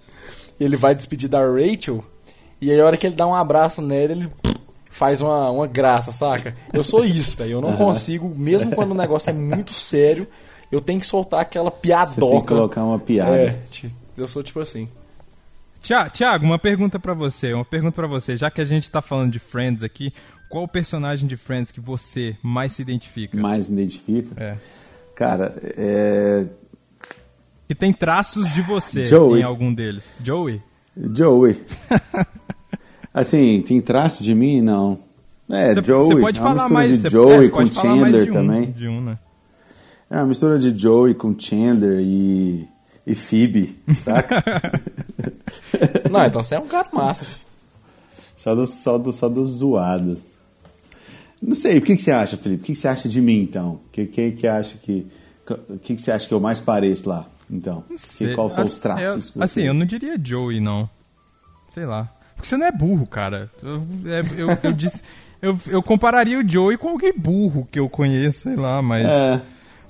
Ele 0.59 0.75
vai 0.77 0.95
despedir 0.95 1.29
da 1.29 1.39
Rachel. 1.39 2.03
E 2.61 2.71
aí, 2.71 2.79
a 2.79 2.85
hora 2.85 2.97
que 2.97 3.05
ele 3.05 3.15
dá 3.15 3.27
um 3.27 3.35
abraço 3.35 3.81
nela, 3.81 4.11
ele 4.13 4.29
faz 4.89 5.19
uma, 5.21 5.49
uma 5.51 5.67
graça, 5.67 6.11
saca? 6.11 6.55
Eu 6.73 6.83
sou 6.83 7.03
isso, 7.03 7.35
velho. 7.35 7.51
Eu 7.51 7.61
não 7.61 7.75
consigo, 7.75 8.33
mesmo 8.35 8.71
quando 8.73 8.91
o 8.91 8.95
negócio 8.95 9.29
é 9.29 9.33
muito 9.33 9.73
sério, 9.73 10.25
eu 10.71 10.79
tenho 10.79 10.99
que 10.99 11.05
soltar 11.07 11.41
aquela 11.41 11.69
Você 11.69 11.71
tem 11.71 11.81
que 11.81 11.87
piadoca. 11.87 12.55
colocar 12.55 12.83
uma 12.83 12.97
piada. 12.99 13.35
É, 13.37 13.59
eu 14.17 14.27
sou 14.27 14.41
tipo 14.41 14.59
assim. 14.61 14.87
Tia- 15.81 16.09
Tiago, 16.09 16.45
uma 16.45 16.57
pergunta 16.57 16.97
pra 16.99 17.13
você. 17.13 17.53
Uma 17.53 17.65
pergunta 17.65 17.93
pra 17.93 18.07
você. 18.07 18.37
Já 18.37 18.49
que 18.49 18.61
a 18.61 18.65
gente 18.65 18.89
tá 18.89 19.01
falando 19.01 19.31
de 19.31 19.37
Friends 19.39 19.83
aqui, 19.83 20.11
qual 20.49 20.63
o 20.63 20.67
personagem 20.67 21.27
de 21.27 21.35
Friends 21.37 21.71
que 21.71 21.79
você 21.81 22.35
mais 22.41 22.73
se 22.73 22.81
identifica? 22.81 23.37
Mais 23.37 23.67
identifica. 23.69 24.41
É. 24.41 24.55
Cara, 25.13 25.53
é. 25.77 26.45
Que 27.67 27.73
tem 27.73 27.91
traços 27.91 28.51
de 28.51 28.61
você 28.61 29.05
Joey. 29.05 29.41
em 29.41 29.43
algum 29.43 29.73
deles. 29.73 30.03
Joey? 30.23 30.61
Joey. 31.13 31.63
assim, 33.13 33.63
tem 33.65 33.81
traço 33.81 34.23
de 34.23 34.35
mim? 34.35 34.61
Não. 34.61 34.99
É, 35.49 35.73
Você 35.73 35.83
Joey. 35.83 36.03
você 36.03 36.21
pode 36.21 36.39
é 36.39 36.41
uma 36.41 36.49
falar 36.55 36.69
mistura 36.69 36.73
mais. 36.73 37.01
de 37.01 37.07
é, 37.07 37.09
Joey 37.09 37.37
você 37.37 37.49
com 37.49 37.65
Chandler 37.67 38.23
de 38.23 38.29
um, 38.29 38.33
também. 38.33 38.71
De 38.71 38.87
um, 38.87 39.01
né? 39.01 39.17
É 40.09 40.17
uma 40.17 40.27
mistura 40.27 40.59
de 40.59 40.77
Joey 40.77 41.13
com 41.15 41.37
Chandler 41.37 41.99
e, 42.01 42.67
e 43.05 43.15
Phoebe, 43.15 43.79
saca? 43.95 44.43
Não, 46.09 46.25
então 46.25 46.43
você 46.43 46.55
é 46.55 46.59
um 46.59 46.67
cara 46.67 46.87
massa. 46.93 47.25
só 48.35 48.53
dos 48.55 48.69
só 48.71 48.97
do, 48.97 49.11
só 49.11 49.27
dos 49.27 49.49
zoados. 49.57 50.19
Não 51.41 51.55
sei, 51.55 51.77
o 51.77 51.81
que, 51.81 51.95
que 51.95 52.01
você 52.01 52.11
acha, 52.11 52.37
Felipe? 52.37 52.61
O 52.63 52.65
que, 52.65 52.73
que 52.73 52.79
você 52.79 52.87
acha 52.87 53.09
de 53.09 53.21
mim, 53.21 53.41
então? 53.41 53.73
O 53.73 53.89
que, 53.91 54.05
que, 54.05 54.31
que 54.31 54.47
acha 54.47 54.77
que. 54.77 55.05
O 55.69 55.77
que, 55.77 55.95
que 55.95 56.01
você 56.01 56.11
acha 56.11 56.27
que 56.27 56.33
eu 56.33 56.39
mais 56.39 56.59
pareço 56.59 57.07
lá, 57.07 57.27
então? 57.49 57.83
Sei. 57.97 58.33
quais 58.33 58.53
são 58.53 58.63
os 58.63 58.71
Assim, 58.71 58.81
traços? 58.81 59.35
eu- 59.35 59.43
assim, 59.43 59.61
eu 59.63 59.73
não 59.73 59.85
diria 59.85 60.19
Joey, 60.21 60.59
não. 60.59 60.89
Sei 61.67 61.85
lá. 61.85 62.09
Porque 62.35 62.47
você 62.49 62.57
não 62.57 62.65
é 62.67 62.71
burro, 62.71 63.05
cara. 63.07 63.49
Eu, 63.63 63.81
é, 64.05 64.19
eu, 64.37 64.57
eu 64.63 64.71
disse. 64.75 65.01
Eu, 65.41 65.59
eu 65.67 65.83
compararia 65.83 66.39
o 66.39 66.47
Joey 66.47 66.77
com 66.77 66.89
alguém 66.89 67.13
burro 67.15 67.67
que 67.71 67.79
eu 67.79 67.87
conheço, 67.89 68.41
sei 68.41 68.55
lá, 68.55 68.81
mas. 68.81 69.05
É. 69.07 69.41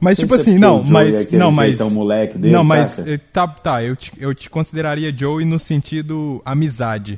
Mas 0.02 0.18
tipo 0.20 0.34
assim, 0.36 0.58
não, 0.60 0.84
mas 0.84 1.34
é 1.34 1.38
não, 1.38 1.50
mas 1.52 1.70
jeitão 1.70 1.90
moleque 1.90 2.38
dele, 2.38 2.54
não, 2.54 2.66
mas 2.66 2.92
saca? 2.92 3.10
eh, 3.14 3.18
tá, 3.18 3.48
tá, 3.48 3.82
eu 3.84 3.96
te, 3.96 4.12
eu 4.18 4.36
te 4.36 4.50
consideraria 4.50 5.16
Joey 5.16 5.46
no 5.46 5.58
sentido 5.58 6.42
amizade, 6.44 7.18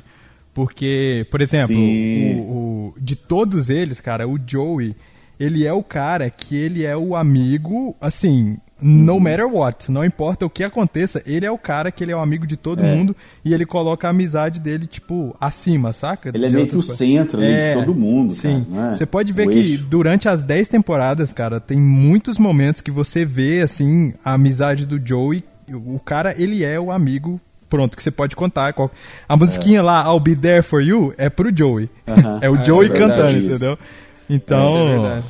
porque, 0.54 1.26
por 1.28 1.40
exemplo, 1.40 1.76
o, 1.76 2.90
o- 2.90 2.94
de 2.96 3.16
todos 3.16 3.68
eles, 3.68 4.00
cara, 4.00 4.28
o 4.28 4.38
Joey, 4.46 4.94
ele 5.40 5.66
é 5.66 5.72
o 5.72 5.82
cara 5.82 6.30
que 6.30 6.54
ele 6.54 6.84
é 6.84 6.96
o 6.96 7.16
amigo, 7.16 7.96
assim, 8.00 8.56
no 8.80 9.14
Uhum. 9.14 9.20
matter 9.20 9.46
what, 9.52 9.90
não 9.90 10.04
importa 10.04 10.46
o 10.46 10.50
que 10.50 10.62
aconteça, 10.62 11.22
ele 11.26 11.44
é 11.44 11.50
o 11.50 11.58
cara 11.58 11.90
que 11.90 12.04
ele 12.04 12.12
é 12.12 12.16
o 12.16 12.20
amigo 12.20 12.46
de 12.46 12.56
todo 12.56 12.84
É. 12.84 12.94
mundo 12.94 13.14
e 13.44 13.52
ele 13.52 13.66
coloca 13.66 14.06
a 14.06 14.10
amizade 14.10 14.60
dele 14.60 14.86
tipo 14.86 15.34
acima, 15.40 15.92
saca? 15.92 16.30
Ele 16.32 16.46
é 16.46 16.48
De 16.48 16.54
meio 16.54 16.66
que 16.68 16.76
o 16.76 16.82
centro 16.82 17.40
ali 17.42 17.56
de 17.56 17.74
todo 17.74 17.94
mundo, 17.94 18.34
cara, 18.36 18.54
Sim. 18.54 18.66
não 18.68 18.92
é? 18.92 18.96
Você 18.96 19.04
pode 19.06 19.32
ver 19.32 19.48
O 19.48 19.50
que 19.50 19.58
eixo. 19.58 19.84
durante 19.84 20.28
as 20.28 20.42
10 20.42 20.68
temporadas, 20.68 21.32
cara, 21.32 21.58
tem 21.58 21.78
muitos 21.80 22.38
momentos 22.38 22.80
que 22.80 22.90
você 22.90 23.24
vê, 23.24 23.60
assim, 23.62 24.14
a 24.24 24.34
amizade 24.34 24.86
do 24.86 25.00
Joey. 25.04 25.42
O 25.72 25.98
cara, 25.98 26.34
ele 26.40 26.64
é 26.64 26.78
o 26.80 26.90
amigo, 26.92 27.40
pronto, 27.68 27.96
que 27.96 28.02
você 28.02 28.10
pode 28.10 28.34
contar. 28.36 28.72
Qual- 28.72 28.90
A 29.28 29.36
musiquinha 29.36 29.82
lá, 29.82 30.02
I'll 30.06 30.20
Be 30.20 30.34
There 30.36 30.62
For 30.62 30.80
You, 30.80 31.12
é 31.18 31.28
pro 31.28 31.54
Joey. 31.54 31.90
Aham. 32.06 32.38
é 32.42 32.48
o 32.48 32.54
Ah, 32.54 32.62
Joey 32.62 32.86
é 32.86 32.92
verdade, 32.92 33.12
cantando, 33.12 33.38
isso. 33.38 33.46
entendeu? 33.56 33.78
Então, 34.30 34.64
Isso 34.64 34.76
é 34.76 34.88
verdade. 34.98 35.26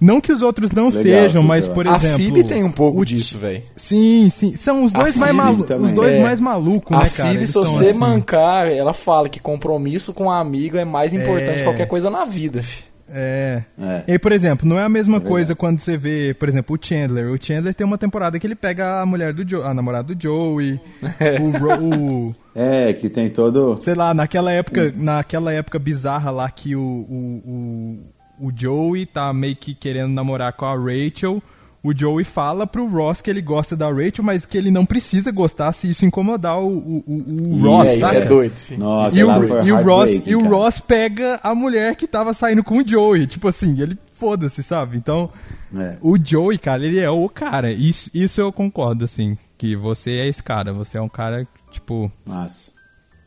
Não 0.00 0.20
que 0.20 0.30
os 0.32 0.42
outros 0.42 0.72
não 0.72 0.88
Legal, 0.88 1.02
sejam, 1.02 1.42
sim, 1.42 1.48
mas 1.48 1.66
eu 1.66 1.74
por 1.74 1.86
A 1.88 1.96
exemplo, 1.96 2.18
Phoebe 2.18 2.44
tem 2.44 2.62
um 2.64 2.70
pouco 2.72 3.00
o- 3.00 3.04
disso, 3.04 3.38
velho. 3.38 3.62
Sim, 3.74 4.28
sim, 4.30 4.56
são 4.56 4.84
os 4.84 4.94
A 4.94 4.98
dois 4.98 5.16
mais 5.16 5.34
malu 5.34 5.66
os 5.80 5.92
dois 5.92 6.16
É. 6.16 6.22
mais 6.22 6.40
malucos, 6.40 6.96
A 6.96 7.02
né, 7.04 7.08
cara? 7.10 7.28
Phoebe, 7.28 7.40
Eles 7.40 7.50
se 7.50 7.58
você 7.58 7.88
assim. 7.90 7.98
mancar, 7.98 8.68
ela 8.68 8.92
fala 8.92 9.28
que 9.28 9.40
compromisso 9.40 10.12
com 10.12 10.24
um 10.24 10.30
amigo 10.30 10.76
é 10.76 10.84
mais 10.84 11.12
importante 11.14 11.50
É. 11.50 11.54
que 11.58 11.62
qualquer 11.64 11.86
coisa 11.86 12.10
na 12.10 12.24
vida, 12.24 12.62
fi. 12.62 12.84
É. 13.08 13.62
É. 13.80 14.02
E 14.08 14.12
aí, 14.12 14.18
por 14.18 14.32
exemplo, 14.32 14.68
não 14.68 14.76
é 14.78 14.82
a 14.82 14.88
mesma 14.88 15.18
Isso 15.18 15.26
é 15.26 15.28
coisa 15.28 15.54
quando 15.54 15.78
você 15.78 15.96
vê, 15.96 16.34
por 16.36 16.48
exemplo, 16.48 16.74
o 16.76 16.84
Chandler. 16.84 17.30
O 17.32 17.38
Chandler 17.40 17.72
tem 17.72 17.86
uma 17.86 17.96
temporada 17.96 18.36
que 18.36 18.44
ele 18.46 18.56
pega 18.56 19.00
a 19.00 19.06
mulher 19.06 19.32
do 19.32 19.48
Joe, 19.48 19.62
a 19.62 19.72
namorada 19.72 20.12
do 20.12 20.20
Joey, 20.20 20.80
o, 21.40 21.50
Ro- 21.56 21.84
o- 22.30 22.34
É, 22.52 22.92
que 22.94 23.08
tem 23.08 23.28
todo. 23.30 23.76
sei 23.78 23.94
lá, 23.94 24.12
naquela 24.12 24.50
época, 24.50 24.92
naquela 24.96 25.52
época 25.52 25.78
bizarra 25.78 26.32
lá 26.32 26.50
que 26.50 26.74
o, 26.74 26.80
o, 26.80 27.42
o, 27.46 27.98
o 28.38 28.50
Joey 28.54 29.06
tá 29.06 29.32
meio 29.32 29.56
que 29.56 29.74
querendo 29.74 30.12
namorar 30.12 30.52
com 30.52 30.64
a 30.64 30.74
Rachel. 30.74 31.42
O 31.82 31.96
Joey 31.96 32.24
fala 32.24 32.66
pro 32.66 32.88
Ross 32.88 33.20
que 33.20 33.30
ele 33.30 33.40
gosta 33.40 33.76
da 33.76 33.88
Rachel, 33.88 34.24
mas 34.24 34.44
que 34.44 34.58
ele 34.58 34.72
não 34.72 34.84
precisa 34.84 35.30
gostar 35.30 35.72
se 35.72 35.88
isso 35.88 36.04
incomodar 36.04 36.58
o, 36.58 36.66
o, 36.66 37.04
o- 37.06 37.54
o 37.54 37.60
Ross, 37.62 37.86
é, 37.88 37.94
isso 37.94 38.04
é 38.06 38.24
doido. 38.24 38.54
Nossa, 38.76 39.16
E 39.18 39.22
o, 39.22 39.28
e 39.28 39.72
o 39.72 39.76
Ross, 39.84 40.10
heartbreaking, 40.10 40.30
e 40.30 40.34
o. 40.34 40.48
Ross 40.48 40.80
pega 40.80 41.38
a 41.44 41.54
mulher 41.54 41.94
que 41.94 42.08
tava 42.08 42.34
saindo 42.34 42.64
com 42.64 42.78
o 42.78 42.86
Joey. 42.88 43.26
Tipo 43.28 43.46
assim, 43.46 43.80
ele 43.80 43.96
foda-se, 44.14 44.64
sabe? 44.64 44.96
Então, 44.96 45.30
É. 45.78 45.96
o 46.00 46.18
Joey, 46.18 46.58
cara, 46.58 46.84
ele 46.84 46.98
é 46.98 47.08
o 47.10 47.28
cara. 47.28 47.70
Isso, 47.70 48.10
isso 48.12 48.40
eu 48.40 48.52
concordo, 48.52 49.04
assim. 49.04 49.38
Que 49.56 49.76
você 49.76 50.10
é 50.12 50.28
esse 50.28 50.42
cara. 50.42 50.72
Você 50.72 50.98
é 50.98 51.00
um 51.00 51.08
cara, 51.08 51.46
tipo, 51.70 52.10
Massa, 52.24 52.72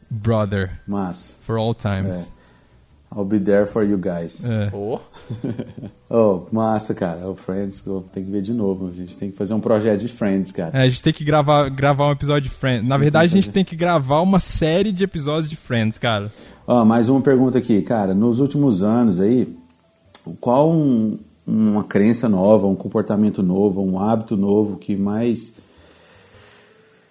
brother 0.10 0.72
massa. 0.86 1.34
for 1.44 1.58
all 1.58 1.74
times. 1.74 2.18
É. 2.36 2.39
I'll 3.16 3.26
be 3.26 3.40
there 3.40 3.66
for 3.66 3.84
you 3.84 3.98
guys. 3.98 4.44
É. 4.46 4.70
Ô, 4.74 5.00
Oh, 6.12 6.42
massa, 6.52 6.94
cara. 6.94 7.28
O 7.30 7.36
Friends, 7.36 7.82
tenho 7.82 8.26
que 8.26 8.32
ver 8.32 8.42
de 8.42 8.54
novo. 8.54 8.88
A 8.88 8.96
gente 8.96 9.18
tem 9.18 9.32
que 9.32 9.38
fazer 9.38 9.54
um 9.54 9.60
projeto 9.60 10.00
de 10.02 10.08
Friends, 10.08 10.52
cara. 10.52 10.78
É, 10.78 10.84
a 10.84 10.90
gente 10.90 11.02
tem 11.04 11.14
que 11.14 11.24
gravar, 11.24 11.70
gravar 11.70 12.08
um 12.08 12.12
episódio 12.12 12.50
de 12.50 12.56
Friends. 12.56 12.88
Na 12.88 12.98
verdade, 12.98 13.26
a 13.26 13.30
tem 13.30 13.30
que 13.30 13.36
gente 13.36 13.46
fazer. 13.46 13.54
tem 13.54 13.66
que 13.66 13.76
gravar 13.76 14.22
uma 14.22 14.40
série 14.40 14.92
de 14.92 15.04
episódios 15.04 15.50
de 15.50 15.56
Friends, 15.56 15.98
cara. 15.98 16.32
Ó, 16.68 16.86
mais 16.86 17.10
uma 17.10 17.22
pergunta 17.22 17.58
aqui, 17.58 17.82
cara. 17.82 18.14
Nos 18.14 18.40
últimos 18.40 18.84
anos 18.84 19.20
aí, 19.20 19.56
qual 20.40 20.72
um- 20.72 21.18
uma 21.48 21.84
crença 21.84 22.30
nova, 22.30 22.68
um 22.68 22.76
comportamento 22.76 23.42
novo, 23.42 23.82
um 23.84 24.00
hábito 24.00 24.38
novo 24.38 24.78
que 24.78 24.96
mais 24.96 25.54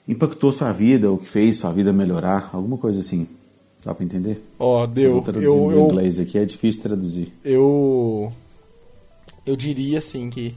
impactou 0.07 0.51
sua 0.53 0.73
vida, 0.73 1.11
ou 1.11 1.19
que 1.19 1.27
fez 1.27 1.57
sua 1.57 1.73
vida 1.73 1.93
melhorar? 1.93 2.51
Alguma 2.53 2.79
coisa 2.79 3.01
assim. 3.01 3.27
Dá 3.85 3.95
pra 3.95 4.05
entender? 4.05 4.43
Ó, 4.59 4.83
Eu 4.83 4.87
deu. 4.89 5.13
vou 5.13 5.23
traduzindo 5.23 5.51
Eu, 5.51 5.71
em 5.73 5.75
eu, 5.75 5.85
inglês 5.87 6.19
aqui, 6.19 6.37
é 6.39 6.45
difícil 6.45 6.83
traduzir. 6.83 7.33
eu, 7.45 8.33
eu 9.47 9.57
diria 9.57 9.99
assim 9.99 10.29
que 10.31 10.57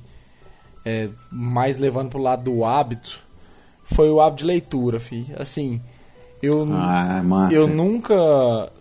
é, 0.83 1.07
mais 1.31 1.77
levando 1.77 2.09
pro 2.09 2.19
lado 2.21 2.43
do 2.51 2.65
hábito 2.65 3.19
foi 3.83 4.09
o 4.09 4.19
hábito 4.19 4.39
de 4.41 4.45
leitura, 4.47 4.99
fi. 4.99 5.27
Assim, 5.37 5.79
eu 6.41 6.63
Ah, 6.71 7.21
massa. 7.23 7.53
eu 7.55 7.67
nunca, 7.67 8.15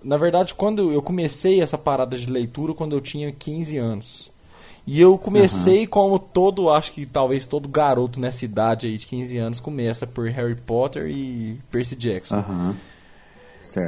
na 0.03 0.17
verdade, 0.17 0.55
quando 0.55 0.91
eu 0.93 1.03
comecei 1.03 1.61
essa 1.61 1.77
parada 1.77 2.17
de 2.17 2.31
leitura 2.31 2.73
quando 2.73 2.95
eu 2.97 3.01
tinha 3.01 3.31
15 3.31 3.77
anos. 3.77 4.31
E 4.87 4.99
eu 5.01 5.19
comecei 5.19 5.87
como 5.87 6.19
todo, 6.19 6.71
acho 6.71 6.93
que 6.93 7.05
talvez 7.05 7.47
todo 7.47 7.69
garoto 7.69 8.19
nessa 8.19 8.45
idade 8.45 8.87
aí 8.87 8.97
de 8.97 9.07
15 9.07 9.37
anos 9.37 9.61
começa 9.61 10.07
por 10.07 10.27
Harry 10.29 10.55
Potter 10.57 11.07
e 11.11 11.59
Percy 11.71 11.95
Jackson. 11.95 12.37
Aham. 12.37 12.75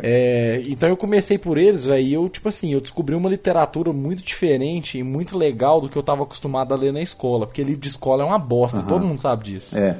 É, 0.02 0.62
então 0.66 0.88
eu 0.88 0.96
comecei 0.96 1.38
por 1.38 1.58
eles, 1.58 1.84
velho, 1.84 2.06
e 2.06 2.12
eu, 2.12 2.28
tipo 2.28 2.48
assim, 2.48 2.72
eu 2.72 2.80
descobri 2.80 3.14
uma 3.14 3.28
literatura 3.28 3.92
muito 3.92 4.22
diferente 4.22 4.98
e 4.98 5.02
muito 5.02 5.36
legal 5.36 5.80
do 5.80 5.88
que 5.88 5.96
eu 5.96 6.02
tava 6.02 6.22
acostumado 6.22 6.72
a 6.72 6.76
ler 6.76 6.92
na 6.92 7.00
escola. 7.02 7.46
Porque 7.46 7.62
livro 7.62 7.80
de 7.80 7.88
escola 7.88 8.22
é 8.22 8.26
uma 8.26 8.38
bosta, 8.38 8.78
Aham. 8.78 8.86
todo 8.86 9.06
mundo 9.06 9.20
sabe 9.20 9.44
disso. 9.44 9.76
É. 9.76 9.96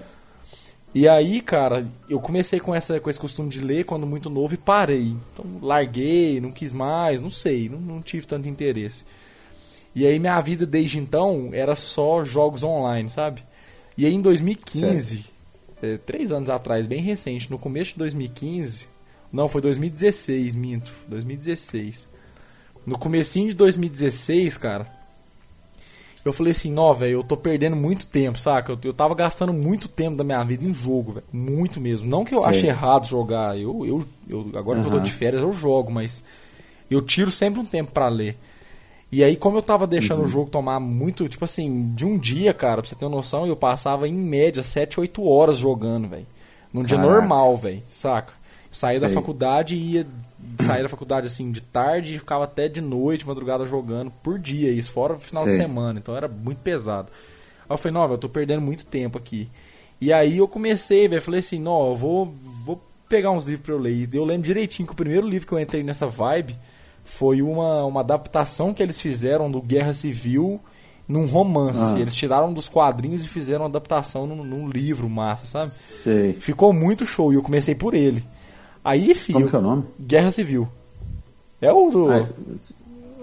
E 0.95 1.09
aí, 1.09 1.41
cara, 1.41 1.87
eu 2.09 2.21
comecei 2.21 2.61
com, 2.61 2.75
essa, 2.75 3.01
com 3.01 3.09
esse 3.09 3.19
costume 3.19 3.49
de 3.49 3.61
ler 3.61 3.85
quando 3.85 4.07
muito 4.07 4.29
novo 4.29 4.53
e 4.53 4.59
parei. 4.59 5.17
Então 5.33 5.45
larguei, 5.63 6.39
não 6.41 6.53
quis 6.53 6.73
mais, 6.73 7.23
não 7.23 7.31
sei, 7.31 7.69
não, 7.69 7.81
não 7.81 8.03
tive 8.03 8.27
tanto 8.27 8.47
interesse. 8.47 9.05
E 9.95 10.07
aí 10.07 10.19
minha 10.19 10.41
vida 10.41 10.67
desde 10.67 10.99
então 10.99 11.51
era 11.53 11.75
só 11.75 12.25
jogos 12.25 12.63
online, 12.63 13.09
sabe? 13.09 13.43
E 13.97 14.07
aí 14.07 14.13
em 14.13 14.21
2015, 14.21 15.25
é, 15.83 15.97
três 15.99 16.31
anos 16.31 16.51
atrás, 16.51 16.87
bem 16.87 17.01
recente, 17.01 17.51
no 17.51 17.59
começo 17.59 17.93
de 17.93 17.99
2015, 17.99 18.87
não, 19.33 19.49
foi 19.49 19.61
2016, 19.63 20.55
minto, 20.55 20.93
2016. 21.09 22.09
No 22.87 22.99
comecinho 22.99 23.49
de 23.49 23.55
2016, 23.55 24.57
cara, 24.59 24.87
eu 26.25 26.33
falei 26.33 26.53
assim, 26.53 26.71
não, 26.71 26.93
velho, 26.95 27.13
eu 27.15 27.23
tô 27.25 27.37
perdendo 27.37 27.75
muito 27.75 28.07
tempo, 28.07 28.39
saca? 28.39 28.73
Eu, 28.73 28.79
eu 28.85 28.93
tava 28.93 29.15
gastando 29.15 29.53
muito 29.53 29.89
tempo 29.89 30.17
da 30.17 30.23
minha 30.25 30.43
vida 30.45 30.65
em 30.65 30.73
jogo, 30.75 31.13
velho. 31.13 31.27
Muito 31.33 31.81
mesmo. 31.81 32.09
Não 32.09 32.25
que 32.25 32.35
eu 32.35 32.41
Sei. 32.41 32.49
ache 32.51 32.67
errado 32.67 33.07
jogar. 33.07 33.59
Eu, 33.59 33.85
eu, 33.87 34.05
eu 34.29 34.51
agora 34.59 34.81
que 34.81 34.87
eu 34.87 34.91
tô 34.93 35.01
de 35.01 35.11
férias, 35.13 35.43
eu 35.43 35.53
jogo, 35.53 35.91
mas 35.91 36.23
eu 36.91 37.01
tiro 37.03 37.31
sempre 37.31 37.61
um 37.61 37.65
tempo 37.65 37.91
pra 37.91 38.09
ler. 38.09 38.37
E 39.11 39.23
aí, 39.23 39.37
como 39.37 39.59
eu 39.59 39.63
tava 39.63 39.87
deixando 39.87 40.21
Uhum. 40.21 40.25
o 40.25 40.29
jogo 40.29 40.51
tomar 40.51 40.81
muito, 40.81 41.29
tipo 41.29 41.45
assim, 41.45 41.93
de 41.95 42.05
um 42.07 42.17
dia, 42.17 42.55
cara, 42.55 42.81
pra 42.81 42.89
você 42.89 42.95
ter 42.95 43.05
uma 43.05 43.17
noção, 43.17 43.47
eu 43.47 43.57
passava 43.57 44.09
em 44.09 44.15
média 44.15 44.63
7, 44.63 44.99
8 45.01 45.25
horas 45.27 45.59
jogando, 45.59 46.09
velho. 46.09 46.27
Num 46.73 46.83
dia 46.83 46.97
Caraca. 46.97 47.15
normal, 47.15 47.57
velho, 47.57 47.83
saca? 47.89 48.33
Saía 48.73 48.99
da 48.99 49.11
faculdade 49.11 49.75
e 49.75 49.93
ia 49.93 50.07
saía 50.61 50.83
da 50.83 50.89
faculdade 50.89 51.27
assim 51.27 51.53
de 51.53 51.61
tarde 51.61 52.15
e 52.15 52.19
ficava 52.19 52.45
até 52.45 52.69
de 52.69 52.81
noite, 52.81 53.27
madrugada 53.27 53.65
jogando 53.65 54.11
por 54.23 54.39
dia, 54.39 54.71
isso 54.71 54.91
fora 54.91 55.19
final 55.19 55.45
de 55.45 55.51
Sei. 55.51 55.61
semana, 55.61 55.99
então 55.99 56.17
era 56.17 56.27
muito 56.27 56.59
pesado. 56.59 57.09
Aí 57.69 57.75
eu 57.75 57.79
falei, 57.79 57.95
não, 57.95 58.03
velho, 58.03 58.15
eu 58.15 58.19
tô 58.19 58.29
perdendo 58.29 58.61
muito 58.61 58.85
tempo 58.85 59.19
aqui. 59.19 59.49
E 60.01 60.13
aí 60.13 60.39
eu 60.39 60.49
comecei, 60.49 61.07
velho, 61.07 61.23
falei 61.23 61.41
assim, 61.41 61.61
não, 61.61 61.91
eu 61.91 61.97
vou, 61.97 62.35
vou 62.65 62.83
pegar 63.09 63.31
uns 63.31 63.45
livros 63.45 63.65
pra 63.65 63.75
eu 63.75 63.79
ler. 63.79 64.09
E 64.13 64.17
eu 64.17 64.25
lembro 64.25 64.43
direitinho 64.43 64.87
que 64.87 64.93
o 64.93 64.97
primeiro 64.97 65.29
livro 65.29 65.47
que 65.47 65.55
eu 65.55 65.61
entrei 65.61 65.83
nessa 65.83 66.07
vibe 66.07 66.57
foi 67.05 67.43
uma, 67.43 67.85
uma 67.85 68.01
adaptação 68.01 68.73
que 68.75 68.83
eles 68.83 69.01
fizeram 69.01 69.51
do 69.51 69.61
Guerra 69.61 69.93
Civil 69.93 70.61
num 71.07 71.27
romance. 71.27 71.97
Ah. 71.97 72.01
Eles 72.01 72.15
tiraram 72.15 72.53
dos 72.53 72.69
quadrinhos 72.69 73.23
e 73.23 73.29
fizeram 73.29 73.63
uma 73.63 73.69
adaptação 73.69 74.27
num, 74.27 74.43
num 74.43 74.69
livro 74.69 75.09
massa, 75.09 75.47
sabe? 75.47 75.71
Sei. 75.71 76.33
Ficou 76.35 76.73
muito 76.73 77.05
show 77.05 77.33
e 77.33 77.37
eu 77.37 77.43
comecei 77.43 77.75
por 77.75 77.95
ele. 77.95 78.25
Aí, 78.85 79.15
filho. 79.15 79.39
Como 79.39 79.51
que 79.51 79.57
é 79.57 79.59
o 79.59 79.63
nome? 79.63 79.85
Guerra 80.01 80.31
Civil. 80.31 80.69
É 81.61 81.73
o 81.73 81.91
do. 81.91 82.11
Ah, 82.11 82.27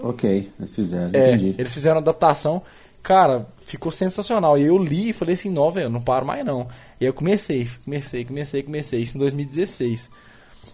ok, 0.02 0.50
eles 0.58 0.74
fizeram, 0.74 1.10
é, 1.12 1.32
entendi. 1.34 1.54
eles 1.58 1.72
fizeram 1.72 1.96
a 1.96 2.00
adaptação. 2.00 2.62
Cara, 3.02 3.46
ficou 3.62 3.90
sensacional. 3.92 4.58
E 4.58 4.62
eu 4.62 4.78
li 4.78 5.10
e 5.10 5.12
falei 5.12 5.34
assim: 5.34 5.50
não, 5.50 5.70
velho, 5.70 5.90
não 5.90 6.00
paro 6.00 6.24
mais 6.26 6.44
não. 6.44 6.62
E 7.00 7.04
aí 7.04 7.08
eu 7.08 7.14
comecei, 7.14 7.68
comecei, 7.84 8.24
comecei, 8.24 8.62
comecei. 8.62 9.00
Isso 9.02 9.16
em 9.16 9.20
2016. 9.20 10.10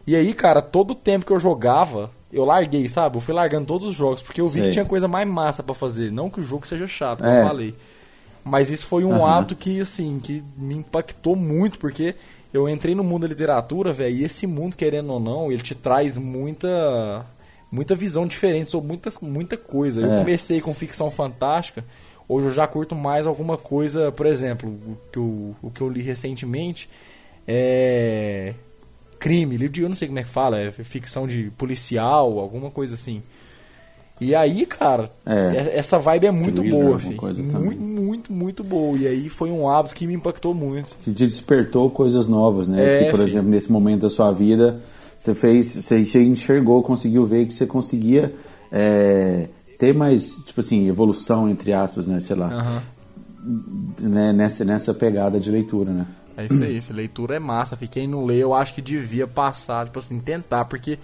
E 0.06 0.14
aí, 0.14 0.32
cara, 0.34 0.60
todo 0.62 0.92
o 0.92 0.94
tempo 0.94 1.24
que 1.26 1.32
eu 1.32 1.38
jogava, 1.40 2.10
eu 2.32 2.44
larguei, 2.44 2.88
sabe? 2.88 3.16
Eu 3.16 3.20
fui 3.20 3.34
largando 3.34 3.66
todos 3.66 3.86
os 3.88 3.94
jogos, 3.94 4.22
porque 4.22 4.40
eu 4.40 4.46
vi 4.46 4.60
Sei. 4.60 4.68
que 4.68 4.72
tinha 4.74 4.84
coisa 4.84 5.08
mais 5.08 5.26
massa 5.28 5.62
pra 5.62 5.74
fazer. 5.74 6.10
Não 6.12 6.30
que 6.30 6.40
o 6.40 6.42
jogo 6.42 6.66
seja 6.66 6.86
chato, 6.86 7.18
como 7.20 7.30
É. 7.30 7.42
eu 7.42 7.46
falei. 7.46 7.74
Mas 8.44 8.70
isso 8.70 8.86
foi 8.86 9.04
um 9.04 9.24
Aham. 9.24 9.38
hábito 9.38 9.56
que, 9.56 9.80
assim, 9.80 10.20
que 10.20 10.42
me 10.56 10.76
impactou 10.76 11.34
muito, 11.34 11.80
porque 11.80 12.14
eu 12.56 12.68
entrei 12.68 12.94
no 12.94 13.04
mundo 13.04 13.22
da 13.22 13.28
literatura, 13.28 13.92
velho, 13.92 14.16
e 14.16 14.24
esse 14.24 14.46
mundo, 14.46 14.76
querendo 14.76 15.12
ou 15.12 15.20
não, 15.20 15.50
ele 15.52 15.62
te 15.62 15.74
traz 15.74 16.16
muita 16.16 17.26
muita 17.70 17.94
visão 17.96 18.26
diferente 18.26 18.70
sobre 18.70 18.88
muitas, 18.88 19.18
muita 19.18 19.56
coisa. 19.56 20.00
Eu 20.00 20.12
É. 20.12 20.18
comecei 20.18 20.60
com 20.60 20.72
ficção 20.72 21.10
fantástica, 21.10 21.84
hoje 22.28 22.46
eu 22.46 22.52
já 22.52 22.66
curto 22.66 22.94
mais 22.94 23.26
alguma 23.26 23.56
coisa, 23.58 24.10
por 24.12 24.24
exemplo, 24.24 24.68
o 24.70 24.96
que 25.12 25.18
eu, 25.18 25.56
o 25.62 25.70
que 25.70 25.80
eu 25.80 25.88
li 25.88 26.00
recentemente 26.00 26.88
é 27.46 28.54
crime, 29.18 29.56
livro 29.56 29.72
de, 29.72 29.80
eu 29.82 29.88
não 29.88 29.96
sei 29.96 30.08
como 30.08 30.20
é 30.20 30.22
que 30.22 30.28
fala, 30.28 30.60
é 30.60 30.70
ficção 30.70 31.26
de 31.26 31.50
policial, 31.58 32.38
alguma 32.38 32.70
coisa 32.70 32.94
assim. 32.94 33.22
E 34.20 34.34
aí, 34.34 34.64
cara, 34.64 35.10
É. 35.26 35.72
essa 35.76 35.98
vibe 35.98 36.26
é 36.26 36.30
muito 36.30 36.62
Thriller, 36.62 36.84
boa, 36.84 36.98
filho. 36.98 37.20
Muito, 37.60 37.82
muito, 37.82 38.32
muito 38.32 38.64
boa. 38.64 38.96
E 38.96 39.06
aí 39.06 39.28
foi 39.28 39.50
um 39.50 39.68
hábito 39.68 39.94
que 39.94 40.06
me 40.06 40.14
impactou 40.14 40.54
muito. 40.54 40.96
que 41.04 41.12
te 41.12 41.26
despertou 41.26 41.90
coisas 41.90 42.26
novas, 42.26 42.66
né? 42.66 42.82
É, 42.82 42.98
que, 43.04 43.10
por 43.10 43.18
filho. 43.18 43.28
exemplo, 43.28 43.50
nesse 43.50 43.70
momento 43.70 44.02
da 44.02 44.08
sua 44.08 44.32
vida, 44.32 44.80
você 45.18 45.34
fez, 45.34 45.66
você 45.66 46.22
enxergou, 46.22 46.82
conseguiu 46.82 47.26
ver 47.26 47.44
que 47.46 47.52
você 47.52 47.66
conseguia 47.66 48.34
é, 48.72 49.48
ter 49.78 49.92
mais, 49.94 50.36
tipo 50.46 50.60
assim, 50.60 50.88
evolução, 50.88 51.48
entre 51.48 51.74
aspas, 51.74 52.06
né? 52.06 52.18
Sei 52.20 52.34
lá, 52.36 52.46
Aham. 52.48 52.82
né? 54.00 54.32
nessa, 54.32 54.64
nessa 54.64 54.94
pegada 54.94 55.38
de 55.38 55.50
leitura, 55.50 55.92
né? 55.92 56.06
É 56.38 56.46
isso 56.46 56.62
aí, 56.62 56.80
filho. 56.82 56.96
leitura 56.96 57.36
é 57.36 57.38
massa. 57.38 57.76
Filho. 57.76 57.90
Quem 57.90 58.06
não 58.06 58.24
lê, 58.26 58.36
eu 58.42 58.52
acho 58.54 58.74
que 58.74 58.82
devia 58.82 59.26
passar, 59.26 59.86
tipo 59.86 59.98
assim, 59.98 60.18
tentar, 60.20 60.66
porque 60.66 60.98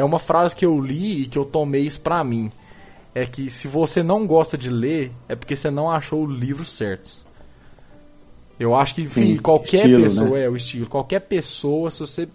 é 0.00 0.04
uma 0.04 0.18
frase 0.18 0.54
que 0.56 0.64
eu 0.66 0.80
li 0.80 1.22
e 1.22 1.26
que 1.26 1.38
eu 1.38 1.44
tomei 1.44 1.82
isso 1.82 2.00
pra 2.00 2.22
mim. 2.24 2.50
É 3.14 3.26
que 3.26 3.50
se 3.50 3.66
você 3.68 4.02
não 4.02 4.26
gosta 4.26 4.56
de 4.56 4.68
ler, 4.70 5.12
é 5.28 5.34
porque 5.34 5.54
você 5.56 5.70
não 5.70 5.90
achou 5.90 6.24
o 6.24 6.26
livro 6.30 6.64
certo. 6.64 7.26
Eu 8.58 8.74
acho 8.74 8.94
que, 8.94 9.02
Sim, 9.02 9.08
filho, 9.08 9.42
qualquer 9.42 9.76
estilo, 9.78 10.02
pessoa, 10.02 10.30
né? 10.38 10.44
é 10.44 10.48
o 10.48 10.56
estilo, 10.56 10.86
qualquer 10.86 11.20
pessoa, 11.20 11.90
se 11.90 12.00
você. 12.00 12.28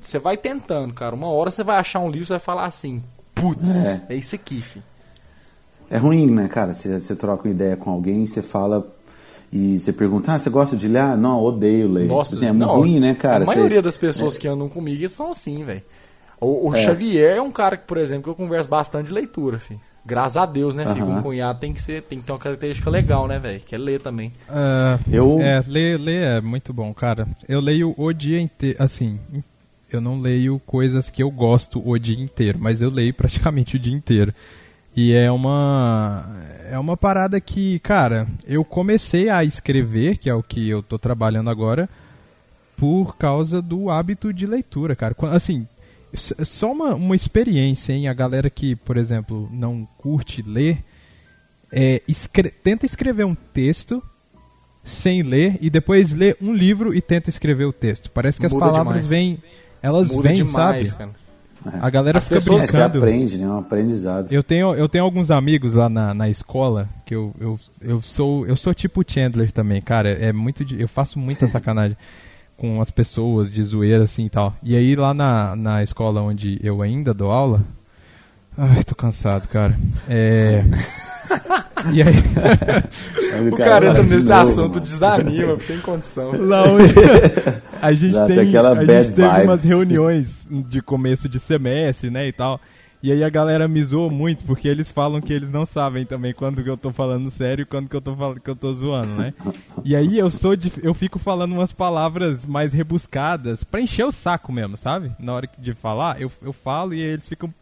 Você 0.00 0.18
vai 0.18 0.36
tentando, 0.36 0.92
cara. 0.92 1.14
Uma 1.14 1.28
hora 1.28 1.50
você 1.50 1.62
vai 1.62 1.76
achar 1.78 2.00
um 2.00 2.10
livro 2.10 2.26
e 2.26 2.30
vai 2.30 2.40
falar 2.40 2.64
assim, 2.66 3.00
putz, 3.34 3.84
É. 3.86 4.02
é, 4.08 4.16
isso 4.16 4.34
aqui, 4.34 4.60
filho. 4.60 4.84
é 5.88 5.96
ruim, 5.96 6.26
né, 6.30 6.48
cara? 6.48 6.72
Você, 6.72 6.98
você 7.00 7.14
troca 7.14 7.46
uma 7.46 7.52
ideia 7.54 7.76
com 7.76 7.90
alguém, 7.90 8.26
você 8.26 8.42
fala 8.42 8.84
e 9.52 9.78
você 9.78 9.92
pergunta, 9.92 10.32
ah, 10.32 10.38
você 10.40 10.50
gosta 10.50 10.76
de 10.76 10.88
ler? 10.88 10.98
Ah, 11.00 11.16
não, 11.16 11.40
odeio 11.40 11.88
ler. 11.88 12.08
Nossa, 12.08 12.34
assim, 12.34 12.46
é 12.46 12.52
muito 12.52 12.66
não, 12.66 12.74
ruim, 12.76 12.98
né, 12.98 13.14
cara? 13.14 13.44
A 13.44 13.46
maioria 13.46 13.78
Você- 13.78 13.82
das 13.82 13.96
pessoas 13.96 14.36
que 14.36 14.48
andam 14.48 14.68
comigo 14.68 15.08
são 15.08 15.30
assim, 15.30 15.62
velho. 15.64 15.82
O, 16.42 16.70
o 16.70 16.74
É. 16.74 16.82
Xavier 16.84 17.36
é 17.36 17.40
um 17.42 17.50
cara 17.50 17.76
que, 17.76 17.86
por 17.86 17.96
exemplo, 17.98 18.24
que 18.24 18.28
eu 18.30 18.34
converso 18.34 18.68
bastante 18.68 19.06
de 19.06 19.12
leitura, 19.12 19.58
filho. 19.58 19.80
Graças 20.04 20.36
a 20.36 20.44
Deus, 20.44 20.74
né, 20.74 20.84
filho? 20.92 21.04
Aham. 21.06 21.18
Um 21.18 21.22
cunhado 21.22 21.60
tem 21.60 21.72
que, 21.72 21.80
ser, 21.80 22.02
tem 22.02 22.18
que 22.18 22.24
ter 22.24 22.32
uma 22.32 22.38
característica 22.38 22.90
legal, 22.90 23.28
né, 23.28 23.38
velho? 23.38 23.60
Que 23.60 23.74
é 23.76 23.78
ler 23.78 24.00
também. 24.00 24.32
Ah, 24.48 24.98
Eu- 25.10 25.38
É, 25.40 25.62
ler, 25.66 25.96
ler 25.98 26.22
é 26.24 26.40
muito 26.40 26.72
bom, 26.72 26.92
cara. 26.92 27.28
Eu 27.48 27.60
leio 27.60 27.94
o 27.96 28.12
dia 28.12 28.40
inteiro, 28.40 28.76
assim, 28.82 29.20
eu 29.92 30.00
não 30.00 30.20
leio 30.20 30.60
coisas 30.66 31.08
que 31.08 31.22
eu 31.22 31.30
gosto 31.30 31.80
o 31.88 31.96
dia 31.98 32.18
inteiro, 32.20 32.58
mas 32.60 32.82
eu 32.82 32.90
leio 32.90 33.14
praticamente 33.14 33.76
o 33.76 33.78
dia 33.78 33.94
inteiro. 33.94 34.34
E 34.96 35.14
é 35.14 35.30
uma 35.30 36.26
é 36.68 36.78
uma 36.78 36.96
parada 36.96 37.40
que, 37.40 37.78
cara, 37.78 38.26
eu 38.46 38.64
comecei 38.64 39.28
a 39.28 39.44
escrever, 39.44 40.16
que 40.18 40.28
é 40.28 40.34
o 40.34 40.42
que 40.42 40.68
eu 40.68 40.82
tô 40.82 40.98
trabalhando 40.98 41.48
agora, 41.48 41.88
por 42.76 43.16
causa 43.16 43.62
do 43.62 43.88
hábito 43.88 44.32
de 44.32 44.46
leitura, 44.46 44.96
cara. 44.96 45.14
Assim, 45.30 45.66
s- 46.12 46.34
só 46.44 46.70
uma, 46.72 46.94
uma 46.94 47.16
experiência, 47.16 47.92
hein? 47.92 48.08
A 48.08 48.12
galera 48.14 48.48
que, 48.50 48.74
por 48.76 48.96
exemplo, 48.96 49.48
não 49.52 49.86
curte 49.98 50.42
ler, 50.42 50.82
é, 51.72 52.02
escre- 52.06 52.50
tenta 52.50 52.84
escrever 52.86 53.24
um 53.24 53.34
texto 53.34 54.02
sem 54.84 55.22
ler 55.22 55.58
e 55.60 55.70
depois 55.70 56.12
lê 56.12 56.36
um 56.40 56.52
livro 56.52 56.92
e 56.94 57.00
tenta 57.00 57.30
escrever 57.30 57.64
o 57.64 57.72
texto. 57.72 58.10
Parece 58.10 58.40
que 58.40 58.46
as 58.46 58.52
Muda 58.52 58.66
palavras 58.66 59.02
demais. 59.02 59.06
vêm, 59.06 59.38
elas 59.80 60.10
Muda 60.10 60.28
vêm, 60.28 60.36
demais, 60.44 60.88
sabe? 60.88 60.98
cara. 61.04 61.22
A 61.80 61.88
galera 61.90 62.18
As 62.18 62.24
fica 62.24 62.34
pessoas- 62.36 62.64
É, 62.64 62.66
você 62.66 62.72
brincando. 62.72 62.98
aprende, 62.98 63.38
né? 63.38 63.44
É 63.44 63.48
um 63.48 63.58
aprendizado. 63.58 64.32
Eu 64.32 64.42
tenho, 64.42 64.74
eu 64.74 64.88
tenho 64.88 65.04
alguns 65.04 65.30
amigos 65.30 65.74
lá 65.74 65.88
na, 65.88 66.12
na 66.12 66.28
escola 66.28 66.88
que 67.06 67.14
eu, 67.14 67.32
eu, 67.38 67.60
eu 67.80 68.02
sou 68.02 68.44
eu 68.48 68.56
sou 68.56 68.74
tipo 68.74 69.04
Chandler 69.06 69.52
também, 69.52 69.80
cara. 69.80 70.08
É 70.10 70.32
muito 70.32 70.64
eu 70.74 70.88
faço 70.88 71.20
muita 71.20 71.46
sacanagem 71.46 71.96
com 72.56 72.80
as 72.80 72.90
pessoas 72.90 73.52
de 73.52 73.62
zoeira 73.62 74.04
assim 74.04 74.26
e 74.26 74.30
tal. 74.30 74.54
E 74.62 74.76
aí 74.76 74.94
lá 74.94 75.12
na, 75.12 75.56
na 75.56 75.82
escola 75.82 76.20
onde 76.20 76.60
eu 76.62 76.80
ainda 76.82 77.12
dou 77.12 77.30
aula, 77.30 77.62
ai, 78.56 78.84
tô 78.84 78.94
cansado, 78.94 79.48
cara. 79.48 79.76
É 80.08 80.62
E 81.92 82.00
aí 82.00 82.14
O 83.50 83.56
cara 83.56 83.88
entra 83.88 84.02
nesse 84.04 84.28
novo, 84.28 84.42
assunto, 84.42 84.74
mano. 84.74 84.80
desanima, 84.82 85.56
tem 85.56 85.80
condição. 85.80 86.30
lá 86.46 86.62
onde 86.68 86.94
a 87.82 87.92
gente 87.92 88.12
Já 88.12 88.26
tem, 88.26 88.38
a 88.38 88.44
gente 88.44 88.86
teve 88.86 89.22
vibe. 89.28 89.44
umas 89.44 89.64
reuniões 89.64 90.46
de 90.50 90.80
começo 90.80 91.28
de 91.28 91.40
semestre, 91.40 92.10
né, 92.10 92.28
e 92.28 92.32
tal. 92.32 92.60
E 93.02 93.10
aí 93.10 93.24
a 93.24 93.28
galera 93.28 93.66
me 93.66 93.84
zoa 93.84 94.08
muito, 94.08 94.44
porque 94.44 94.68
eles 94.68 94.90
falam 94.90 95.20
que 95.20 95.32
eles 95.32 95.50
não 95.50 95.66
sabem 95.66 96.06
também 96.06 96.32
quando 96.32 96.62
que 96.62 96.70
eu 96.70 96.76
tô 96.76 96.92
falando 96.92 97.30
sério 97.30 97.62
e 97.62 97.66
quando 97.66 97.88
que 97.88 97.96
eu 97.96 98.00
tô 98.00 98.14
falando 98.14 98.40
que 98.40 98.48
eu 98.48 98.54
tô 98.54 98.72
zoando, 98.72 99.12
né? 99.14 99.34
E 99.84 99.96
aí 99.96 100.18
eu 100.18 100.30
sou 100.30 100.54
de, 100.54 100.72
eu 100.82 100.94
fico 100.94 101.18
falando 101.18 101.52
umas 101.52 101.72
palavras 101.72 102.46
mais 102.46 102.72
rebuscadas 102.72 103.64
pra 103.64 103.80
encher 103.80 104.04
o 104.04 104.12
saco 104.12 104.52
mesmo, 104.52 104.76
sabe? 104.76 105.10
Na 105.18 105.32
hora 105.32 105.48
de 105.58 105.74
falar, 105.74 106.20
eu, 106.20 106.30
eu 106.40 106.52
falo 106.52 106.94
e 106.94 107.00
eles 107.00 107.28
ficam 107.28 107.52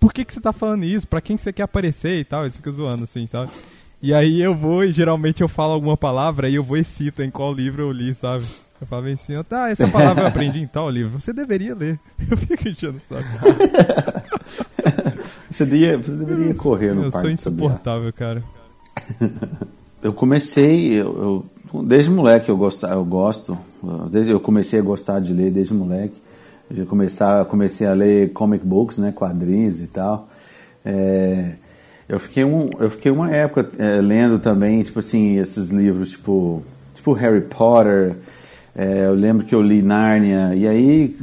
por 0.00 0.12
que, 0.12 0.24
que 0.24 0.32
você 0.32 0.40
tá 0.40 0.52
falando 0.52 0.84
isso? 0.84 1.06
Pra 1.06 1.20
quem 1.20 1.36
que 1.36 1.42
você 1.42 1.52
quer 1.52 1.64
aparecer 1.64 2.18
e 2.18 2.24
tal? 2.24 2.42
Eles 2.42 2.56
ficam 2.56 2.72
zoando 2.72 3.04
assim, 3.04 3.26
sabe? 3.26 3.50
E 4.00 4.14
aí 4.14 4.40
eu 4.40 4.54
vou 4.54 4.84
e 4.84 4.92
geralmente 4.92 5.42
eu 5.42 5.48
falo 5.48 5.72
alguma 5.72 5.96
palavra 5.96 6.48
e 6.48 6.54
eu 6.54 6.62
vou 6.62 6.76
e 6.76 6.84
cito 6.84 7.22
em 7.22 7.30
qual 7.30 7.52
livro 7.52 7.82
eu 7.82 7.90
li, 7.90 8.14
sabe? 8.14 8.44
Eu 8.80 8.86
falo 8.86 9.08
assim, 9.08 9.32
tá, 9.42 9.70
essa 9.70 9.88
palavra 9.88 10.22
eu 10.22 10.28
aprendi 10.28 10.60
em 10.60 10.66
tal 10.68 10.88
livro. 10.88 11.20
Você 11.20 11.32
deveria 11.32 11.74
ler. 11.74 11.98
Eu 12.30 12.36
fico 12.36 12.68
enchendo 12.68 12.98
o 12.98 13.00
saco. 13.00 13.24
Você 15.58 15.66
deveria, 15.66 15.98
você 15.98 16.12
deveria 16.12 16.54
correr 16.54 16.94
no 16.94 17.02
Eu 17.02 17.10
sou 17.10 17.20
parque 17.20 17.34
insuportável, 17.34 18.12
cara. 18.12 18.44
Eu 20.00 20.12
comecei, 20.12 20.92
eu, 20.92 21.44
eu- 21.74 21.82
desde 21.82 22.08
moleque 22.08 22.48
eu, 22.48 22.56
gosto, 22.56 22.86
eu 22.86 23.04
gosto, 23.04 23.58
desde, 24.12 24.30
eu 24.30 24.38
comecei 24.38 24.78
a 24.78 24.82
gostar 24.82 25.18
de 25.18 25.32
ler 25.32 25.50
desde 25.50 25.74
moleque. 25.74 26.22
Eu 26.72 26.86
começar, 26.86 27.44
comecei 27.46 27.84
a 27.84 27.92
ler 27.94 28.32
comic 28.32 28.64
books, 28.64 28.98
né, 28.98 29.10
quadrinhos 29.10 29.80
e 29.80 29.88
tal. 29.88 30.28
É, 30.84 31.54
eu 32.08 32.20
fiquei 32.20 32.44
um, 32.44 32.70
eu 32.78 32.88
fiquei 32.90 33.10
uma 33.10 33.32
época 33.32 33.68
é, 33.76 34.00
lendo 34.00 34.38
também, 34.38 34.80
tipo 34.84 35.00
assim, 35.00 35.38
esses 35.38 35.70
livros 35.70 36.12
tipo, 36.12 36.62
tipo 36.94 37.12
Harry 37.14 37.40
Potter. 37.40 38.14
É, 38.76 39.06
eu 39.06 39.14
lembro 39.14 39.44
que 39.44 39.52
eu 39.56 39.60
li 39.60 39.82
Nárnia 39.82 40.54
e 40.54 40.68
aí 40.68 41.16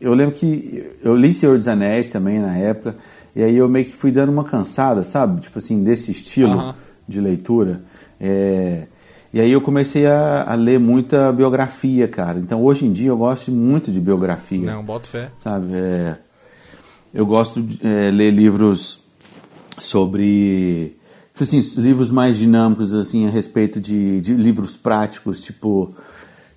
eu 0.00 0.14
lembro 0.14 0.36
que 0.36 0.88
eu 1.02 1.16
li 1.16 1.34
Senhor 1.34 1.56
dos 1.56 1.66
Anéis 1.66 2.10
também 2.10 2.38
na 2.38 2.56
época, 2.56 2.94
e 3.34 3.42
aí 3.42 3.56
eu 3.56 3.68
meio 3.68 3.84
que 3.84 3.92
fui 3.92 4.10
dando 4.10 4.30
uma 4.30 4.44
cansada, 4.44 5.02
sabe? 5.02 5.40
Tipo 5.40 5.58
assim, 5.58 5.82
desse 5.82 6.10
estilo 6.10 6.52
Aham. 6.52 6.74
de 7.08 7.20
leitura. 7.20 7.82
É, 8.20 8.86
e 9.32 9.40
aí 9.40 9.50
eu 9.50 9.60
comecei 9.60 10.06
a, 10.06 10.44
a 10.46 10.54
ler 10.54 10.78
muita 10.78 11.32
biografia, 11.32 12.06
cara. 12.06 12.38
Então 12.38 12.62
hoje 12.62 12.84
em 12.86 12.92
dia 12.92 13.08
eu 13.08 13.16
gosto 13.16 13.50
muito 13.50 13.90
de 13.90 14.00
biografia, 14.00 14.72
Não, 14.74 14.84
boto 14.84 15.08
fé. 15.08 15.30
sabe? 15.42 15.68
É, 15.72 16.16
eu 17.14 17.24
gosto 17.24 17.62
de 17.62 17.78
é, 17.86 18.10
ler 18.10 18.30
livros 18.30 19.00
sobre 19.78 20.96
tipo 21.32 21.42
assim, 21.42 21.60
livros 21.80 22.10
mais 22.10 22.36
dinâmicos 22.36 22.92
assim 22.94 23.26
a 23.26 23.30
respeito 23.30 23.80
de, 23.80 24.20
de 24.20 24.34
livros 24.34 24.76
práticos, 24.76 25.40
tipo 25.40 25.94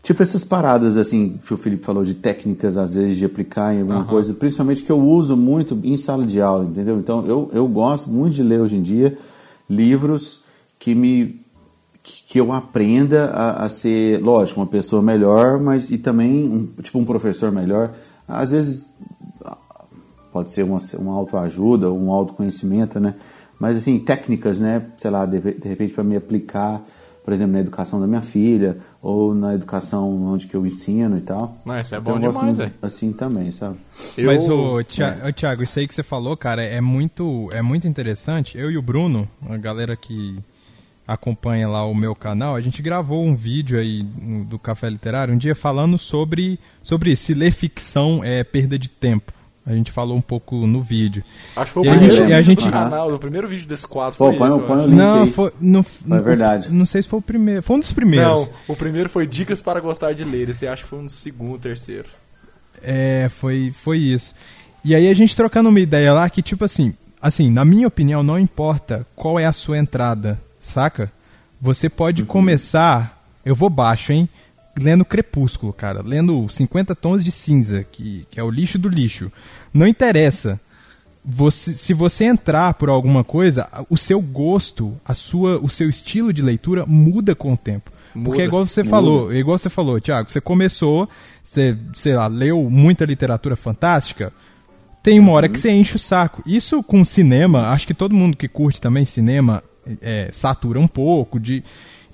tipo 0.05 0.21
essas 0.21 0.43
paradas 0.43 0.97
assim 0.97 1.39
que 1.45 1.53
o 1.53 1.57
Felipe 1.57 1.83
falou 1.83 2.03
de 2.03 2.13
técnicas 2.13 2.77
às 2.77 2.93
vezes 2.93 3.17
de 3.17 3.25
aplicar 3.25 3.73
em 3.73 3.81
alguma 3.81 4.05
coisa, 4.05 4.33
principalmente 4.35 4.83
que 4.83 4.91
eu 4.91 4.99
uso 4.99 5.35
muito 5.35 5.77
em 5.83 5.97
sala 5.97 6.23
de 6.23 6.39
aula, 6.39 6.63
entendeu? 6.63 6.99
Então 6.99 7.25
eu, 7.25 7.49
eu 7.51 7.67
gosto 7.67 8.09
muito 8.09 8.35
de 8.35 8.43
ler 8.43 8.61
hoje 8.61 8.77
em 8.77 8.81
dia 8.83 9.17
livros 9.67 10.43
que 10.77 10.93
me 10.93 11.43
que 12.27 12.39
eu 12.39 12.53
aprenda 12.53 13.31
a, 13.31 13.65
a 13.65 13.69
ser, 13.69 14.21
lógico, 14.21 14.59
uma 14.59 14.67
pessoa 14.67 15.01
melhor, 15.01 15.59
mas 15.59 15.89
e 15.89 15.97
também 15.97 16.47
um, 16.47 16.67
tipo 16.83 16.99
um 16.99 17.05
professor 17.05 17.51
melhor. 17.51 17.93
Às 18.27 18.51
vezes 18.51 18.87
pode 20.31 20.51
ser 20.51 20.61
uma, 20.61 20.77
uma 20.99 21.15
autoajuda, 21.15 21.91
um 21.91 22.11
autoconhecimento, 22.11 22.99
né? 22.99 23.15
Mas 23.59 23.77
assim, 23.77 23.97
técnicas, 23.97 24.59
né? 24.59 24.83
Sei 24.97 25.09
lá, 25.09 25.25
de, 25.25 25.39
de 25.39 25.67
repente 25.67 25.93
para 25.93 26.03
me 26.03 26.15
aplicar, 26.15 26.83
por 27.23 27.33
exemplo, 27.33 27.53
na 27.53 27.61
educação 27.61 27.99
da 27.99 28.05
minha 28.05 28.21
filha 28.21 28.77
ou 29.07 29.35
na 29.35 29.53
educação 29.53 30.09
onde 30.33 30.47
que 30.47 30.55
eu 30.55 30.65
ensino 30.65 31.15
e 31.15 31.21
tal. 31.21 31.55
Não, 31.63 31.79
isso 31.79 31.93
é 31.93 31.99
Então, 31.99 32.13
bom 32.15 32.19
gosto 32.19 32.39
demais, 32.39 32.57
velho. 32.57 32.71
Assim 32.81 33.13
também, 33.13 33.51
sabe? 33.51 33.77
Eu- 34.17 34.25
Mas, 34.25 34.47
ô, 34.49 34.81
Tia- 34.81 35.21
ô, 35.27 35.31
Thiago, 35.31 35.61
isso 35.61 35.77
aí 35.77 35.87
que 35.87 35.93
você 35.93 36.01
falou, 36.01 36.35
cara, 36.35 36.63
é 36.63 36.81
muito, 36.81 37.47
é 37.51 37.61
muito 37.61 37.87
interessante. 37.87 38.57
Eu 38.57 38.71
e 38.71 38.77
o 38.77 38.81
Bruno, 38.81 39.29
a 39.47 39.57
galera 39.57 39.95
que 39.95 40.35
acompanha 41.07 41.67
lá 41.67 41.85
o 41.85 41.93
meu 41.93 42.15
canal, 42.15 42.55
a 42.55 42.61
gente 42.61 42.81
gravou 42.81 43.23
um 43.23 43.35
vídeo 43.35 43.77
aí 43.79 44.01
no- 44.19 44.43
do 44.43 44.57
Café 44.57 44.89
Literário 44.89 45.33
um 45.33 45.37
dia 45.37 45.53
falando 45.53 45.97
sobre, 45.99 46.59
sobre 46.81 47.15
se 47.15 47.35
ler 47.35 47.51
ficção 47.51 48.23
é 48.23 48.43
perda 48.43 48.77
de 48.79 48.89
tempo. 48.89 49.31
A 49.65 49.73
gente 49.73 49.91
falou 49.91 50.15
um 50.15 50.21
pouco 50.21 50.67
no 50.67 50.79
vídeo. 50.81 51.23
Acho 51.55 51.65
que 51.65 51.71
foi 51.71 51.83
o 51.83 51.85
a 51.87 51.89
primeiro 51.93 52.13
gente- 52.13 52.21
vídeo 52.23 52.37
a 52.37 52.41
gente- 52.41 52.65
do 52.65 52.71
canal, 52.71 53.11
o 53.13 53.17
primeiro 53.17 53.47
vídeo 53.47 53.67
desse 53.67 53.87
quadro 53.87 54.15
Pô, 54.17 54.29
foi 54.29 54.37
põe- 54.37 54.47
esse, 54.49 54.59
põe 54.59 54.67
o 54.77 54.79
acho. 54.79 54.87
link 54.89 54.97
Não, 54.97 55.23
aí. 55.23 55.31
foi, 55.31 55.51
É 56.11 56.19
verdade. 56.19 56.71
Não 56.71 56.85
sei 56.85 57.01
se 57.01 57.07
foi 57.07 57.17
o 57.17 57.21
primeiro. 57.21 57.63
Foi 57.63 57.75
um 57.75 57.79
dos 57.79 57.91
primeiros. 57.91 58.27
Não, 58.27 58.49
o 58.67 58.75
primeiro 58.75 59.09
foi 59.09 59.25
Dicas 59.25 59.61
para 59.63 59.79
Gostar 59.79 60.13
de 60.13 60.23
Ler. 60.23 60.49
Esse 60.49 60.67
acho 60.67 60.83
que 60.83 60.89
foi 60.89 60.99
um 60.99 61.09
segundo, 61.09 61.57
terceiro. 61.57 62.05
É, 62.83 63.27
foi, 63.29 63.73
foi 63.81 63.97
isso. 63.97 64.35
E 64.83 64.93
aí 64.93 65.07
a 65.07 65.13
gente 65.15 65.35
trocando 65.35 65.69
uma 65.69 65.79
ideia 65.79 66.13
lá 66.13 66.29
que, 66.29 66.43
tipo 66.43 66.63
assim, 66.63 66.93
assim, 67.19 67.49
na 67.49 67.65
minha 67.65 67.87
opinião, 67.87 68.21
não 68.21 68.37
importa 68.39 69.05
qual 69.15 69.39
é 69.39 69.45
a 69.47 69.53
sua 69.53 69.79
entrada, 69.79 70.39
saca? 70.61 71.11
Você 71.59 71.89
pode 71.89 72.23
começar, 72.23 73.19
eu 73.43 73.55
vou 73.55 73.69
baixo, 73.69 74.11
hein? 74.13 74.29
Lendo 74.77 75.05
Crepúsculo, 75.05 75.71
cara. 75.73 76.01
Lendo 76.01 76.47
50 76.49 76.95
Tons 76.95 77.23
de 77.23 77.31
Cinza, 77.31 77.83
que, 77.83 78.27
que 78.29 78.39
é 78.39 78.43
o 78.43 78.49
lixo 78.49 78.77
do 78.77 78.89
lixo. 78.89 79.31
Não 79.73 79.87
interessa. 79.87 80.59
Você, 81.23 81.73
se 81.73 81.93
você 81.93 82.25
entrar 82.25 82.75
por 82.75 82.87
alguma 82.87 83.23
coisa, 83.23 83.67
o 83.89 83.97
seu 83.97 84.21
gosto, 84.21 84.95
a 85.03 85.15
sua, 85.15 85.59
o 85.59 85.69
seu 85.69 85.89
estilo 85.89 86.31
de 86.31 86.41
leitura 86.41 86.85
muda 86.85 87.33
com 87.33 87.53
o 87.53 87.57
tempo. 87.57 87.91
Muda, 88.13 88.29
Porque 88.29 88.41
é 88.43 88.45
igual 88.45 88.65
você 88.65 88.83
muda. 88.83 88.89
falou, 88.91 89.33
é 89.33 89.37
igual 89.37 89.57
você 89.57 89.69
falou, 89.69 89.99
Thiago, 89.99 90.29
você 90.29 90.39
começou, 90.39 91.09
você, 91.43 91.75
sei 91.95 92.13
lá, 92.13 92.27
leu 92.27 92.69
muita 92.69 93.05
literatura 93.05 93.55
fantástica, 93.55 94.31
tem 95.01 95.19
uma 95.19 95.31
hora 95.31 95.49
que 95.49 95.59
você 95.59 95.71
enche 95.71 95.95
o 95.95 95.99
saco. 95.99 96.41
Isso 96.45 96.81
com 96.81 97.03
cinema, 97.05 97.69
acho 97.69 97.85
que 97.85 97.93
todo 97.93 98.15
mundo 98.15 98.37
que 98.37 98.47
curte 98.47 98.81
também 98.81 99.05
cinema 99.05 99.63
é, 100.01 100.29
satura 100.31 100.79
um 100.79 100.87
pouco 100.87 101.39
de. 101.39 101.63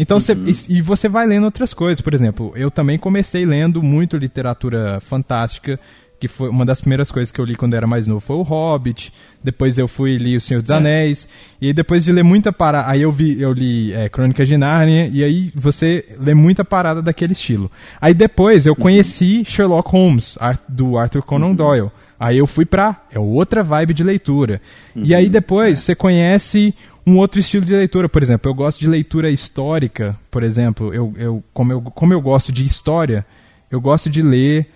Então 0.01 0.19
você, 0.19 0.33
e, 0.33 0.77
e 0.77 0.81
você 0.81 1.07
vai 1.07 1.27
lendo 1.27 1.43
outras 1.43 1.75
coisas. 1.75 2.01
Por 2.01 2.15
exemplo, 2.15 2.51
eu 2.55 2.71
também 2.71 2.97
comecei 2.97 3.45
lendo 3.45 3.83
muito 3.83 4.17
literatura 4.17 4.99
fantástica, 4.99 5.79
que 6.19 6.27
foi 6.27 6.49
uma 6.49 6.65
das 6.65 6.81
primeiras 6.81 7.11
coisas 7.11 7.31
que 7.31 7.39
eu 7.39 7.45
li 7.45 7.55
quando 7.55 7.73
eu 7.73 7.77
era 7.77 7.85
mais 7.85 8.07
novo 8.07 8.19
foi 8.19 8.35
o 8.35 8.41
Hobbit. 8.41 9.13
Depois 9.43 9.77
eu 9.77 9.87
fui 9.87 10.17
li 10.17 10.35
O 10.35 10.41
Senhor 10.41 10.63
dos 10.63 10.71
Anéis. 10.71 11.27
E 11.61 11.67
aí 11.67 11.73
depois 11.73 12.03
de 12.03 12.11
ler 12.11 12.23
muita 12.23 12.51
parada, 12.51 12.89
aí 12.89 13.03
eu 13.03 13.11
vi, 13.11 13.39
eu 13.39 13.53
li 13.53 13.93
é, 13.93 14.09
Crônicas 14.09 14.47
de 14.47 14.57
Nárnia, 14.57 15.07
e 15.13 15.23
aí 15.23 15.51
você 15.53 16.03
lê 16.19 16.33
muita 16.33 16.65
parada 16.65 16.99
daquele 16.99 17.33
estilo. 17.33 17.71
Aí 17.99 18.15
depois 18.15 18.65
eu 18.65 18.75
conheci 18.75 19.45
Sherlock 19.45 19.91
Holmes, 19.91 20.35
do 20.67 20.97
Arthur 20.97 21.21
Conan 21.21 21.53
Doyle. 21.53 21.91
Aí 22.19 22.37
eu 22.37 22.45
fui 22.45 22.65
pra. 22.65 23.01
É 23.11 23.19
outra 23.19 23.63
vibe 23.63 23.95
de 23.95 24.03
leitura. 24.03 24.61
E 24.95 25.15
aí 25.15 25.27
depois 25.27 25.79
você 25.79 25.95
conhece 25.95 26.73
um 27.05 27.17
outro 27.17 27.39
estilo 27.39 27.65
de 27.65 27.73
leitura. 27.73 28.07
Por 28.07 28.21
exemplo, 28.21 28.49
eu 28.49 28.55
gosto 28.55 28.79
de 28.79 28.87
leitura 28.87 29.29
histórica, 29.29 30.17
por 30.29 30.43
exemplo. 30.43 30.93
Eu, 30.93 31.13
eu, 31.17 31.43
como, 31.53 31.71
eu, 31.71 31.81
como 31.81 32.13
eu 32.13 32.21
gosto 32.21 32.51
de 32.51 32.63
história, 32.63 33.25
eu 33.69 33.79
gosto 33.81 34.09
de 34.09 34.21
ler 34.21 34.67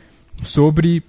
sobre 0.41 1.03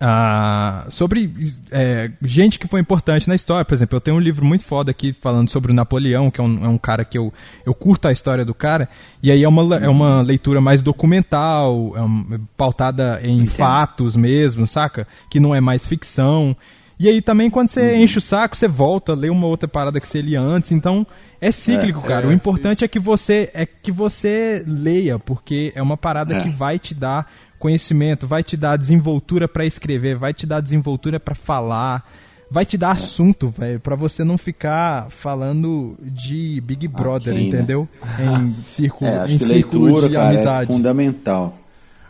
ah, 0.00 0.86
sobre 0.90 1.32
é, 1.70 2.10
gente 2.20 2.58
que 2.58 2.66
foi 2.66 2.80
importante 2.80 3.28
na 3.28 3.34
história. 3.34 3.64
Por 3.64 3.74
exemplo, 3.74 3.96
eu 3.96 4.00
tenho 4.00 4.16
um 4.16 4.20
livro 4.20 4.44
muito 4.44 4.64
foda 4.64 4.90
aqui 4.90 5.12
falando 5.12 5.48
sobre 5.48 5.72
o 5.72 5.74
Napoleão, 5.74 6.30
que 6.30 6.40
é 6.40 6.44
um, 6.44 6.64
é 6.64 6.68
um 6.68 6.78
cara 6.78 7.04
que 7.04 7.16
eu, 7.16 7.32
eu 7.64 7.72
curto 7.72 8.06
a 8.06 8.12
história 8.12 8.44
do 8.44 8.54
cara, 8.54 8.88
e 9.22 9.30
aí 9.30 9.42
é 9.42 9.48
uma, 9.48 9.76
é 9.76 9.88
uma 9.88 10.20
leitura 10.20 10.60
mais 10.60 10.82
documental, 10.82 11.92
é 11.96 12.00
uma, 12.00 12.40
pautada 12.56 13.20
em 13.22 13.38
Entendo. 13.38 13.50
fatos 13.50 14.16
mesmo, 14.16 14.66
saca? 14.66 15.06
Que 15.30 15.40
não 15.40 15.54
é 15.54 15.60
mais 15.60 15.86
ficção. 15.86 16.54
E 16.98 17.08
aí 17.08 17.20
também 17.20 17.50
quando 17.50 17.68
você 17.68 17.92
uhum. 17.92 18.00
enche 18.02 18.18
o 18.18 18.22
saco, 18.22 18.56
você 18.56 18.66
volta, 18.66 19.14
lê 19.14 19.28
uma 19.28 19.46
outra 19.46 19.68
parada 19.68 20.00
que 20.00 20.08
você 20.08 20.20
lia 20.20 20.40
antes, 20.40 20.72
então 20.72 21.06
é 21.40 21.52
cíclico, 21.52 22.00
é, 22.04 22.08
cara. 22.08 22.26
É, 22.26 22.28
o 22.28 22.32
importante 22.32 22.76
isso. 22.76 22.84
é 22.84 22.88
que 22.88 22.98
você 22.98 23.50
é 23.52 23.66
que 23.66 23.92
você 23.92 24.64
leia, 24.66 25.18
porque 25.18 25.72
é 25.74 25.82
uma 25.82 25.96
parada 25.96 26.36
é. 26.36 26.40
que 26.40 26.48
vai 26.48 26.78
te 26.78 26.94
dar 26.94 27.30
conhecimento, 27.58 28.26
vai 28.26 28.42
te 28.42 28.56
dar 28.56 28.76
desenvoltura 28.76 29.46
para 29.46 29.64
escrever, 29.66 30.16
vai 30.16 30.32
te 30.32 30.46
dar 30.46 30.60
desenvoltura 30.60 31.20
para 31.20 31.34
falar, 31.34 32.08
vai 32.50 32.64
te 32.64 32.78
dar 32.78 32.92
assunto, 32.92 33.52
velho, 33.56 33.80
para 33.80 33.96
você 33.96 34.24
não 34.24 34.38
ficar 34.38 35.10
falando 35.10 35.96
de 36.00 36.60
Big 36.62 36.88
Brother, 36.88 37.34
okay, 37.34 37.48
entendeu? 37.48 37.88
Né? 38.18 38.26
Em 38.40 38.64
círculo, 38.64 39.10
é, 39.10 39.24
em 39.26 39.38
círculo 39.38 39.84
leitura, 39.84 40.08
de 40.08 40.14
cara, 40.14 40.26
é 40.26 40.34
amizade. 40.34 40.70
É 40.70 40.74
fundamental. 40.74 41.58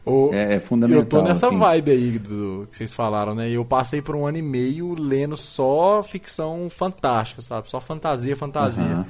O, 0.07 0.31
é, 0.33 0.55
é, 0.55 0.61
fundamental. 0.61 1.03
Eu 1.03 1.07
tô 1.07 1.21
nessa 1.21 1.49
assim. 1.49 1.59
vibe 1.59 1.91
aí 1.91 2.19
do 2.21 2.69
que 2.71 2.77
vocês 2.77 2.95
falaram, 2.95 3.35
né? 3.35 3.51
Eu 3.51 3.65
passei 3.65 4.01
por 4.01 4.15
um 4.15 4.25
ano 4.25 4.39
e 4.39 4.43
meio 4.43 4.95
lendo 4.97 5.37
só 5.37 6.01
ficção 6.01 6.69
fantástica, 6.71 7.43
sabe? 7.43 7.69
Só 7.69 7.81
fantasia, 7.81 8.37
fantasia. 8.37 8.85
Uhum. 8.85 9.05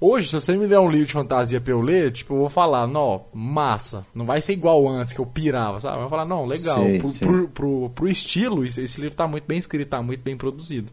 Hoje, 0.00 0.28
se 0.28 0.34
você 0.34 0.56
me 0.56 0.66
der 0.66 0.80
um 0.80 0.90
livro 0.90 1.06
de 1.06 1.12
fantasia 1.12 1.60
pra 1.60 1.74
eu 1.74 1.82
ler, 1.82 2.10
tipo, 2.10 2.32
eu 2.32 2.38
vou 2.38 2.48
falar, 2.48 2.86
não, 2.86 3.26
massa. 3.32 4.06
Não 4.14 4.24
vai 4.24 4.40
ser 4.40 4.54
igual 4.54 4.88
antes, 4.88 5.12
que 5.12 5.20
eu 5.20 5.26
pirava, 5.26 5.78
sabe? 5.78 5.96
Eu 5.96 6.00
vou 6.00 6.10
falar, 6.10 6.24
não, 6.24 6.46
legal. 6.46 6.82
Sei, 6.82 6.98
pro, 6.98 7.08
sei. 7.10 7.28
Pro, 7.28 7.48
pro, 7.48 7.90
pro, 7.90 8.08
estilo, 8.08 8.64
esse 8.64 9.00
livro 9.00 9.14
tá 9.14 9.28
muito 9.28 9.44
bem 9.44 9.58
escrito, 9.58 9.90
tá 9.90 10.02
muito 10.02 10.22
bem 10.22 10.36
produzido. 10.36 10.90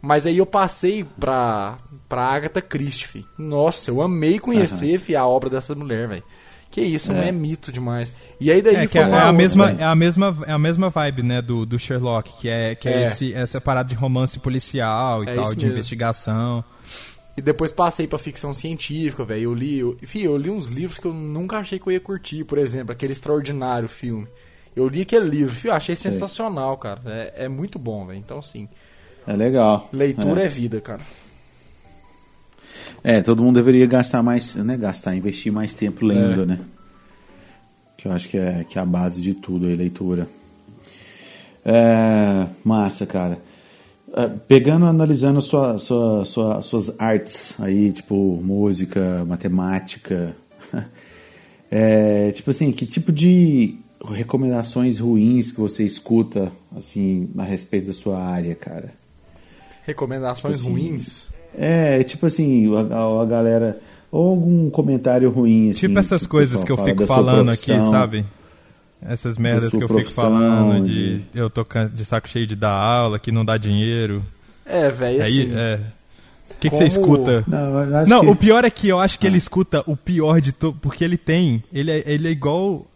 Mas 0.00 0.24
aí 0.24 0.38
eu 0.38 0.46
passei 0.46 1.04
pra, 1.18 1.76
pra 2.08 2.22
Agatha 2.22 2.62
Christie. 2.62 3.26
Nossa, 3.36 3.90
eu 3.90 4.00
amei 4.00 4.38
conhecer 4.38 5.02
uhum. 5.10 5.18
a 5.20 5.26
obra 5.26 5.50
dessa 5.50 5.74
mulher, 5.74 6.06
velho. 6.06 6.24
Que 6.70 6.80
isso, 6.80 7.12
é. 7.12 7.28
é 7.28 7.32
mito 7.32 7.72
demais. 7.72 8.12
E 8.40 8.50
aí 8.50 8.60
daí 8.60 8.76
é, 8.76 8.88
foi 8.88 9.00
é, 9.00 9.04
é 9.04 9.14
a 9.14 9.32
mesma 9.32 9.70
é 9.70 9.84
a 9.84 9.94
mesma 9.94 10.36
é 10.46 10.52
a 10.52 10.58
mesma 10.58 10.90
vibe, 10.90 11.22
né, 11.22 11.40
do, 11.40 11.64
do 11.64 11.78
Sherlock, 11.78 12.34
que 12.36 12.48
é 12.48 12.74
que 12.74 12.88
é, 12.88 12.92
é. 12.92 13.04
Esse, 13.04 13.32
essa 13.32 13.60
parada 13.60 13.88
de 13.88 13.94
romance 13.94 14.38
policial 14.38 15.24
e 15.24 15.28
é 15.28 15.34
tal, 15.34 15.54
de 15.54 15.64
mesmo. 15.64 15.72
investigação. 15.72 16.64
E 17.36 17.42
depois 17.42 17.70
passei 17.70 18.06
pra 18.06 18.18
ficção 18.18 18.54
científica, 18.54 19.24
velho. 19.24 19.42
Eu 19.42 19.54
li, 19.54 19.78
eu, 19.78 19.96
enfim, 20.02 20.20
eu 20.20 20.36
li 20.36 20.50
uns 20.50 20.68
livros 20.68 20.98
que 20.98 21.06
eu 21.06 21.12
nunca 21.12 21.58
achei 21.58 21.78
que 21.78 21.86
eu 21.86 21.92
ia 21.92 22.00
curtir, 22.00 22.44
por 22.44 22.56
exemplo, 22.56 22.92
aquele 22.92 23.12
extraordinário 23.12 23.88
filme. 23.88 24.26
Eu 24.74 24.88
li 24.88 25.02
aquele 25.02 25.28
livro, 25.28 25.68
eu 25.68 25.72
achei 25.72 25.94
sensacional, 25.94 26.76
cara. 26.78 27.00
É, 27.06 27.44
é 27.44 27.48
muito 27.48 27.78
bom, 27.78 28.06
velho. 28.06 28.18
Então, 28.18 28.40
sim. 28.40 28.68
É 29.26 29.34
legal. 29.34 29.88
Leitura 29.92 30.42
é. 30.42 30.46
é 30.46 30.48
vida, 30.48 30.80
cara. 30.80 31.00
É, 33.02 33.22
todo 33.22 33.42
mundo 33.42 33.56
deveria 33.56 33.86
gastar 33.86 34.22
mais, 34.22 34.54
né? 34.56 34.76
Gastar, 34.76 35.14
investir 35.14 35.52
mais 35.52 35.74
tempo 35.74 36.04
lendo, 36.04 36.42
é. 36.42 36.46
né? 36.46 36.60
Que 37.96 38.08
eu 38.08 38.12
acho 38.12 38.28
que 38.28 38.36
é, 38.36 38.64
que 38.68 38.78
é 38.78 38.82
a 38.82 38.86
base 38.86 39.20
de 39.20 39.34
tudo, 39.34 39.66
a 39.66 39.74
leitura. 39.74 40.28
É, 41.64 42.46
massa, 42.64 43.06
cara. 43.06 43.38
Ah, 44.12 44.30
pegando, 44.48 44.86
analisando 44.86 45.42
sua, 45.42 45.78
sua, 45.78 46.24
sua, 46.24 46.62
suas 46.62 46.98
artes 46.98 47.60
aí, 47.60 47.92
tipo 47.92 48.40
música, 48.42 49.24
matemática, 49.26 50.34
é, 51.70 52.30
tipo 52.30 52.50
assim, 52.50 52.72
que 52.72 52.86
tipo 52.86 53.12
de 53.12 53.76
recomendações 54.04 54.98
ruins 55.00 55.50
que 55.50 55.60
você 55.60 55.84
escuta 55.84 56.52
assim 56.74 57.28
a 57.36 57.42
respeito 57.42 57.88
da 57.88 57.92
sua 57.92 58.18
área, 58.22 58.54
cara? 58.54 58.94
Recomendações 59.84 60.58
tipo 60.58 60.70
assim, 60.70 60.82
ruins? 60.88 61.28
É, 61.58 62.02
tipo 62.04 62.26
assim, 62.26 62.70
a, 62.74 63.22
a, 63.22 63.24
galera 63.24 63.78
ou 64.10 64.30
algum 64.30 64.70
comentário 64.70 65.30
ruim 65.30 65.70
assim, 65.70 65.80
Tipo 65.80 65.98
essas 65.98 66.26
coisas 66.26 66.62
que 66.62 66.70
eu 66.70 66.76
fico 66.76 67.06
falando 67.06 67.50
aqui, 67.50 67.72
sabe? 67.90 68.24
Essas 69.02 69.36
merdas 69.36 69.70
que 69.70 69.82
eu 69.82 69.88
fico 69.88 70.10
falando 70.10 70.84
de, 70.84 71.18
de, 71.18 71.26
eu 71.34 71.50
tô 71.50 71.66
de 71.92 72.04
saco 72.04 72.28
cheio 72.28 72.46
de 72.46 72.56
dar 72.56 72.72
aula, 72.72 73.18
que 73.18 73.30
não 73.30 73.44
dá 73.44 73.56
dinheiro. 73.56 74.22
É, 74.64 74.88
velho, 74.90 75.22
assim... 75.22 75.52
É. 75.54 75.80
O 76.50 76.58
que, 76.58 76.70
Como... 76.70 76.82
que, 76.82 76.90
você 76.90 76.98
escuta? 76.98 77.44
Não, 77.46 78.06
não 78.06 78.20
que... 78.20 78.26
o 78.30 78.36
pior 78.36 78.64
é 78.64 78.70
que 78.70 78.88
eu 78.88 78.98
acho 78.98 79.18
que 79.18 79.26
ah. 79.26 79.30
ele 79.30 79.36
escuta 79.36 79.82
o 79.86 79.96
pior 79.96 80.40
de 80.40 80.52
tudo, 80.52 80.78
porque 80.80 81.04
ele 81.04 81.18
tem, 81.18 81.62
ele 81.72 81.90
é, 81.90 82.02
ele 82.06 82.28
é 82.28 82.30
igual 82.30 82.86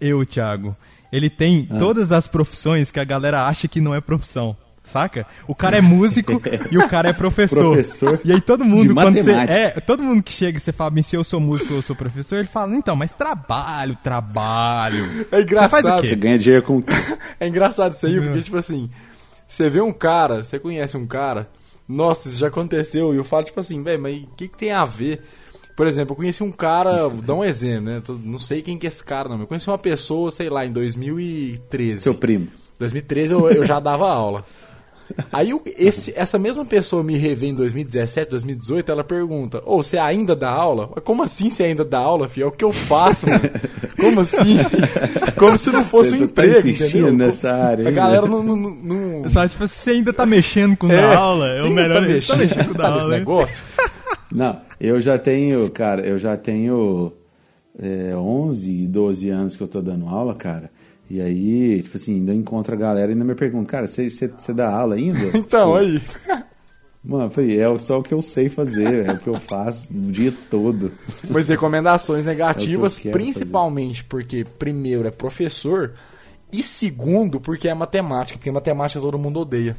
eu, 0.00 0.24
Thiago. 0.26 0.76
Ele 1.10 1.30
tem 1.30 1.66
ah. 1.70 1.78
todas 1.78 2.12
as 2.12 2.26
profissões 2.26 2.90
que 2.90 3.00
a 3.00 3.04
galera 3.04 3.46
acha 3.46 3.66
que 3.66 3.80
não 3.80 3.94
é 3.94 4.00
profissão. 4.00 4.56
Saca? 4.92 5.26
O 5.46 5.54
cara 5.54 5.76
é 5.76 5.80
músico 5.80 6.40
e 6.70 6.78
o 6.78 6.88
cara 6.88 7.10
é 7.10 7.12
professor. 7.12 7.74
professor 7.74 8.20
e 8.24 8.32
aí 8.32 8.40
todo 8.40 8.64
mundo, 8.64 8.94
quando 8.94 9.16
você. 9.16 9.32
É, 9.32 9.70
todo 9.80 10.02
mundo 10.02 10.22
que 10.22 10.32
chega 10.32 10.58
e 10.58 10.60
você 10.60 10.72
fala, 10.72 11.02
se 11.02 11.14
eu 11.14 11.22
sou 11.22 11.38
músico 11.38 11.72
ou 11.72 11.78
eu 11.78 11.82
sou 11.82 11.94
professor, 11.94 12.38
ele 12.38 12.48
fala, 12.48 12.74
então, 12.74 12.96
mas 12.96 13.12
trabalho, 13.12 13.96
trabalho. 14.02 15.26
É 15.30 15.40
engraçado. 15.40 16.02
Você, 16.02 16.08
você 16.08 16.16
ganha 16.16 16.38
dinheiro 16.38 16.62
com. 16.64 16.82
é 17.38 17.46
engraçado 17.46 17.94
isso 17.94 18.06
aí, 18.06 18.20
porque, 18.20 18.40
tipo 18.42 18.56
assim, 18.56 18.90
você 19.46 19.68
vê 19.70 19.80
um 19.80 19.92
cara, 19.92 20.42
você 20.42 20.58
conhece 20.58 20.96
um 20.96 21.06
cara, 21.06 21.48
nossa, 21.86 22.28
isso 22.28 22.38
já 22.38 22.48
aconteceu, 22.48 23.14
e 23.14 23.16
eu 23.16 23.24
falo, 23.24 23.44
tipo 23.44 23.60
assim, 23.60 23.82
velho, 23.82 24.02
mas 24.02 24.22
o 24.22 24.26
que, 24.36 24.48
que 24.48 24.56
tem 24.56 24.72
a 24.72 24.84
ver? 24.84 25.22
Por 25.76 25.86
exemplo, 25.86 26.12
eu 26.12 26.16
conheci 26.16 26.42
um 26.42 26.50
cara, 26.50 27.08
vou 27.08 27.22
dar 27.22 27.34
um 27.34 27.44
exemplo, 27.44 27.84
né? 27.84 28.02
Não 28.24 28.38
sei 28.38 28.62
quem 28.62 28.76
que 28.76 28.86
é 28.86 28.88
esse 28.88 29.04
cara, 29.04 29.28
não. 29.28 29.38
Eu 29.38 29.46
conheci 29.46 29.68
uma 29.70 29.78
pessoa, 29.78 30.30
sei 30.30 30.50
lá, 30.50 30.66
em 30.66 30.72
2013. 30.72 32.02
Seu 32.02 32.14
primo. 32.14 32.48
2013 32.78 33.32
eu, 33.32 33.50
eu 33.50 33.64
já 33.64 33.78
dava 33.78 34.10
aula. 34.10 34.44
Aí 35.32 35.52
esse, 35.76 36.12
essa 36.16 36.38
mesma 36.38 36.64
pessoa 36.64 37.02
me 37.02 37.16
revê 37.16 37.48
em 37.48 37.54
2017, 37.54 38.30
2018, 38.30 38.92
ela 38.92 39.04
pergunta: 39.04 39.58
Ô, 39.58 39.76
oh, 39.76 39.82
você 39.82 39.98
ainda 39.98 40.34
dá 40.36 40.50
aula? 40.50 40.88
Como 41.04 41.22
assim 41.22 41.50
você 41.50 41.64
ainda 41.64 41.84
dá 41.84 41.98
aula, 41.98 42.28
filho? 42.28 42.44
É 42.44 42.46
o 42.48 42.52
que 42.52 42.64
eu 42.64 42.72
faço, 42.72 43.28
mano. 43.28 43.40
Como 43.98 44.20
assim? 44.20 44.58
Como 45.36 45.58
se 45.58 45.70
não 45.70 45.84
fosse 45.84 46.14
um 46.14 46.18
tá 46.18 46.46
emprego, 46.46 46.68
entendeu? 46.68 47.12
nessa 47.12 47.52
área. 47.52 47.88
A 47.88 47.90
galera 47.90 48.26
não. 48.28 48.44
não, 48.44 48.56
não... 48.70 49.28
Só, 49.28 49.46
tipo, 49.48 49.66
você 49.66 49.90
ainda 49.90 50.12
tá 50.12 50.24
mexendo 50.24 50.76
com 50.76 50.86
é, 50.92 50.96
dar 50.96 51.16
aula. 51.16 51.48
É 51.48 51.62
o 51.64 51.70
melhor. 51.70 51.94
Tá 51.94 52.00
mexendo, 52.00 52.26
tá 52.28 52.36
mexendo 52.36 52.66
com 52.68 52.74
dar 52.74 52.92
aula. 52.92 53.08
negócio? 53.08 53.64
Não, 54.30 54.60
eu 54.78 55.00
já 55.00 55.18
tenho, 55.18 55.70
cara, 55.70 56.06
eu 56.06 56.18
já 56.18 56.36
tenho 56.36 57.14
é, 57.78 58.14
11, 58.14 58.86
12 58.86 59.30
anos 59.30 59.56
que 59.56 59.62
eu 59.62 59.68
tô 59.68 59.80
dando 59.80 60.06
aula, 60.06 60.34
cara. 60.34 60.70
E 61.10 61.20
aí, 61.20 61.82
tipo 61.82 61.96
assim, 61.96 62.16
ainda 62.16 62.34
encontra 62.34 62.74
a 62.74 62.78
galera 62.78 63.10
e 63.10 63.14
ainda 63.14 63.24
me 63.24 63.34
pergunta, 63.34 63.70
cara, 63.70 63.86
você, 63.86 64.30
dá 64.52 64.70
aula 64.70 64.96
ainda? 64.96 65.18
então, 65.36 65.78
tipo, 65.78 66.32
aí. 66.32 66.42
Mano, 67.02 67.24
eu 67.24 67.30
falei, 67.30 67.58
é 67.58 67.78
só 67.78 67.98
o 67.98 68.02
que 68.02 68.12
eu 68.12 68.20
sei 68.20 68.50
fazer, 68.50 69.06
é 69.06 69.12
o 69.12 69.18
que 69.18 69.28
eu 69.28 69.34
faço 69.40 69.86
o 69.90 70.12
dia 70.12 70.32
todo. 70.50 70.92
Mas 71.30 71.48
recomendações 71.48 72.24
negativas, 72.24 73.04
é 73.06 73.10
principalmente 73.10 74.02
fazer. 74.02 74.08
porque, 74.08 74.44
primeiro, 74.58 75.08
é 75.08 75.10
professor, 75.10 75.94
e 76.52 76.62
segundo, 76.62 77.40
porque 77.40 77.68
é 77.68 77.74
matemática, 77.74 78.36
porque 78.38 78.50
matemática 78.50 79.00
todo 79.00 79.18
mundo 79.18 79.40
odeia. 79.40 79.76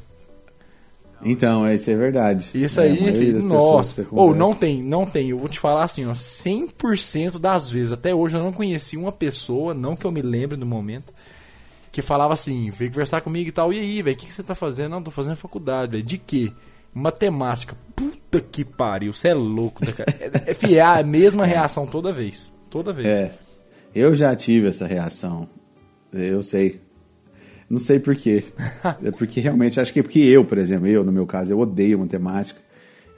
Então, 1.22 1.66
é, 1.66 1.76
isso 1.76 1.90
é 1.90 1.96
verdade. 1.96 2.52
Isso 2.54 2.80
aí, 2.80 3.10
é, 3.10 3.14
filho, 3.14 3.44
nossa. 3.44 4.08
Ou 4.12 4.34
não 4.34 4.56
tem, 4.56 4.82
não 4.82 5.06
tem. 5.06 5.30
Eu 5.30 5.40
vou 5.40 5.50
te 5.50 5.60
falar 5.60 5.84
assim, 5.84 6.06
ó, 6.06 6.14
100% 6.14 7.40
das 7.40 7.70
vezes, 7.70 7.92
até 7.92 8.14
hoje 8.14 8.38
eu 8.38 8.44
não 8.44 8.54
conheci 8.54 8.96
uma 8.96 9.12
pessoa, 9.12 9.74
não 9.74 9.96
que 9.96 10.06
eu 10.06 10.12
me 10.12 10.22
lembre 10.22 10.58
no 10.58 10.66
momento, 10.66 11.14
que 11.92 12.02
falava 12.02 12.34
assim, 12.34 12.70
veio 12.72 12.92
conversar 12.92 13.22
comigo 13.22 13.50
e 13.50 13.52
tal, 13.52 13.74
e 13.74 13.80
aí, 13.80 14.02
velho, 14.02 14.16
o 14.16 14.20
que, 14.20 14.28
que 14.28 14.34
você 14.34 14.44
tá 14.44 14.56
fazendo? 14.56 14.92
Não, 14.92 15.04
tô 15.04 15.12
fazendo 15.12 15.36
faculdade, 15.36 15.92
velho. 15.92 16.04
De 16.04 16.18
quê? 16.18 16.52
Matemática. 16.94 17.76
Puta 17.96 18.40
que 18.40 18.64
pariu, 18.64 19.14
você 19.14 19.30
é 19.30 19.34
louco, 19.34 19.86
né, 19.86 19.92
cara? 19.92 20.16
É, 20.20 20.52
é, 20.52 20.74
é 20.76 20.82
a 20.82 21.04
mesma 21.04 21.46
reação 21.46 21.86
toda 21.86 22.14
vez. 22.14 22.52
Toda 22.70 22.94
vez. 22.94 23.08
É. 23.08 23.32
Eu 23.94 24.16
já 24.16 24.36
tive 24.36 24.68
essa 24.68 24.86
reação. 24.86 25.50
Eu 26.14 26.42
sei. 26.44 26.82
Não 27.70 27.80
sei 27.80 28.00
porquê. 28.00 28.44
é 29.04 29.12
porque 29.12 29.40
realmente, 29.40 29.80
acho 29.80 29.94
que 29.94 30.00
é 30.00 30.04
porque 30.04 30.20
eu, 30.20 30.44
por 30.44 30.58
exemplo, 30.58 30.88
eu, 30.88 31.04
no 31.04 31.12
meu 31.12 31.28
caso, 31.28 31.52
eu 31.52 31.60
odeio 31.60 32.00
matemática. 32.00 32.60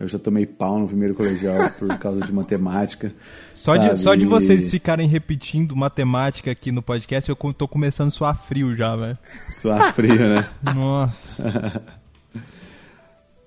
Eu 0.02 0.07
já 0.07 0.18
tomei 0.18 0.48
pau 0.48 0.80
no 0.80 0.88
primeiro 0.88 1.14
colegial 1.14 1.69
por 1.78 1.95
causa 1.99 2.22
de 2.22 2.34
matemática. 2.34 3.14
Só 3.53 3.78
de, 3.78 3.99
só 3.99 4.15
de 4.15 4.26
vocês 4.26 4.72
ficarem 4.72 5.07
repetindo 5.07 5.76
matemática 5.76 6.49
aqui 6.49 6.72
no 6.72 6.82
podcast, 6.82 7.30
eu 7.30 7.36
tô 7.53 7.68
começando 7.68 8.07
a 8.07 8.11
suar 8.11 8.44
frio 8.48 8.76
já, 8.76 8.95
velho. 8.95 9.18
Suar 9.52 9.94
frio, 9.94 10.15
né? 10.15 10.49
Nossa. 10.76 11.84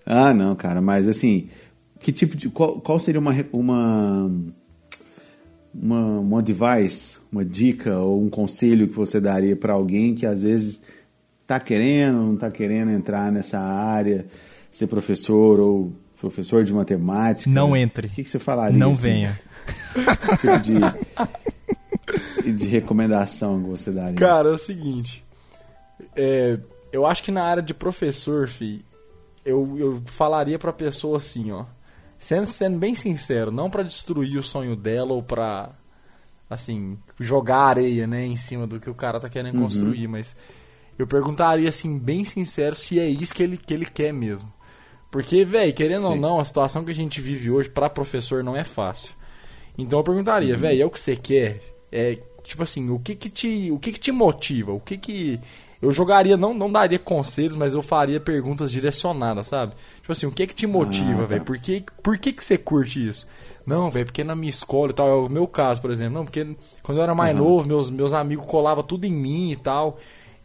ah, 0.07 0.33
não, 0.33 0.55
cara, 0.55 0.81
mas 0.81 1.09
assim, 1.09 1.49
que 1.99 2.13
tipo 2.13 2.37
de. 2.37 2.49
Qual, 2.49 2.81
qual 2.81 3.01
seria 3.01 3.21
uma, 3.21 3.35
uma. 3.53 4.31
Uma, 5.75 6.21
uma 6.21 6.41
device, 6.41 7.17
uma 7.33 7.45
dica 7.45 7.99
ou 7.99 8.23
um 8.23 8.31
conselho 8.31 8.87
que 8.87 8.95
você 8.95 9.21
daria 9.21 9.57
para 9.57 9.73
alguém 9.73 10.15
que 10.15 10.25
às 10.25 10.45
vezes 10.45 10.83
tá 11.47 11.61
querendo, 11.61 12.19
não 12.19 12.37
tá 12.37 12.51
querendo 12.51 12.91
entrar 12.91 13.31
nessa 13.31 13.59
área, 13.59 14.27
ser 14.71 14.87
professor 14.87 15.61
ou 15.61 15.93
professor 16.21 16.65
de 16.65 16.73
matemática. 16.73 17.51
Não 17.51 17.77
entre. 17.77 18.07
O 18.07 18.11
que, 18.11 18.23
que 18.23 18.29
você 18.29 18.39
falaria? 18.39 18.79
Não 18.79 18.93
assim? 18.93 19.03
venha. 19.03 19.41
tipo 20.41 20.59
de, 22.43 22.53
de 22.53 22.67
recomendação 22.67 23.63
que 23.63 23.69
você 23.69 23.91
daria? 23.91 24.15
Cara, 24.15 24.49
é 24.49 24.53
o 24.53 24.59
seguinte. 24.59 25.23
é, 26.17 26.59
eu 26.93 27.05
acho 27.05 27.23
que 27.23 27.31
na 27.31 27.43
área 27.43 27.63
de 27.63 27.75
professor, 27.75 28.49
fi, 28.49 28.85
eu, 29.45 29.77
eu 29.79 30.03
falaria 30.07 30.59
pra 30.59 30.73
pessoa 30.73 31.19
assim, 31.19 31.51
ó. 31.53 31.65
Sendo, 32.19 32.47
sendo 32.47 32.79
bem 32.79 32.95
sincero, 32.95 33.51
não 33.51 33.69
pra 33.69 33.83
destruir 33.83 34.39
o 34.39 34.43
sonho 34.43 34.75
dela 34.75 35.13
ou 35.13 35.23
pra, 35.23 35.71
assim, 36.49 36.97
jogar 37.21 37.59
areia, 37.59 38.07
né, 38.07 38.25
em 38.25 38.37
cima 38.37 38.67
do 38.67 38.81
que 38.81 38.89
o 38.89 38.95
cara 38.95 39.21
tá 39.21 39.29
querendo 39.29 39.61
construir, 39.61 40.09
mas 40.09 40.35
eu 40.99 41.07
perguntaria, 41.07 41.69
assim, 41.69 41.99
bem 41.99 42.25
sincero, 42.25 42.75
se 42.75 42.99
é 43.01 43.09
isso 43.09 43.35
que 43.35 43.43
ele, 43.43 43.57
que 43.57 43.73
ele 43.75 43.87
quer 43.87 44.13
mesmo. 44.13 44.53
Porque, 45.11 45.45
velho, 45.45 45.73
querendo 45.73 46.07
ou 46.07 46.15
Sim. 46.15 46.21
não, 46.21 46.41
a 46.41 46.45
situação 46.45 46.85
que 46.85 46.91
a 46.91 46.95
gente 46.95 47.21
vive 47.21 47.51
hoje 47.51 47.69
pra 47.69 47.89
professor 47.89 48.43
não 48.43 48.57
é 48.57 48.65
fácil. 48.65 49.15
Então 49.79 49.99
eu 50.01 50.05
perguntaria, 50.05 50.57
velho, 50.57 50.83
é 50.83 50.87
o 50.87 50.91
que 50.91 51.01
você 51.01 51.17
quer? 51.17 51.61
É, 51.91 52.19
tipo 52.43 52.63
assim, 52.63 52.91
o 52.91 52.99
que 52.99 53.15
que 53.15 53.29
te, 53.29 53.71
o 53.71 53.79
que 53.79 53.93
que 53.93 54.01
te 54.01 54.11
motiva? 54.13 54.73
O 54.73 54.81
que 54.81 54.97
que 54.97 55.41
eu 55.81 55.93
jogaria, 55.93 56.37
não, 56.37 56.55
não 56.55 56.71
daria 56.71 56.99
conselhos, 56.99 57.55
mas 57.57 57.75
eu 57.75 57.83
faria 57.83 58.19
perguntas 58.19 58.73
direcionadas, 58.73 59.49
sabe? 59.49 59.75
Tipo 60.01 60.13
assim, 60.13 60.27
o 60.27 60.33
que 60.33 60.47
que 60.47 60.55
te 60.55 60.67
motiva, 60.67 61.13
Ah, 61.13 61.17
tá. 61.19 61.25
velho? 61.27 61.45
Por 61.45 61.59
que, 61.59 61.85
por 62.03 62.19
que 62.19 62.33
que 62.33 62.45
você 62.45 62.57
curte 62.59 63.09
isso? 63.09 63.27
Não, 63.67 63.91
velho, 63.91 64.07
porque 64.07 64.25
na 64.25 64.35
minha 64.35 64.51
escola 64.51 64.91
e 64.91 64.95
tal, 64.95 65.09
é 65.09 65.15
o 65.15 65.29
meu 65.29 65.47
caso, 65.47 65.81
por 65.81 65.91
exemplo. 65.91 66.15
Não, 66.15 66.25
porque 66.25 66.57
quando 66.83 66.99
eu 66.99 67.05
era 67.05 67.15
mais 67.15 67.37
novo, 67.37 67.67
meus, 67.69 67.91
meus 67.91 68.13
amigos 68.13 68.47
colavam 68.47 68.83
tudo 68.83 69.05
em 69.05 69.13
mim 69.13 69.53
e 69.53 69.57
tal, 69.57 69.99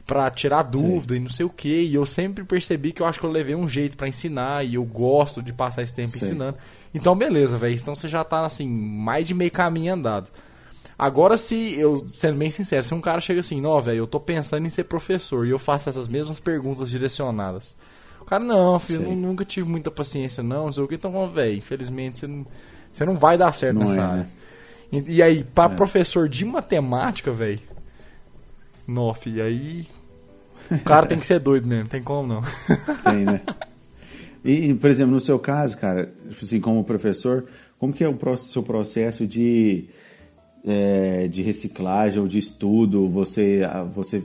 pra 0.09 0.31
tirar 0.31 0.63
dúvida 0.63 1.15
e 1.15 1.19
não 1.19 1.29
sei 1.29 1.45
o 1.45 1.49
que. 1.51 1.83
E 1.83 1.93
eu 1.93 2.03
sempre 2.03 2.43
percebi 2.43 2.91
que 2.91 2.99
eu 2.99 3.05
acho 3.05 3.19
que 3.19 3.25
eu 3.27 3.29
levei 3.31 3.53
um 3.53 3.67
jeito 3.67 3.95
pra 3.95 4.07
ensinar 4.07 4.65
e 4.65 4.73
eu 4.73 4.83
gosto 4.83 5.39
de 5.43 5.53
passar 5.53 5.83
esse 5.83 5.93
tempo 5.93 6.17
Sei. 6.17 6.29
ensinando. 6.29 6.57
Então, 6.95 7.15
beleza, 7.15 7.55
velho. 7.57 7.75
Então 7.75 7.93
você 7.93 8.07
já 8.09 8.23
tá, 8.23 8.43
assim, 8.43 8.67
mais 8.67 9.27
de 9.27 9.35
meio 9.35 9.51
caminho 9.51 9.93
andado. 9.93 10.31
Agora, 10.97 11.37
se 11.37 11.75
eu, 11.79 12.03
sendo 12.11 12.39
bem 12.39 12.49
sincero, 12.49 12.83
se 12.83 12.93
um 12.93 12.99
cara 12.99 13.21
chega 13.21 13.39
assim, 13.41 13.61
não, 13.61 13.79
velho, 13.79 13.99
eu 13.99 14.07
tô 14.07 14.19
pensando 14.19 14.65
em 14.65 14.69
ser 14.69 14.85
professor 14.85 15.45
e 15.45 15.51
eu 15.51 15.59
faço 15.59 15.87
essas 15.87 16.07
mesmas 16.07 16.39
perguntas 16.39 16.89
direcionadas. 16.89 17.75
O 18.19 18.25
cara, 18.25 18.43
não, 18.43 18.79
filho, 18.79 19.03
eu 19.03 19.15
nunca 19.15 19.45
tive 19.45 19.69
muita 19.69 19.91
paciência, 19.91 20.41
não, 20.41 20.65
não 20.65 20.73
sei 20.73 20.83
o 20.83 20.87
que. 20.87 20.95
Então, 20.95 21.29
velho, 21.31 21.55
infelizmente 21.55 22.19
você 22.19 22.27
não, 22.27 22.45
você 22.91 23.05
não 23.05 23.15
vai 23.17 23.37
dar 23.37 23.53
certo 23.53 23.75
Não 23.75 23.83
nessa 23.83 23.99
é, 23.99 24.03
área. 24.03 24.17
né? 24.23 24.29
E, 24.91 25.17
e 25.17 25.21
aí, 25.23 25.43
pra 25.43 25.65
É. 25.65 25.69
professor 25.69 26.27
de 26.27 26.43
matemática, 26.43 27.31
velho, 27.31 27.61
não, 28.87 29.13
filho, 29.13 29.43
aí 29.43 29.87
o 30.71 30.79
cara 30.79 31.05
tem 31.05 31.19
que 31.19 31.25
ser 31.25 31.39
doido 31.39 31.67
mesmo, 31.67 31.83
não 31.83 31.89
tem 31.89 32.01
como 32.03 32.27
não. 32.27 32.41
Tem, 33.03 33.25
né? 33.25 33.41
E, 34.43 34.73
por 34.73 34.89
exemplo, 34.89 35.11
no 35.13 35.19
seu 35.19 35.37
caso, 35.37 35.77
cara, 35.77 36.13
assim, 36.41 36.59
como 36.59 36.83
professor, 36.83 37.45
como 37.77 37.91
que 37.93 38.03
é 38.03 38.07
o 38.09 38.37
seu 38.37 38.63
processo 38.63 39.27
de, 39.27 39.85
é, 40.65 41.27
de 41.27 41.41
reciclagem 41.41 42.19
ou 42.19 42.27
de 42.27 42.37
estudo? 42.39 43.09
Você, 43.09 43.61
você, 43.93 44.23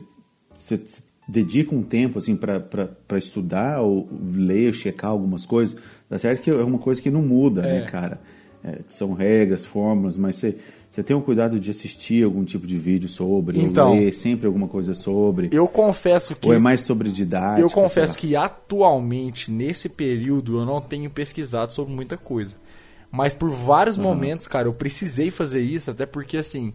você 0.52 0.80
dedica 1.26 1.74
um 1.74 1.82
tempo 1.82 2.18
assim 2.18 2.36
para 2.36 3.18
estudar 3.18 3.80
ou 3.80 4.08
ler, 4.32 4.72
checar 4.72 5.10
algumas 5.10 5.44
coisas? 5.44 5.76
Tá 6.08 6.18
certo 6.18 6.42
que 6.42 6.50
é 6.50 6.54
uma 6.62 6.78
coisa 6.78 7.02
que 7.02 7.10
não 7.10 7.22
muda, 7.22 7.62
É. 7.62 7.80
né, 7.80 7.86
cara? 7.86 8.20
É, 8.62 8.78
são 8.88 9.12
regras, 9.12 9.64
fórmulas, 9.66 10.16
mas 10.16 10.36
você, 10.36 10.56
você 10.94 11.02
tem 11.02 11.16
o 11.16 11.20
cuidado 11.20 11.58
de 11.58 11.72
assistir 11.72 12.22
algum 12.22 12.44
tipo 12.44 12.68
de 12.68 12.78
vídeo 12.78 13.08
sobre, 13.08 13.60
Então. 13.60 13.98
ler 13.98 14.14
sempre 14.14 14.46
alguma 14.46 14.68
coisa 14.68 14.94
sobre, 14.94 15.48
Eu 15.50 15.66
confesso 15.66 16.36
que 16.36 16.46
ou 16.46 16.54
é 16.54 16.58
mais 16.60 16.82
sobre 16.82 17.10
didática? 17.10 17.60
Eu 17.60 17.68
confesso 17.68 18.16
que 18.16 18.36
atualmente, 18.36 19.50
nesse 19.50 19.88
período, 19.88 20.60
eu 20.60 20.64
não 20.64 20.80
tenho 20.80 21.10
pesquisado 21.10 21.72
sobre 21.72 21.92
muita 21.92 22.16
coisa. 22.16 22.54
Mas 23.10 23.34
por 23.34 23.50
vários 23.50 23.98
momentos, 23.98 24.46
cara, 24.46 24.68
eu 24.68 24.72
precisei 24.72 25.32
fazer 25.32 25.62
isso, 25.62 25.90
até 25.90 26.06
porque 26.06 26.36
assim, 26.36 26.72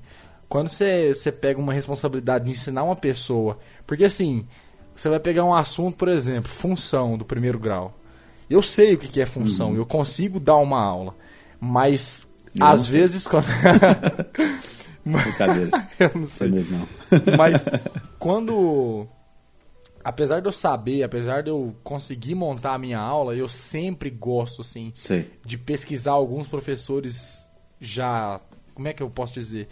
quando 0.49 0.67
você 0.67 1.15
você 1.15 1.31
pega 1.31 1.57
uma 1.57 1.71
responsabilidade 1.71 2.43
de 2.43 2.51
ensinar 2.51 2.83
uma 2.83 2.97
pessoa. 2.97 3.57
Porque 3.87 4.03
assim, 4.03 4.45
você 4.93 5.07
vai 5.07 5.21
pegar 5.21 5.45
um 5.45 5.53
assunto, 5.53 5.95
por 5.95 6.09
exemplo, 6.09 6.51
função 6.51 7.17
do 7.17 7.23
primeiro 7.23 7.57
grau. 7.57 7.97
Eu 8.49 8.61
sei 8.61 8.95
o 8.95 8.97
que 8.97 9.07
que 9.07 9.21
é 9.21 9.25
função, 9.25 9.77
eu 9.77 9.85
consigo 9.85 10.41
dar 10.41 10.57
uma 10.57 10.83
aula. 10.83 11.15
Mas 11.57 12.28
Eu 12.55 12.65
às 12.65 12.81
não 12.81 12.85
sei. 12.89 12.99
vezes 12.99 13.27
quando. 13.27 13.45
Brincadeira. 15.05 15.87
eu 15.99 16.11
não 16.15 16.27
Sei 16.27 16.47
sei. 16.47 16.49
mesmo 16.49 16.77
não. 16.79 16.87
Mas 17.37 17.65
quando. 18.17 19.07
Apesar 20.03 20.39
de 20.39 20.47
eu 20.47 20.51
saber, 20.51 21.03
apesar 21.03 21.43
de 21.43 21.49
eu 21.49 21.75
conseguir 21.83 22.33
montar 22.33 22.73
a 22.73 22.77
minha 22.79 22.99
aula, 22.99 23.35
eu 23.35 23.49
sempre 23.49 24.09
gosto, 24.09 24.61
assim, 24.61 24.91
Sei. 24.95 25.29
de 25.45 25.57
pesquisar 25.57 26.11
alguns 26.13 26.47
professores 26.47 27.49
já. 27.79 28.39
Como 28.73 28.87
é 28.87 28.93
que 28.93 29.03
eu 29.03 29.09
posso 29.09 29.33
dizer? 29.33 29.67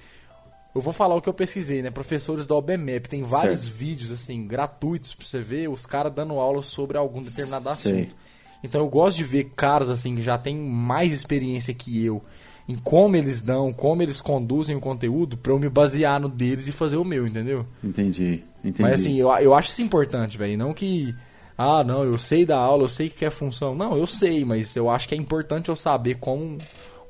Eu 0.76 0.82
vou 0.82 0.94
falar 0.94 1.16
o 1.16 1.22
que 1.22 1.30
eu 1.30 1.34
pesquisei, 1.34 1.82
né? 1.82 1.90
Professores 1.90 2.46
da 2.46 2.54
OBMEP. 2.56 3.08
Tem 3.10 3.24
vários 3.24 3.62
Certo. 3.62 3.74
vídeos, 3.74 4.12
assim, 4.12 4.46
gratuitos 4.46 5.14
pra 5.16 5.26
você 5.26 5.42
ver, 5.42 5.70
os 5.70 5.86
caras 5.86 6.14
dando 6.14 6.34
aula 6.40 6.62
sobre 6.62 6.98
algum 6.98 7.22
determinado 7.22 7.74
Sei. 7.78 7.94
assunto. 8.02 8.16
Então 8.64 8.82
eu 8.82 8.90
gosto 8.90 9.18
de 9.18 9.24
ver 9.24 9.46
caras, 9.56 9.90
assim, 9.90 10.16
que 10.16 10.22
já 10.22 10.38
têm 10.38 10.56
mais 10.58 11.14
experiência 11.14 11.74
que 11.74 12.04
eu 12.04 12.22
em 12.68 12.76
como 12.76 13.16
eles 13.16 13.42
dão, 13.42 13.72
como 13.72 14.02
eles 14.02 14.20
conduzem 14.20 14.76
o 14.76 14.82
conteúdo, 14.82 15.38
pra 15.38 15.54
eu 15.54 15.60
me 15.60 15.70
basear 15.70 16.20
no 16.20 16.28
deles 16.28 16.68
e 16.68 16.72
fazer 16.72 16.98
o 16.98 17.06
meu, 17.06 17.26
entendeu? 17.26 17.66
Entendi, 17.82 18.44
entendi. 18.60 18.82
Mas 18.82 19.02
assim, 19.02 19.18
eu, 19.18 19.30
eu 19.38 19.54
acho 19.54 19.70
isso 19.70 19.82
importante, 19.82 20.38
velho. 20.38 20.58
Não 20.58 20.74
que. 20.74 21.16
Ah, 21.58 21.84
não, 21.84 22.04
eu 22.04 22.18
sei 22.18 22.46
da 22.46 22.58
aula, 22.58 22.84
eu 22.84 22.90
sei 22.90 23.10
que 23.10 23.24
é 23.24 23.32
função. 23.32 23.74
Não, 23.74 23.98
eu 23.98 24.06
sei, 24.06 24.44
mas 24.44 24.76
eu 24.76 24.90
acho 24.90 25.08
que 25.08 25.16
é 25.16 25.18
importante 25.18 25.70
eu 25.70 25.76
saber 25.76 26.16
como 26.16 26.58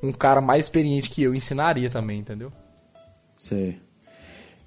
um, 0.01 0.13
cara 0.13 0.39
mais 0.39 0.65
experiente 0.65 1.09
que 1.09 1.23
eu 1.23 1.35
ensinaria 1.35 1.89
também, 1.89 2.19
entendeu? 2.19 2.51
Sei. 3.35 3.79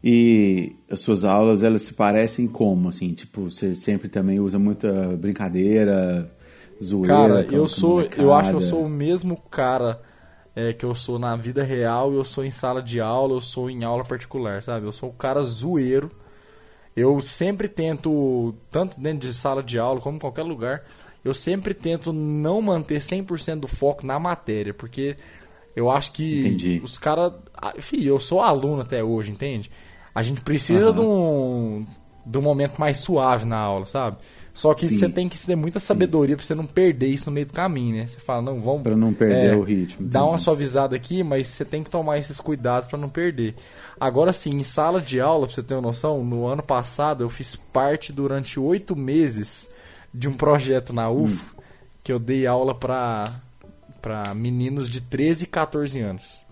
E 0.03 0.77
as 0.91 1.01
suas 1.01 1.25
aulas, 1.25 1.63
elas 1.63 1.83
se 1.83 1.95
parecem 1.95 2.47
como, 2.47 2.89
assim? 2.89 3.13
Tipo, 3.15 3.51
você 3.51 3.77
sempre 3.77 4.09
também 4.09 4.41
usa 4.41 4.59
muita 4.59 5.17
brincadeira, 5.17 6.31
zoeira 6.83 7.15
Cara, 7.15 7.47
eu 7.51 7.69
sou. 7.69 8.03
Eu 8.19 8.35
acho 8.35 8.51
que 8.51 8.57
eu 8.57 8.61
sou 8.61 8.85
o 8.85 8.89
mesmo 8.89 9.41
cara 9.51 10.03
é, 10.55 10.73
que 10.73 10.85
eu 10.85 10.95
sou 10.95 11.19
na 11.19 11.37
vida 11.37 11.63
real, 11.63 12.13
eu 12.13 12.25
sou 12.25 12.45
em 12.45 12.51
sala 12.51 12.83
de 12.83 13.01
aula, 13.01 13.35
eu 13.35 13.41
sou 13.41 13.71
em 13.71 13.85
aula 13.85 14.05
particular, 14.05 14.63
sabe? 14.63 14.87
Eu 14.87 14.93
sou 14.93 15.11
o 15.11 15.15
cara 15.15 15.43
zoeiro. 15.43 16.11
Eu 16.97 17.21
sempre 17.21 17.69
tento, 17.69 18.55
tanto 18.71 19.01
dentro 19.01 19.29
de 19.29 19.33
sala 19.33 19.63
de 19.63 19.79
aula 19.79 20.01
como 20.01 20.17
em 20.17 20.21
qualquer 20.21 20.43
lugar, 20.43 20.83
eu 21.25 21.33
sempre 21.33 21.73
tento 21.73 22.13
não 22.13 22.61
manter 22.61 23.01
100% 23.01 23.61
do 23.61 23.69
foco 23.69 24.05
na 24.05 24.19
matéria, 24.19 24.75
porque 24.75 25.17
eu 25.77 25.91
acho 25.91 26.13
que 26.13 26.41
Entendi. 26.41 26.81
os 26.83 26.99
caras. 26.99 27.33
Enfim, 27.77 28.03
eu 28.03 28.19
sou 28.19 28.41
aluno 28.41 28.83
até 28.83 29.05
hoje, 29.05 29.31
entende? 29.31 29.71
A 30.15 30.23
gente 30.23 30.41
precisa 30.41 30.93
de, 30.93 31.01
um, 31.01 31.87
um 32.27 32.43
momento 32.43 32.79
mais 32.79 32.99
suave 32.99 33.45
na 33.45 33.57
aula, 33.57 33.87
sabe? 33.87 34.17
Só 34.53 34.75
que 34.75 34.89
Sim. 34.89 34.97
você 34.97 35.09
tem 35.09 35.29
que 35.29 35.39
ter 35.39 35.55
muita 35.57 35.79
sabedoria 35.81 36.37
pra 36.37 36.45
você 36.45 36.55
não 36.55 36.67
perder 36.67 37.07
isso 37.07 37.27
no 37.27 37.33
meio 37.33 37.47
do 37.47 37.53
caminho, 37.53 37.97
né? 37.97 38.07
Você 38.09 38.19
fala, 38.19 38.43
não, 38.43 38.59
vamos. 38.61 38.83
Pra 38.83 38.97
não 38.97 39.13
perder 39.15 39.57
o 39.57 39.63
ritmo, 39.63 40.07
Dá 40.07 40.25
uma 40.25 40.39
suavizada 40.39 40.95
aqui, 40.97 41.23
mas 41.23 41.47
você 41.47 41.65
tem 41.65 41.83
que 41.85 41.89
tomar 41.91 42.19
esses 42.19 42.41
cuidados 42.41 42.89
pra 42.89 42.99
não 42.99 43.09
perder. 43.09 43.55
Agora 43.99 44.33
sim, 44.33 44.51
em 44.51 44.63
sala 44.65 45.01
de 45.01 45.21
aula, 45.21 45.47
pra 45.47 45.55
você 45.55 45.63
ter 45.63 45.75
uma 45.75 45.83
noção, 45.83 46.25
no 46.25 46.47
ano 46.47 46.63
passado 46.63 47.23
eu 47.25 47.31
fiz 47.31 47.55
parte 47.57 48.13
durante 48.13 48.59
oito 48.59 48.97
meses 48.97 49.71
de 50.13 50.29
um 50.29 50.37
projeto 50.37 50.93
na 50.93 51.09
UFO 51.09 51.55
Hum. 51.57 51.61
que 52.03 52.13
eu 52.13 52.19
dei 52.19 52.47
aula 52.47 52.75
pra, 52.75 53.25
pra 54.03 54.35
meninos 54.35 54.89
de 54.89 55.01
13 55.01 55.45
e 55.45 55.47
14 55.47 56.01
anos. 56.01 56.43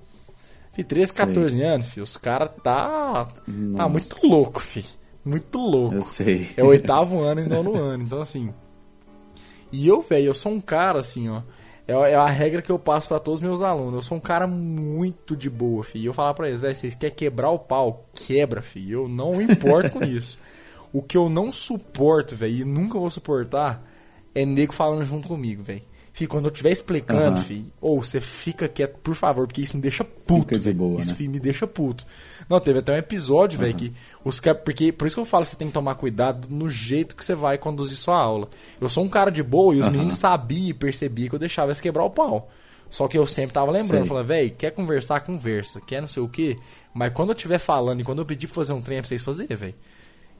Fih, 0.72 0.84
13, 0.84 1.12
Sei. 1.12 1.26
14 1.26 1.62
anos, 1.62 1.86
filho, 1.88 2.04
os 2.04 2.16
caras 2.16 2.50
tá, 2.62 3.28
tá 3.76 3.88
muito 3.88 4.24
louco, 4.24 4.60
fi. 4.60 4.84
Muito 5.24 5.58
louco. 5.58 5.94
Eu 5.94 6.02
sei. 6.02 6.48
É 6.56 6.62
o 6.62 6.68
oitavo 6.68 7.20
ano 7.22 7.40
e 7.40 7.46
nono 7.46 7.74
ano. 7.76 8.04
Então, 8.04 8.20
assim. 8.20 8.52
E 9.70 9.86
eu, 9.86 10.00
velho, 10.00 10.26
eu 10.26 10.34
sou 10.34 10.52
um 10.52 10.60
cara, 10.60 11.00
assim, 11.00 11.28
ó. 11.28 11.42
É, 11.86 12.12
é 12.12 12.14
a 12.14 12.26
regra 12.26 12.60
que 12.60 12.70
eu 12.70 12.78
passo 12.78 13.08
pra 13.08 13.18
todos 13.18 13.40
os 13.40 13.44
meus 13.44 13.62
alunos. 13.62 13.94
Eu 13.94 14.02
sou 14.02 14.18
um 14.18 14.20
cara 14.20 14.46
muito 14.46 15.34
de 15.34 15.48
boa, 15.48 15.82
fi. 15.82 15.98
E 15.98 16.06
eu 16.06 16.14
falar 16.14 16.34
pra 16.34 16.48
eles, 16.48 16.60
velho, 16.60 16.76
vocês 16.76 16.94
querem 16.94 17.14
quebrar 17.14 17.50
o 17.50 17.58
pau? 17.58 18.06
Quebra, 18.14 18.60
fi. 18.60 18.90
Eu 18.90 19.08
não 19.08 19.40
importo 19.40 19.90
com 19.90 20.04
isso. 20.04 20.38
O 20.92 21.02
que 21.02 21.16
eu 21.16 21.28
não 21.28 21.52
suporto, 21.52 22.34
velho, 22.34 22.58
e 22.58 22.64
nunca 22.64 22.98
vou 22.98 23.10
suportar, 23.10 23.86
é 24.34 24.44
nego 24.44 24.72
falando 24.72 25.04
junto 25.04 25.28
comigo, 25.28 25.62
velho. 25.62 25.82
Quando 26.26 26.46
eu 26.46 26.50
estiver 26.50 26.70
explicando, 26.70 27.40
fi, 27.40 27.64
ou 27.80 28.02
você 28.02 28.20
fica 28.20 28.68
quieto, 28.68 28.98
por 28.98 29.14
favor, 29.14 29.46
porque 29.46 29.62
isso 29.62 29.76
me 29.76 29.82
deixa 29.82 30.02
puto. 30.02 30.48
Fica 30.48 30.58
de 30.58 30.72
boa, 30.72 31.00
isso 31.00 31.14
né? 31.20 31.28
me 31.28 31.38
deixa 31.38 31.66
puto. 31.66 32.06
Não, 32.48 32.58
teve 32.58 32.80
até 32.80 32.92
um 32.92 32.96
episódio, 32.96 33.58
velho, 33.58 33.74
que 33.74 33.92
os 34.24 34.40
caras. 34.40 34.62
Porque, 34.64 34.90
por 34.90 35.06
isso 35.06 35.16
que 35.16 35.20
eu 35.20 35.24
falo 35.24 35.44
que 35.44 35.50
você 35.50 35.56
tem 35.56 35.68
que 35.68 35.74
tomar 35.74 35.94
cuidado 35.94 36.48
no 36.50 36.68
jeito 36.68 37.14
que 37.14 37.24
você 37.24 37.34
vai 37.34 37.58
conduzir 37.58 37.96
sua 37.96 38.18
aula. 38.18 38.48
Eu 38.80 38.88
sou 38.88 39.04
um 39.04 39.08
cara 39.08 39.30
de 39.30 39.42
boa 39.42 39.74
e 39.74 39.78
os 39.78 39.84
Aham. 39.84 39.92
meninos 39.92 40.18
sabiam 40.18 40.68
e 40.68 40.74
percebiam 40.74 41.28
que 41.28 41.34
eu 41.34 41.38
deixava 41.38 41.68
eles 41.68 41.80
quebrar 41.80 42.04
o 42.04 42.10
pau. 42.10 42.50
Só 42.90 43.06
que 43.06 43.18
eu 43.18 43.26
sempre 43.26 43.52
tava 43.52 43.70
lembrando, 43.70 44.06
falando, 44.06 44.26
velho, 44.26 44.50
quer 44.56 44.70
conversar, 44.70 45.20
conversa, 45.20 45.80
quer 45.80 46.00
não 46.00 46.08
sei 46.08 46.22
o 46.22 46.28
quê. 46.28 46.56
Mas 46.94 47.12
quando 47.12 47.30
eu 47.30 47.34
estiver 47.36 47.58
falando 47.58 48.00
e 48.00 48.04
quando 48.04 48.20
eu 48.20 48.26
pedir 48.26 48.46
pra 48.46 48.54
fazer 48.54 48.72
um 48.72 48.80
trem 48.80 48.98
é 48.98 49.00
pra 49.02 49.08
vocês 49.08 49.22
fazerem, 49.22 49.56
velho. 49.56 49.74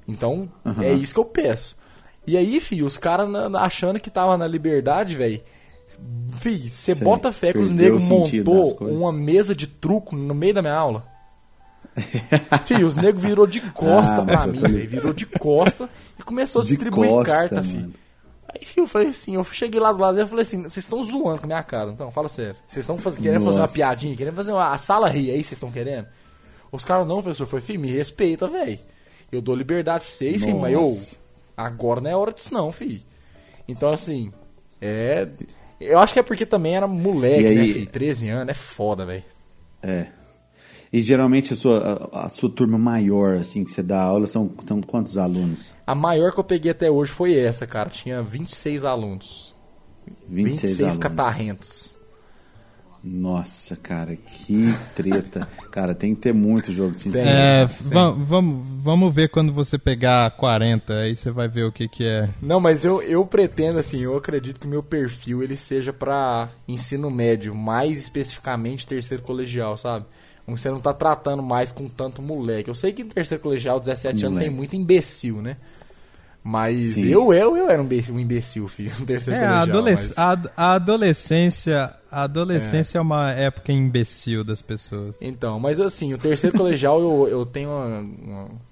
Então, 0.07 0.51
é 0.81 0.93
isso 0.95 1.13
que 1.13 1.21
eu 1.21 1.25
peço. 1.25 1.77
E 2.27 2.37
aí, 2.37 2.61
filho, 2.61 2.87
os 2.87 2.97
caras 2.97 3.29
achando 3.55 4.01
que 4.01 4.11
tava 4.11 4.37
na 4.39 4.47
liberdade, 4.47 5.15
velho. 5.15 5.43
Fih, 6.41 6.69
você 6.69 6.95
bota 6.95 7.33
fé 7.33 7.53
que 7.53 7.59
os 7.59 7.71
negros 7.71 8.05
montou 8.05 8.77
uma 8.81 9.13
mesa 9.13 9.55
de 9.55 9.67
truco 9.67 10.15
no 10.15 10.35
meio 10.35 10.55
da 10.55 10.63
minha 10.63 10.75
aula? 10.75 11.05
Fih, 12.65 12.85
os 12.85 12.95
negros 12.95 13.23
virou 13.23 13.47
de 13.47 13.61
costa 13.73 14.23
Ah, 14.23 14.25
pra 14.25 14.47
mim, 14.47 14.61
tô. 14.61 14.69
Virou 14.69 15.13
de 15.13 15.27
costa 15.27 15.89
e 16.19 16.23
começou 16.23 16.63
a 16.63 16.65
distribuir 16.65 17.11
costa, 17.11 17.33
carta, 17.33 17.55
mano. 17.57 17.69
filho. 17.69 17.93
Aí, 18.55 18.65
filho, 18.65 18.85
eu 18.85 18.89
falei 18.89 19.09
assim, 19.09 19.35
eu 19.35 19.45
cheguei 19.45 19.79
lá 19.81 19.93
do 19.93 19.99
lado 19.99 20.15
dele 20.15 20.27
e 20.27 20.31
falei 20.31 20.43
assim, 20.43 20.63
vocês 20.63 20.79
estão 20.79 21.03
zoando 21.03 21.39
com 21.39 21.45
a 21.45 21.49
minha 21.49 21.63
cara, 21.63 21.91
então, 21.91 22.11
fala 22.11 22.29
sério. 22.29 22.57
Vocês 22.67 22.89
estão 22.89 22.97
querendo 23.13 23.45
fazer 23.45 23.59
uma 23.59 23.63
Nossa. 23.63 23.75
piadinha, 23.75 24.17
querendo 24.17 24.35
fazer 24.37 24.53
uma 24.53 24.73
a 24.73 24.79
sala 24.79 25.09
rir, 25.09 25.31
aí 25.31 25.37
vocês 25.45 25.53
estão 25.53 25.71
querendo? 25.71 26.07
Os 26.73 26.85
caras 26.85 27.07
não, 27.07 27.23
professor, 27.23 27.47
foi, 27.47 27.61
filho, 27.61 27.81
me 27.81 27.91
respeita, 27.91 28.47
velho. 28.49 28.79
Eu 29.31 29.43
dou 29.43 29.55
liberdade 29.55 30.05
pra 30.05 30.13
vocês, 30.13 30.43
filho, 30.45 30.59
mas 30.59 30.73
eu, 30.73 30.81
Nossa. 30.83 31.17
agora 31.57 32.01
não 32.01 32.11
é 32.11 32.17
hora 32.17 32.33
disso 32.33 32.55
não, 32.55 32.73
filho. 32.73 33.03
Então, 33.67 33.91
assim, 33.91 34.33
é... 34.81 35.29
Eu 35.81 35.99
acho 35.99 36.13
que 36.13 36.19
é 36.19 36.23
porque 36.23 36.45
também 36.45 36.75
era 36.77 36.87
moleque, 36.87 37.43
né, 37.55 37.61
aí- 37.61 37.73
filho? 37.73 37.87
13 37.87 38.29
anos, 38.29 38.51
é 38.51 38.55
foda, 38.55 39.07
velho. 39.07 39.25
É. 39.83 40.09
E 40.93 41.03
geralmente 41.03 41.53
a 41.53 41.57
sua, 41.57 42.09
a, 42.13 42.27
a 42.27 42.29
sua 42.31 42.49
turma 42.51 42.79
maior, 42.79 43.37
assim, 43.37 43.63
que 43.63 43.71
você 43.71 43.83
dá 43.83 44.01
aula, 44.01 44.27
são, 44.27 44.51
são 44.67 44.81
quantos 44.81 45.19
alunos? 45.19 45.71
A 45.87 45.95
maior 45.95 46.33
que 46.33 46.41
eu 46.41 46.45
peguei 46.45 46.71
até 46.71 46.91
hoje 46.91 47.13
foi 47.13 47.35
essa, 47.37 47.67
cara. 47.67 47.91
Tinha 47.91 48.23
26 48.23 48.85
alunos. 48.85 49.55
26, 50.29 50.61
26 50.63 50.81
alunos. 50.81 50.97
catarrentos. 50.97 51.98
Nossa, 53.11 53.75
cara, 53.75 54.15
que 54.17 54.75
treta. 54.95 55.49
cara, 55.73 55.95
tem 55.95 56.15
que 56.15 56.21
ter 56.21 56.35
muito 56.35 56.73
jogo 56.73 56.95
de 56.95 57.03
cintura. 57.03 57.23
É, 57.23 57.67
va- 57.67 58.11
vamos, 58.11 58.67
vamos 58.83 59.15
ver 59.15 59.31
quando 59.31 59.51
você 59.53 59.79
pegar 59.79 60.31
40, 60.33 60.93
aí 60.95 61.17
você 61.17 61.31
vai 61.31 61.49
ver 61.49 61.65
o 61.65 61.73
que, 61.73 61.89
que 61.89 62.05
é. 62.05 62.29
Não, 62.43 62.61
mas 62.61 62.85
eu, 62.85 63.01
eu 63.03 63.25
pretendo, 63.25 63.79
assim, 63.79 63.99
eu 64.01 64.17
acredito 64.17 64.61
que 64.61 64.67
o 64.67 64.71
meu 64.71 64.83
perfil 64.83 65.43
ele 65.43 65.57
seja 65.57 65.93
pra 65.93 66.51
ensino 66.67 67.11
médio, 67.11 67.55
mais 67.55 67.99
especificamente 67.99 68.87
terceiro 68.87 69.23
colegial, 69.23 69.77
sabe? 69.79 70.05
Onde 70.47 70.61
você 70.61 70.71
não 70.71 70.81
tá 70.81 70.93
tratando 70.95 71.43
mais 71.43 71.73
com 71.73 71.89
tanto 71.89 72.23
moleque. 72.23 72.69
Eu 72.71 72.75
sei 72.75 72.93
que 72.93 73.03
em 73.03 73.09
terceiro 73.09 73.43
colegial, 73.43 73.79
17 73.79 74.09
anos, 74.09 74.23
Moleque. 74.35 74.47
tem 74.49 74.57
muito 74.57 74.75
imbecil, 74.77 75.43
né? 75.43 75.57
Mas 76.43 76.95
Sim. 76.95 77.07
eu, 77.09 77.33
eu, 77.33 77.57
eu 77.57 77.69
era 77.71 77.81
um 77.83 77.85
imbe- 77.85 78.05
um 78.11 78.19
imbecil, 78.19 78.67
filho, 78.69 78.93
no 79.01 79.05
terceiro 79.07 79.39
É, 79.41 79.45
a, 79.45 79.49
colegial. 79.51 79.63
adolesc- 79.79 80.15
mas- 80.17 80.49
a, 80.57 80.63
a 80.71 80.73
adolescência, 80.75 81.95
a 82.11 82.23
adolescência 82.23 82.99
é. 82.99 83.01
uma 83.01 83.33
época 83.33 83.73
imbecil 83.73 84.43
das 84.45 84.63
pessoas. 84.63 85.17
Então, 85.21 85.59
mas 85.61 85.79
assim, 85.81 86.15
o 86.15 86.19
terceiro 86.19 86.57
colegial 86.57 87.01
eu, 87.01 87.29
eu 87.29 87.45
tenho 87.47 87.69
uma, 87.71 87.99
uma- 88.01 88.69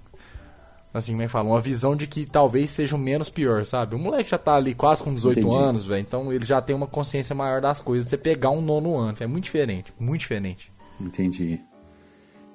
Assim, 0.94 1.12
como 1.12 1.20
é 1.22 1.26
que 1.26 1.32
fala? 1.32 1.46
Uma 1.50 1.60
visão 1.60 1.94
de 1.94 2.06
que 2.06 2.24
talvez 2.24 2.70
seja 2.70 2.96
o 2.96 2.98
menos 2.98 3.28
pior, 3.28 3.66
sabe? 3.66 3.94
O 3.94 3.98
moleque 3.98 4.30
já 4.30 4.38
tá 4.38 4.54
ali 4.54 4.74
quase 4.74 5.02
com 5.02 5.12
18 5.12 5.40
Entendi. 5.40 5.54
anos, 5.54 5.84
velho. 5.84 6.00
Então 6.00 6.32
ele 6.32 6.46
já 6.46 6.62
tem 6.62 6.74
uma 6.74 6.86
consciência 6.86 7.34
maior 7.34 7.60
das 7.60 7.82
coisas. 7.82 8.08
Você 8.08 8.16
pegar 8.16 8.48
um 8.48 8.62
nono 8.62 8.96
ano, 8.96 9.14
é 9.20 9.26
muito 9.26 9.44
diferente. 9.44 9.92
Muito 10.00 10.20
diferente. 10.22 10.72
Entendi. 10.98 11.60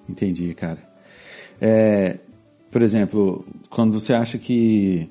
Entendi, 0.10 0.56
cara. 0.56 0.80
É, 1.62 2.18
por 2.72 2.82
exemplo, 2.82 3.46
quando 3.70 4.00
você 4.00 4.14
acha 4.14 4.38
que 4.38 5.10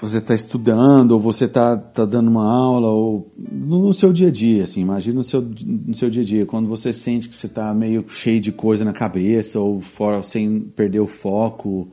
você 0.00 0.18
está 0.18 0.34
estudando 0.34 1.12
ou 1.12 1.20
você 1.20 1.46
está 1.46 1.76
tá 1.76 2.04
dando 2.04 2.28
uma 2.28 2.44
aula 2.44 2.88
ou 2.88 3.32
no 3.38 3.92
seu 3.94 4.12
dia 4.12 4.28
a 4.28 4.30
dia, 4.30 4.64
assim, 4.64 4.80
imagina 4.80 5.16
no 5.16 5.24
seu, 5.24 5.40
no 5.40 5.94
seu 5.94 6.10
dia 6.10 6.22
a 6.22 6.24
dia, 6.24 6.46
quando 6.46 6.68
você 6.68 6.92
sente 6.92 7.28
que 7.28 7.36
você 7.36 7.46
está 7.46 7.72
meio 7.72 8.04
cheio 8.08 8.40
de 8.40 8.52
coisa 8.52 8.84
na 8.84 8.92
cabeça 8.92 9.58
ou 9.58 9.80
fora 9.80 10.22
sem 10.22 10.60
perder 10.60 11.00
o 11.00 11.06
foco, 11.06 11.88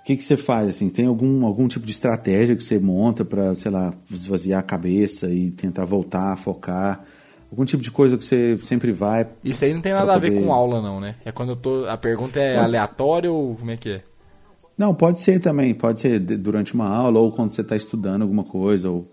o 0.00 0.04
que, 0.04 0.16
que 0.16 0.24
você 0.24 0.36
faz, 0.36 0.68
assim? 0.68 0.88
Tem 0.88 1.06
algum, 1.06 1.46
algum 1.46 1.68
tipo 1.68 1.86
de 1.86 1.92
estratégia 1.92 2.56
que 2.56 2.64
você 2.64 2.78
monta 2.78 3.24
para, 3.24 3.54
sei 3.54 3.70
lá, 3.70 3.94
esvaziar 4.10 4.60
a 4.60 4.64
cabeça 4.64 5.32
e 5.32 5.50
tentar 5.50 5.84
voltar 5.84 6.32
a 6.32 6.36
focar? 6.36 7.04
Algum 7.50 7.64
tipo 7.64 7.82
de 7.82 7.90
coisa 7.90 8.16
que 8.16 8.24
você 8.24 8.56
sempre 8.62 8.92
vai 8.92 9.26
Isso 9.42 9.64
aí 9.64 9.74
não 9.74 9.80
tem 9.80 9.92
nada 9.92 10.14
a 10.14 10.18
ver 10.18 10.30
poder- 10.30 10.44
com 10.46 10.52
aula, 10.52 10.80
não, 10.80 11.00
né? 11.00 11.16
É 11.24 11.32
quando 11.32 11.50
eu 11.50 11.56
tô. 11.56 11.86
A 11.88 11.96
pergunta 11.96 12.38
é 12.38 12.54
Pode- 12.54 12.64
aleatória 12.66 13.30
ou 13.32 13.56
como 13.56 13.70
é 13.72 13.76
que 13.76 13.90
é? 13.90 14.02
Não, 14.78 14.94
pode 14.94 15.20
ser 15.20 15.40
também. 15.40 15.74
Pode 15.74 16.00
ser 16.00 16.18
durante 16.20 16.74
uma 16.74 16.88
aula 16.88 17.18
ou 17.18 17.32
quando 17.32 17.50
você 17.50 17.60
está 17.60 17.76
estudando 17.76 18.22
alguma 18.22 18.44
coisa 18.44 18.88
ou 18.88 19.10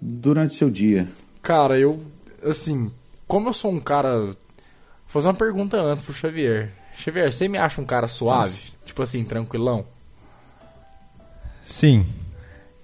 durante 0.00 0.54
o 0.54 0.58
seu 0.58 0.70
dia. 0.70 1.08
Cara, 1.40 1.78
eu. 1.78 1.98
Assim, 2.44 2.90
como 3.26 3.48
eu 3.48 3.52
sou 3.52 3.72
um 3.72 3.80
cara. 3.80 4.18
Vou 4.18 4.36
fazer 5.06 5.28
uma 5.28 5.34
pergunta 5.34 5.78
antes 5.80 6.04
pro 6.04 6.12
Xavier. 6.14 6.72
Xavier, 6.94 7.32
você 7.32 7.48
me 7.48 7.56
acha 7.58 7.80
um 7.80 7.84
cara 7.86 8.06
suave? 8.06 8.58
Tipo 8.84 9.02
assim, 9.02 9.24
tranquilão? 9.24 9.84
Sim. 11.64 12.04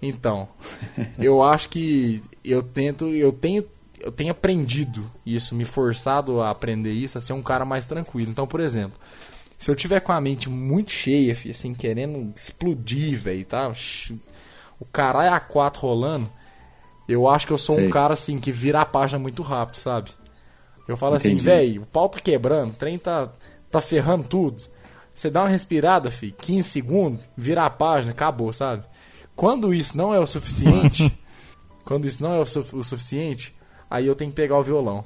Então, 0.01 0.48
eu 1.19 1.43
acho 1.43 1.69
que 1.69 2.23
eu 2.44 2.62
tento, 2.62 3.06
eu 3.09 3.32
tenho, 3.32 3.65
eu 4.00 4.12
tenho 4.12 4.30
aprendido 4.30 5.10
isso, 5.24 5.54
me 5.54 5.64
forçado 5.64 6.40
a 6.40 6.50
aprender 6.50 6.92
isso, 6.92 7.18
a 7.18 7.20
ser 7.20 7.32
um 7.32 7.42
cara 7.42 7.64
mais 7.64 7.86
tranquilo. 7.86 8.30
Então, 8.30 8.46
por 8.46 8.60
exemplo, 8.60 8.98
se 9.58 9.70
eu 9.70 9.74
tiver 9.76 10.00
com 10.00 10.12
a 10.12 10.20
mente 10.20 10.48
muito 10.48 10.92
cheia, 10.92 11.36
assim, 11.50 11.74
querendo 11.74 12.32
explodir, 12.34 13.18
velho, 13.18 13.44
tá? 13.44 13.72
O 14.80 14.84
caralho 14.84 15.34
a 15.34 15.40
quatro 15.40 15.80
rolando, 15.82 16.30
eu 17.08 17.26
acho 17.28 17.46
que 17.46 17.52
eu 17.52 17.58
sou 17.58 17.76
um 17.76 17.80
Sei. 17.80 17.90
cara 17.90 18.14
assim 18.14 18.38
que 18.38 18.52
vira 18.52 18.80
a 18.80 18.86
página 18.86 19.18
muito 19.18 19.42
rápido, 19.42 19.76
sabe? 19.76 20.10
Eu 20.86 20.96
falo 20.96 21.16
assim, 21.16 21.30
Entendi. 21.32 21.44
velho, 21.44 21.82
o 21.82 21.86
pau 21.86 22.08
tá 22.08 22.18
quebrando, 22.20 22.72
o 22.72 22.76
trem 22.76 22.98
tá, 22.98 23.32
tá 23.70 23.80
ferrando 23.80 24.24
tudo. 24.28 24.62
Você 25.14 25.28
dá 25.30 25.42
uma 25.42 25.48
respirada, 25.48 26.10
fi, 26.10 26.30
15 26.32 26.68
segundos, 26.68 27.20
vira 27.36 27.64
a 27.64 27.70
página, 27.70 28.12
acabou, 28.12 28.52
sabe? 28.52 28.84
Quando 29.34 29.74
isso 29.74 29.96
não 29.96 30.14
é 30.14 30.18
o 30.20 30.26
suficiente, 30.26 31.12
quando 31.84 32.06
isso 32.06 32.22
não 32.22 32.34
é 32.34 32.38
o, 32.38 32.46
su- 32.46 32.64
o 32.76 32.84
suficiente, 32.84 33.54
aí 33.90 34.06
eu 34.06 34.15
tenho 34.15 34.31
que 34.31 34.36
pegar 34.36 34.59
o 34.59 34.62
violão. 34.62 35.05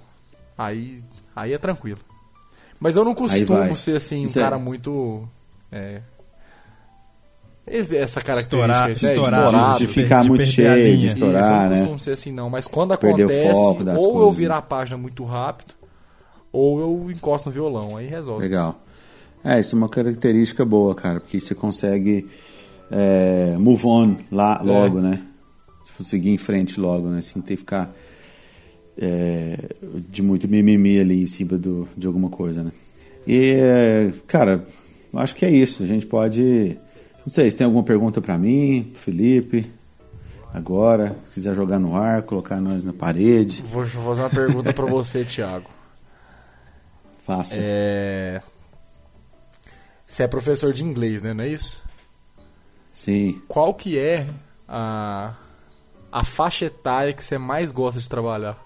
Aí, 0.57 1.03
aí 1.35 1.53
é 1.53 1.59
tranquilo. 1.59 2.01
Mas 2.79 2.97
eu 2.97 3.05
não 3.05 3.15
costumo 3.15 3.77
ser 3.77 3.97
assim, 3.97 4.23
um 4.23 4.27
Isso 4.27 4.39
é- 4.39 4.43
cara 4.43 4.59
muito. 4.59 5.29
É, 5.71 6.03
essa 7.67 8.21
característica 8.21 8.41
Estourar, 8.41 8.89
é 8.91 8.93
estourar, 8.93 9.45
estourado. 9.45 9.79
de 9.79 9.87
ficar 9.87 10.23
de 10.23 10.29
muito 10.29 10.45
cheio, 10.45 10.69
de 10.69 10.83
linha. 10.83 11.07
Isso, 11.07 11.19
eu 11.19 11.29
estourar, 11.29 11.63
não 11.63 11.71
né? 11.71 11.77
costumo 11.79 11.99
ser 11.99 12.13
assim, 12.13 12.33
não. 12.33 12.51
Mas 12.51 12.67
quando 12.67 12.97
Perder 12.99 13.23
acontece, 13.23 13.55
ou 13.55 14.09
eu 14.09 14.13
coisas, 14.15 14.37
virar 14.37 14.55
né? 14.55 14.59
a 14.59 14.63
página 14.63 14.99
muito 14.99 15.25
rápido, 15.25 15.75
ou 16.53 16.81
eu 16.81 17.11
encosto 17.11 17.49
no 17.49 17.53
violão, 17.55 17.97
aí 17.97 18.07
resolve. 18.07 18.43
Legal. 18.43 18.81
É, 19.45 19.59
isso 19.61 19.75
é 19.75 19.79
uma 19.79 19.89
característica 19.89 20.65
boa, 20.65 20.95
cara, 20.95 21.21
porque 21.21 21.41
você 21.41 21.55
consegue 21.55 22.29
é, 22.91 23.57
move 23.59 23.87
on 23.87 24.17
lá 24.31 24.61
logo, 24.63 25.01
né? 25.01 25.23
Tipo, 25.85 26.05
seguir 26.05 26.31
em 26.31 26.39
frente 26.39 26.81
logo, 26.81 27.09
né? 27.09 27.23
Sem 27.23 27.41
ter 27.41 27.55
que 27.55 27.59
ficar 27.59 27.91
é, 28.97 29.57
de 30.09 30.23
muito 30.23 30.49
mimimi 30.49 31.01
ali 31.01 31.23
em 31.23 31.27
cima 31.27 31.57
do, 31.59 31.89
de 31.97 32.07
alguma 32.07 32.29
coisa, 32.29 32.63
né? 32.63 32.73
E, 33.27 33.53
é, 33.55 34.13
cara, 34.27 34.67
acho 35.15 35.35
que 35.35 35.45
é 35.45 35.51
isso. 35.51 35.83
A 35.83 35.87
gente 35.87 36.07
pode. 36.07 36.77
Não 37.25 37.33
sei, 37.33 37.51
se 37.51 37.57
tem 37.57 37.65
alguma 37.65 37.85
pergunta 37.85 38.21
pra 38.21 38.37
mim, 38.37 38.91
pro 38.93 39.01
Felipe, 39.01 39.71
agora, 40.53 41.17
se 41.27 41.35
quiser 41.35 41.55
jogar 41.55 41.79
no 41.79 41.97
ar, 41.97 42.23
colocar 42.23 42.61
nós 42.61 42.85
na 42.85 42.93
parede, 42.93 43.63
Vou 43.63 43.87
fazer 43.87 44.23
uma 44.23 44.31
pergunta 44.31 44.73
pra 44.73 44.87
você, 44.87 45.23
Thiago. 45.25 45.71
faça. 47.25 47.57
É... 47.59 48.41
Você 50.05 50.25
é 50.25 50.27
professor 50.27 50.73
de 50.73 50.85
inglês, 50.85 51.23
né? 51.23 51.33
Não 51.33 51.45
é 51.45 51.49
isso? 51.49 51.83
Sim. 52.91 53.41
Qual 53.49 53.73
que 53.73 53.99
é 53.99 54.27
a, 54.69 55.35
a 56.11 56.25
faixa 56.25 56.67
etária 56.67 57.13
que 57.15 57.25
você 57.25 57.39
mais 57.39 57.71
gosta 57.71 57.99
de 57.99 58.09
trabalhar? 58.09 58.59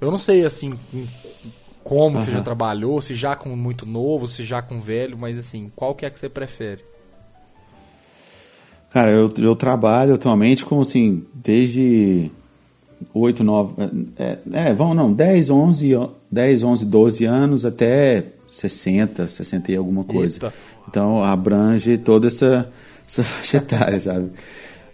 Eu 0.00 0.10
não 0.10 0.18
sei, 0.18 0.44
assim, 0.44 0.72
com- 0.72 1.06
como 1.82 2.22
você 2.22 2.30
já 2.32 2.42
trabalhou, 2.42 3.00
se 3.00 3.14
já 3.14 3.36
com 3.36 3.50
muito 3.50 3.86
novo, 3.86 4.26
se 4.26 4.44
já 4.44 4.60
com 4.60 4.80
velho, 4.80 5.16
mas 5.16 5.38
assim, 5.38 5.70
qual 5.74 5.94
que 5.94 6.04
é 6.04 6.10
que 6.10 6.18
você 6.18 6.28
prefere? 6.28 6.84
Cara, 8.90 9.10
eu, 9.10 9.32
eu 9.38 9.54
trabalho 9.54 10.14
atualmente 10.14 10.64
com, 10.64 10.80
assim, 10.80 11.24
desde 11.34 12.30
8, 13.12 13.44
9... 13.44 13.74
É, 14.18 14.38
é, 14.52 14.74
vamos 14.74 14.96
não, 14.96 15.12
10, 15.12 15.50
11, 15.50 15.94
o- 15.94 16.12
10, 16.30 16.62
11, 16.62 16.84
12 16.86 17.24
anos 17.24 17.64
até 17.64 18.24
60, 18.48 19.28
60 19.28 19.70
e 19.72 19.76
alguma 19.76 20.02
coisa. 20.04 20.36
Eita. 20.36 20.54
Então, 20.88 21.22
abrange 21.22 21.98
toda 21.98 22.26
essa, 22.28 22.70
essa 23.06 23.22
faixa 23.24 23.58
etária, 23.58 24.00
sabe? 24.00 24.30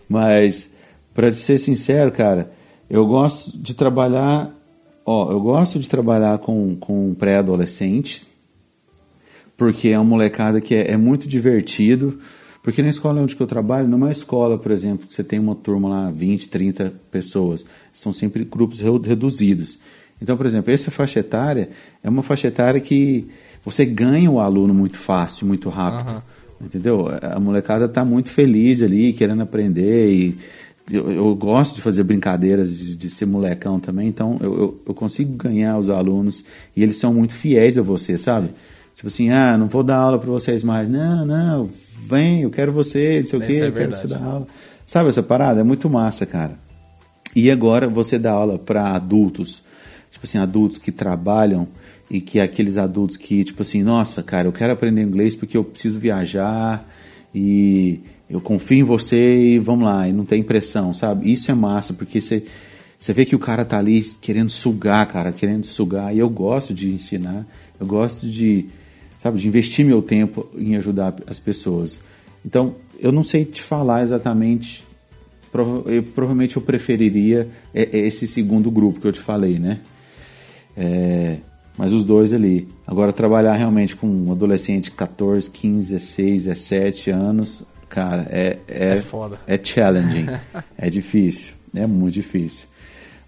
Mas, 0.08 0.70
te 1.32 1.38
ser 1.40 1.58
sincero, 1.58 2.10
cara, 2.12 2.52
eu 2.90 3.06
gosto 3.06 3.56
de 3.56 3.72
trabalhar... 3.74 4.50
Ó, 5.04 5.30
eu 5.32 5.40
gosto 5.40 5.78
de 5.78 5.88
trabalhar 5.88 6.38
com, 6.38 6.76
com 6.76 7.14
pré-adolescente, 7.14 8.26
porque 9.56 9.88
é 9.88 9.98
uma 9.98 10.04
molecada 10.04 10.60
que 10.60 10.74
é, 10.74 10.92
é 10.92 10.96
muito 10.96 11.28
divertido. 11.28 12.18
Porque 12.62 12.80
na 12.80 12.88
escola 12.90 13.20
onde 13.20 13.34
que 13.34 13.42
eu 13.42 13.46
trabalho, 13.46 13.88
numa 13.88 14.12
escola, 14.12 14.56
por 14.56 14.70
exemplo, 14.70 15.06
que 15.06 15.12
você 15.12 15.24
tem 15.24 15.40
uma 15.40 15.54
turma 15.56 15.88
lá, 15.88 16.10
20, 16.12 16.48
30 16.48 16.92
pessoas, 17.10 17.66
são 17.92 18.12
sempre 18.12 18.44
grupos 18.44 18.78
re- 18.78 19.00
reduzidos. 19.04 19.80
Então, 20.20 20.36
por 20.36 20.46
exemplo, 20.46 20.72
essa 20.72 20.88
faixa 20.88 21.18
etária 21.18 21.70
é 22.04 22.08
uma 22.08 22.22
faixa 22.22 22.46
etária 22.46 22.80
que 22.80 23.26
você 23.64 23.84
ganha 23.84 24.30
o 24.30 24.38
aluno 24.38 24.72
muito 24.72 24.96
fácil, 24.96 25.44
muito 25.44 25.68
rápido. 25.68 26.08
Aham. 26.08 26.22
Entendeu? 26.64 27.08
A 27.20 27.40
molecada 27.40 27.86
está 27.86 28.04
muito 28.04 28.30
feliz 28.30 28.80
ali, 28.80 29.12
querendo 29.12 29.42
aprender 29.42 30.12
e 30.12 30.36
eu, 30.90 31.10
eu 31.10 31.34
gosto 31.34 31.76
de 31.76 31.82
fazer 31.82 32.02
brincadeiras, 32.02 32.76
de, 32.76 32.96
de 32.96 33.10
ser 33.10 33.26
molecão 33.26 33.78
também, 33.78 34.08
então 34.08 34.38
eu, 34.40 34.54
eu, 34.54 34.82
eu 34.88 34.94
consigo 34.94 35.34
ganhar 35.36 35.78
os 35.78 35.88
alunos 35.88 36.44
e 36.74 36.82
eles 36.82 36.96
são 36.96 37.14
muito 37.14 37.34
fiéis 37.34 37.78
a 37.78 37.82
você, 37.82 38.18
sabe? 38.18 38.50
Tipo 38.94 39.08
assim, 39.08 39.30
ah, 39.30 39.56
não 39.56 39.66
vou 39.66 39.82
dar 39.82 39.96
aula 39.96 40.18
para 40.18 40.30
vocês 40.30 40.62
mais. 40.62 40.88
Não, 40.88 41.24
não, 41.24 41.70
vem, 42.08 42.42
eu 42.42 42.50
quero 42.50 42.72
você, 42.72 43.20
não 43.20 43.26
sei 43.26 43.38
o 43.38 43.42
quê, 43.42 43.52
é 43.54 43.68
eu 43.68 43.72
quero 43.72 43.96
você 43.96 44.06
dá 44.06 44.18
aula. 44.18 44.46
Sabe 44.86 45.08
essa 45.08 45.22
parada? 45.22 45.60
É 45.60 45.64
muito 45.64 45.88
massa, 45.88 46.26
cara. 46.26 46.58
E 47.34 47.50
agora 47.50 47.88
você 47.88 48.18
dá 48.18 48.32
aula 48.32 48.58
para 48.58 48.94
adultos, 48.94 49.62
tipo 50.10 50.26
assim, 50.26 50.38
adultos 50.38 50.78
que 50.78 50.92
trabalham 50.92 51.66
e 52.10 52.20
que 52.20 52.38
é 52.38 52.42
aqueles 52.42 52.76
adultos 52.76 53.16
que, 53.16 53.42
tipo 53.42 53.62
assim, 53.62 53.82
nossa, 53.82 54.22
cara, 54.22 54.46
eu 54.46 54.52
quero 54.52 54.72
aprender 54.72 55.02
inglês 55.02 55.34
porque 55.34 55.56
eu 55.56 55.64
preciso 55.64 55.98
viajar 55.98 56.86
e 57.34 58.02
eu 58.32 58.40
confio 58.40 58.78
em 58.78 58.82
você 58.82 59.36
e 59.36 59.58
vamos 59.58 59.84
lá, 59.84 60.08
e 60.08 60.12
não 60.12 60.24
tem 60.24 60.42
pressão, 60.42 60.92
sabe? 60.92 61.30
Isso 61.30 61.50
é 61.50 61.54
massa, 61.54 61.92
porque 61.92 62.20
você, 62.20 62.42
você 62.98 63.12
vê 63.12 63.24
que 63.24 63.36
o 63.36 63.38
cara 63.38 63.64
tá 63.64 63.78
ali 63.78 64.00
querendo 64.20 64.50
sugar, 64.50 65.06
cara, 65.06 65.30
querendo 65.32 65.66
sugar, 65.66 66.14
e 66.14 66.18
eu 66.18 66.28
gosto 66.28 66.72
de 66.74 66.90
ensinar, 66.90 67.46
eu 67.78 67.86
gosto 67.86 68.26
de, 68.28 68.66
sabe, 69.22 69.38
de 69.38 69.46
investir 69.46 69.84
meu 69.84 70.00
tempo 70.02 70.48
em 70.56 70.74
ajudar 70.76 71.14
as 71.26 71.38
pessoas. 71.38 72.00
Então, 72.44 72.74
eu 72.98 73.12
não 73.12 73.22
sei 73.22 73.44
te 73.44 73.62
falar 73.62 74.02
exatamente 74.02 74.84
Prova- 75.52 75.90
eu- 75.92 76.02
provavelmente 76.02 76.56
eu 76.56 76.62
preferiria 76.62 77.46
é- 77.74 77.90
é 77.92 77.98
esse 77.98 78.26
segundo 78.26 78.70
grupo 78.70 78.98
que 78.98 79.06
eu 79.06 79.12
te 79.12 79.20
falei, 79.20 79.58
né? 79.58 79.80
É, 80.74 81.36
mas 81.76 81.92
os 81.92 82.06
dois 82.06 82.32
ali. 82.32 82.66
Agora, 82.86 83.12
trabalhar 83.12 83.52
realmente 83.52 83.94
com 83.94 84.06
um 84.06 84.32
adolescente 84.32 84.84
de 84.84 84.92
14, 84.92 85.50
15, 85.50 85.92
16, 85.92 86.44
17 86.44 87.10
anos, 87.10 87.64
cara, 87.92 88.26
é, 88.30 88.56
é, 88.66 88.94
É 88.94 88.96
foda. 88.96 89.38
é 89.46 89.60
challenging. 89.62 90.26
é 90.78 90.88
difícil. 90.88 91.52
É 91.74 91.86
muito 91.86 92.14
difícil. 92.14 92.66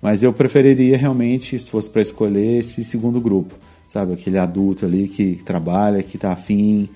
Mas 0.01 0.23
eu 0.23 0.32
preferiria 0.32 0.97
realmente, 0.97 1.59
se 1.59 1.70
fosse 1.70 1.89
para 1.89 2.03
escolher, 2.03 2.61
esse 2.61 2.82
segundo 2.85 3.20
grupo. 3.20 3.55
Sabe? 3.89 4.15
Aquele 4.15 4.39
adulto 4.39 4.85
ali 4.85 5.07
que 5.07 5.36
trabalha, 5.45 6.03
que 6.03 6.19
tá 6.19 6.32
afim, 6.32 6.89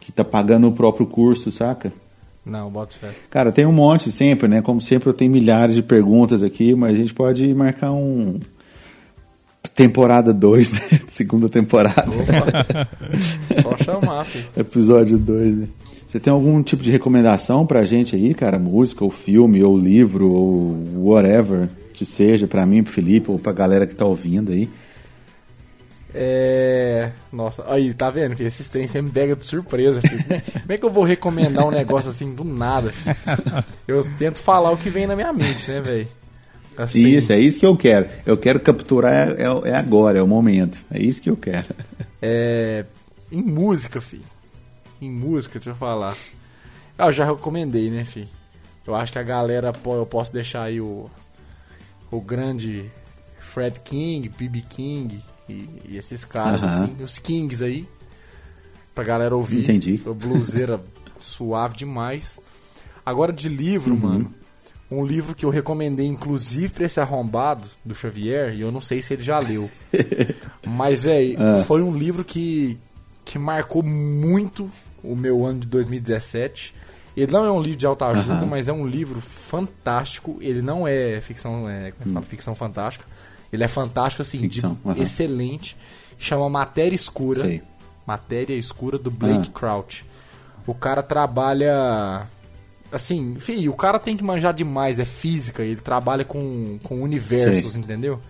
que 0.00 0.12
tá 0.12 0.22
pagando 0.24 0.68
o 0.68 0.72
próprio 0.72 1.06
curso, 1.06 1.50
saca? 1.50 1.92
Não, 2.44 2.70
bota 2.70 2.94
fé. 2.94 3.08
Cara, 3.30 3.50
tem 3.50 3.64
um 3.66 3.72
monte 3.72 4.12
sempre, 4.12 4.46
né? 4.46 4.60
Como 4.60 4.80
sempre, 4.80 5.08
eu 5.08 5.14
tenho 5.14 5.32
milhares 5.32 5.74
de 5.74 5.82
perguntas 5.82 6.42
aqui, 6.42 6.74
mas 6.74 6.92
a 6.94 6.96
gente 6.98 7.14
pode 7.14 7.52
marcar 7.54 7.90
um. 7.90 8.38
Temporada 9.74 10.32
2, 10.32 10.70
né? 10.72 10.80
Segunda 11.08 11.48
temporada. 11.48 12.04
Só 13.62 13.76
chamar, 13.78 14.24
filho. 14.24 14.44
Episódio 14.56 15.18
2, 15.18 15.56
né? 15.56 15.68
Você 16.14 16.20
tem 16.20 16.32
algum 16.32 16.62
tipo 16.62 16.80
de 16.80 16.92
recomendação 16.92 17.66
pra 17.66 17.84
gente 17.84 18.14
aí, 18.14 18.34
cara? 18.34 18.56
Música, 18.56 19.02
ou 19.04 19.10
filme, 19.10 19.64
ou 19.64 19.76
livro, 19.76 20.30
ou 20.30 21.08
whatever 21.08 21.68
que 21.92 22.06
seja, 22.06 22.46
pra 22.46 22.64
mim, 22.64 22.84
pro 22.84 22.92
Felipe, 22.92 23.32
ou 23.32 23.36
pra 23.36 23.50
galera 23.50 23.84
que 23.84 23.96
tá 23.96 24.04
ouvindo 24.04 24.52
aí. 24.52 24.70
É. 26.14 27.10
Nossa, 27.32 27.64
aí, 27.66 27.92
tá 27.92 28.10
vendo? 28.10 28.36
Que 28.36 28.44
esses 28.44 28.68
trem 28.68 28.86
sempre 28.86 29.08
me 29.08 29.10
pega 29.10 29.34
de 29.34 29.44
surpresa, 29.44 30.00
filho. 30.00 30.22
Como 30.62 30.72
é 30.72 30.78
que 30.78 30.84
eu 30.84 30.90
vou 30.90 31.02
recomendar 31.02 31.66
um 31.66 31.72
negócio 31.72 32.10
assim 32.10 32.32
do 32.32 32.44
nada, 32.44 32.92
filho? 32.92 33.16
Eu 33.88 34.04
tento 34.16 34.38
falar 34.38 34.70
o 34.70 34.76
que 34.76 34.90
vem 34.90 35.08
na 35.08 35.16
minha 35.16 35.32
mente, 35.32 35.68
né, 35.68 35.80
velho? 35.80 36.06
Assim, 36.76 37.08
Isso, 37.08 37.32
é 37.32 37.40
isso 37.40 37.58
que 37.58 37.66
eu 37.66 37.76
quero. 37.76 38.06
Eu 38.24 38.36
quero 38.36 38.60
capturar, 38.60 39.32
é, 39.32 39.68
é 39.68 39.74
agora, 39.74 40.16
é 40.20 40.22
o 40.22 40.28
momento. 40.28 40.84
É 40.92 41.02
isso 41.02 41.20
que 41.20 41.28
eu 41.28 41.36
quero. 41.36 41.74
É. 42.22 42.84
Em 43.32 43.42
música, 43.42 44.00
filho. 44.00 44.33
Em 45.04 45.10
música, 45.10 45.58
deixa 45.58 45.70
eu 45.70 45.74
falar. 45.76 46.16
Ah, 46.98 47.06
Eu 47.08 47.12
já 47.12 47.24
recomendei, 47.24 47.90
né, 47.90 48.04
filho? 48.04 48.28
Eu 48.86 48.94
acho 48.94 49.12
que 49.12 49.18
a 49.18 49.22
galera, 49.22 49.72
eu 49.86 50.06
posso 50.06 50.32
deixar 50.32 50.64
aí 50.64 50.80
o. 50.80 51.08
O 52.10 52.20
grande 52.20 52.90
Fred 53.40 53.80
King, 53.80 54.28
B.B. 54.28 54.62
King 54.68 55.20
e, 55.48 55.68
e 55.88 55.96
esses 55.96 56.24
caras, 56.24 56.62
assim, 56.62 56.96
os 57.02 57.18
Kings 57.18 57.62
aí. 57.64 57.88
Pra 58.94 59.02
galera 59.02 59.34
ouvir. 59.34 59.60
Entendi. 59.62 60.00
O 60.06 60.14
bluseira 60.14 60.80
suave 61.18 61.76
demais. 61.76 62.38
Agora 63.04 63.32
de 63.32 63.48
livro, 63.48 63.96
mano. 63.96 64.32
Um 64.90 65.04
livro 65.04 65.34
que 65.34 65.44
eu 65.44 65.50
recomendei, 65.50 66.06
inclusive, 66.06 66.68
pra 66.68 66.84
esse 66.84 67.00
arrombado 67.00 67.66
do 67.84 67.94
Xavier, 67.94 68.54
e 68.54 68.60
eu 68.60 68.70
não 68.70 68.80
sei 68.80 69.02
se 69.02 69.14
ele 69.14 69.22
já 69.24 69.38
leu. 69.40 69.68
Mas, 70.64 71.02
velho, 71.02 71.36
Ah. 71.42 71.64
foi 71.64 71.82
um 71.82 71.96
livro 71.96 72.24
que, 72.24 72.78
que 73.24 73.38
marcou 73.38 73.82
muito 73.82 74.70
o 75.04 75.14
meu 75.16 75.44
ano 75.44 75.60
de 75.60 75.66
2017. 75.68 76.74
Ele 77.16 77.30
não 77.30 77.44
é 77.44 77.50
um 77.52 77.60
livro 77.62 77.78
de 77.78 77.86
alta 77.86 78.06
ajuda, 78.06 78.38
Aham. 78.38 78.46
mas 78.46 78.66
é 78.66 78.72
um 78.72 78.86
livro 78.86 79.20
fantástico. 79.20 80.36
Ele 80.40 80.60
não 80.60 80.86
é 80.86 81.20
ficção, 81.20 81.68
é, 81.68 81.92
como 81.92 82.10
é 82.10 82.14
fala? 82.14 82.26
ficção 82.26 82.54
fantástica. 82.54 83.04
Ele 83.52 83.62
é 83.62 83.68
fantástico, 83.68 84.22
assim, 84.22 84.38
de 84.48 84.60
Ficção, 84.60 84.76
aham. 84.84 84.98
excelente. 85.00 85.76
Chama 86.18 86.48
Matéria 86.48 86.94
Escura. 86.96 87.40
Sei. 87.44 87.62
Matéria 88.04 88.54
Escura 88.54 88.98
do 88.98 89.10
Blake 89.12 89.48
Ah. 89.54 89.58
Crouch. 89.58 90.04
O 90.66 90.74
cara 90.74 91.02
trabalha. 91.02 92.26
Assim, 92.90 93.36
fi, 93.40 93.68
o 93.68 93.74
cara 93.74 93.98
tem 93.98 94.16
que 94.16 94.22
manjar 94.24 94.52
demais, 94.54 94.98
é 94.98 95.04
física, 95.04 95.62
ele 95.64 95.80
trabalha 95.80 96.24
com, 96.24 96.78
com 96.82 97.00
universos, 97.02 97.72
Sei. 97.72 97.82
entendeu? 97.82 98.20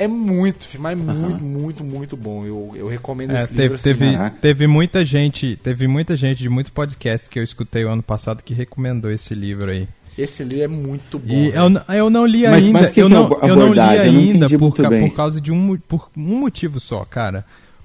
É 0.00 0.08
muito, 0.08 0.66
mas 0.78 0.98
muito, 0.98 1.44
muito, 1.44 1.84
muito 1.84 2.16
bom. 2.16 2.46
Eu, 2.46 2.72
eu 2.74 2.88
recomendo 2.88 3.32
É, 3.32 3.36
esse 3.36 3.48
teve, 3.48 3.60
livro 3.62 3.74
assim. 3.76 3.94
teve, 3.94 4.30
teve 4.40 4.66
muita 4.66 5.04
gente, 5.04 5.56
teve 5.62 5.86
muita 5.86 6.16
gente 6.16 6.38
de 6.38 6.48
muito 6.48 6.72
podcast 6.72 7.28
que 7.28 7.38
eu 7.38 7.42
escutei 7.42 7.84
o 7.84 7.90
ano 7.90 8.02
passado 8.02 8.42
que 8.42 8.54
recomendou 8.54 9.10
esse 9.10 9.34
livro 9.34 9.70
aí. 9.70 9.86
Esse 10.16 10.42
livro 10.42 10.64
é 10.64 10.68
muito 10.68 11.18
bom. 11.18 11.32
E 11.34 11.48
eu, 11.48 11.94
eu 11.96 12.08
não 12.10 12.24
li 12.24 12.44
Mas- 12.44 12.64
ainda, 12.64 12.78
mas 12.80 12.90
que 12.90 13.00
eu, 13.00 13.08
que 13.08 13.12
é 13.12 13.16
não, 13.16 13.30
eu 13.42 13.56
não 13.56 13.68
li 13.72 13.76
não 13.76 13.88
ainda 13.90 14.06
entendi 14.46 14.58
por, 14.58 14.72
por 14.72 15.10
causa 15.14 15.40
de 15.40 15.52
um, 15.52 15.76
por 15.76 16.08
um 16.16 16.36
motivo 16.40 16.80
só, 16.80 17.04
cara. 17.04 17.44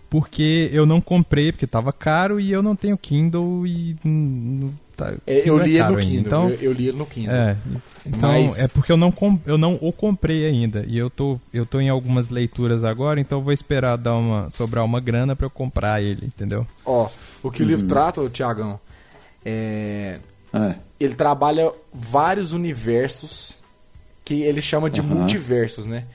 Porque 0.09 0.69
eu 0.71 0.85
não 0.85 1.01
comprei, 1.01 1.51
porque 1.51 1.67
tava 1.67 1.91
caro 1.91 2.39
e 2.39 2.49
eu 2.51 2.63
não 2.63 2.75
tenho 2.77 2.97
Kindle 2.97 3.67
e 3.67 3.97
não 4.05 4.71
tá, 4.95 5.13
É, 5.27 5.47
eu 5.49 5.59
é 5.59 5.63
li 5.63 5.69
ele 5.71 5.79
caro 5.79 5.93
no 5.93 5.99
ainda. 5.99 6.11
Kindle. 6.11 6.27
Então, 6.27 6.49
eu, 6.49 6.55
eu 6.61 6.73
li 6.73 6.87
ele 6.87 6.97
no 6.97 7.05
Kindle. 7.05 7.33
é, 7.35 7.57
então 8.05 8.29
Mas- 8.31 8.59
é 8.59 8.67
porque 8.67 8.91
eu 8.91 8.97
não, 8.97 9.11
com- 9.11 9.39
eu 9.45 9.57
não 9.57 9.77
o 9.81 9.91
comprei 9.91 10.45
ainda. 10.45 10.85
E 10.87 10.97
eu 10.97 11.09
tô, 11.09 11.39
eu 11.53 11.65
tô 11.65 11.79
em 11.79 11.89
algumas 11.89 12.29
leituras 12.29 12.83
agora, 12.83 13.19
então 13.19 13.39
eu 13.39 13.43
vou 13.43 13.53
esperar 13.53 13.97
dar 13.97 14.15
uma, 14.15 14.49
sobrar 14.49 14.83
uma 14.85 14.99
grana 14.99 15.35
pra 15.35 15.45
eu 15.45 15.49
comprar 15.49 16.01
ele, 16.01 16.25
entendeu? 16.25 16.65
Ó, 16.85 17.09
o 17.43 17.51
que 17.51 17.61
o 17.61 17.65
Uhum. 17.65 17.69
livro 17.71 17.87
trata, 17.87 18.21
ô, 18.21 18.29
Tiagão, 18.29 18.79
é. 19.43 20.19
É. 20.53 20.75
Ele 20.99 21.13
trabalha 21.13 21.71
vários 21.93 22.51
universos 22.53 23.57
que 24.23 24.41
ele 24.41 24.61
chama 24.61 24.89
de 24.89 25.01
Aham. 25.01 25.09
multiversos, 25.15 25.85
né? 25.85 26.05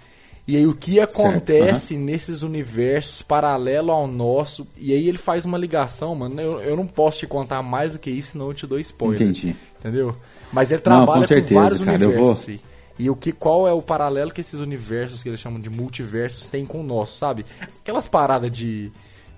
E 0.53 0.57
aí 0.57 0.67
o 0.67 0.75
que 0.75 0.99
acontece 0.99 1.97
nesses 1.97 2.43
universos 2.43 3.23
paralelo 3.23 3.93
ao 3.93 4.07
nosso, 4.07 4.67
e 4.77 4.93
aí 4.93 5.09
ele 5.09 5.19
faz 5.19 5.45
uma 5.45 5.57
ligação, 5.57 6.15
mano. 6.15 6.41
Eu, 6.41 6.61
eu 6.61 6.77
não 6.77 6.87
posso 6.87 7.19
te 7.21 7.27
contar 7.27 7.63
mais 7.63 7.93
do 7.93 7.99
que 7.99 8.11
isso, 8.11 8.33
senão 8.33 8.49
eu 8.49 8.55
te 8.55 8.67
dou 8.67 8.79
spoiler. 8.81 9.21
Entendi. 9.23 9.55
Entendeu? 9.79 10.17
Mas 10.53 10.71
ele 10.71 10.79
Não, 10.79 10.83
trabalha 10.83 11.21
com 11.21 11.27
certeza, 11.29 11.55
com 11.55 11.61
vários 11.61 11.81
cara, 11.81 11.91
eu 12.03 12.09
universos. 12.09 12.27
vou- 12.27 12.35
fi. 12.35 12.61
E 12.99 13.09
o 13.09 13.17
que, 13.17 13.33
qual 13.33 13.67
é 13.67 13.73
o 13.73 13.81
paralelo 13.81 14.31
que 14.31 14.41
esses 14.43 14.61
universos 14.61 15.23
que 15.23 15.29
eles 15.31 15.41
chamam 15.41 15.59
de 15.61 15.71
multiversos 15.71 16.47
têm 16.47 16.67
com 16.67 16.81
o 16.81 16.83
nosso, 16.83 17.17
sabe? 17.17 17.47
Aquelas 17.81 18.07
paradas 18.07 18.51
de. 18.51 18.93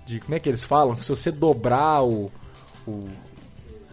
de 0.05 0.19
como 0.19 0.35
é 0.35 0.39
que 0.39 0.49
eles 0.49 0.63
falam? 0.65 0.95
Que 0.95 1.05
se 1.05 1.09
você 1.09 1.31
dobrar 1.31 2.03
o. 2.03 2.29
o- 2.87 3.07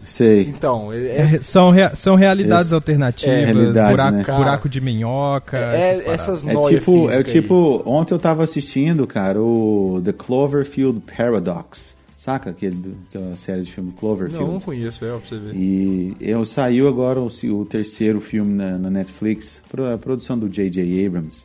Sei. 0.03 0.41
então, 0.43 0.91
é, 0.91 1.35
É, 1.35 1.39
são, 1.41 1.69
rea- 1.69 1.95
são 1.95 2.15
realidades 2.15 2.67
Isso. 2.67 2.75
alternativas, 2.75 3.35
É, 3.35 3.45
realidade, 3.45 3.91
buraco, 3.95 4.17
né? 4.31 4.37
buraco 4.37 4.69
de 4.69 4.81
minhoca. 4.81 5.57
é- 5.57 6.03
essas 6.07 6.45
É 6.47 6.53
noias 6.53 6.79
tipo, 6.79 7.09
é 7.09 7.17
aí. 7.17 7.23
tipo, 7.23 7.83
ontem 7.85 8.13
eu 8.13 8.19
tava 8.19 8.43
assistindo, 8.43 9.05
cara, 9.05 9.39
o 9.41 10.01
The 10.03 10.13
Cloverfield 10.13 11.01
Paradox. 11.01 11.95
Saca 12.17 12.51
aquele, 12.51 12.95
aquela 13.09 13.35
série 13.35 13.61
de 13.63 13.71
filme 13.71 13.91
Cloverfield? 13.93 14.43
Não, 14.45 14.53
não 14.53 14.59
conheço, 14.59 15.03
é, 15.05 15.09
pra 15.09 15.17
você 15.19 15.37
ver. 15.39 15.55
E 15.55 16.15
eu, 16.21 16.45
saiu 16.45 16.87
agora 16.87 17.19
o, 17.19 17.25
o 17.27 17.65
terceiro 17.65 18.21
filme 18.21 18.53
na, 18.53 18.77
na 18.77 18.89
Netflix, 18.91 19.59
pro- 19.69 19.91
a 19.91 19.97
produção 19.97 20.37
do 20.37 20.47
J.J. 20.47 21.05
Abrams. 21.05 21.43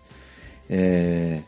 É, 0.69 1.39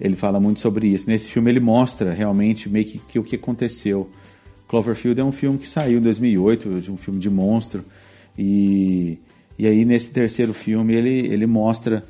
ele 0.00 0.16
fala 0.16 0.40
muito 0.40 0.60
sobre 0.60 0.88
isso. 0.88 1.08
Nesse 1.08 1.30
filme 1.30 1.50
ele 1.50 1.60
mostra 1.60 2.12
realmente 2.12 2.68
meio 2.68 2.84
que, 2.84 2.98
que 2.98 3.18
o 3.18 3.22
que 3.22 3.36
aconteceu. 3.36 4.08
Cloverfield 4.68 5.20
é 5.20 5.24
um 5.24 5.32
filme 5.32 5.58
que 5.58 5.68
saiu 5.68 5.98
em 5.98 6.02
2008, 6.02 6.80
de 6.80 6.92
um 6.92 6.96
filme 6.96 7.18
de 7.18 7.30
monstro. 7.30 7.84
E, 8.36 9.18
e 9.58 9.66
aí 9.66 9.84
nesse 9.84 10.10
terceiro 10.10 10.54
filme 10.54 10.94
ele, 10.94 11.26
ele 11.26 11.46
mostra 11.46 12.04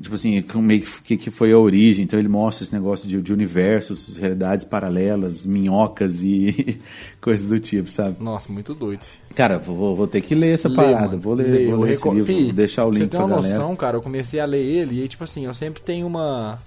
tipo 0.00 0.14
assim, 0.14 0.40
como 0.42 0.64
meio 0.64 0.82
que, 1.02 1.16
que, 1.16 1.30
foi 1.30 1.52
a 1.52 1.58
origem. 1.58 2.04
Então 2.04 2.18
ele 2.18 2.28
mostra 2.28 2.64
esse 2.64 2.72
negócio 2.72 3.08
de, 3.08 3.20
de 3.20 3.32
universos, 3.32 4.16
realidades 4.16 4.64
paralelas, 4.64 5.44
minhocas 5.44 6.22
e 6.22 6.78
coisas 7.20 7.48
do 7.48 7.58
tipo, 7.58 7.90
sabe? 7.90 8.16
Nossa, 8.20 8.50
muito 8.52 8.74
doido. 8.74 9.04
Cara, 9.34 9.58
vou, 9.58 9.94
vou 9.94 10.06
ter 10.06 10.20
que 10.20 10.34
ler 10.34 10.54
essa 10.54 10.68
Lê, 10.68 10.76
parada. 10.76 11.06
mano, 11.08 11.18
vou 11.18 11.34
ler, 11.34 11.50
lê, 11.50 11.66
vou 11.66 11.80
ler 11.80 11.92
esse 11.92 12.08
livro, 12.10 12.44
vou 12.44 12.52
deixar 12.52 12.86
o 12.86 12.90
pra 12.90 12.98
link 12.98 13.04
Você 13.04 13.10
tem 13.10 13.18
pra 13.18 13.26
uma 13.26 13.36
galera. 13.36 13.58
noção, 13.58 13.76
cara, 13.76 13.96
eu 13.96 14.02
comecei 14.02 14.40
a 14.40 14.44
ler 14.44 14.62
ele 14.62 15.04
e 15.04 15.08
tipo 15.08 15.24
assim, 15.24 15.44
eu 15.46 15.54
sempre 15.54 15.82
tenho 15.82 16.06
uma. 16.06 16.58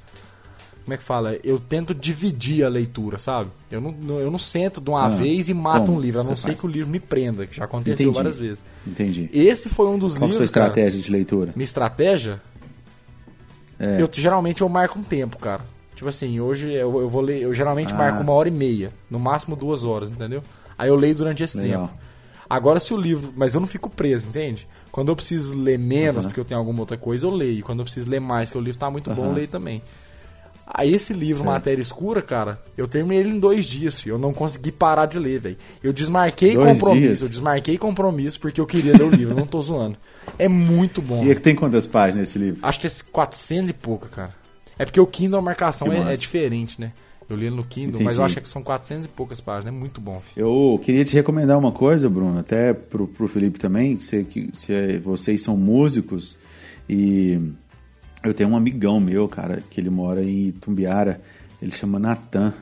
Como 0.83 0.93
é 0.95 0.97
que 0.97 1.03
fala? 1.03 1.37
Eu 1.43 1.59
tento 1.59 1.93
dividir 1.93 2.63
a 2.65 2.69
leitura, 2.69 3.19
sabe? 3.19 3.49
Eu 3.69 3.79
não, 3.79 3.91
não- 3.91 4.19
eu 4.19 4.31
não 4.31 4.39
sento 4.39 4.81
de 4.81 4.89
uma 4.89 5.05
Ah, 5.05 5.09
vez 5.09 5.47
e 5.47 5.53
mato 5.53 5.85
como 5.85 5.97
um 5.97 6.01
livro, 6.01 6.19
a 6.21 6.23
não 6.23 6.35
ser 6.35 6.47
faz? 6.49 6.59
que 6.59 6.65
o 6.65 6.69
livro 6.69 6.89
me 6.91 6.99
prenda, 6.99 7.45
que 7.45 7.55
já 7.55 7.65
aconteceu 7.65 8.05
Entendi. 8.09 8.15
várias 8.17 8.37
vezes. 8.37 8.63
Entendi. 8.85 9.29
Esse 9.31 9.69
foi 9.69 9.85
um 9.87 9.97
dos 9.99 10.15
Qual 10.15 10.23
é 10.23 10.25
a 10.25 10.33
sua 10.33 10.39
livros. 10.41 10.51
cara, 10.51 10.65
estratégia 10.67 11.01
de 11.01 11.11
leitura? 11.11 11.53
minha 11.55 11.63
estratégia? 11.65 12.41
É. 13.79 14.01
Eu 14.01 14.09
geralmente 14.11 14.61
eu 14.61 14.69
marco 14.69 14.99
um 14.99 15.03
tempo, 15.03 15.37
cara. 15.37 15.61
Tipo 15.95 16.09
assim, 16.09 16.39
hoje 16.39 16.71
eu, 16.73 16.99
eu 16.99 17.09
vou 17.09 17.21
ler, 17.21 17.41
eu 17.41 17.53
geralmente 17.53 17.93
Ah. 17.93 17.97
marco 17.97 18.21
uma 18.23 18.33
hora 18.33 18.47
e 18.47 18.51
meia, 18.51 18.89
no 19.09 19.19
máximo 19.19 19.55
duas 19.55 19.83
horas, 19.83 20.09
entendeu? 20.09 20.43
Aí 20.77 20.89
eu 20.89 20.95
leio 20.95 21.13
durante 21.15 21.43
esse 21.43 21.57
Legal. 21.59 21.87
tempo. 21.87 22.01
Agora 22.49 22.79
se 22.79 22.93
o 22.93 22.97
livro, 22.97 23.31
mas 23.35 23.53
eu 23.53 23.61
não 23.61 23.67
fico 23.67 23.89
preso, 23.89 24.27
entende? 24.27 24.67
Quando 24.91 25.09
eu 25.09 25.15
preciso 25.15 25.57
ler 25.57 25.79
menos, 25.79 26.25
Aham. 26.25 26.29
porque 26.29 26.39
eu 26.39 26.45
tenho 26.45 26.59
alguma 26.59 26.79
outra 26.81 26.97
coisa, 26.97 27.25
eu 27.25 27.29
leio. 27.29 27.63
Quando 27.63 27.79
eu 27.79 27.85
preciso 27.85 28.09
ler 28.09 28.19
mais, 28.19 28.49
que 28.51 28.57
o 28.57 28.61
livro 28.61 28.77
tá 28.79 28.89
muito 28.89 29.09
bom, 29.13 29.25
eu 29.27 29.31
leio 29.33 29.47
também. 29.47 29.81
Aí 30.73 30.93
esse 30.93 31.11
livro, 31.13 31.43
Certo. 31.43 31.51
Matéria 31.51 31.81
Escura, 31.81 32.21
cara, 32.21 32.59
eu 32.77 32.87
terminei 32.87 33.19
ele 33.19 33.29
em 33.29 33.39
dois 33.39 33.65
dias, 33.65 33.99
filho. 33.99 34.13
Eu 34.13 34.19
não 34.19 34.33
consegui 34.33 34.71
parar 34.71 35.05
de 35.05 35.19
ler, 35.19 35.39
velho. 35.39 35.57
Eu 35.83 35.91
desmarquei 35.91 36.53
Dois 36.53 36.65
compromisso, 36.67 37.07
dias? 37.07 37.21
eu 37.23 37.29
desmarquei 37.29 37.77
compromisso 37.77 38.39
porque 38.39 38.61
eu 38.61 38.65
queria 38.65 38.93
ler 38.93 39.03
o 39.03 39.09
livro, 39.09 39.35
não 39.35 39.45
tô 39.45 39.61
zoando. 39.61 39.97
É 40.39 40.47
muito 40.47 41.01
bom. 41.01 41.25
E 41.25 41.31
é 41.31 41.35
que 41.35 41.41
tem 41.41 41.55
quantas 41.55 41.85
páginas 41.85 42.29
esse 42.29 42.39
livro? 42.39 42.59
Acho 42.63 42.79
que 42.79 42.87
é 42.87 42.91
400 43.11 43.69
e 43.69 43.73
pouca, 43.73 44.07
cara. 44.07 44.35
É 44.79 44.85
porque 44.85 44.99
o 44.99 45.05
Kindle 45.05 45.39
a 45.39 45.41
marcação 45.41 45.91
é, 45.91 46.13
é 46.13 46.15
diferente, 46.15 46.79
né? 46.79 46.93
Eu 47.29 47.35
li 47.37 47.49
no 47.49 47.63
Kindle, 47.63 47.89
Entendi. 47.91 48.03
mas 48.03 48.17
eu 48.17 48.23
acho 48.23 48.41
que 48.41 48.49
são 48.49 48.61
400 48.63 49.05
e 49.05 49.09
poucas 49.09 49.39
páginas. 49.39 49.73
É 49.73 49.77
muito 49.77 50.01
bom, 50.01 50.19
filho. 50.21 50.45
Eu 50.45 50.79
queria 50.83 51.05
te 51.05 51.13
recomendar 51.13 51.57
uma 51.57 51.71
coisa, 51.71 52.09
Bruno, 52.09 52.37
até 52.39 52.73
pro, 52.73 53.07
pro 53.07 53.27
Felipe 53.27 53.57
também, 53.59 53.95
que, 53.95 54.03
você, 54.03 54.23
que 54.23 54.49
se 54.53 54.97
vocês 54.97 55.41
são 55.41 55.55
músicos 55.55 56.37
e 56.89 57.39
eu 58.23 58.33
tenho 58.33 58.49
um 58.49 58.55
amigão 58.55 58.99
meu, 58.99 59.27
cara, 59.27 59.63
que 59.69 59.79
ele 59.79 59.89
mora 59.89 60.23
em 60.23 60.47
Itumbiara, 60.47 61.21
ele 61.61 61.71
chama 61.71 61.99
Natan. 61.99 62.53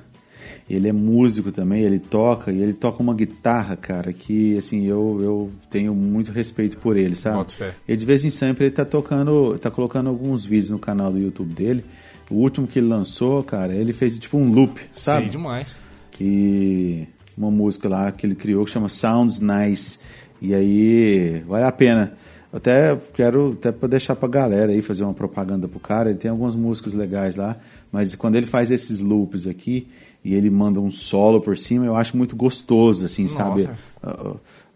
Ele 0.69 0.88
é 0.88 0.94
músico 0.94 1.52
também, 1.52 1.81
ele 1.81 1.98
toca 1.98 2.52
e 2.52 2.61
ele 2.61 2.73
toca 2.73 3.02
uma 3.02 3.14
guitarra, 3.14 3.76
cara, 3.76 4.14
que 4.14 4.56
assim, 4.56 4.86
eu, 4.86 5.18
eu 5.19 5.52
tenho 5.69 5.95
muito 5.95 6.31
respeito 6.31 6.77
por 6.77 6.95
ele, 6.95 7.15
sabe? 7.15 7.38
Boto 7.38 7.53
fé. 7.53 7.73
Ele 7.88 7.98
de 7.98 8.06
vez 8.06 8.23
em 8.23 8.30
sempre 8.30 8.65
ele 8.65 8.72
tá 8.72 8.86
tocando, 8.86 9.57
tá 9.57 9.72
colocando 9.72 10.10
alguns 10.10 10.45
vídeos 10.45 10.69
no 10.69 10.77
canal 10.77 11.11
do 11.11 11.18
YouTube 11.18 11.53
dele. 11.56 11.84
O 12.30 12.36
último 12.36 12.68
que 12.68 12.77
ele 12.77 12.88
lançou, 12.88 13.44
cara, 13.44 13.73
ele 13.73 13.91
fez 13.91 14.19
tipo 14.19 14.38
um 14.38 14.52
loop, 14.52 14.80
sabe? 14.94 15.23
Sei 15.23 15.30
demais. 15.30 15.80
e 16.22 17.07
uma 17.36 17.49
música 17.49 17.90
lá 17.90 18.11
que 18.11 18.26
ele 18.26 18.36
criou 18.36 18.64
que 18.65 18.72
chama 18.72 18.90
Sounds 18.90 19.40
Nice. 19.40 19.98
E 20.41 20.53
aí 20.53 21.44
vale 21.48 21.65
a 21.65 21.72
pena. 21.72 22.14
Eu 22.51 22.57
até 22.57 22.97
quero 23.13 23.53
até 23.53 23.71
para 23.71 23.89
deixar 23.89 24.15
pra 24.15 24.27
galera 24.27 24.71
aí 24.71 24.81
fazer 24.81 25.03
uma 25.03 25.13
propaganda 25.13 25.67
pro 25.67 25.80
cara. 25.80 26.09
Ele 26.09 26.17
tem 26.17 26.31
algumas 26.31 26.55
músicas 26.55 26.93
legais 26.93 27.35
lá, 27.35 27.55
mas 27.91 28.15
quando 28.15 28.35
ele 28.35 28.47
faz 28.47 28.71
esses 28.71 28.99
loops 28.99 29.45
aqui 29.45 29.88
e 30.23 30.34
ele 30.34 30.49
manda 30.49 30.80
um 30.80 30.89
solo 30.89 31.39
por 31.39 31.57
cima, 31.57 31.85
eu 31.85 31.95
acho 31.95 32.17
muito 32.17 32.35
gostoso 32.35 33.05
assim, 33.05 33.27
sabe? 33.27 33.63
Nossa. 33.63 33.77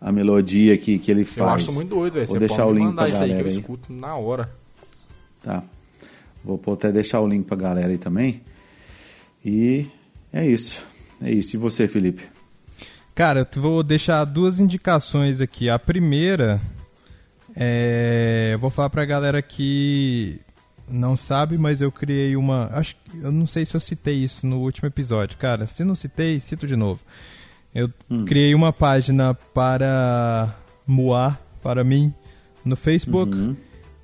A, 0.01 0.09
a 0.09 0.11
melodia 0.11 0.77
que, 0.77 0.99
que 0.99 1.09
ele 1.09 1.25
faz. 1.25 1.37
Eu 1.49 1.55
acho 1.55 1.71
muito 1.73 1.89
doido, 1.89 2.13
velho. 2.13 2.27
Vou 2.27 2.35
Você 2.35 2.39
deixar 2.39 2.63
pode 2.63 2.69
o 2.69 2.73
link 2.73 2.85
mandar 2.85 3.01
pra 3.03 3.09
isso 3.09 3.21
aí 3.21 3.27
que 3.29 3.33
eu 3.33 3.37
galera 3.37 3.49
aí. 3.49 3.59
escuto 3.59 3.93
na 3.93 4.15
hora. 4.15 4.49
Tá. 5.41 5.63
Vou 6.43 6.61
até 6.73 6.91
deixar 6.91 7.21
o 7.21 7.27
link 7.27 7.45
pra 7.45 7.55
galera 7.57 7.89
aí 7.89 7.97
também. 7.97 8.41
E 9.43 9.85
é 10.31 10.45
isso. 10.45 10.83
É 11.21 11.31
isso. 11.31 11.55
E 11.55 11.57
você, 11.57 11.87
Felipe? 11.87 12.23
Cara, 13.15 13.47
eu 13.55 13.61
vou 13.61 13.81
deixar 13.83 14.25
duas 14.25 14.59
indicações 14.59 15.39
aqui. 15.39 15.69
A 15.69 15.79
primeira 15.79 16.61
é. 17.55 18.51
Eu 18.53 18.59
vou 18.59 18.69
falar 18.69 18.89
pra 18.89 19.05
galera 19.05 19.41
que 19.41 20.39
não 20.87 21.15
sabe, 21.15 21.57
mas 21.57 21.81
eu 21.81 21.91
criei 21.91 22.35
uma. 22.35 22.69
Acho 22.73 22.95
eu 23.21 23.31
não 23.31 23.45
sei 23.45 23.65
se 23.65 23.75
eu 23.75 23.81
citei 23.81 24.15
isso 24.15 24.45
no 24.45 24.59
último 24.59 24.87
episódio. 24.87 25.37
Cara, 25.37 25.67
se 25.67 25.83
não 25.83 25.95
citei, 25.95 26.39
cito 26.39 26.67
de 26.67 26.75
novo. 26.75 26.99
Eu 27.73 27.89
criei 28.25 28.53
uma 28.53 28.71
página 28.71 29.33
para 29.33 30.55
Moar, 30.85 31.39
para 31.61 31.83
mim, 31.83 32.13
no 32.63 32.75
Facebook. 32.75 33.33
Uhum. 33.33 33.55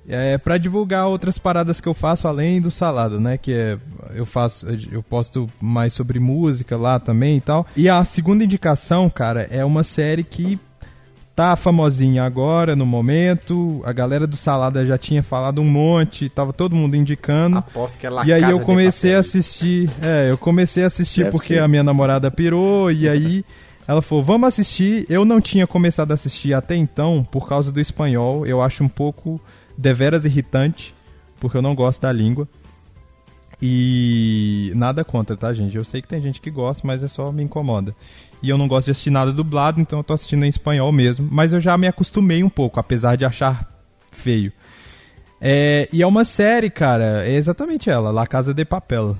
É 0.08 0.38
para 0.38 0.58
divulgar 0.58 1.06
outras 1.06 1.38
paradas 1.38 1.80
que 1.80 1.86
eu 1.86 1.94
faço 1.94 2.26
além 2.26 2.60
do 2.60 2.70
salada, 2.70 3.20
né? 3.20 3.38
Que 3.38 3.52
é 3.52 3.78
eu 4.14 4.26
faço, 4.26 4.66
eu 4.90 5.02
posto 5.02 5.46
mais 5.60 5.92
sobre 5.92 6.18
música 6.18 6.76
lá 6.76 6.98
também 6.98 7.36
e 7.36 7.40
tal. 7.40 7.64
E 7.76 7.88
a 7.88 8.02
segunda 8.02 8.42
indicação, 8.42 9.08
cara, 9.08 9.42
é 9.50 9.64
uma 9.64 9.84
série 9.84 10.24
que 10.24 10.58
tá 11.40 11.56
famosinha 11.56 12.22
agora 12.22 12.76
no 12.76 12.84
momento. 12.84 13.80
A 13.86 13.94
galera 13.94 14.26
do 14.26 14.36
salada 14.36 14.84
já 14.84 14.98
tinha 14.98 15.22
falado 15.22 15.62
um 15.62 15.64
monte, 15.64 16.28
tava 16.28 16.52
todo 16.52 16.76
mundo 16.76 16.94
indicando. 16.96 17.56
Aposto 17.56 17.98
que 17.98 18.06
é 18.06 18.10
La 18.10 18.26
E 18.26 18.32
aí 18.32 18.42
eu 18.42 18.60
comecei 18.60 19.14
a 19.14 19.20
assistir, 19.20 19.88
é, 20.02 20.30
eu 20.30 20.36
comecei 20.36 20.84
a 20.84 20.88
assistir 20.88 21.20
Deve 21.20 21.30
porque 21.30 21.54
ser. 21.54 21.60
a 21.60 21.66
minha 21.66 21.82
namorada 21.82 22.30
pirou 22.30 22.92
e 22.92 23.08
aí 23.08 23.42
ela 23.88 24.02
falou, 24.02 24.22
vamos 24.22 24.48
assistir. 24.48 25.06
Eu 25.08 25.24
não 25.24 25.40
tinha 25.40 25.66
começado 25.66 26.10
a 26.10 26.14
assistir 26.14 26.52
até 26.52 26.76
então 26.76 27.26
por 27.30 27.48
causa 27.48 27.72
do 27.72 27.80
espanhol. 27.80 28.46
Eu 28.46 28.60
acho 28.60 28.84
um 28.84 28.88
pouco 28.88 29.40
deveras 29.78 30.26
irritante, 30.26 30.94
porque 31.40 31.56
eu 31.56 31.62
não 31.62 31.74
gosto 31.74 32.02
da 32.02 32.12
língua. 32.12 32.46
E 33.62 34.72
nada 34.74 35.04
contra, 35.04 35.34
tá, 35.36 35.54
gente? 35.54 35.74
Eu 35.74 35.84
sei 35.86 36.02
que 36.02 36.08
tem 36.08 36.20
gente 36.20 36.38
que 36.38 36.50
gosta, 36.50 36.86
mas 36.86 37.02
é 37.02 37.08
só 37.08 37.32
me 37.32 37.42
incomoda. 37.42 37.94
E 38.42 38.48
eu 38.48 38.56
não 38.56 38.66
gosto 38.68 38.86
de 38.86 38.90
assistir 38.92 39.10
nada 39.10 39.32
dublado, 39.32 39.80
então 39.80 39.98
eu 39.98 40.04
tô 40.04 40.14
assistindo 40.14 40.44
em 40.44 40.48
espanhol 40.48 40.90
mesmo. 40.92 41.28
Mas 41.30 41.52
eu 41.52 41.60
já 41.60 41.76
me 41.76 41.86
acostumei 41.86 42.42
um 42.42 42.48
pouco, 42.48 42.80
apesar 42.80 43.16
de 43.16 43.24
achar 43.24 43.70
feio. 44.10 44.52
É, 45.40 45.88
e 45.92 46.02
é 46.02 46.06
uma 46.06 46.24
série, 46.24 46.68
cara, 46.70 47.26
é 47.26 47.34
exatamente 47.34 47.88
ela, 47.90 48.10
La 48.10 48.26
Casa 48.26 48.52
de 48.54 48.64
Papel. 48.64 49.16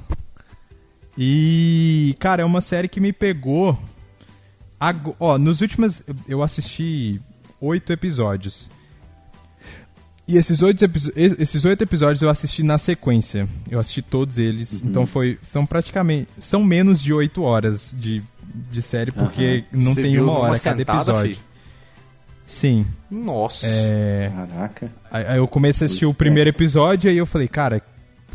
E, 1.18 2.16
cara, 2.18 2.42
é 2.42 2.44
uma 2.44 2.60
série 2.60 2.88
que 2.88 3.00
me 3.00 3.12
pegou. 3.12 3.78
Ó, 5.18 5.36
nos 5.36 5.60
últimos. 5.60 6.02
Eu 6.26 6.42
assisti 6.42 7.20
oito 7.60 7.92
episódios. 7.92 8.70
E 10.26 10.36
esses 10.38 10.62
oito, 10.62 10.82
e- 10.84 11.36
esses 11.42 11.64
oito 11.64 11.82
episódios 11.82 12.22
eu 12.22 12.30
assisti 12.30 12.62
na 12.62 12.78
sequência. 12.78 13.48
Eu 13.70 13.78
assisti 13.80 14.00
todos 14.00 14.38
eles. 14.38 14.80
Então 14.82 15.06
foi. 15.06 15.38
São 15.42 15.66
praticamente. 15.66 16.28
São 16.38 16.64
menos 16.64 17.02
de 17.02 17.12
oito 17.12 17.42
horas 17.42 17.94
de, 17.98 18.22
de 18.70 18.82
série, 18.82 19.10
porque 19.10 19.64
não 19.72 19.94
Você 19.94 20.02
tem 20.02 20.20
uma 20.20 20.32
hora 20.32 20.58
cada 20.58 20.78
sentada, 20.78 20.98
episódio. 21.00 21.34
filho? 21.36 21.50
Sim. 22.46 22.86
Nossa. 23.10 23.66
É. 23.66 24.32
Caraca. 24.34 24.92
Aí 25.10 25.24
aí 25.26 25.36
eu 25.38 25.46
comecei 25.46 25.84
a 25.84 25.86
assistir 25.86 26.06
o 26.06 26.12
primeiro 26.12 26.50
episódio 26.50 27.08
e 27.08 27.10
aí 27.12 27.16
eu 27.16 27.26
falei, 27.26 27.46
cara, 27.46 27.80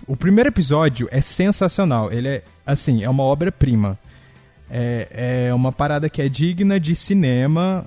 o 0.08 0.16
primeiro 0.16 0.50
episódio 0.50 1.08
é 1.12 1.20
sensacional. 1.20 2.12
Ele 2.12 2.28
é, 2.30 2.44
assim, 2.66 3.04
é 3.04 3.10
uma 3.10 3.24
obra-prima. 3.24 4.00
É, 4.70 5.48
é 5.48 5.54
uma 5.54 5.72
parada 5.72 6.10
que 6.10 6.22
é 6.22 6.30
digna 6.30 6.80
de 6.80 6.96
cinema. 6.96 7.86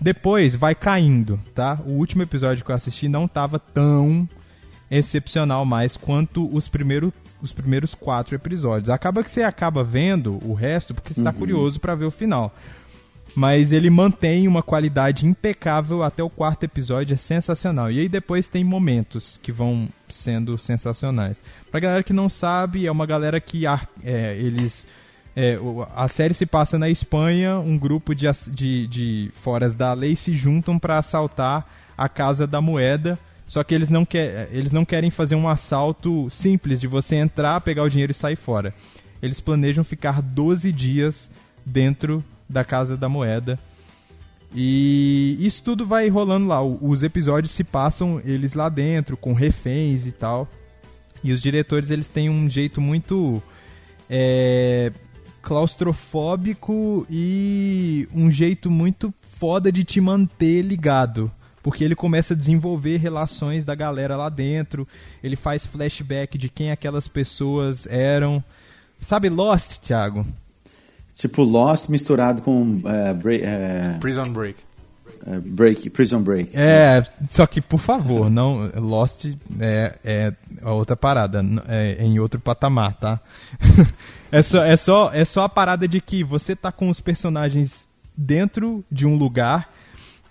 Depois 0.00 0.54
vai 0.54 0.74
caindo, 0.74 1.38
tá? 1.54 1.78
O 1.84 1.90
último 1.90 2.22
episódio 2.22 2.64
que 2.64 2.70
eu 2.70 2.74
assisti 2.74 3.08
não 3.08 3.28
tava 3.28 3.58
tão 3.58 4.28
excepcional 4.90 5.64
mais 5.64 5.96
quanto 5.96 6.48
os 6.54 6.66
primeiros 6.68 7.12
os 7.40 7.52
primeiros 7.52 7.94
quatro 7.94 8.34
episódios. 8.34 8.90
Acaba 8.90 9.22
que 9.22 9.30
você 9.30 9.42
acaba 9.42 9.84
vendo 9.84 10.38
o 10.44 10.54
resto 10.54 10.94
porque 10.94 11.14
você 11.14 11.22
tá 11.22 11.32
curioso 11.32 11.80
pra 11.80 11.94
ver 11.94 12.04
o 12.04 12.10
final. 12.10 12.54
Mas 13.34 13.72
ele 13.72 13.90
mantém 13.90 14.48
uma 14.48 14.62
qualidade 14.62 15.26
impecável 15.26 16.02
até 16.02 16.22
o 16.22 16.30
quarto 16.30 16.64
episódio, 16.64 17.14
é 17.14 17.16
sensacional. 17.16 17.90
E 17.90 18.00
aí 18.00 18.08
depois 18.08 18.48
tem 18.48 18.64
momentos 18.64 19.38
que 19.42 19.52
vão 19.52 19.88
sendo 20.08 20.56
sensacionais. 20.58 21.40
Pra 21.70 21.80
galera 21.80 22.02
que 22.02 22.12
não 22.12 22.28
sabe, 22.28 22.86
é 22.86 22.90
uma 22.90 23.06
galera 23.06 23.40
que 23.40 23.64
é, 23.66 24.36
eles. 24.36 24.86
é, 25.36 25.58
a 25.94 26.08
série 26.08 26.34
se 26.34 26.46
passa 26.46 26.78
na 26.78 26.88
Espanha, 26.88 27.58
um 27.58 27.78
grupo 27.78 28.14
de, 28.14 28.26
de, 28.50 28.86
de 28.86 29.30
foras 29.42 29.74
da 29.74 29.92
lei 29.92 30.16
se 30.16 30.34
juntam 30.34 30.78
pra 30.78 30.98
assaltar 30.98 31.68
a 31.96 32.08
Casa 32.08 32.46
da 32.46 32.60
Moeda. 32.60 33.18
Só 33.48 33.64
que 33.64 33.74
eles 33.74 33.88
não, 33.88 34.04
quer, 34.04 34.50
eles 34.52 34.72
não 34.72 34.84
querem 34.84 35.10
fazer 35.10 35.34
um 35.34 35.48
assalto 35.48 36.28
simples 36.28 36.82
de 36.82 36.86
você 36.86 37.16
entrar, 37.16 37.58
pegar 37.62 37.82
o 37.82 37.88
dinheiro 37.88 38.12
e 38.12 38.14
sair 38.14 38.36
fora. 38.36 38.74
Eles 39.22 39.40
planejam 39.40 39.82
ficar 39.82 40.20
12 40.20 40.70
dias 40.70 41.30
dentro 41.64 42.22
da 42.46 42.62
Casa 42.62 42.94
da 42.94 43.08
Moeda. 43.08 43.58
E 44.54 45.36
isso 45.40 45.64
tudo 45.64 45.86
vai 45.86 46.08
rolando 46.10 46.46
lá. 46.46 46.62
Os 46.62 47.02
episódios 47.02 47.52
se 47.52 47.64
passam 47.64 48.20
eles 48.22 48.52
lá 48.52 48.68
dentro, 48.68 49.16
com 49.16 49.32
reféns 49.32 50.06
e 50.06 50.12
tal. 50.12 50.46
E 51.24 51.32
os 51.32 51.40
diretores 51.40 51.90
eles 51.90 52.08
têm 52.08 52.28
um 52.28 52.50
jeito 52.50 52.82
muito 52.82 53.42
é, 54.10 54.92
claustrofóbico 55.40 57.06
e 57.10 58.06
um 58.14 58.30
jeito 58.30 58.70
muito 58.70 59.12
foda 59.38 59.72
de 59.72 59.84
te 59.84 60.02
manter 60.02 60.60
ligado. 60.60 61.32
Porque 61.62 61.84
ele 61.84 61.94
começa 61.94 62.34
a 62.34 62.36
desenvolver 62.36 62.96
relações 62.98 63.64
da 63.64 63.74
galera 63.74 64.16
lá 64.16 64.28
dentro. 64.28 64.86
Ele 65.22 65.36
faz 65.36 65.66
flashback 65.66 66.38
de 66.38 66.48
quem 66.48 66.70
aquelas 66.70 67.08
pessoas 67.08 67.86
eram. 67.86 68.42
Sabe 69.00 69.28
Lost, 69.28 69.78
Thiago? 69.78 70.26
Tipo 71.14 71.42
Lost 71.42 71.88
misturado 71.88 72.42
com 72.42 72.80
é, 72.84 73.12
Bra- 73.12 73.34
é, 73.34 73.96
Prison 74.00 74.22
Break. 74.32 74.68
É, 75.26 75.38
break, 75.40 75.90
Prison 75.90 76.22
Break. 76.22 76.50
É, 76.54 77.04
só 77.28 77.44
que, 77.46 77.60
por 77.60 77.80
favor, 77.80 78.30
não. 78.30 78.70
Lost 78.76 79.26
é, 79.58 79.94
é 80.04 80.32
outra 80.62 80.96
parada, 80.96 81.44
é 81.66 82.04
em 82.04 82.20
outro 82.20 82.38
patamar, 82.40 82.94
tá? 82.94 83.20
é, 84.30 84.40
só, 84.42 84.64
é, 84.64 84.76
só, 84.76 85.10
é 85.12 85.24
só 85.24 85.42
a 85.42 85.48
parada 85.48 85.88
de 85.88 86.00
que 86.00 86.22
você 86.22 86.54
tá 86.54 86.70
com 86.70 86.88
os 86.88 87.00
personagens 87.00 87.88
dentro 88.16 88.84
de 88.90 89.06
um 89.06 89.16
lugar 89.16 89.72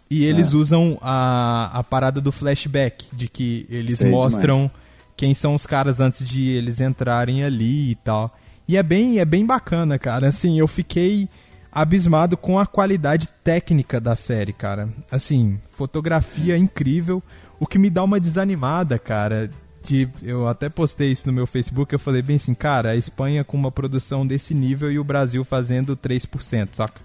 e 0.09 0.23
eles 0.25 0.53
É. 0.53 0.55
usam 0.57 0.97
a, 1.01 1.71
a 1.79 1.84
parada 1.84 2.19
do 2.21 2.31
flashback, 2.31 3.05
de 3.13 3.27
que 3.27 3.65
eles 3.69 3.97
Sei 3.99 4.09
mostram 4.09 4.57
demais. 4.57 4.71
quem 5.15 5.34
são 5.34 5.55
os 5.55 5.65
caras 5.65 5.99
antes 5.99 6.23
de 6.27 6.47
eles 6.49 6.79
entrarem 6.79 7.43
ali 7.43 7.91
e 7.91 7.95
tal. 7.95 8.35
E 8.67 8.75
é 8.77 8.84
bem, 8.84 9.19
é 9.19 9.25
bem 9.25 9.45
bacana, 9.45 9.97
cara. 9.97 10.27
Assim, 10.27 10.59
eu 10.59 10.67
fiquei 10.67 11.27
abismado 11.71 12.35
com 12.38 12.57
a 12.59 12.65
qualidade 12.65 13.27
técnica 13.43 13.99
da 13.99 14.15
série, 14.15 14.51
cara. 14.53 14.89
Assim, 15.11 15.59
fotografia 15.69 16.57
incrível, 16.57 17.21
o 17.59 17.65
que 17.67 17.77
me 17.79 17.89
dá 17.89 18.03
uma 18.03 18.19
desanimada, 18.19 18.97
cara. 18.99 19.49
De, 19.84 20.07
eu 20.21 20.47
até 20.49 20.67
postei 20.67 21.11
isso 21.13 21.25
no 21.27 21.31
meu 21.34 21.47
Facebook, 21.47 21.93
eu 21.93 21.99
falei 21.99 22.21
bem 22.21 22.35
assim, 22.35 22.53
cara, 22.53 22.89
a 22.91 22.95
Espanha 22.97 23.43
com 23.45 23.55
uma 23.55 23.71
produção 23.71 24.27
desse 24.27 24.53
nível 24.53 24.91
e 24.91 24.99
o 24.99 25.03
Brasil 25.03 25.45
fazendo 25.45 25.95
3%, 25.95 26.69
saca? 26.73 26.99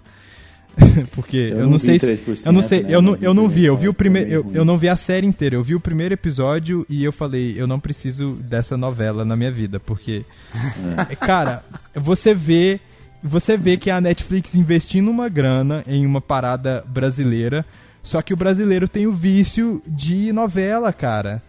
Porque 1.13 1.37
eu, 1.37 1.59
Eu 1.59 1.69
não, 1.69 1.79
sei 1.79 1.99
se, 1.99 2.07
3%, 2.07 2.45
eu 2.45 2.51
não 2.51 2.61
sei, 2.61 2.83
né? 2.83 2.95
eu 2.95 3.01
não, 3.01 3.15
eu 3.15 3.33
não 3.33 3.47
vi, 3.47 3.65
eu 3.65 3.75
vi 3.75 3.87
o 3.87 3.93
primeiro, 3.93 4.29
eu, 4.29 4.51
eu 4.53 4.65
não 4.65 4.77
vi 4.77 4.89
a 4.89 4.97
série 4.97 5.27
inteira, 5.27 5.55
eu 5.55 5.63
vi 5.63 5.75
o 5.75 5.79
primeiro 5.79 6.13
episódio 6.13 6.85
e 6.89 7.03
eu 7.03 7.11
falei, 7.11 7.53
eu 7.57 7.67
não 7.67 7.79
preciso 7.79 8.33
dessa 8.33 8.75
novela 8.75 9.23
na 9.23 9.35
minha 9.35 9.51
vida, 9.51 9.79
porque 9.79 10.23
cara, 11.19 11.63
você 11.93 12.33
vê, 12.33 12.79
você 13.23 13.55
vê 13.55 13.77
que 13.77 13.89
a 13.89 14.01
Netflix 14.01 14.55
investindo 14.55 15.09
uma 15.09 15.29
grana 15.29 15.83
em 15.87 16.05
uma 16.05 16.21
parada 16.21 16.83
brasileira, 16.87 17.65
só 18.01 18.21
que 18.21 18.33
o 18.33 18.37
brasileiro 18.37 18.87
tem 18.87 19.07
o 19.07 19.13
vício 19.13 19.81
de 19.87 20.33
novela, 20.33 20.91
cara. 20.91 21.41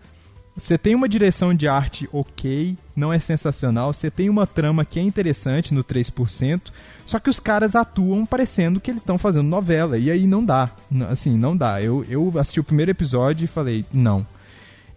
Você 0.56 0.78
tem 0.78 0.94
uma 0.94 1.08
direção 1.08 1.52
de 1.52 1.66
arte 1.66 2.08
ok, 2.12 2.76
não 2.94 3.12
é 3.12 3.18
sensacional. 3.18 3.92
Você 3.92 4.08
tem 4.08 4.30
uma 4.30 4.46
trama 4.46 4.84
que 4.84 5.00
é 5.00 5.02
interessante 5.02 5.74
no 5.74 5.82
3%, 5.82 6.70
só 7.04 7.18
que 7.18 7.28
os 7.28 7.40
caras 7.40 7.74
atuam 7.74 8.24
parecendo 8.24 8.80
que 8.80 8.90
eles 8.90 9.02
estão 9.02 9.18
fazendo 9.18 9.48
novela. 9.48 9.98
E 9.98 10.10
aí 10.10 10.26
não 10.28 10.44
dá. 10.44 10.70
Assim, 11.08 11.36
não 11.36 11.56
dá. 11.56 11.82
Eu, 11.82 12.04
eu 12.08 12.32
assisti 12.38 12.60
o 12.60 12.64
primeiro 12.64 12.92
episódio 12.92 13.44
e 13.44 13.48
falei, 13.48 13.84
não. 13.92 14.24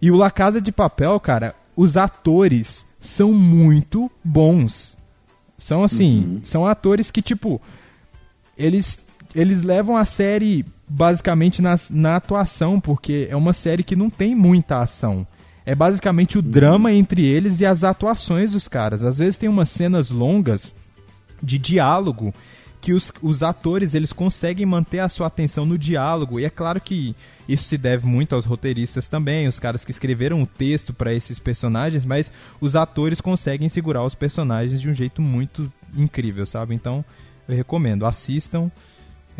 E 0.00 0.12
o 0.12 0.16
La 0.16 0.30
Casa 0.30 0.60
de 0.60 0.70
Papel, 0.70 1.18
cara, 1.18 1.56
os 1.74 1.96
atores 1.96 2.86
são 3.00 3.32
muito 3.32 4.08
bons. 4.22 4.96
São 5.56 5.82
assim, 5.82 6.40
são 6.44 6.64
atores 6.64 7.10
que, 7.10 7.20
tipo, 7.20 7.60
eles, 8.56 9.00
eles 9.34 9.64
levam 9.64 9.96
a 9.96 10.04
série 10.04 10.64
basicamente 10.88 11.60
nas, 11.60 11.90
na 11.90 12.14
atuação, 12.14 12.78
porque 12.78 13.26
é 13.28 13.34
uma 13.34 13.52
série 13.52 13.82
que 13.82 13.96
não 13.96 14.08
tem 14.08 14.36
muita 14.36 14.80
ação. 14.80 15.26
É 15.68 15.74
basicamente 15.74 16.38
o 16.38 16.40
drama 16.40 16.94
entre 16.94 17.22
eles 17.26 17.60
e 17.60 17.66
as 17.66 17.84
atuações 17.84 18.52
dos 18.52 18.66
caras. 18.66 19.02
Às 19.02 19.18
vezes 19.18 19.36
tem 19.36 19.50
umas 19.50 19.68
cenas 19.68 20.10
longas 20.10 20.74
de 21.42 21.58
diálogo 21.58 22.32
que 22.80 22.94
os, 22.94 23.12
os 23.20 23.42
atores 23.42 23.92
eles 23.94 24.10
conseguem 24.10 24.64
manter 24.64 25.00
a 25.00 25.10
sua 25.10 25.26
atenção 25.26 25.66
no 25.66 25.76
diálogo 25.76 26.40
e 26.40 26.46
é 26.46 26.48
claro 26.48 26.80
que 26.80 27.14
isso 27.46 27.64
se 27.64 27.76
deve 27.76 28.06
muito 28.06 28.34
aos 28.34 28.46
roteiristas 28.46 29.08
também, 29.08 29.46
os 29.46 29.58
caras 29.58 29.84
que 29.84 29.90
escreveram 29.90 30.40
o 30.40 30.46
texto 30.46 30.94
para 30.94 31.12
esses 31.12 31.38
personagens, 31.38 32.02
mas 32.02 32.32
os 32.62 32.74
atores 32.74 33.20
conseguem 33.20 33.68
segurar 33.68 34.02
os 34.02 34.14
personagens 34.14 34.80
de 34.80 34.88
um 34.88 34.94
jeito 34.94 35.20
muito 35.20 35.70
incrível, 35.94 36.46
sabe? 36.46 36.74
Então 36.74 37.04
eu 37.46 37.54
recomendo, 37.54 38.06
assistam. 38.06 38.70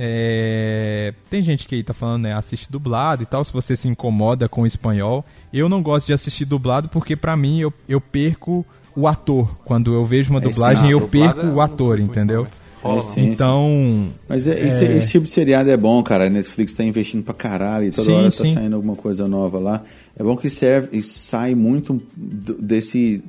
É, 0.00 1.12
Tem 1.28 1.42
gente 1.42 1.66
que 1.66 1.74
aí 1.74 1.82
tá 1.82 1.92
falando, 1.92 2.22
né? 2.24 2.32
Assiste 2.32 2.70
dublado 2.70 3.22
e 3.22 3.26
tal, 3.26 3.44
se 3.44 3.52
você 3.52 3.76
se 3.76 3.88
incomoda 3.88 4.48
com 4.48 4.62
o 4.62 4.66
espanhol. 4.66 5.24
Eu 5.52 5.68
não 5.68 5.82
gosto 5.82 6.06
de 6.06 6.12
assistir 6.12 6.44
dublado 6.44 6.88
porque 6.88 7.16
pra 7.16 7.36
mim 7.36 7.58
eu, 7.60 7.72
eu 7.88 8.00
perco 8.00 8.64
o 8.94 9.06
ator. 9.08 9.58
Quando 9.64 9.92
eu 9.92 10.06
vejo 10.06 10.30
uma 10.30 10.38
É, 10.38 10.42
dublagem, 10.42 10.84
sim, 10.84 10.90
eu 10.92 11.00
dublado 11.00 11.34
perco 11.34 11.46
eu 11.48 11.54
o 11.54 11.60
ator, 11.60 11.98
entendeu? 11.98 12.42
não, 12.44 12.68
Rola, 12.80 12.98
É, 12.98 13.02
sim. 13.02 13.24
Então. 13.32 14.08
Mas 14.28 14.46
é, 14.46 14.64
esse, 14.66 14.84
É. 14.84 14.96
esse 14.96 15.10
tipo 15.10 15.24
de 15.24 15.32
seriado 15.32 15.68
é 15.68 15.76
bom, 15.76 16.00
cara. 16.02 16.26
A 16.26 16.30
Netflix 16.30 16.72
tá 16.74 16.84
investindo 16.84 17.24
pra 17.24 17.34
caralho 17.34 17.86
e 17.86 17.90
toda 17.90 18.06
Sim, 18.06 18.14
hora 18.14 18.30
tá 18.30 18.44
saindo 18.46 18.76
alguma 18.76 18.94
coisa 18.94 19.26
nova 19.26 19.58
lá. 19.58 19.82
É 20.16 20.22
bom 20.22 20.36
que 20.36 20.48
serve 20.48 20.96
e 20.96 21.02
sai 21.02 21.56
muito 21.56 22.00
desse 22.16 23.20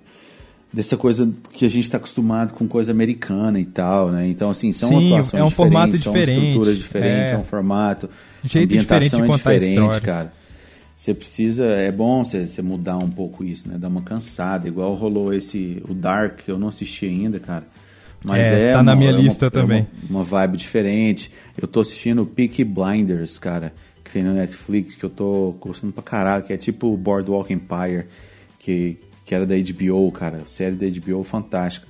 dessa 0.72 0.96
coisa 0.96 1.30
que 1.54 1.66
a 1.66 1.70
gente 1.70 1.90
tá 1.90 1.98
acostumado 1.98 2.54
com 2.54 2.68
coisa 2.68 2.92
americana 2.92 3.60
e 3.60 3.66
tal, 3.66 4.10
né? 4.12 4.28
Então 4.28 4.50
assim, 4.50 4.72
são 4.72 4.90
Sim, 4.90 5.08
atuações 5.14 5.42
é 5.42 5.44
um 5.44 5.50
formato 5.50 5.98
diferentes, 5.98 6.04
são 6.04 6.14
diferente, 6.14 6.46
estruturas 6.48 6.78
diferentes, 6.78 7.32
é. 7.32 7.34
é 7.34 7.38
um 7.38 7.44
formato, 7.44 8.10
Jeito 8.44 8.66
ambientação 8.74 9.00
diferente 9.00 9.24
é 9.24 9.28
contar 9.38 9.50
a 9.52 9.58
diferente, 9.58 10.02
cara. 10.02 10.34
Você 10.96 11.14
precisa, 11.14 11.64
é 11.66 11.92
bom 11.92 12.24
você, 12.26 12.46
você 12.46 12.62
mudar 12.62 12.98
um 12.98 13.10
pouco 13.10 13.44
isso, 13.44 13.70
né? 13.70 13.78
Dar 13.78 13.88
uma 13.88 14.02
cansada, 14.02 14.68
igual 14.68 14.94
rolou 14.96 15.34
esse 15.34 15.82
o 15.88 15.94
Dark, 15.94 16.42
eu 16.48 16.60
não 16.60 16.68
assisti 16.68 17.06
ainda, 17.06 17.40
cara. 17.40 17.64
Mas 18.26 18.46
É, 18.46 18.72
é, 18.72 18.74
tá 18.74 18.84
na 18.84 18.92
uma- 18.92 18.98
minha 18.98 19.12
é 19.12 19.14
uma- 19.14 19.22
lista 19.22 19.46
é 19.46 19.50
também. 19.50 19.88
uma- 20.10 20.20
uma 20.20 20.24
vibe 20.26 20.58
diferente. 20.58 21.32
Eu 21.60 21.68
tô 21.70 21.80
assistindo 21.80 22.26
Peaky 22.26 22.66
Blinders, 22.66 23.40
cara, 23.40 23.74
que 24.04 24.12
tem 24.12 24.24
no 24.24 24.34
Netflix, 24.34 24.98
que 24.98 25.06
eu 25.06 25.10
tô 25.10 25.56
gostando 25.62 25.94
pra 25.94 26.04
caralho, 26.04 26.44
que 26.44 26.52
é 26.52 26.58
tipo 26.58 26.96
Boardwalk 26.98 27.52
Empire, 27.54 28.08
que, 28.60 28.98
que 29.30 29.36
era 29.36 29.46
da 29.46 29.54
HBO, 29.56 30.12
cara. 30.12 30.40
Série 30.48 30.76
da 30.76 30.88
HBO 30.88 31.24
fantástica. 31.24 31.86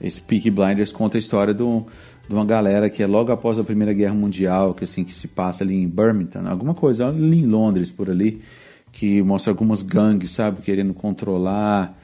Esse 0.00 0.20
Peaky 0.20 0.50
Blinders 0.50 0.90
conta 0.90 1.16
a 1.16 1.20
história 1.20 1.54
do, 1.54 1.86
de 2.28 2.34
uma 2.34 2.44
galera 2.44 2.90
que 2.90 3.04
é 3.04 3.06
logo 3.06 3.30
após 3.30 3.56
a 3.56 3.62
Primeira 3.62 3.92
Guerra 3.92 4.14
Mundial, 4.14 4.74
que 4.74 4.82
assim, 4.82 5.04
que 5.04 5.12
se 5.12 5.28
passa 5.28 5.62
ali 5.62 5.76
em 5.80 5.86
Birmingham, 5.86 6.48
alguma 6.50 6.74
coisa, 6.74 7.06
ali 7.06 7.38
em 7.38 7.46
Londres, 7.46 7.88
por 7.88 8.10
ali, 8.10 8.42
que 8.90 9.22
mostra 9.22 9.52
algumas 9.52 9.80
gangues, 9.80 10.32
sabe, 10.32 10.60
querendo 10.60 10.92
controlar 10.92 11.96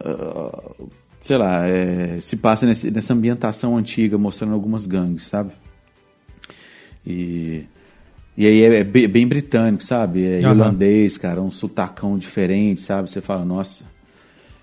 ah, 0.00 0.70
sei 1.20 1.36
lá, 1.36 1.66
é, 1.66 2.18
se 2.20 2.36
passa 2.36 2.64
nesse- 2.64 2.92
nessa 2.92 3.12
ambientação 3.14 3.76
antiga, 3.76 4.16
mostrando 4.16 4.54
algumas 4.54 4.86
gangues, 4.86 5.24
sabe? 5.26 5.50
E, 7.04 7.64
e 8.36 8.46
aí 8.46 8.62
é, 8.62 8.76
é 8.80 8.84
bem, 8.84 9.26
britânico, 9.26 9.82
sabe? 9.82 10.24
É 10.24 10.38
Aham. 10.44 10.50
irlandês, 10.52 11.16
cara, 11.18 11.42
um 11.42 11.50
sotacão 11.50 12.16
diferente, 12.16 12.80
sabe? 12.80 13.10
Você 13.10 13.20
fala, 13.20 13.44
nossa, 13.44 13.84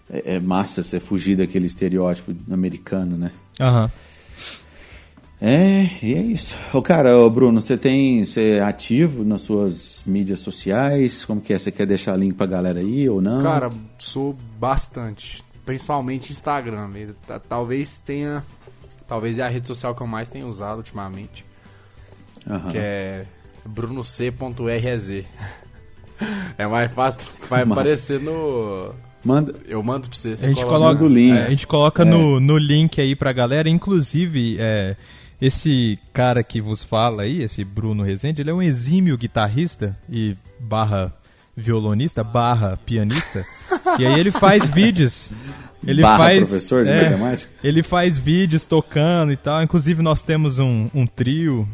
é, 0.10 0.36
é 0.36 0.40
massa 0.40 0.81
você 0.84 0.99
fugir 0.99 1.38
daquele 1.38 1.65
estereótipo 1.65 2.34
americano, 2.52 3.18
né? 3.18 3.31
Aham. 3.60 3.90
É, 5.41 5.90
e 6.03 6.14
é 6.15 6.22
isso. 6.22 6.53
Ô, 6.73 6.81
cara, 6.81 7.18
ô, 7.18 7.30
Bruno, 7.30 7.61
você 7.61 7.77
tem. 7.77 8.26
Você 8.26 8.52
é 8.56 8.61
ativo 8.61 9.23
nas 9.23 9.41
suas 9.41 10.03
mídias 10.06 10.40
sociais? 10.41 11.23
Como 11.23 11.40
que 11.40 11.53
é? 11.53 11.57
Você 11.60 11.72
quer 11.72 11.86
deixar 11.86 12.18
link 12.18 12.34
pra 12.36 12.45
galera 12.45 12.81
aí 12.81 13.07
ou 13.07 13.22
não? 13.22 13.41
Cara, 13.41 13.69
sou 13.98 14.34
bastante. 14.60 15.41
Principalmente 15.65 16.34
Instagram. 16.34 16.90
Ta- 17.26 17.40
Talvez 17.40 17.99
tenha. 17.99 18.44
Talvez 19.07 19.40
é 19.40 19.44
a 19.44 19.48
rede 19.49 19.65
social 19.65 19.95
que 19.95 20.02
eu 20.02 20.07
mais 20.07 20.27
tenho 20.27 20.48
usado 20.49 20.80
ultimamente. 20.80 21.45
Aham. 22.45 22.72
Que 22.72 22.77
é 22.77 23.26
brunoc.rz. 23.65 25.23
É 26.57 26.68
mais 26.68 26.91
fácil. 26.91 27.22
Vai 27.49 27.64
Massa. 27.64 27.80
aparecer 27.80 28.19
no. 28.19 28.94
Manda. 29.30 29.56
Eu 29.68 29.84
mando 29.84 30.10
pra 30.10 30.18
você. 30.18 30.35
você 30.35 30.45
A 30.45 30.49
gente 30.49 30.64
coloca- 30.65 30.80
coloca, 30.80 31.03
no 31.03 31.07
link. 31.07 31.38
é, 31.38 31.45
a 31.45 31.49
gente 31.49 31.68
coloca 31.68 32.01
É. 32.01 32.06
no, 32.06 32.39
no 32.39 32.57
link 32.57 32.99
aí 32.99 33.15
pra 33.15 33.31
galera. 33.31 33.69
Inclusive, 33.69 34.57
é, 34.60 34.95
esse 35.39 35.99
cara 36.11 36.43
que 36.43 36.60
vos 36.60 36.84
fala 36.84 37.23
aí, 37.23 37.43
esse 37.43 37.64
Bruno 37.64 38.03
Rezende, 38.03 38.41
ele 38.41 38.49
é 38.49 38.53
um 38.53 38.61
exímio 38.61 39.15
guitarrista 39.18 39.95
e 40.10 40.35
barra 40.60 41.14
violonista, 41.56 42.23
barra 42.23 42.77
pianista. 42.85 43.45
e 43.99 44.06
aí 44.06 44.19
ele 44.19 44.31
faz 44.31 44.68
vídeos. 44.69 45.31
Ele 45.85 46.01
Barra 46.01 46.18
faz, 46.18 46.49
professor 46.49 46.84
de 46.84 46.89
é, 46.91 47.03
matemática? 47.10 47.51
Ele 47.64 47.81
faz 47.84 48.18
vídeos 48.19 48.65
tocando 48.65 49.31
e 49.31 49.38
tal. 49.38 49.64
Inclusive, 49.64 50.01
nós 50.01 50.22
temos 50.22 50.60
um, 50.60 50.89
um 50.93 51.06
trio. 51.07 51.65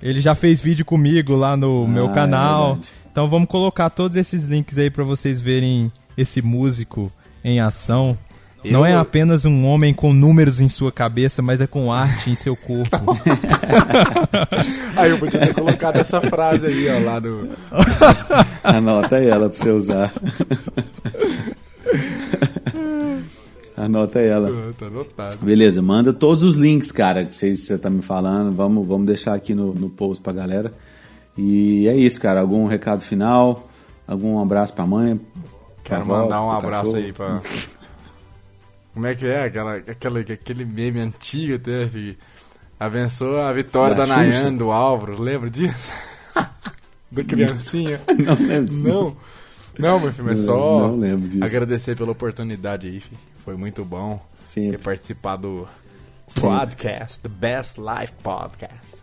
Ele 0.00 0.18
já 0.20 0.34
fez 0.34 0.60
vídeo 0.62 0.84
comigo 0.84 1.36
lá 1.36 1.56
no 1.56 1.84
Ah, 1.84 1.88
meu 1.88 2.10
é 2.10 2.14
canal. 2.14 2.78
então 3.10 3.28
vamos 3.28 3.48
colocar 3.48 3.90
todos 3.90 4.16
esses 4.16 4.44
links 4.44 4.78
aí 4.78 4.88
pra 4.90 5.04
vocês 5.04 5.40
verem 5.40 5.92
esse 6.22 6.40
músico 6.42 7.10
em 7.44 7.60
ação. 7.60 8.16
Eu- 8.64 8.72
Não 8.72 8.86
é 8.86 8.94
apenas 8.94 9.44
um 9.44 9.66
homem 9.66 9.92
com 9.92 10.12
números 10.12 10.60
em 10.60 10.68
sua 10.68 10.92
cabeça, 10.92 11.42
mas 11.42 11.60
é 11.60 11.66
com 11.66 11.92
arte 11.92 12.30
em 12.30 12.36
seu 12.36 12.54
corpo. 12.54 12.96
Aí 14.96 15.10
eu 15.10 15.18
podia 15.18 15.40
ter 15.40 15.52
colocado 15.52 15.96
essa 15.96 16.20
frase 16.20 16.66
aí, 16.66 16.88
ó, 16.90 16.98
lá 17.04 17.20
no. 17.20 17.48
Anota 18.62 19.16
ela 19.18 19.48
pra 19.50 19.58
você 19.58 19.70
usar. 19.70 20.12
Anota 23.76 24.20
ela. 24.20 24.50
Tá 24.78 24.86
anotado. 24.86 25.38
Beleza, 25.44 25.80
manda 25.82 26.12
todos 26.12 26.42
os 26.44 26.56
links, 26.56 26.92
cara, 26.92 27.24
que 27.24 27.34
você 27.34 27.56
você 27.56 27.78
tá 27.78 27.88
me 27.90 28.02
falando. 28.02 28.52
Vamos, 28.54 28.86
vamos 28.86 29.06
deixar 29.06 29.34
aqui 29.34 29.54
no, 29.54 29.72
no 29.74 29.88
post 29.90 30.22
pra 30.22 30.32
galera. 30.32 30.72
E 31.36 31.88
é 31.88 31.96
isso, 31.96 32.20
cara. 32.20 32.40
Algum 32.40 32.66
recado 32.66 33.00
final? 33.00 33.68
Algum 34.06 34.38
abraço 34.40 34.74
pra 34.74 34.86
mãe? 34.86 35.18
Quero 35.84 36.06
mandar 36.06 36.42
um 36.42 36.50
abraço 36.50 36.96
aí 36.96 37.12
pra. 37.12 37.40
Como 38.94 39.06
é 39.06 39.14
que 39.14 39.26
é? 39.26 39.44
Aquela, 39.44 39.76
aquela, 39.76 40.20
aquele 40.20 40.64
meme 40.64 41.00
antigo 41.00 41.54
até. 41.56 41.88
Abençoa 42.78 43.48
a 43.48 43.52
vitória 43.52 43.94
Da 43.94 44.04
da, 44.06 44.14
Xuxa? 44.16 44.28
Nayane, 44.40 44.58
do 44.58 44.70
Álvaro, 44.70 45.20
lembra 45.20 45.48
disso? 45.50 45.90
Da 47.10 47.22
criancinha? 47.22 48.00
Não 48.08 48.34
lembro 48.46 48.70
disso. 48.70 48.82
Não. 48.82 49.16
Não, 49.78 50.00
meu 50.00 50.10
filho, 50.12 50.28
é 50.28 50.30
Não, 50.30 50.36
só 50.36 50.88
não 50.88 51.16
disso. 51.18 51.44
agradecer 51.44 51.94
pela 51.94 52.10
oportunidade 52.10 52.86
aí, 52.86 53.00
filho. 53.00 53.18
Foi 53.44 53.54
muito 53.54 53.84
bom 53.84 54.16
ter 54.34 54.42
Sempre. 54.42 54.78
participado 54.78 55.66
do 56.34 56.40
podcast, 56.40 57.20
The 57.20 57.28
Best 57.28 57.78
Life 57.78 58.14
Podcast. 58.22 59.02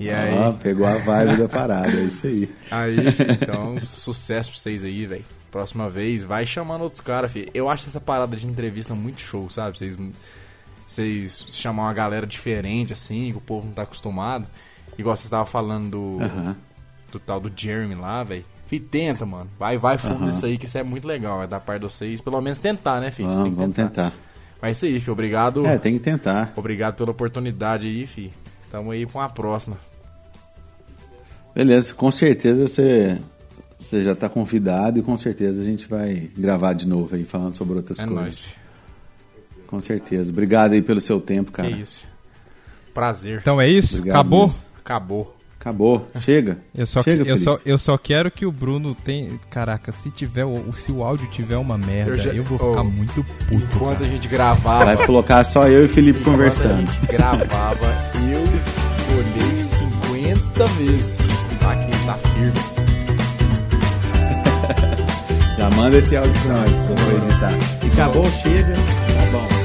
E 0.00 0.10
aí, 0.10 0.36
Ah, 0.36 0.52
pegou 0.52 0.84
a 0.84 0.96
vibe 0.98 1.36
da 1.36 1.48
parada, 1.48 1.90
é 1.92 2.02
isso 2.04 2.26
aí. 2.26 2.52
aí, 2.72 3.12
filho, 3.12 3.32
então, 3.40 3.78
sucesso 3.82 4.50
pra 4.50 4.58
vocês 4.60 4.82
aí, 4.82 5.06
velho. 5.06 5.24
Próxima 5.50 5.88
vez, 5.88 6.24
vai 6.24 6.44
chamando 6.44 6.82
outros 6.82 7.00
caras, 7.00 7.32
filho. 7.32 7.48
Eu 7.54 7.68
acho 7.70 7.86
essa 7.86 8.00
parada 8.00 8.36
de 8.36 8.46
entrevista 8.46 8.94
muito 8.94 9.20
show, 9.22 9.48
sabe? 9.48 9.78
Vocês, 9.78 9.96
vocês 10.86 11.46
chamam 11.50 11.84
uma 11.84 11.92
galera 11.92 12.26
diferente, 12.26 12.92
assim, 12.92 13.32
que 13.32 13.38
o 13.38 13.40
povo 13.40 13.66
não 13.66 13.72
tá 13.72 13.82
acostumado. 13.82 14.48
Igual 14.98 15.16
você 15.16 15.24
estava 15.24 15.46
falando 15.46 15.90
do, 15.90 16.22
Aham. 16.22 16.56
do 17.12 17.18
tal 17.18 17.40
do 17.40 17.50
Jeremy 17.54 17.94
lá, 17.94 18.22
velho. 18.24 18.44
Fih, 18.66 18.80
tenta, 18.80 19.24
mano. 19.24 19.48
Vai, 19.58 19.78
vai 19.78 19.96
fundo 19.96 20.16
Aham. 20.16 20.26
nisso 20.26 20.44
aí, 20.44 20.58
que 20.58 20.66
isso 20.66 20.76
é 20.76 20.82
muito 20.82 21.06
legal. 21.06 21.42
É 21.42 21.46
da 21.46 21.60
parte 21.60 21.82
de 21.82 21.92
vocês, 21.92 22.20
pelo 22.20 22.40
menos 22.40 22.58
tentar, 22.58 23.00
né, 23.00 23.10
filho? 23.10 23.28
Vamos, 23.28 23.56
vamos 23.56 23.76
tentar. 23.76 24.12
Mas 24.60 24.70
é 24.70 24.72
isso 24.72 24.84
aí, 24.86 25.00
filho. 25.00 25.12
Obrigado. 25.12 25.64
É, 25.66 25.78
tem 25.78 25.94
que 25.94 26.00
tentar. 26.00 26.52
Obrigado 26.56 26.96
pela 26.96 27.12
oportunidade 27.12 27.86
aí, 27.86 28.06
filho. 28.06 28.32
Tamo 28.70 28.90
aí 28.90 29.06
com 29.06 29.20
a 29.20 29.28
próxima. 29.28 29.76
Beleza, 31.54 31.94
com 31.94 32.10
certeza 32.10 32.66
você, 32.68 33.18
você 33.78 34.02
já 34.02 34.14
tá 34.14 34.28
convidado 34.28 34.98
e 34.98 35.02
com 35.02 35.16
certeza 35.16 35.60
a 35.62 35.64
gente 35.64 35.86
vai 35.88 36.30
gravar 36.36 36.72
de 36.72 36.86
novo 36.86 37.14
aí 37.14 37.24
falando 37.24 37.54
sobre 37.54 37.76
outras 37.76 37.98
É 37.98 38.04
coisas. 38.06 38.22
nóis. 38.22 38.54
Com 39.66 39.80
certeza. 39.80 40.30
Obrigado 40.30 40.72
aí 40.72 40.82
pelo 40.82 41.00
seu 41.00 41.20
tempo, 41.20 41.50
cara. 41.52 41.68
Que 41.70 41.80
isso. 41.80 42.06
Prazer. 42.94 43.38
Então 43.40 43.60
é 43.60 43.68
isso? 43.68 43.96
Obrigado 43.98 44.16
Acabou? 44.20 44.46
mesmo. 44.46 44.62
Acabou. 44.78 45.36
Acabou. 45.58 46.08
Chega. 46.20 46.58
Eu 46.74 46.86
só, 46.86 47.02
Chega, 47.02 47.24
que- 47.24 47.30
eu, 47.32 47.38
só, 47.38 47.58
eu 47.66 47.76
só 47.76 47.98
quero 47.98 48.30
que 48.30 48.46
o 48.46 48.52
Bruno 48.52 48.94
tenha. 48.94 49.30
Caraca, 49.50 49.90
se 49.90 50.10
tiver 50.12 50.44
o, 50.44 50.72
se 50.76 50.92
o 50.92 51.02
áudio 51.02 51.28
tiver 51.30 51.56
uma 51.56 51.76
merda, 51.76 52.12
eu, 52.12 52.16
Eu 52.16 52.18
já- 52.34 52.42
vou 52.42 52.56
Ô, 52.56 52.70
ficar 52.70 52.84
muito 52.84 53.24
puto. 53.24 53.54
Enquanto 53.54 53.98
cara. 53.98 54.06
a 54.06 54.08
gente 54.08 54.28
gravava. 54.28 54.84
Vai 54.84 55.06
colocar 55.06 55.42
só 55.42 55.66
eu 55.68 55.82
e 55.82 55.86
o 55.86 55.88
Felipe 55.88 56.20
enquanto 56.20 56.34
conversando. 56.36 56.74
a 56.74 56.76
gente 56.92 57.06
gravava, 57.08 57.86
eu 58.30 58.40
olhei 59.18 59.60
50 59.62 60.64
vezes. 60.66 61.18
Tá 61.58 61.72
aqui, 61.72 61.90
tá 62.06 62.14
firme. 62.14 62.75
Manda 65.76 65.98
esse 65.98 66.16
áudio 66.16 66.32
pra 66.42 66.54
nós, 66.54 66.70
pra 66.70 67.12
eu 67.12 67.28
editar. 67.28 67.92
Acabou, 67.92 68.24
chega. 68.42 68.74
Tá 68.74 69.30
bom. 69.30 69.55